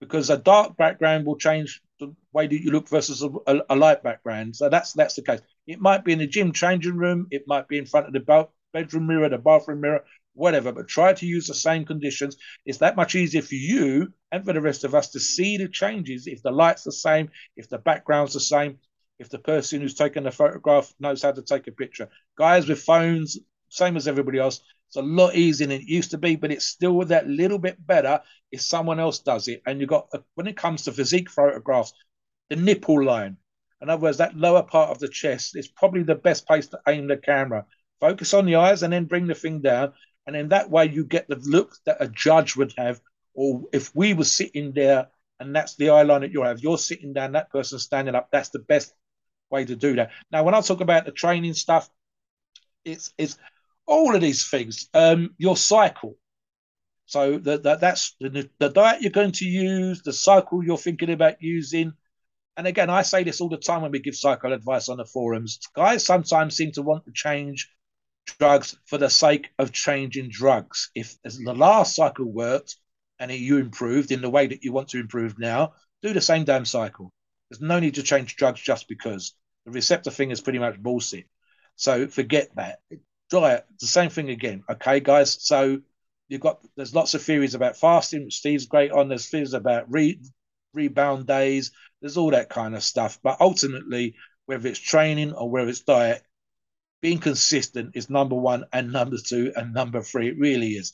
because 0.00 0.30
a 0.30 0.36
dark 0.36 0.76
background 0.76 1.26
will 1.26 1.36
change 1.36 1.80
the 1.98 2.14
way 2.32 2.46
that 2.46 2.62
you 2.62 2.70
look 2.70 2.88
versus 2.88 3.22
a, 3.22 3.30
a, 3.46 3.60
a, 3.70 3.76
light 3.76 4.02
background. 4.02 4.56
So 4.56 4.68
that's 4.68 4.92
that's 4.92 5.14
the 5.14 5.22
case. 5.22 5.40
It 5.66 5.80
might 5.80 6.04
be 6.04 6.12
in 6.12 6.18
the 6.18 6.26
gym 6.26 6.52
changing 6.52 6.96
room, 6.96 7.26
it 7.30 7.44
might 7.46 7.68
be 7.68 7.78
in 7.78 7.86
front 7.86 8.06
of 8.06 8.12
the 8.12 8.48
bedroom 8.72 9.06
mirror, 9.06 9.28
the 9.28 9.38
bathroom 9.38 9.80
mirror, 9.80 10.04
whatever. 10.34 10.72
But 10.72 10.88
try 10.88 11.12
to 11.12 11.26
use 11.26 11.46
the 11.46 11.54
same 11.54 11.84
conditions. 11.84 12.36
It's 12.64 12.78
that 12.78 12.96
much 12.96 13.14
easier 13.14 13.42
for 13.42 13.54
you 13.54 14.12
and 14.32 14.44
for 14.44 14.52
the 14.52 14.60
rest 14.60 14.84
of 14.84 14.94
us 14.94 15.10
to 15.10 15.20
see 15.20 15.56
the 15.56 15.68
changes 15.68 16.26
if 16.26 16.42
the 16.42 16.50
light's 16.50 16.84
the 16.84 16.92
same, 16.92 17.30
if 17.56 17.68
the 17.68 17.78
background's 17.78 18.34
the 18.34 18.40
same, 18.40 18.78
if 19.20 19.28
the 19.28 19.38
person 19.38 19.82
who's 19.82 19.94
taking 19.94 20.22
the 20.22 20.30
photograph 20.30 20.92
knows 20.98 21.22
how 21.22 21.30
to 21.30 21.42
take 21.42 21.66
a 21.66 21.72
picture. 21.72 22.08
Guys 22.36 22.66
with 22.66 22.82
phones, 22.82 23.38
same 23.68 23.96
as 23.96 24.08
everybody 24.08 24.38
else, 24.38 24.62
it's 24.88 24.96
a 24.96 25.02
lot 25.02 25.36
easier 25.36 25.68
than 25.68 25.80
it 25.80 25.86
used 25.86 26.10
to 26.12 26.18
be, 26.18 26.36
but 26.36 26.50
it's 26.50 26.64
still 26.64 26.98
that 27.04 27.28
little 27.28 27.58
bit 27.58 27.86
better 27.86 28.22
if 28.50 28.62
someone 28.62 28.98
else 28.98 29.20
does 29.20 29.46
it. 29.46 29.62
And 29.66 29.78
you 29.78 29.86
got 29.86 30.08
uh, 30.14 30.18
when 30.34 30.46
it 30.46 30.56
comes 30.56 30.82
to 30.84 30.92
physique 30.92 31.30
photographs, 31.30 31.92
the 32.48 32.56
nipple 32.56 33.04
line. 33.04 33.36
In 33.82 33.90
other 33.90 34.02
words, 34.02 34.18
that 34.18 34.36
lower 34.36 34.62
part 34.62 34.90
of 34.90 34.98
the 34.98 35.08
chest 35.08 35.54
is 35.54 35.68
probably 35.68 36.02
the 36.02 36.14
best 36.14 36.46
place 36.46 36.66
to 36.68 36.80
aim 36.88 37.06
the 37.06 37.18
camera. 37.18 37.66
Focus 38.00 38.32
on 38.32 38.46
the 38.46 38.56
eyes 38.56 38.82
and 38.82 38.92
then 38.92 39.04
bring 39.04 39.26
the 39.26 39.34
thing 39.34 39.60
down. 39.60 39.92
And 40.26 40.34
in 40.34 40.48
that 40.48 40.70
way, 40.70 40.86
you 40.86 41.04
get 41.04 41.28
the 41.28 41.36
look 41.36 41.76
that 41.84 41.98
a 42.00 42.08
judge 42.08 42.56
would 42.56 42.72
have. 42.78 43.00
Or 43.34 43.64
if 43.72 43.94
we 43.94 44.14
were 44.14 44.24
sitting 44.24 44.72
there 44.72 45.08
and 45.38 45.54
that's 45.54 45.76
the 45.76 45.90
eye 45.90 46.02
line 46.02 46.22
that 46.22 46.32
you 46.32 46.42
have, 46.42 46.60
you're 46.60 46.78
sitting 46.78 47.12
down, 47.12 47.32
that 47.32 47.50
person 47.50 47.78
standing 47.78 48.14
up, 48.14 48.28
that's 48.32 48.48
the 48.48 48.58
best 48.58 48.92
way 49.50 49.64
to 49.64 49.76
do 49.76 49.96
that. 49.96 50.10
Now, 50.30 50.44
when 50.44 50.54
I 50.54 50.60
talk 50.60 50.80
about 50.80 51.04
the 51.04 51.12
training 51.12 51.54
stuff, 51.54 51.88
it's 52.84 53.12
it's 53.18 53.36
all 53.86 54.14
of 54.14 54.20
these 54.20 54.48
things. 54.48 54.88
Um, 54.94 55.34
your 55.38 55.56
cycle. 55.56 56.16
So 57.06 57.38
that, 57.38 57.64
that 57.64 57.80
that's 57.80 58.14
the, 58.20 58.48
the 58.58 58.68
diet 58.68 59.02
you're 59.02 59.10
going 59.10 59.32
to 59.32 59.44
use, 59.44 60.02
the 60.02 60.12
cycle 60.12 60.64
you're 60.64 60.78
thinking 60.78 61.10
about 61.10 61.42
using. 61.42 61.92
And 62.56 62.66
again, 62.66 62.90
I 62.90 63.02
say 63.02 63.24
this 63.24 63.40
all 63.40 63.48
the 63.48 63.56
time 63.56 63.82
when 63.82 63.90
we 63.90 63.98
give 64.00 64.14
cycle 64.14 64.52
advice 64.52 64.88
on 64.88 64.98
the 64.98 65.04
forums. 65.04 65.58
Guys 65.74 66.04
sometimes 66.04 66.56
seem 66.56 66.72
to 66.72 66.82
want 66.82 67.04
to 67.06 67.12
change 67.12 67.68
drugs 68.38 68.76
for 68.86 68.98
the 68.98 69.10
sake 69.10 69.50
of 69.58 69.72
changing 69.72 70.28
drugs. 70.30 70.90
If 70.94 71.16
the 71.22 71.54
last 71.54 71.96
cycle 71.96 72.26
worked 72.26 72.76
and 73.18 73.30
you 73.32 73.58
improved 73.58 74.12
in 74.12 74.20
the 74.20 74.30
way 74.30 74.46
that 74.46 74.62
you 74.62 74.72
want 74.72 74.88
to 74.90 75.00
improve 75.00 75.38
now, 75.38 75.72
do 76.02 76.12
the 76.12 76.20
same 76.20 76.44
damn 76.44 76.64
cycle. 76.64 77.12
There's 77.50 77.60
no 77.60 77.80
need 77.80 77.96
to 77.96 78.02
change 78.02 78.36
drugs 78.36 78.60
just 78.60 78.88
because 78.88 79.34
the 79.70 79.76
receptor 79.76 80.10
thing 80.10 80.30
is 80.30 80.40
pretty 80.40 80.58
much 80.58 80.78
bullshit. 80.78 81.26
So 81.76 82.08
forget 82.08 82.54
that 82.56 82.80
diet, 83.30 83.64
the 83.80 83.86
same 83.86 84.10
thing 84.10 84.30
again. 84.30 84.64
Okay, 84.68 85.00
guys. 85.00 85.38
So 85.40 85.80
you've 86.28 86.40
got 86.40 86.60
there's 86.76 86.94
lots 86.94 87.14
of 87.14 87.22
theories 87.22 87.54
about 87.54 87.76
fasting, 87.76 88.30
Steve's 88.30 88.66
great 88.66 88.92
on. 88.92 89.08
There's 89.08 89.28
theories 89.28 89.54
about 89.54 89.90
re, 89.90 90.20
rebound 90.74 91.26
days. 91.26 91.72
There's 92.00 92.16
all 92.16 92.30
that 92.30 92.50
kind 92.50 92.74
of 92.74 92.82
stuff. 92.82 93.18
But 93.22 93.40
ultimately, 93.40 94.16
whether 94.46 94.68
it's 94.68 94.78
training 94.78 95.32
or 95.32 95.50
whether 95.50 95.70
it's 95.70 95.80
diet, 95.80 96.22
being 97.00 97.18
consistent 97.18 97.92
is 97.94 98.10
number 98.10 98.34
one 98.34 98.64
and 98.72 98.92
number 98.92 99.16
two 99.16 99.52
and 99.56 99.72
number 99.72 100.02
three. 100.02 100.28
It 100.28 100.38
really 100.38 100.72
is. 100.72 100.92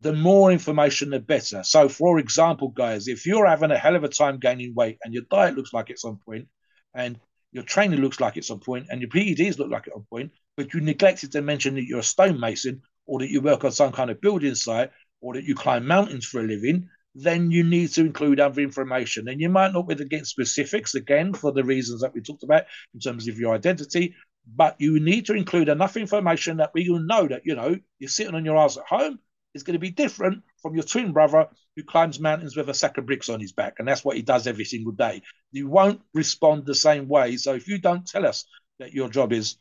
The 0.00 0.12
more 0.12 0.50
information, 0.50 1.10
the 1.10 1.20
better. 1.20 1.62
So, 1.62 1.88
for 1.88 2.18
example, 2.18 2.68
guys, 2.68 3.06
if 3.06 3.26
you're 3.26 3.46
having 3.46 3.70
a 3.70 3.78
hell 3.78 3.96
of 3.96 4.04
a 4.04 4.08
time 4.08 4.38
gaining 4.38 4.74
weight 4.74 4.98
and 5.04 5.14
your 5.14 5.22
diet 5.30 5.56
looks 5.56 5.72
like 5.72 5.88
it's 5.88 6.04
on 6.04 6.18
point, 6.26 6.48
and 6.94 7.18
your 7.54 7.64
training 7.64 8.00
looks 8.00 8.20
like 8.20 8.36
it's 8.36 8.50
on 8.50 8.58
point, 8.58 8.88
and 8.90 9.00
your 9.00 9.08
PEDs 9.08 9.58
look 9.58 9.70
like 9.70 9.86
it's 9.86 9.96
on 9.96 10.04
point, 10.10 10.32
but 10.56 10.74
you 10.74 10.80
neglected 10.80 11.32
to 11.32 11.40
mention 11.40 11.76
that 11.76 11.84
you're 11.84 12.00
a 12.00 12.02
stonemason 12.02 12.82
or 13.06 13.20
that 13.20 13.30
you 13.30 13.40
work 13.40 13.64
on 13.64 13.70
some 13.72 13.92
kind 13.92 14.10
of 14.10 14.20
building 14.20 14.56
site 14.56 14.90
or 15.20 15.34
that 15.34 15.44
you 15.44 15.54
climb 15.54 15.86
mountains 15.86 16.26
for 16.26 16.40
a 16.40 16.42
living, 16.42 16.88
then 17.14 17.52
you 17.52 17.62
need 17.62 17.90
to 17.90 18.00
include 18.00 18.40
other 18.40 18.60
information. 18.60 19.28
And 19.28 19.40
you 19.40 19.48
might 19.48 19.72
not 19.72 19.86
be 19.86 19.94
against 19.94 20.30
specifics 20.30 20.96
again 20.96 21.32
for 21.32 21.52
the 21.52 21.62
reasons 21.62 22.00
that 22.00 22.12
we 22.12 22.20
talked 22.20 22.42
about 22.42 22.64
in 22.92 22.98
terms 22.98 23.28
of 23.28 23.38
your 23.38 23.54
identity, 23.54 24.16
but 24.52 24.74
you 24.80 24.98
need 24.98 25.26
to 25.26 25.34
include 25.34 25.68
enough 25.68 25.96
information 25.96 26.56
that 26.56 26.72
we 26.74 26.90
will 26.90 26.98
know 26.98 27.28
that 27.28 27.42
you 27.44 27.54
know 27.54 27.76
you're 27.98 28.10
sitting 28.10 28.34
on 28.34 28.44
your 28.44 28.56
ass 28.56 28.76
at 28.76 28.84
home 28.84 29.18
is 29.54 29.62
going 29.62 29.74
to 29.74 29.78
be 29.80 29.90
different 29.90 30.42
from 30.60 30.74
your 30.74 30.84
twin 30.84 31.12
brother 31.12 31.48
who 31.76 31.82
climbs 31.82 32.20
mountains 32.20 32.56
with 32.56 32.68
a 32.68 32.74
sack 32.74 32.98
of 32.98 33.06
bricks 33.06 33.28
on 33.28 33.40
his 33.40 33.52
back, 33.52 33.74
and 33.78 33.88
that's 33.88 34.04
what 34.04 34.16
he 34.16 34.22
does 34.22 34.46
every 34.46 34.64
single 34.64 34.92
day. 34.92 35.22
You 35.52 35.68
won't 35.68 36.00
respond 36.12 36.66
the 36.66 36.74
same 36.74 37.08
way. 37.08 37.36
So 37.36 37.54
if 37.54 37.68
you 37.68 37.78
don't 37.78 38.06
tell 38.06 38.26
us 38.26 38.44
that 38.78 38.92
your 38.92 39.08
job 39.08 39.32
is 39.32 39.56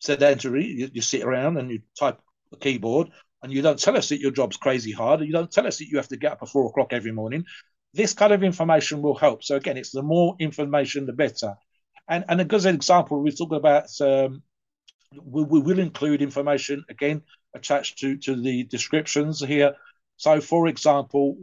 sedentary. 0.00 0.66
You, 0.66 0.90
you 0.92 1.02
sit 1.02 1.22
around 1.22 1.56
and 1.56 1.70
you 1.70 1.80
type 1.98 2.18
a 2.52 2.56
keyboard, 2.56 3.10
and 3.42 3.52
you 3.52 3.62
don't 3.62 3.78
tell 3.78 3.96
us 3.96 4.08
that 4.08 4.20
your 4.20 4.30
job's 4.30 4.56
crazy 4.56 4.92
hard. 4.92 5.20
and 5.20 5.26
You 5.26 5.32
don't 5.32 5.50
tell 5.50 5.66
us 5.66 5.78
that 5.78 5.88
you 5.88 5.96
have 5.96 6.08
to 6.08 6.16
get 6.16 6.32
up 6.32 6.42
at 6.42 6.48
four 6.48 6.68
o'clock 6.68 6.92
every 6.92 7.12
morning. 7.12 7.44
This 7.94 8.12
kind 8.12 8.32
of 8.32 8.42
information 8.42 9.02
will 9.02 9.14
help. 9.14 9.42
So 9.42 9.56
again, 9.56 9.76
it's 9.76 9.90
the 9.90 10.02
more 10.02 10.36
information, 10.38 11.06
the 11.06 11.12
better. 11.12 11.54
And 12.08 12.24
and 12.28 12.40
a 12.40 12.44
good 12.44 12.66
example, 12.66 13.22
we 13.22 13.32
talk 13.32 13.52
about 13.52 13.88
um, 14.00 14.42
we, 15.22 15.42
we 15.44 15.60
will 15.60 15.78
include 15.78 16.22
information 16.22 16.84
again 16.88 17.22
attached 17.54 17.98
to 17.98 18.16
to 18.18 18.36
the 18.36 18.64
descriptions 18.64 19.40
here. 19.40 19.74
So, 20.16 20.40
for 20.40 20.68
example, 20.68 21.36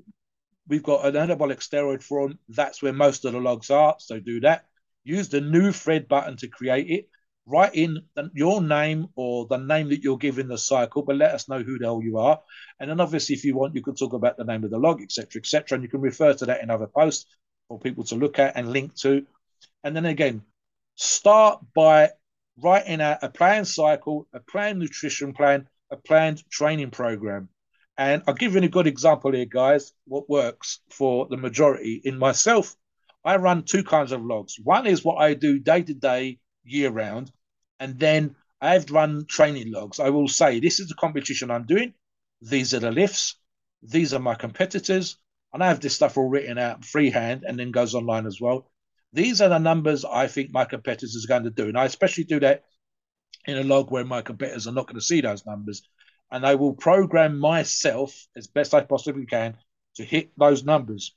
we've 0.68 0.84
got 0.84 1.06
an 1.06 1.16
anabolic 1.16 1.60
steroid 1.60 2.02
form. 2.02 2.40
That's 2.50 2.82
where 2.82 2.94
most 2.94 3.26
of 3.26 3.34
the 3.34 3.40
logs 3.40 3.70
are. 3.70 3.96
So 4.00 4.20
do 4.20 4.40
that. 4.42 4.66
Use 5.04 5.30
the 5.30 5.42
new 5.42 5.72
thread 5.72 6.08
button 6.08 6.38
to 6.38 6.48
create 6.48 6.90
it 6.90 7.10
write 7.46 7.76
in 7.76 8.00
your 8.34 8.62
name 8.62 9.08
or 9.16 9.46
the 9.48 9.58
name 9.58 9.90
that 9.90 10.02
you're 10.02 10.18
giving 10.18 10.48
the 10.48 10.58
cycle, 10.58 11.02
but 11.02 11.18
let 11.18 11.32
us 11.32 11.50
know 11.50 11.62
who 11.62 11.78
the 11.78 11.86
hell 11.86 12.02
you 12.02 12.18
are. 12.18 12.40
And 12.80 12.90
then 12.90 13.00
obviously, 13.00 13.36
if 13.36 13.44
you 13.44 13.56
want, 13.56 13.76
you 13.76 13.82
can 13.82 13.96
talk 13.96 14.14
about 14.14 14.38
the 14.38 14.46
name 14.46 14.64
of 14.64 14.72
the 14.72 14.78
log, 14.78 15.02
etc., 15.02 15.40
etc., 15.40 15.76
and 15.76 15.84
you 15.84 15.90
can 15.90 16.02
refer 16.02 16.34
to 16.34 16.46
that 16.46 16.64
in 16.64 16.70
other 16.70 16.88
posts 16.88 17.26
for 17.68 17.80
people 17.80 18.04
to 18.06 18.16
look 18.16 18.40
at 18.40 18.56
and 18.56 18.72
link 18.72 18.96
to. 18.96 19.26
And 19.84 19.96
then 19.96 20.06
again, 20.06 20.42
start 20.96 21.60
by 21.76 22.12
writing 22.62 23.02
out 23.02 23.24
a 23.24 23.30
plan 23.30 23.66
cycle, 23.66 24.28
a 24.34 24.40
plan 24.40 24.80
nutrition 24.80 25.34
plan, 25.34 25.68
a 25.94 25.98
planned 25.98 26.44
training 26.50 26.92
program. 26.92 27.50
And 27.98 28.24
I'll 28.28 28.34
give 28.34 28.56
you 28.56 28.62
a 28.62 28.68
good 28.68 28.88
example 28.88 29.32
here, 29.32 29.46
guys, 29.46 29.94
what 30.06 30.30
works 30.30 30.80
for 30.90 31.28
the 31.30 31.38
majority. 31.38 32.02
In 32.04 32.18
myself, 32.18 32.76
I 33.24 33.38
run 33.38 33.64
two 33.64 33.84
kinds 33.84 34.12
of 34.12 34.26
logs. 34.26 34.58
One 34.62 34.88
is 34.88 35.06
what 35.06 35.18
I 35.18 35.36
do 35.36 35.60
day 35.60 35.84
to 35.84 35.94
day 35.94 36.40
year 36.64 36.90
round. 36.90 37.32
And 37.80 38.00
then 38.00 38.36
I've 38.60 38.90
run 38.90 39.26
training 39.28 39.72
logs. 39.72 40.00
I 40.00 40.10
will 40.10 40.28
say, 40.28 40.60
this 40.60 40.80
is 40.80 40.88
the 40.88 40.96
competition 40.96 41.52
I'm 41.52 41.66
doing. 41.66 41.94
These 42.42 42.74
are 42.74 42.80
the 42.80 42.92
lifts. 42.92 43.36
These 43.84 44.14
are 44.14 44.20
my 44.20 44.36
competitors. 44.36 45.18
And 45.54 45.64
I 45.64 45.68
have 45.68 45.80
this 45.80 45.96
stuff 45.96 46.18
all 46.18 46.30
written 46.30 46.58
out 46.58 46.84
freehand 46.84 47.44
and 47.48 47.60
then 47.60 47.72
goes 47.72 47.94
online 47.94 48.26
as 48.26 48.42
well. 48.42 48.72
These 49.14 49.40
are 49.42 49.50
the 49.50 49.60
numbers 49.60 50.04
I 50.04 50.28
think 50.28 50.50
my 50.52 50.66
competitors 50.66 51.24
are 51.24 51.28
going 51.28 51.44
to 51.44 51.52
do. 51.52 51.68
And 51.68 51.78
I 51.78 51.86
especially 51.86 52.24
do 52.24 52.40
that 52.40 52.64
in 53.46 53.58
a 53.58 53.64
log 53.64 53.92
where 53.92 54.06
my 54.06 54.22
competitors 54.22 54.68
are 54.68 54.74
not 54.74 54.88
going 54.88 55.00
to 55.00 55.06
see 55.06 55.22
those 55.22 55.46
numbers. 55.46 55.84
And 56.32 56.46
I 56.46 56.56
will 56.56 56.74
program 56.74 57.38
myself 57.38 58.28
as 58.36 58.48
best 58.48 58.74
I 58.74 58.82
possibly 58.82 59.26
can 59.26 59.58
to 59.96 60.04
hit 60.04 60.32
those 60.38 60.64
numbers 60.64 61.16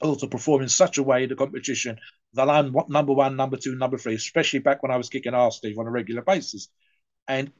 or 0.00 0.16
to 0.16 0.26
perform 0.26 0.62
in 0.62 0.68
such 0.68 0.98
a 0.98 1.02
way 1.02 1.22
in 1.22 1.28
the 1.28 1.36
competition 1.36 1.98
that 2.34 2.50
I'm 2.50 2.74
number 2.88 3.12
one, 3.12 3.36
number 3.36 3.56
two, 3.56 3.76
number 3.76 3.96
three, 3.96 4.14
especially 4.14 4.58
back 4.58 4.82
when 4.82 4.92
I 4.92 4.96
was 4.96 5.08
kicking 5.08 5.34
ass, 5.34 5.56
Steve, 5.56 5.78
on 5.78 5.86
a 5.86 5.90
regular 5.90 6.22
basis. 6.22 6.68
And 7.28 7.52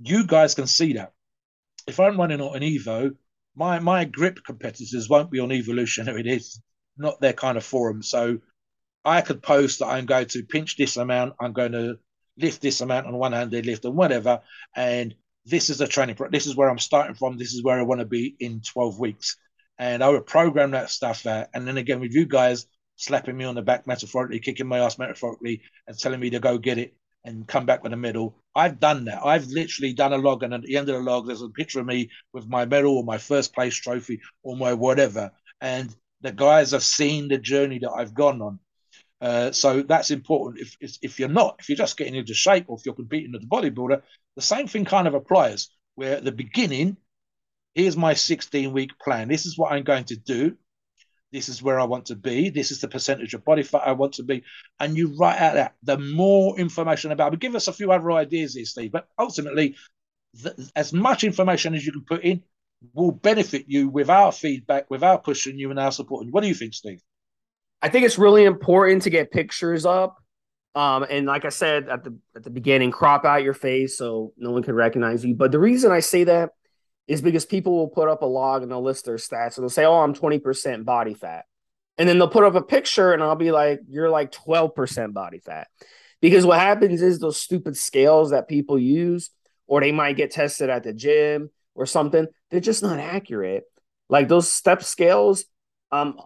you 0.00 0.26
guys 0.26 0.54
can 0.54 0.66
see 0.66 0.94
that. 0.94 1.12
If 1.86 2.00
I'm 2.00 2.18
running 2.18 2.40
on 2.40 2.56
an 2.56 2.62
Evo, 2.62 3.16
my 3.54 3.78
my 3.78 4.04
grip 4.04 4.40
competitors 4.44 5.08
won't 5.08 5.30
be 5.30 5.40
on 5.40 5.52
Evolution. 5.52 6.08
It 6.08 6.26
is 6.26 6.60
not 6.96 7.20
their 7.20 7.32
kind 7.32 7.56
of 7.56 7.64
forum. 7.64 8.02
So 8.02 8.38
I 9.04 9.20
could 9.22 9.42
post 9.42 9.78
that 9.78 9.86
I'm 9.86 10.06
going 10.06 10.26
to 10.26 10.42
pinch 10.42 10.76
this 10.76 10.96
amount, 10.96 11.34
I'm 11.40 11.52
going 11.52 11.72
to 11.72 11.98
lift 12.38 12.62
this 12.62 12.80
amount 12.80 13.06
on 13.06 13.16
one 13.16 13.32
handed 13.32 13.66
lift 13.66 13.84
and 13.84 13.96
whatever. 13.96 14.40
And 14.74 15.14
this 15.44 15.70
is 15.70 15.78
the 15.78 15.86
training. 15.86 16.16
Pro- 16.16 16.30
this 16.30 16.46
is 16.46 16.56
where 16.56 16.68
I'm 16.68 16.78
starting 16.78 17.14
from. 17.14 17.36
This 17.36 17.54
is 17.54 17.62
where 17.62 17.78
I 17.78 17.82
want 17.82 18.00
to 18.00 18.06
be 18.06 18.36
in 18.38 18.60
12 18.60 18.98
weeks. 18.98 19.36
And 19.78 20.02
I 20.02 20.08
would 20.08 20.26
program 20.26 20.72
that 20.72 20.90
stuff 20.90 21.26
out. 21.26 21.48
And 21.54 21.66
then 21.66 21.76
again, 21.76 22.00
with 22.00 22.12
you 22.12 22.26
guys, 22.26 22.66
slapping 22.96 23.36
me 23.36 23.44
on 23.44 23.54
the 23.54 23.62
back 23.62 23.86
metaphorically, 23.86 24.40
kicking 24.40 24.66
my 24.66 24.80
ass 24.80 24.98
metaphorically, 24.98 25.62
and 25.86 25.98
telling 25.98 26.20
me 26.20 26.30
to 26.30 26.40
go 26.40 26.58
get 26.58 26.78
it 26.78 26.94
and 27.24 27.46
come 27.46 27.66
back 27.66 27.82
with 27.82 27.92
a 27.92 27.96
medal. 27.96 28.36
I've 28.54 28.80
done 28.80 29.04
that. 29.04 29.24
I've 29.24 29.46
literally 29.46 29.92
done 29.92 30.12
a 30.12 30.18
log, 30.18 30.42
and 30.42 30.54
at 30.54 30.62
the 30.62 30.76
end 30.76 30.88
of 30.88 30.96
the 30.96 31.02
log, 31.02 31.26
there's 31.26 31.42
a 31.42 31.48
picture 31.48 31.80
of 31.80 31.86
me 31.86 32.10
with 32.32 32.48
my 32.48 32.64
medal 32.64 32.96
or 32.96 33.04
my 33.04 33.18
first 33.18 33.54
place 33.54 33.74
trophy 33.74 34.20
or 34.42 34.56
my 34.56 34.72
whatever. 34.72 35.30
And 35.60 35.94
the 36.20 36.32
guys 36.32 36.72
have 36.72 36.82
seen 36.82 37.28
the 37.28 37.38
journey 37.38 37.78
that 37.80 37.92
I've 37.92 38.14
gone 38.14 38.42
on. 38.42 38.58
Uh, 39.20 39.50
so 39.52 39.82
that's 39.82 40.10
important. 40.10 40.66
If, 40.80 40.98
if 41.02 41.18
you're 41.18 41.28
not, 41.28 41.56
if 41.58 41.68
you're 41.68 41.76
just 41.76 41.96
getting 41.96 42.14
into 42.14 42.34
shape 42.34 42.66
or 42.68 42.78
if 42.78 42.86
you're 42.86 42.94
competing 42.94 43.34
as 43.34 43.42
a 43.42 43.46
bodybuilder, 43.46 44.02
the 44.36 44.42
same 44.42 44.68
thing 44.68 44.84
kind 44.84 45.08
of 45.08 45.14
applies. 45.14 45.68
Where 45.96 46.16
at 46.16 46.24
the 46.24 46.32
beginning, 46.32 46.96
here's 47.74 47.96
my 47.96 48.14
16 48.14 48.72
week 48.72 48.98
plan. 48.98 49.28
This 49.28 49.46
is 49.46 49.58
what 49.58 49.72
I'm 49.72 49.84
going 49.84 50.04
to 50.04 50.16
do. 50.16 50.56
this 51.32 51.48
is 51.48 51.62
where 51.62 51.78
I 51.78 51.84
want 51.84 52.06
to 52.06 52.16
be. 52.16 52.50
This 52.50 52.70
is 52.70 52.80
the 52.80 52.88
percentage 52.88 53.34
of 53.34 53.44
body 53.44 53.62
fat 53.62 53.82
I 53.86 53.92
want 53.92 54.14
to 54.14 54.22
be. 54.22 54.44
And 54.80 54.96
you 54.96 55.14
write 55.18 55.38
out 55.38 55.54
that. 55.54 55.74
The 55.82 55.98
more 55.98 56.58
information 56.58 57.12
about 57.12 57.34
it, 57.34 57.40
give 57.40 57.54
us 57.54 57.68
a 57.68 57.72
few 57.72 57.92
other 57.92 58.12
ideas 58.12 58.54
here, 58.54 58.64
Steve. 58.64 58.92
But 58.92 59.08
ultimately, 59.18 59.76
the, 60.34 60.70
as 60.76 60.92
much 60.92 61.24
information 61.24 61.74
as 61.74 61.84
you 61.84 61.92
can 61.92 62.04
put 62.04 62.22
in 62.24 62.42
will 62.94 63.12
benefit 63.12 63.66
you 63.68 63.88
with 63.88 64.08
our 64.08 64.32
feedback, 64.32 64.90
without 64.90 65.24
pushing 65.24 65.58
you 65.58 65.70
and 65.70 65.80
our 65.80 65.92
supporting. 65.92 66.30
What 66.32 66.42
do 66.42 66.48
you 66.48 66.54
think, 66.54 66.74
Steve? 66.74 67.02
I 67.80 67.88
think 67.88 68.04
it's 68.04 68.18
really 68.18 68.44
important 68.44 69.02
to 69.02 69.10
get 69.10 69.30
pictures 69.30 69.86
up. 69.86 70.16
Um, 70.74 71.06
and 71.08 71.26
like 71.26 71.44
I 71.44 71.48
said 71.48 71.88
at 71.88 72.04
the 72.04 72.16
at 72.36 72.44
the 72.44 72.50
beginning, 72.50 72.90
crop 72.90 73.24
out 73.24 73.42
your 73.42 73.54
face 73.54 73.96
so 73.96 74.32
no 74.36 74.50
one 74.50 74.62
can 74.62 74.74
recognize 74.74 75.24
you. 75.24 75.34
But 75.34 75.52
the 75.52 75.58
reason 75.58 75.90
I 75.90 76.00
say 76.00 76.24
that 76.24 76.50
is 77.06 77.22
because 77.22 77.46
people 77.46 77.74
will 77.74 77.88
put 77.88 78.08
up 78.08 78.22
a 78.22 78.26
log 78.26 78.62
and 78.62 78.70
they'll 78.70 78.82
list 78.82 79.06
their 79.06 79.16
stats 79.16 79.56
and 79.56 79.62
they'll 79.64 79.70
say, 79.70 79.84
"Oh, 79.84 80.00
I'm 80.00 80.14
20% 80.14 80.84
body 80.84 81.14
fat," 81.14 81.46
and 81.96 82.08
then 82.08 82.18
they'll 82.18 82.28
put 82.28 82.44
up 82.44 82.54
a 82.54 82.62
picture 82.62 83.12
and 83.12 83.22
I'll 83.22 83.34
be 83.34 83.50
like, 83.50 83.80
"You're 83.88 84.10
like 84.10 84.30
12% 84.30 85.14
body 85.14 85.38
fat," 85.38 85.68
because 86.20 86.44
what 86.44 86.60
happens 86.60 87.02
is 87.02 87.18
those 87.18 87.40
stupid 87.40 87.76
scales 87.76 88.30
that 88.30 88.46
people 88.48 88.78
use, 88.78 89.30
or 89.66 89.80
they 89.80 89.92
might 89.92 90.16
get 90.16 90.30
tested 90.30 90.68
at 90.70 90.82
the 90.82 90.92
gym 90.92 91.50
or 91.74 91.86
something, 91.86 92.26
they're 92.50 92.60
just 92.60 92.82
not 92.82 92.98
accurate. 92.98 93.64
Like 94.08 94.28
those 94.28 94.52
step 94.52 94.82
scales, 94.82 95.44
um, 95.90 96.20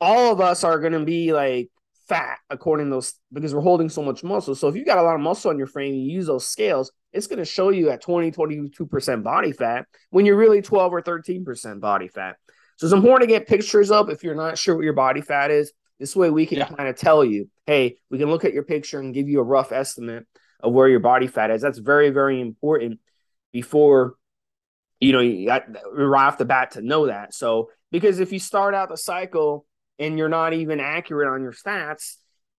all 0.00 0.32
of 0.32 0.40
us 0.40 0.64
are 0.64 0.78
going 0.78 0.92
to 0.92 1.04
be 1.04 1.32
like 1.32 1.70
fat 2.08 2.38
according 2.48 2.86
to 2.86 2.90
those 2.90 3.14
because 3.32 3.54
we're 3.54 3.60
holding 3.60 3.88
so 3.88 4.02
much 4.02 4.24
muscle. 4.24 4.54
So 4.54 4.68
if 4.68 4.74
you 4.74 4.84
got 4.84 4.98
a 4.98 5.02
lot 5.02 5.14
of 5.14 5.20
muscle 5.20 5.50
on 5.50 5.58
your 5.58 5.66
frame, 5.66 5.94
you 5.94 6.12
use 6.12 6.26
those 6.26 6.46
scales, 6.46 6.90
it's 7.12 7.26
going 7.26 7.38
to 7.38 7.44
show 7.44 7.70
you 7.70 7.90
at 7.90 8.02
20, 8.02 8.32
22% 8.32 9.22
body 9.22 9.52
fat 9.52 9.86
when 10.10 10.26
you're 10.26 10.36
really 10.36 10.62
12 10.62 10.92
or 10.92 11.02
13% 11.02 11.80
body 11.80 12.08
fat. 12.08 12.36
So 12.76 12.86
it's 12.86 12.94
important 12.94 13.28
to 13.28 13.34
get 13.38 13.46
pictures 13.46 13.90
up 13.90 14.08
if 14.08 14.24
you're 14.24 14.34
not 14.34 14.58
sure 14.58 14.74
what 14.74 14.84
your 14.84 14.94
body 14.94 15.20
fat 15.20 15.50
is. 15.50 15.72
This 15.98 16.16
way 16.16 16.30
we 16.30 16.46
can 16.46 16.58
yeah. 16.58 16.68
kind 16.68 16.88
of 16.88 16.96
tell 16.96 17.24
you, 17.24 17.50
hey, 17.66 17.98
we 18.10 18.18
can 18.18 18.30
look 18.30 18.44
at 18.44 18.54
your 18.54 18.62
picture 18.62 18.98
and 18.98 19.12
give 19.12 19.28
you 19.28 19.38
a 19.40 19.44
rough 19.44 19.70
estimate 19.70 20.26
of 20.60 20.72
where 20.72 20.88
your 20.88 21.00
body 21.00 21.26
fat 21.26 21.50
is. 21.50 21.60
That's 21.60 21.78
very, 21.78 22.10
very 22.10 22.40
important 22.40 23.00
before 23.52 24.14
you 25.00 25.12
know 25.12 25.20
you 25.20 25.46
got 25.46 25.64
right 25.92 26.26
off 26.26 26.38
the 26.38 26.44
bat 26.44 26.72
to 26.72 26.82
know 26.82 27.06
that. 27.06 27.34
So 27.34 27.70
because 27.90 28.20
if 28.20 28.32
you 28.32 28.38
start 28.38 28.74
out 28.74 28.88
the 28.88 28.96
cycle 28.96 29.66
and 30.00 30.18
you're 30.18 30.28
not 30.28 30.52
even 30.52 30.80
accurate 30.80 31.28
on 31.28 31.42
your 31.42 31.52
stats, 31.52 32.16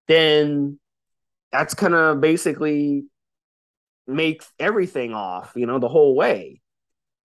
then 0.07 0.79
that's 1.51 1.73
gonna 1.73 2.15
basically 2.15 3.03
make 4.07 4.43
everything 4.59 5.13
off, 5.13 5.53
you 5.55 5.65
know, 5.65 5.79
the 5.79 5.89
whole 5.89 6.15
way. 6.15 6.61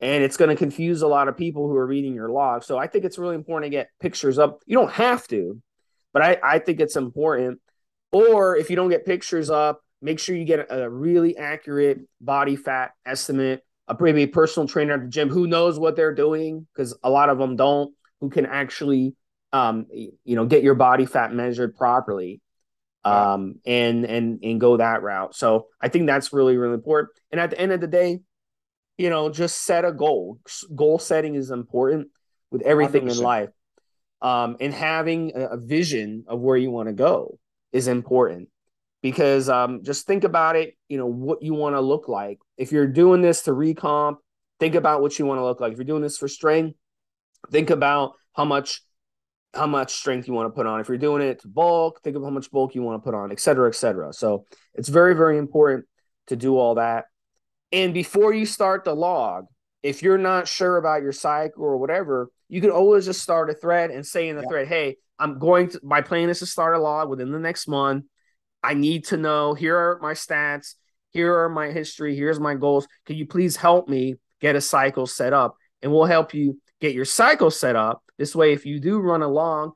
And 0.01 0.23
it's 0.23 0.37
going 0.37 0.51
to 0.51 0.57
confuse 0.57 1.03
a 1.03 1.09
lot 1.09 1.29
of 1.29 1.37
people 1.37 1.69
who 1.69 1.77
are 1.77 1.87
reading 1.87 2.15
your 2.15 2.29
log. 2.29 2.65
So 2.65 2.77
I 2.77 2.87
think 2.87 3.05
it's 3.05 3.19
really 3.19 3.35
important 3.35 3.73
to 3.73 3.77
get 3.77 3.89
pictures 3.99 4.39
up. 4.39 4.61
You 4.67 4.77
don't 4.77 4.93
have 4.93 5.27
to, 5.29 5.61
but 6.13 6.23
I, 6.23 6.39
I 6.43 6.59
think 6.59 6.81
it's 6.81 6.97
important. 6.97 7.61
Or 8.13 8.57
if 8.57 8.69
you 8.69 8.77
don't 8.77 8.91
get 8.91 9.07
pictures 9.07 9.49
up, 9.51 9.81
make 10.03 10.19
sure 10.19 10.37
you 10.37 10.45
get 10.45 10.67
a 10.71 10.89
really 10.89 11.37
accurate 11.37 12.01
body 12.21 12.57
fat 12.57 12.93
estimate. 13.07 13.63
A 13.89 13.97
maybe 13.99 14.27
personal 14.27 14.69
trainer 14.69 14.95
at 14.95 15.03
the 15.03 15.09
gym 15.09 15.29
who 15.29 15.47
knows 15.47 15.79
what 15.79 15.97
they're 15.97 16.15
doing 16.15 16.67
because 16.75 16.97
a 17.03 17.11
lot 17.11 17.31
of 17.31 17.39
them 17.39 17.57
don't, 17.57 17.95
who 18.21 18.29
can 18.31 18.45
actually 18.45 19.15
um, 19.57 19.87
you 19.91 20.37
know, 20.37 20.45
get 20.45 20.63
your 20.63 20.75
body 20.75 21.07
fat 21.07 21.33
measured 21.33 21.77
properly, 21.77 22.43
um, 23.05 23.55
and 23.65 24.05
and 24.05 24.41
and 24.43 24.61
go 24.61 24.77
that 24.77 25.03
route. 25.03 25.35
So 25.35 25.69
I 25.81 25.89
think 25.89 26.07
that's 26.07 26.33
really 26.33 26.57
really 26.59 26.75
important. 26.75 27.13
And 27.31 27.41
at 27.41 27.51
the 27.51 27.59
end 27.59 27.73
of 27.73 27.81
the 27.81 27.87
day, 27.87 28.21
you 28.99 29.09
know, 29.09 29.31
just 29.31 29.65
set 29.65 29.85
a 29.85 29.93
goal. 29.93 30.41
Goal 30.75 30.99
setting 30.99 31.35
is 31.35 31.51
important 31.51 32.09
with 32.51 32.63
everything 32.63 33.07
100%. 33.07 33.11
in 33.13 33.19
life. 33.19 33.51
Um, 34.21 34.57
and 34.61 34.75
having 34.75 35.33
a, 35.35 35.41
a 35.53 35.57
vision 35.57 36.25
of 36.27 36.41
where 36.41 36.57
you 36.57 36.71
want 36.71 36.89
to 36.89 36.95
go 36.95 37.39
is 37.73 37.87
important 37.89 38.49
because 39.03 39.49
um, 39.49 39.85
just 39.85 40.07
think 40.07 40.25
about 40.25 40.57
it. 40.57 40.75
You 40.89 40.99
know 40.99 41.07
what 41.07 41.43
you 41.43 41.55
want 41.55 41.77
to 41.77 41.81
look 41.81 42.09
like. 42.09 42.39
If 42.59 42.73
you're 42.73 42.87
doing 42.87 43.23
this 43.23 43.43
to 43.43 43.53
recomp, 43.53 44.17
think 44.61 44.75
about 44.75 45.01
what 45.01 45.19
you 45.19 45.25
want 45.25 45.39
to 45.39 45.45
look 45.45 45.61
like. 45.61 45.73
If 45.73 45.79
you're 45.79 45.85
doing 45.87 46.03
this 46.03 46.19
for 46.19 46.29
strength, 46.29 46.77
think 47.51 47.71
about 47.71 48.13
how 48.35 48.45
much 48.45 48.83
how 49.57 49.67
much 49.67 49.95
strength 49.95 50.29
you 50.29 50.35
want 50.35 50.47
to 50.47 50.55
put 50.55 50.67
on. 50.67 50.81
If 50.81 50.89
you're 50.89 50.99
doing 50.99 51.23
it 51.23 51.41
to 51.41 51.49
bulk, 51.49 52.03
think 52.03 52.17
of 52.17 52.23
how 52.23 52.31
much 52.31 52.51
bulk 52.51 52.75
you 52.75 52.83
want 52.83 53.03
to 53.03 53.05
put 53.05 53.15
on, 53.15 53.33
et 53.33 53.41
cetera, 53.41 53.69
et 53.69 53.75
cetera. 53.75 54.13
So 54.13 54.45
it's 54.75 54.89
very, 54.89 55.15
very 55.15 55.39
important 55.39 55.87
to 56.29 56.37
do 56.37 56.57
all 56.57 56.77
that. 56.77 57.07
And 57.73 57.93
before 57.95 58.33
you 58.33 58.47
start 58.47 58.85
the 58.85 58.95
log, 58.95 59.47
if 59.83 60.03
you're 60.03 60.19
not 60.19 60.49
sure 60.49 60.77
about 60.77 61.03
your 61.03 61.13
cycle 61.13 61.65
or 61.65 61.77
whatever, 61.77 62.31
you 62.49 62.61
can 62.61 62.71
always 62.71 63.07
just 63.07 63.23
start 63.23 63.51
a 63.51 63.55
thread 63.55 63.91
and 63.91 64.07
say 64.07 64.29
in 64.29 64.37
the 64.37 64.43
yeah. 64.43 64.49
thread, 64.49 64.69
hey, 64.69 64.97
I'm 65.19 65.39
going 65.39 65.71
to, 65.71 65.81
my 65.83 66.01
plan 66.01 66.29
is 66.29 66.41
to 66.41 66.47
start 66.47 66.75
a 66.77 66.79
log 66.79 67.09
within 67.09 67.33
the 67.33 67.39
next 67.39 67.69
month. 67.69 68.05
I 68.63 68.75
need 68.75 69.07
to 69.07 69.17
know, 69.17 69.55
here 69.55 69.77
are 69.77 69.99
my 70.01 70.13
stats, 70.13 70.75
here 71.11 71.35
are 71.39 71.49
my 71.49 71.71
history, 71.71 72.17
here's 72.17 72.41
my 72.41 72.55
goals. 72.55 72.87
Can 73.05 73.17
you 73.17 73.27
please 73.27 73.57
help 73.57 73.89
me 73.89 74.17
get 74.41 74.57
a 74.57 74.61
cycle 74.61 75.07
set 75.07 75.33
up? 75.33 75.57
And 75.83 75.93
we'll 75.93 76.05
help 76.05 76.35
you 76.35 76.61
get 76.81 76.95
your 76.95 77.05
cycle 77.05 77.51
set 77.51 77.77
up 77.77 78.03
this 78.19 78.35
way, 78.35 78.53
if 78.53 78.67
you 78.67 78.81
do 78.81 78.99
run 78.99 79.23
along, 79.23 79.73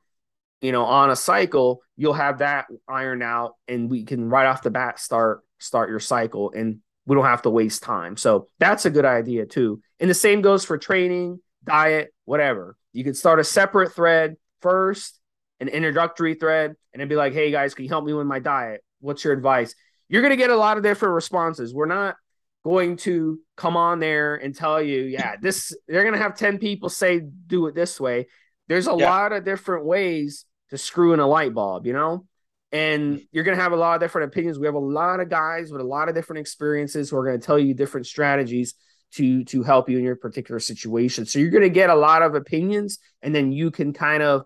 you 0.61 0.71
know, 0.71 0.85
on 0.85 1.09
a 1.09 1.15
cycle, 1.15 1.81
you'll 1.95 2.13
have 2.13 2.39
that 2.39 2.65
iron 2.87 3.21
out, 3.21 3.55
and 3.67 3.89
we 3.89 4.03
can 4.03 4.29
right 4.29 4.45
off 4.45 4.63
the 4.63 4.71
bat 4.71 4.99
start 4.99 5.41
start 5.59 5.89
your 5.89 5.99
cycle, 5.99 6.51
and 6.51 6.79
we 7.05 7.15
don't 7.15 7.25
have 7.25 7.43
to 7.43 7.49
waste 7.49 7.83
time. 7.83 8.17
So 8.17 8.47
that's 8.59 8.85
a 8.85 8.89
good 8.89 9.05
idea 9.05 9.45
too. 9.45 9.81
And 9.99 10.09
the 10.09 10.15
same 10.15 10.41
goes 10.41 10.65
for 10.65 10.77
training, 10.77 11.39
diet, 11.63 12.13
whatever. 12.25 12.75
You 12.93 13.03
can 13.03 13.13
start 13.13 13.39
a 13.39 13.43
separate 13.43 13.93
thread 13.93 14.35
first, 14.61 15.19
an 15.59 15.67
introductory 15.67 16.35
thread, 16.35 16.75
and 16.93 17.01
then 17.01 17.07
be 17.07 17.15
like, 17.15 17.33
"Hey 17.33 17.51
guys, 17.51 17.73
can 17.73 17.85
you 17.85 17.89
help 17.89 18.05
me 18.05 18.13
with 18.13 18.27
my 18.27 18.39
diet? 18.39 18.83
What's 18.99 19.23
your 19.23 19.33
advice?" 19.33 19.73
You're 20.09 20.21
gonna 20.21 20.35
get 20.35 20.49
a 20.49 20.55
lot 20.55 20.77
of 20.77 20.83
different 20.83 21.15
responses. 21.15 21.73
We're 21.73 21.85
not 21.85 22.17
going 22.63 22.97
to 22.97 23.39
come 23.57 23.75
on 23.75 23.99
there 23.99 24.35
and 24.35 24.55
tell 24.55 24.81
you, 24.81 25.03
yeah, 25.03 25.35
this 25.41 25.75
they're 25.87 26.03
going 26.03 26.13
to 26.13 26.21
have 26.21 26.35
10 26.35 26.59
people 26.59 26.89
say 26.89 27.19
do 27.19 27.67
it 27.67 27.75
this 27.75 27.99
way. 27.99 28.27
There's 28.67 28.87
a 28.87 28.95
yeah. 28.97 29.09
lot 29.09 29.33
of 29.33 29.43
different 29.43 29.85
ways 29.85 30.45
to 30.69 30.77
screw 30.77 31.13
in 31.13 31.19
a 31.19 31.27
light 31.27 31.53
bulb, 31.53 31.85
you 31.85 31.93
know? 31.93 32.25
And 32.71 33.17
mm. 33.17 33.27
you're 33.31 33.43
going 33.43 33.57
to 33.57 33.63
have 33.63 33.73
a 33.73 33.77
lot 33.77 33.95
of 33.95 34.01
different 34.01 34.31
opinions. 34.31 34.59
We 34.59 34.67
have 34.67 34.75
a 34.75 34.79
lot 34.79 35.19
of 35.19 35.29
guys 35.29 35.71
with 35.71 35.81
a 35.81 35.85
lot 35.85 36.07
of 36.07 36.15
different 36.15 36.39
experiences 36.39 37.09
who 37.09 37.17
are 37.17 37.25
going 37.25 37.39
to 37.39 37.45
tell 37.45 37.59
you 37.59 37.73
different 37.73 38.07
strategies 38.07 38.75
to 39.13 39.43
to 39.43 39.63
help 39.63 39.89
you 39.89 39.97
in 39.97 40.05
your 40.05 40.15
particular 40.15 40.59
situation. 40.59 41.25
So 41.25 41.39
you're 41.39 41.49
going 41.49 41.63
to 41.63 41.69
get 41.69 41.89
a 41.89 41.95
lot 41.95 42.21
of 42.21 42.35
opinions 42.35 42.99
and 43.21 43.35
then 43.35 43.51
you 43.51 43.71
can 43.71 43.91
kind 43.91 44.23
of 44.23 44.45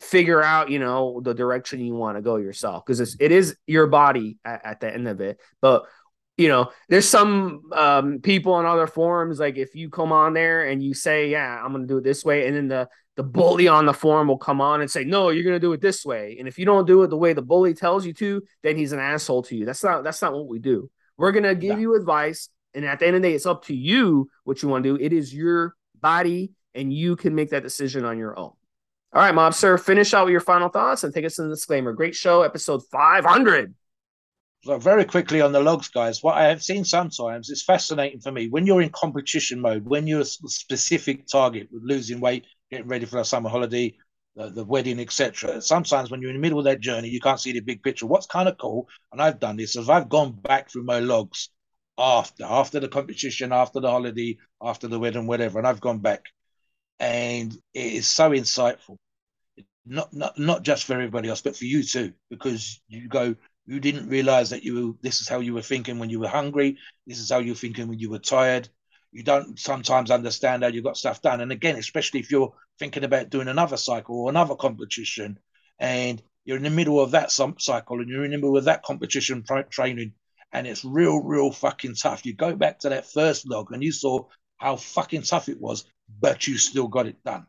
figure 0.00 0.42
out 0.42 0.70
you 0.70 0.78
know 0.78 1.20
the 1.22 1.34
direction 1.34 1.80
you 1.80 1.94
want 1.94 2.16
to 2.16 2.22
go 2.22 2.36
yourself 2.36 2.84
because 2.86 3.16
it 3.18 3.32
is 3.32 3.56
your 3.66 3.88
body 3.88 4.38
at, 4.44 4.64
at, 4.64 4.80
the 4.80 4.92
end 4.92 5.08
of 5.08 5.20
it 5.20 5.40
but 5.60 5.86
you 6.38 6.46
know, 6.46 6.70
there's 6.88 7.08
some 7.08 7.62
um, 7.72 8.20
people 8.20 8.54
on 8.54 8.64
other 8.64 8.86
forums 8.86 9.40
like 9.40 9.58
if 9.58 9.74
you 9.74 9.90
come 9.90 10.12
on 10.12 10.34
there 10.34 10.68
and 10.68 10.80
you 10.80 10.94
say, 10.94 11.28
"Yeah, 11.30 11.60
I'm 11.62 11.72
going 11.72 11.82
to 11.82 11.88
do 11.88 11.98
it 11.98 12.04
this 12.04 12.24
way," 12.24 12.46
and 12.46 12.56
then 12.56 12.68
the 12.68 12.88
the 13.16 13.24
bully 13.24 13.66
on 13.66 13.86
the 13.86 13.92
forum 13.92 14.28
will 14.28 14.38
come 14.38 14.60
on 14.60 14.80
and 14.80 14.88
say, 14.88 15.02
"No, 15.02 15.30
you're 15.30 15.42
going 15.42 15.56
to 15.56 15.60
do 15.60 15.72
it 15.72 15.80
this 15.80 16.04
way." 16.04 16.36
And 16.38 16.46
if 16.46 16.56
you 16.56 16.64
don't 16.64 16.86
do 16.86 17.02
it 17.02 17.10
the 17.10 17.16
way 17.16 17.32
the 17.32 17.42
bully 17.42 17.74
tells 17.74 18.06
you 18.06 18.14
to, 18.14 18.40
then 18.62 18.76
he's 18.76 18.92
an 18.92 19.00
asshole 19.00 19.42
to 19.44 19.56
you. 19.56 19.66
That's 19.66 19.82
not 19.82 20.04
that's 20.04 20.22
not 20.22 20.32
what 20.32 20.46
we 20.46 20.60
do. 20.60 20.88
We're 21.16 21.32
going 21.32 21.42
to 21.42 21.56
give 21.56 21.74
no. 21.74 21.80
you 21.80 21.96
advice, 21.96 22.50
and 22.72 22.84
at 22.84 23.00
the 23.00 23.08
end 23.08 23.16
of 23.16 23.22
the 23.22 23.28
day, 23.28 23.34
it's 23.34 23.44
up 23.44 23.64
to 23.64 23.74
you 23.74 24.30
what 24.44 24.62
you 24.62 24.68
want 24.68 24.84
to 24.84 24.96
do. 24.96 25.04
It 25.04 25.12
is 25.12 25.34
your 25.34 25.74
body, 26.00 26.52
and 26.72 26.92
you 26.92 27.16
can 27.16 27.34
make 27.34 27.50
that 27.50 27.64
decision 27.64 28.04
on 28.04 28.16
your 28.16 28.38
own. 28.38 28.52
All 29.12 29.22
right, 29.22 29.34
Mobster, 29.34 29.80
finish 29.80 30.14
out 30.14 30.26
with 30.26 30.32
your 30.32 30.40
final 30.40 30.68
thoughts 30.68 31.02
and 31.02 31.12
take 31.12 31.24
us 31.24 31.34
to 31.36 31.42
the 31.42 31.48
disclaimer. 31.48 31.92
Great 31.92 32.14
show, 32.14 32.42
episode 32.42 32.82
500 32.92 33.70
so 33.70 33.74
very 34.64 35.04
quickly 35.04 35.40
on 35.40 35.52
the 35.52 35.60
logs, 35.60 35.88
guys, 35.88 36.22
what 36.22 36.36
I 36.36 36.44
have 36.44 36.62
seen 36.62 36.84
sometimes 36.84 37.48
is 37.48 37.62
fascinating 37.62 38.20
for 38.20 38.32
me 38.32 38.48
when 38.48 38.66
you're 38.66 38.82
in 38.82 38.90
competition 38.90 39.60
mode, 39.60 39.86
when 39.86 40.06
you're 40.06 40.20
a 40.20 40.24
specific 40.24 41.26
target 41.26 41.68
with 41.70 41.82
losing 41.84 42.20
weight, 42.20 42.46
getting 42.70 42.88
ready 42.88 43.06
for 43.06 43.18
a 43.18 43.24
summer 43.24 43.48
holiday, 43.48 43.94
the, 44.36 44.50
the 44.50 44.64
wedding, 44.64 45.00
etc. 45.00 45.60
Sometimes 45.62 46.10
when 46.10 46.20
you're 46.20 46.30
in 46.30 46.36
the 46.36 46.42
middle 46.42 46.58
of 46.58 46.64
that 46.64 46.80
journey, 46.80 47.08
you 47.08 47.20
can't 47.20 47.40
see 47.40 47.52
the 47.52 47.60
big 47.60 47.82
picture. 47.82 48.06
What's 48.06 48.26
kind 48.26 48.48
of 48.48 48.58
cool, 48.58 48.88
and 49.12 49.22
I've 49.22 49.40
done 49.40 49.56
this, 49.56 49.76
is 49.76 49.88
I've 49.88 50.08
gone 50.08 50.32
back 50.32 50.70
through 50.70 50.84
my 50.84 51.00
logs 51.00 51.50
after, 51.96 52.44
after 52.44 52.80
the 52.80 52.88
competition, 52.88 53.52
after 53.52 53.80
the 53.80 53.90
holiday, 53.90 54.38
after 54.62 54.88
the 54.88 54.98
wedding, 54.98 55.26
whatever, 55.26 55.58
and 55.58 55.66
I've 55.66 55.80
gone 55.80 55.98
back, 55.98 56.24
and 57.00 57.52
it 57.74 57.92
is 57.92 58.08
so 58.08 58.30
insightful. 58.30 58.96
Not, 59.90 60.12
not 60.12 60.38
not 60.38 60.64
just 60.64 60.84
for 60.84 60.92
everybody 60.92 61.30
else, 61.30 61.40
but 61.40 61.56
for 61.56 61.64
you 61.64 61.82
too, 61.82 62.12
because 62.28 62.82
you 62.88 63.08
go, 63.08 63.34
you 63.68 63.80
didn't 63.80 64.08
realize 64.08 64.50
that 64.50 64.64
you 64.64 64.74
were, 64.74 64.94
this 65.02 65.20
is 65.20 65.28
how 65.28 65.40
you 65.40 65.54
were 65.54 65.62
thinking 65.62 65.98
when 65.98 66.10
you 66.10 66.20
were 66.20 66.28
hungry. 66.28 66.78
This 67.06 67.20
is 67.20 67.30
how 67.30 67.38
you're 67.38 67.54
thinking 67.54 67.86
when 67.88 67.98
you 67.98 68.10
were 68.10 68.18
tired. 68.18 68.68
You 69.12 69.22
don't 69.22 69.58
sometimes 69.58 70.10
understand 70.10 70.62
how 70.62 70.70
you 70.70 70.82
got 70.82 70.96
stuff 70.96 71.22
done. 71.22 71.40
And 71.42 71.52
again, 71.52 71.76
especially 71.76 72.20
if 72.20 72.30
you're 72.30 72.54
thinking 72.78 73.04
about 73.04 73.30
doing 73.30 73.48
another 73.48 73.76
cycle 73.76 74.20
or 74.20 74.30
another 74.30 74.56
competition, 74.56 75.38
and 75.78 76.22
you're 76.44 76.56
in 76.56 76.62
the 76.62 76.70
middle 76.70 76.98
of 76.98 77.10
that 77.10 77.30
cycle 77.30 78.00
and 78.00 78.08
you're 78.08 78.24
in 78.24 78.30
the 78.30 78.38
middle 78.38 78.56
of 78.56 78.64
that 78.64 78.82
competition 78.82 79.44
training, 79.70 80.14
and 80.52 80.66
it's 80.66 80.84
real, 80.84 81.22
real 81.22 81.52
fucking 81.52 81.94
tough. 81.94 82.24
You 82.24 82.34
go 82.34 82.56
back 82.56 82.78
to 82.80 82.88
that 82.88 83.10
first 83.10 83.46
log 83.46 83.72
and 83.72 83.82
you 83.82 83.92
saw 83.92 84.24
how 84.56 84.76
fucking 84.76 85.22
tough 85.22 85.50
it 85.50 85.60
was, 85.60 85.84
but 86.20 86.46
you 86.46 86.56
still 86.56 86.88
got 86.88 87.06
it 87.06 87.22
done. 87.22 87.46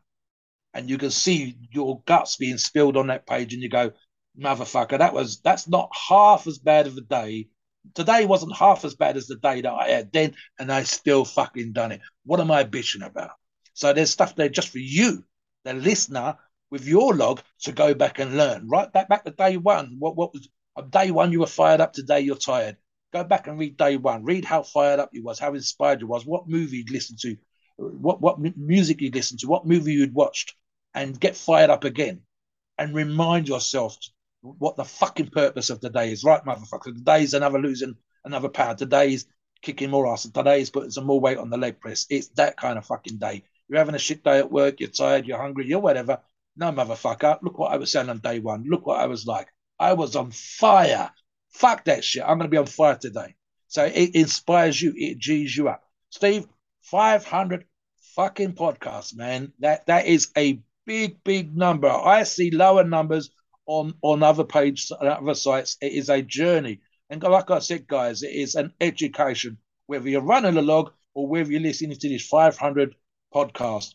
and 0.74 0.88
you 0.88 0.98
can 0.98 1.10
see 1.10 1.56
your 1.72 2.02
guts 2.06 2.36
being 2.36 2.58
spilled 2.58 2.96
on 2.96 3.08
that 3.08 3.26
page, 3.26 3.54
and 3.54 3.62
you 3.62 3.68
go, 3.68 3.92
motherfucker, 4.38 4.98
that 4.98 5.14
was 5.14 5.40
that's 5.40 5.68
not 5.68 5.90
half 6.08 6.46
as 6.46 6.58
bad 6.58 6.86
of 6.86 6.96
a 6.96 7.02
day. 7.02 7.48
Today 7.94 8.26
wasn't 8.26 8.56
half 8.56 8.84
as 8.84 8.94
bad 8.94 9.16
as 9.16 9.26
the 9.26 9.36
day 9.36 9.62
that 9.62 9.72
I 9.72 9.88
had 9.88 10.12
then, 10.12 10.34
and 10.58 10.70
I 10.70 10.82
still 10.82 11.24
fucking 11.24 11.72
done 11.72 11.92
it. 11.92 12.00
What 12.24 12.40
am 12.40 12.50
I 12.50 12.64
bitching 12.64 13.04
about? 13.04 13.32
So 13.74 13.92
there's 13.92 14.10
stuff 14.10 14.36
there 14.36 14.48
just 14.48 14.68
for 14.68 14.78
you, 14.78 15.24
the 15.64 15.72
listener, 15.72 16.36
with 16.70 16.86
your 16.86 17.14
log 17.14 17.40
to 17.60 17.72
go 17.72 17.94
back 17.94 18.18
and 18.18 18.36
learn. 18.36 18.68
Right 18.68 18.92
back 18.92 19.08
back 19.08 19.24
to 19.24 19.30
day 19.30 19.56
one. 19.56 19.96
What 19.98 20.16
what 20.16 20.32
was 20.32 20.48
day 20.90 21.10
one 21.10 21.32
you 21.32 21.40
were 21.40 21.46
fired 21.46 21.80
up, 21.80 21.92
today 21.92 22.20
you're 22.20 22.36
tired. 22.36 22.76
Go 23.12 23.24
back 23.24 23.48
and 23.48 23.58
read 23.58 23.76
day 23.76 23.96
one. 23.96 24.24
Read 24.24 24.44
how 24.44 24.62
fired 24.62 25.00
up 25.00 25.10
you 25.12 25.22
was, 25.22 25.38
how 25.38 25.54
inspired 25.54 26.00
you 26.00 26.06
was, 26.06 26.24
what 26.24 26.48
movie 26.48 26.78
you'd 26.78 26.90
listened 26.90 27.18
to, 27.20 27.36
what 27.76 28.20
what 28.20 28.38
music 28.56 29.00
you'd 29.00 29.14
listened 29.14 29.40
to, 29.40 29.48
what 29.48 29.66
movie 29.66 29.92
you'd 29.92 30.14
watched, 30.14 30.54
and 30.94 31.18
get 31.18 31.36
fired 31.36 31.70
up 31.70 31.84
again. 31.84 32.22
And 32.78 32.94
remind 32.94 33.48
yourself 33.48 33.96
what 34.42 34.76
the 34.76 34.84
fucking 34.84 35.28
purpose 35.28 35.70
of 35.70 35.80
the 35.80 35.90
day 35.90 36.12
is. 36.12 36.24
Right, 36.24 36.44
motherfucker. 36.44 36.94
Today 36.94 37.22
is 37.22 37.34
another 37.34 37.58
losing 37.58 37.96
another 38.24 38.48
pound. 38.48 38.78
Today 38.78 39.12
is 39.12 39.26
kicking 39.62 39.90
more 39.90 40.10
ass. 40.10 40.24
Today 40.24 40.60
is 40.60 40.70
putting 40.70 40.90
some 40.90 41.04
more 41.04 41.20
weight 41.20 41.38
on 41.38 41.50
the 41.50 41.58
leg 41.58 41.80
press. 41.80 42.06
It's 42.10 42.28
that 42.30 42.56
kind 42.56 42.78
of 42.78 42.86
fucking 42.86 43.18
day. 43.18 43.44
You're 43.68 43.78
having 43.78 43.94
a 43.94 43.98
shit 43.98 44.24
day 44.24 44.38
at 44.38 44.50
work, 44.50 44.80
you're 44.80 44.88
tired, 44.88 45.26
you're 45.26 45.38
hungry, 45.38 45.66
you're 45.66 45.80
whatever. 45.80 46.20
No, 46.56 46.72
motherfucker. 46.72 47.38
Look 47.42 47.58
what 47.58 47.72
I 47.72 47.76
was 47.76 47.92
saying 47.92 48.08
on 48.08 48.18
day 48.18 48.40
one. 48.40 48.64
Look 48.66 48.86
what 48.86 49.00
I 49.00 49.06
was 49.06 49.26
like. 49.26 49.48
I 49.78 49.92
was 49.92 50.16
on 50.16 50.30
fire. 50.32 51.10
Fuck 51.50 51.84
that 51.84 52.04
shit. 52.04 52.22
I'm 52.22 52.38
going 52.38 52.40
to 52.40 52.48
be 52.48 52.56
on 52.56 52.66
fire 52.66 52.96
today. 52.96 53.34
So 53.68 53.84
it 53.84 54.14
inspires 54.14 54.80
you, 54.80 54.92
it 54.96 55.18
G's 55.18 55.56
you 55.56 55.68
up. 55.68 55.84
Steve, 56.10 56.46
500 56.82 57.64
fucking 58.16 58.54
podcasts, 58.54 59.14
man. 59.14 59.52
That 59.60 59.86
That 59.86 60.06
is 60.06 60.30
a 60.36 60.60
big, 60.84 61.22
big 61.22 61.56
number. 61.56 61.88
I 61.88 62.24
see 62.24 62.50
lower 62.50 62.82
numbers 62.82 63.30
on, 63.70 63.94
on 64.02 64.22
other 64.24 64.42
pages, 64.42 64.90
and 64.90 65.08
other 65.08 65.34
sites. 65.34 65.76
It 65.80 65.92
is 65.92 66.10
a 66.10 66.22
journey. 66.22 66.80
And 67.08 67.22
like 67.22 67.50
I 67.50 67.60
said, 67.60 67.86
guys, 67.86 68.22
it 68.24 68.32
is 68.32 68.56
an 68.56 68.72
education, 68.80 69.58
whether 69.86 70.08
you're 70.08 70.22
running 70.22 70.56
a 70.56 70.62
log 70.62 70.92
or 71.14 71.28
whether 71.28 71.50
you're 71.50 71.60
listening 71.60 71.96
to 71.96 72.08
this 72.08 72.26
500 72.26 72.96
podcast. 73.32 73.94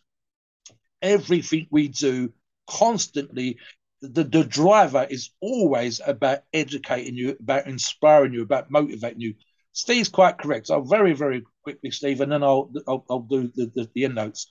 Everything 1.01 1.67
we 1.71 1.89
do 1.89 2.31
constantly 2.69 3.57
the, 4.01 4.23
the 4.23 4.43
driver 4.43 5.07
is 5.09 5.31
always 5.41 5.99
about 6.05 6.39
educating 6.53 7.15
you, 7.15 7.35
about 7.39 7.67
inspiring 7.67 8.33
you, 8.33 8.43
about 8.43 8.71
motivating 8.71 9.21
you. 9.21 9.33
Steve's 9.73 10.09
quite 10.09 10.37
correct. 10.37 10.67
So 10.67 10.81
very, 10.81 11.13
very 11.13 11.43
quickly, 11.63 11.91
Steve, 11.91 12.21
and 12.21 12.31
then 12.31 12.43
I'll 12.43 12.71
I'll, 12.87 13.05
I'll 13.09 13.19
do 13.19 13.51
the, 13.55 13.71
the, 13.75 13.89
the 13.93 14.05
end 14.05 14.15
notes. 14.15 14.47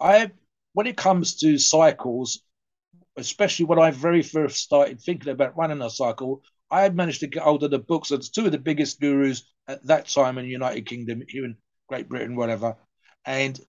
I 0.00 0.30
when 0.72 0.86
it 0.86 0.96
comes 0.96 1.36
to 1.40 1.58
cycles, 1.58 2.42
especially 3.16 3.66
when 3.66 3.78
I 3.78 3.90
very 3.90 4.22
first 4.22 4.58
started 4.58 5.00
thinking 5.00 5.32
about 5.32 5.56
running 5.56 5.82
a 5.82 5.90
cycle, 5.90 6.42
I 6.70 6.82
had 6.82 6.96
managed 6.96 7.20
to 7.20 7.26
get 7.26 7.42
hold 7.42 7.62
of 7.64 7.70
the 7.70 7.78
books 7.78 8.10
of 8.10 8.30
two 8.30 8.46
of 8.46 8.52
the 8.52 8.58
biggest 8.58 9.00
gurus 9.00 9.44
at 9.68 9.86
that 9.86 10.08
time 10.08 10.38
in 10.38 10.44
the 10.44 10.50
United 10.50 10.86
Kingdom, 10.86 11.22
here 11.28 11.44
in 11.44 11.56
Great 11.88 12.08
Britain, 12.08 12.36
whatever. 12.36 12.76
And 13.24 13.60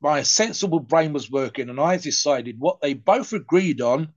my 0.00 0.22
sensible 0.22 0.80
brain 0.80 1.12
was 1.12 1.30
working, 1.30 1.68
and 1.68 1.78
I 1.78 1.98
decided 1.98 2.56
what 2.58 2.80
they 2.80 2.94
both 2.94 3.32
agreed 3.32 3.80
on. 3.80 4.12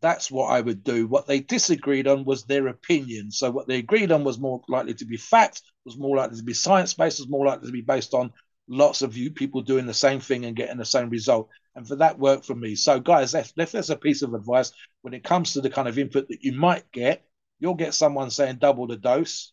That's 0.00 0.30
what 0.30 0.46
I 0.52 0.60
would 0.60 0.84
do. 0.84 1.08
What 1.08 1.26
they 1.26 1.40
disagreed 1.40 2.06
on 2.06 2.24
was 2.24 2.44
their 2.44 2.68
opinion. 2.68 3.32
So 3.32 3.50
what 3.50 3.66
they 3.66 3.78
agreed 3.78 4.12
on 4.12 4.22
was 4.22 4.38
more 4.38 4.62
likely 4.68 4.94
to 4.94 5.04
be 5.06 5.16
fact, 5.16 5.62
was 5.84 5.98
more 5.98 6.16
likely 6.16 6.36
to 6.36 6.44
be 6.44 6.54
science 6.54 6.94
based, 6.94 7.18
was 7.18 7.28
more 7.28 7.46
likely 7.46 7.66
to 7.66 7.72
be 7.72 7.80
based 7.80 8.14
on 8.14 8.32
lots 8.68 9.02
of 9.02 9.16
you 9.16 9.30
people 9.30 9.62
doing 9.62 9.86
the 9.86 9.94
same 9.94 10.20
thing 10.20 10.44
and 10.44 10.56
getting 10.56 10.76
the 10.76 10.84
same 10.84 11.08
result. 11.08 11.48
And 11.74 11.86
for 11.86 11.96
that 11.96 12.18
work 12.18 12.44
for 12.44 12.54
me. 12.54 12.74
So 12.74 13.00
guys, 13.00 13.34
if, 13.34 13.52
if 13.56 13.72
there's 13.72 13.90
a 13.90 13.96
piece 13.96 14.22
of 14.22 14.34
advice 14.34 14.72
when 15.02 15.14
it 15.14 15.24
comes 15.24 15.52
to 15.52 15.60
the 15.60 15.70
kind 15.70 15.88
of 15.88 15.98
input 15.98 16.28
that 16.28 16.42
you 16.42 16.52
might 16.52 16.90
get, 16.92 17.24
you'll 17.58 17.74
get 17.74 17.94
someone 17.94 18.30
saying 18.30 18.56
double 18.56 18.86
the 18.86 18.96
dose, 18.96 19.52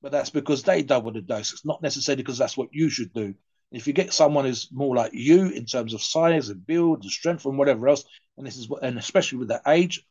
but 0.00 0.12
that's 0.12 0.30
because 0.30 0.62
they 0.62 0.82
double 0.82 1.12
the 1.12 1.22
dose. 1.22 1.52
It's 1.52 1.64
not 1.64 1.82
necessarily 1.82 2.22
because 2.22 2.38
that's 2.38 2.56
what 2.56 2.68
you 2.72 2.88
should 2.90 3.12
do. 3.12 3.34
If 3.70 3.86
you 3.86 3.94
get 3.94 4.12
someone 4.12 4.44
who's 4.44 4.68
more 4.70 4.94
like 4.94 5.12
you 5.14 5.46
in 5.46 5.64
terms 5.64 5.94
of 5.94 6.02
size 6.02 6.50
and 6.50 6.66
build 6.66 7.02
and 7.02 7.10
strength 7.10 7.46
and 7.46 7.56
whatever 7.56 7.88
else, 7.88 8.04
and 8.36 8.46
this 8.46 8.56
is 8.56 8.68
what, 8.68 8.82
and 8.82 8.98
especially 8.98 9.38
with 9.38 9.48
their 9.48 9.62
age, 9.66 10.04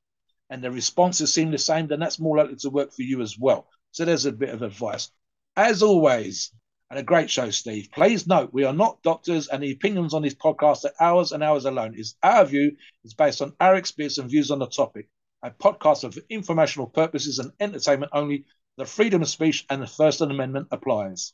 and 0.50 0.64
the 0.64 0.72
responses 0.72 1.34
seem 1.34 1.52
the 1.52 1.58
same, 1.58 1.88
then 1.88 2.00
that's 2.00 2.20
more 2.20 2.38
likely 2.38 2.56
to 2.58 2.70
work 2.70 2.92
for 2.92 3.04
you 3.04 3.22
as 3.22 3.38
well. 3.38 3.68
So 3.92 4.04
there's 4.04 4.26
a 4.26 4.32
bit 4.32 4.50
of 4.50 4.64
advice. 4.64 5.12
As 5.56 5.84
always, 5.84 6.52
and 6.92 7.00
a 7.00 7.04
great 7.04 7.30
show, 7.30 7.50
Steve. 7.50 7.88
Please 7.94 8.28
note 8.28 8.52
we 8.52 8.66
are 8.66 8.74
not 8.74 9.02
doctors, 9.02 9.48
and 9.48 9.64
the 9.64 9.72
opinions 9.72 10.14
on 10.14 10.24
this 10.24 10.36
podcast 10.36 10.84
are 10.84 10.92
ours 11.00 11.32
and 11.32 11.42
ours 11.42 11.64
alone. 11.64 11.96
Is 11.98 12.16
our 12.22 12.44
view 12.44 12.76
is 13.06 13.14
based 13.14 13.42
on 13.42 13.54
our 13.62 13.78
experience 13.78 14.18
and 14.18 14.30
views 14.30 14.52
on 14.52 14.60
the 14.60 14.68
topic. 14.68 15.08
A 15.42 15.52
podcast 15.52 16.04
of 16.04 16.20
informational 16.30 16.88
purposes 16.88 17.40
and 17.40 17.54
entertainment 17.62 18.12
only. 18.14 18.44
The 18.76 18.86
freedom 18.86 19.22
of 19.22 19.30
speech 19.30 19.66
and 19.70 19.82
the 19.82 19.88
First 19.88 20.20
Amendment 20.20 20.68
applies. 20.70 21.32